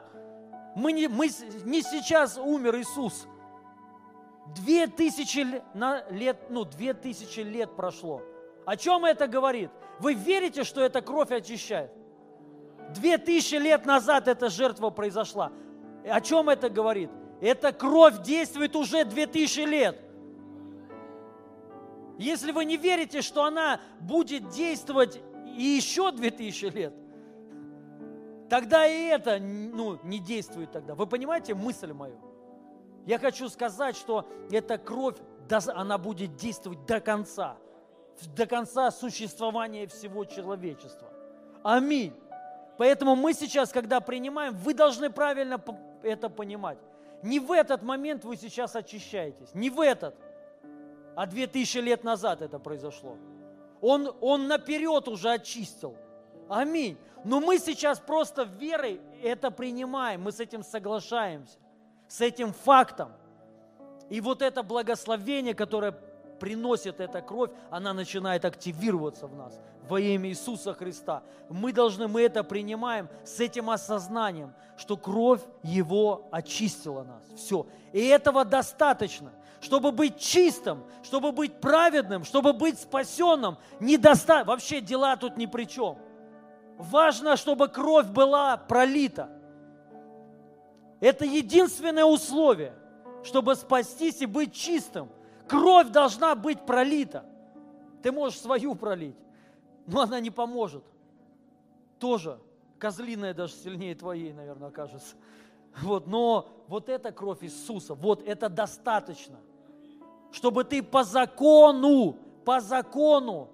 Мы 0.74 0.92
не, 0.92 1.06
мы 1.06 1.28
не 1.64 1.82
сейчас 1.82 2.38
умер 2.38 2.76
Иисус. 2.76 3.28
Две 4.56 4.88
тысячи 4.88 5.46
лет, 6.10 6.38
ну, 6.50 6.64
две 6.64 6.92
тысячи 6.92 7.40
лет 7.40 7.76
прошло. 7.76 8.22
О 8.66 8.76
чем 8.76 9.04
это 9.04 9.28
говорит? 9.28 9.70
Вы 10.00 10.14
верите, 10.14 10.64
что 10.64 10.80
эта 10.80 11.02
кровь 11.02 11.30
очищает? 11.30 11.92
Две 12.94 13.18
тысячи 13.18 13.56
лет 13.56 13.86
назад 13.86 14.28
эта 14.28 14.48
жертва 14.48 14.90
произошла. 14.90 15.52
О 16.04 16.20
чем 16.20 16.48
это 16.48 16.70
говорит? 16.70 17.10
Эта 17.40 17.72
кровь 17.72 18.22
действует 18.22 18.74
уже 18.74 19.04
две 19.04 19.26
тысячи 19.26 19.60
лет. 19.60 20.00
Если 22.18 22.50
вы 22.50 22.64
не 22.64 22.76
верите, 22.76 23.22
что 23.22 23.44
она 23.44 23.80
будет 24.00 24.48
действовать 24.48 25.20
и 25.56 25.62
еще 25.62 26.10
две 26.10 26.30
тысячи 26.30 26.64
лет, 26.64 26.92
тогда 28.50 28.86
и 28.86 29.06
это 29.06 29.38
ну, 29.38 29.98
не 30.02 30.18
действует 30.18 30.72
тогда. 30.72 30.94
Вы 30.94 31.06
понимаете 31.06 31.54
мысль 31.54 31.92
мою? 31.92 32.18
Я 33.06 33.18
хочу 33.18 33.48
сказать, 33.48 33.96
что 33.96 34.28
эта 34.50 34.78
кровь, 34.78 35.16
она 35.68 35.96
будет 35.96 36.36
действовать 36.36 36.84
до 36.86 37.00
конца, 37.00 37.56
до 38.36 38.46
конца 38.46 38.90
существования 38.90 39.86
всего 39.86 40.24
человечества. 40.24 41.08
Аминь. 41.62 42.12
Поэтому 42.78 43.16
мы 43.16 43.34
сейчас, 43.34 43.70
когда 43.70 44.00
принимаем, 44.00 44.54
вы 44.54 44.72
должны 44.72 45.10
правильно 45.10 45.62
это 46.02 46.30
понимать. 46.30 46.78
Не 47.22 47.40
в 47.40 47.50
этот 47.50 47.82
момент 47.82 48.24
вы 48.24 48.36
сейчас 48.36 48.76
очищаетесь, 48.76 49.52
не 49.52 49.68
в 49.68 49.80
этот, 49.80 50.14
а 51.16 51.26
две 51.26 51.48
тысячи 51.48 51.78
лет 51.78 52.04
назад 52.04 52.40
это 52.40 52.60
произошло. 52.60 53.16
Он, 53.80 54.14
он 54.20 54.46
наперед 54.46 55.08
уже 55.08 55.30
очистил. 55.32 55.96
Аминь. 56.48 56.96
Но 57.24 57.40
мы 57.40 57.58
сейчас 57.58 57.98
просто 57.98 58.44
верой 58.44 59.00
это 59.22 59.50
принимаем, 59.50 60.22
мы 60.22 60.30
с 60.30 60.38
этим 60.38 60.62
соглашаемся, 60.62 61.58
с 62.06 62.20
этим 62.20 62.52
фактом. 62.52 63.12
И 64.08 64.20
вот 64.20 64.40
это 64.40 64.62
благословение, 64.62 65.54
которое 65.54 65.92
приносит 66.38 67.00
эта 67.00 67.20
кровь, 67.20 67.50
она 67.70 67.92
начинает 67.92 68.44
активироваться 68.44 69.26
в 69.26 69.36
нас 69.36 69.58
во 69.88 69.98
имя 69.98 70.28
Иисуса 70.28 70.74
Христа. 70.74 71.22
Мы 71.48 71.72
должны, 71.72 72.08
мы 72.08 72.22
это 72.22 72.44
принимаем 72.44 73.08
с 73.24 73.40
этим 73.40 73.70
осознанием, 73.70 74.52
что 74.76 74.96
кровь 74.96 75.40
Его 75.62 76.28
очистила 76.30 77.04
нас. 77.04 77.24
Все. 77.36 77.66
И 77.92 78.04
этого 78.06 78.44
достаточно. 78.44 79.32
Чтобы 79.60 79.90
быть 79.90 80.18
чистым, 80.18 80.84
чтобы 81.02 81.32
быть 81.32 81.60
праведным, 81.60 82.24
чтобы 82.24 82.52
быть 82.52 82.78
спасенным, 82.78 83.58
недоста... 83.80 84.44
вообще 84.44 84.80
дела 84.80 85.16
тут 85.16 85.36
ни 85.36 85.46
при 85.46 85.64
чем. 85.64 85.98
Важно, 86.76 87.36
чтобы 87.36 87.66
кровь 87.68 88.06
была 88.06 88.56
пролита. 88.56 89.30
Это 91.00 91.24
единственное 91.24 92.04
условие, 92.04 92.72
чтобы 93.24 93.56
спастись 93.56 94.20
и 94.20 94.26
быть 94.26 94.54
чистым. 94.54 95.08
Кровь 95.48 95.88
должна 95.88 96.34
быть 96.34 96.64
пролита. 96.66 97.24
Ты 98.02 98.12
можешь 98.12 98.38
свою 98.38 98.74
пролить, 98.74 99.16
но 99.86 100.02
она 100.02 100.20
не 100.20 100.30
поможет. 100.30 100.84
Тоже 101.98 102.38
козлиная 102.78 103.34
даже 103.34 103.54
сильнее 103.54 103.94
твоей, 103.94 104.32
наверное, 104.32 104.68
окажется. 104.68 105.16
Вот, 105.82 106.06
но 106.06 106.48
вот 106.68 106.88
эта 106.88 107.12
кровь 107.12 107.42
Иисуса, 107.42 107.94
вот 107.94 108.22
это 108.26 108.48
достаточно, 108.48 109.36
чтобы 110.32 110.64
ты 110.64 110.82
по 110.82 111.04
закону, 111.04 112.16
по 112.44 112.60
закону 112.60 113.50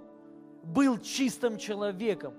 был 0.62 0.98
чистым 0.98 1.58
человеком. 1.58 2.34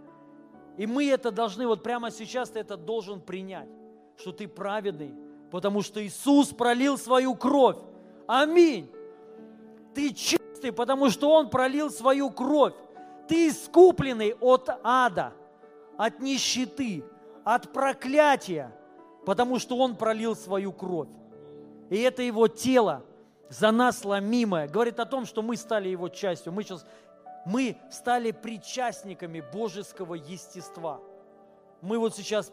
И 0.78 0.86
мы 0.86 1.10
это 1.10 1.32
должны, 1.32 1.68
вот 1.68 1.84
прямо 1.84 2.12
сейчас 2.12 2.50
ты 2.50 2.60
это 2.60 2.78
должен 2.78 3.22
принять, 3.22 3.70
что 4.18 4.32
ты 4.32 4.48
праведный, 4.48 5.14
потому 5.52 5.82
что 5.82 6.06
Иисус 6.06 6.50
пролил 6.50 6.98
свою 6.98 7.36
кровь. 7.36 7.78
Аминь. 8.28 8.90
Ты 9.96 10.14
чистый, 10.14 10.72
потому 10.72 11.10
что 11.10 11.32
Он 11.32 11.50
пролил 11.50 11.90
свою 11.90 12.30
кровь. 12.30 12.74
Ты 13.28 13.48
искупленный 13.48 14.36
от 14.40 14.70
ада, 14.84 15.34
от 15.98 16.20
нищеты, 16.20 17.04
от 17.44 17.72
проклятия, 17.72 18.76
потому 19.26 19.58
что 19.58 19.78
Он 19.78 19.96
пролил 19.96 20.36
свою 20.36 20.74
кровь. 20.74 21.08
И 21.90 21.98
это 21.98 22.22
Его 22.22 22.48
тело 22.48 23.04
за 23.50 23.72
нас 23.72 24.04
ломимое. 24.04 24.68
Говорит 24.68 25.00
о 25.00 25.06
том, 25.06 25.26
что 25.26 25.42
мы 25.42 25.56
стали 25.56 25.88
Его 25.88 26.10
частью. 26.10 26.52
Мы 26.52 26.64
сейчас 26.64 26.86
мы 27.46 27.78
стали 27.92 28.32
причастниками 28.32 29.42
божеского 29.54 30.16
естества. 30.16 31.00
Мы 31.82 32.00
вот 32.00 32.16
сейчас 32.16 32.52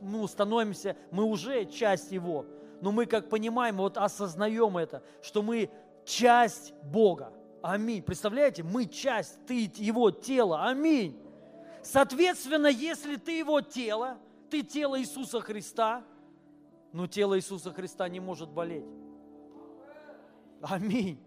ну, 0.00 0.26
становимся, 0.28 0.94
мы 1.10 1.24
уже 1.24 1.64
часть 1.64 2.12
Его, 2.12 2.44
но 2.82 2.92
мы 2.92 3.06
как 3.06 3.30
понимаем, 3.30 3.78
вот 3.78 3.96
осознаем 3.96 4.76
это, 4.76 5.02
что 5.22 5.42
мы 5.42 5.70
часть 6.06 6.72
Бога. 6.84 7.32
Аминь. 7.62 8.02
Представляете, 8.02 8.62
мы 8.62 8.86
часть, 8.86 9.44
ты 9.46 9.70
его 9.76 10.10
тело. 10.10 10.66
Аминь. 10.66 11.20
Соответственно, 11.82 12.68
если 12.68 13.16
ты 13.16 13.38
его 13.38 13.60
тело, 13.60 14.16
ты 14.48 14.62
тело 14.62 14.98
Иисуса 14.98 15.40
Христа, 15.40 16.04
но 16.92 17.06
тело 17.06 17.36
Иисуса 17.36 17.72
Христа 17.72 18.08
не 18.08 18.20
может 18.20 18.48
болеть. 18.48 18.86
Аминь. 20.62 21.20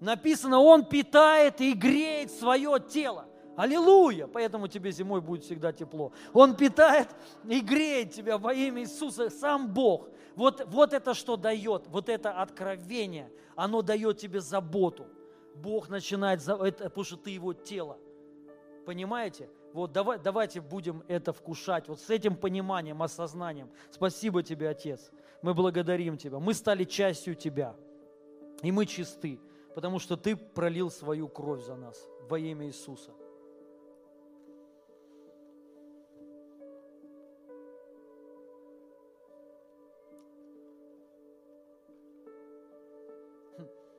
Написано, 0.00 0.58
Он 0.60 0.84
питает 0.84 1.60
и 1.60 1.72
греет 1.72 2.30
свое 2.30 2.78
тело. 2.80 3.26
Аллилуйя! 3.56 4.28
Поэтому 4.28 4.68
тебе 4.68 4.92
зимой 4.92 5.20
будет 5.20 5.42
всегда 5.42 5.72
тепло. 5.72 6.12
Он 6.32 6.56
питает 6.56 7.08
и 7.44 7.60
греет 7.60 8.12
тебя 8.12 8.38
во 8.38 8.54
имя 8.54 8.82
Иисуса, 8.82 9.30
сам 9.30 9.68
Бог. 9.74 10.08
Вот, 10.38 10.64
вот 10.68 10.92
это 10.92 11.14
что 11.14 11.36
дает, 11.36 11.88
вот 11.88 12.08
это 12.08 12.30
откровение, 12.30 13.28
оно 13.56 13.82
дает 13.82 14.18
тебе 14.18 14.40
заботу. 14.40 15.08
Бог 15.56 15.88
начинает, 15.88 16.40
это, 16.46 16.84
потому 16.84 17.02
что 17.02 17.16
ты 17.16 17.30
его 17.30 17.54
тело. 17.54 17.98
Понимаете? 18.86 19.50
Вот 19.72 19.90
давай, 19.90 20.16
давайте 20.20 20.60
будем 20.60 21.02
это 21.08 21.32
вкушать, 21.32 21.88
вот 21.88 21.98
с 21.98 22.08
этим 22.08 22.36
пониманием, 22.36 23.02
осознанием. 23.02 23.68
Спасибо 23.90 24.44
тебе, 24.44 24.68
Отец. 24.68 25.10
Мы 25.42 25.54
благодарим 25.54 26.16
Тебя. 26.16 26.38
Мы 26.38 26.54
стали 26.54 26.84
частью 26.84 27.34
Тебя. 27.34 27.74
И 28.62 28.70
мы 28.70 28.86
чисты, 28.86 29.40
потому 29.74 29.98
что 29.98 30.16
Ты 30.16 30.36
пролил 30.36 30.88
свою 30.88 31.26
кровь 31.26 31.64
за 31.64 31.74
нас 31.74 32.08
во 32.30 32.38
имя 32.38 32.68
Иисуса. 32.68 33.10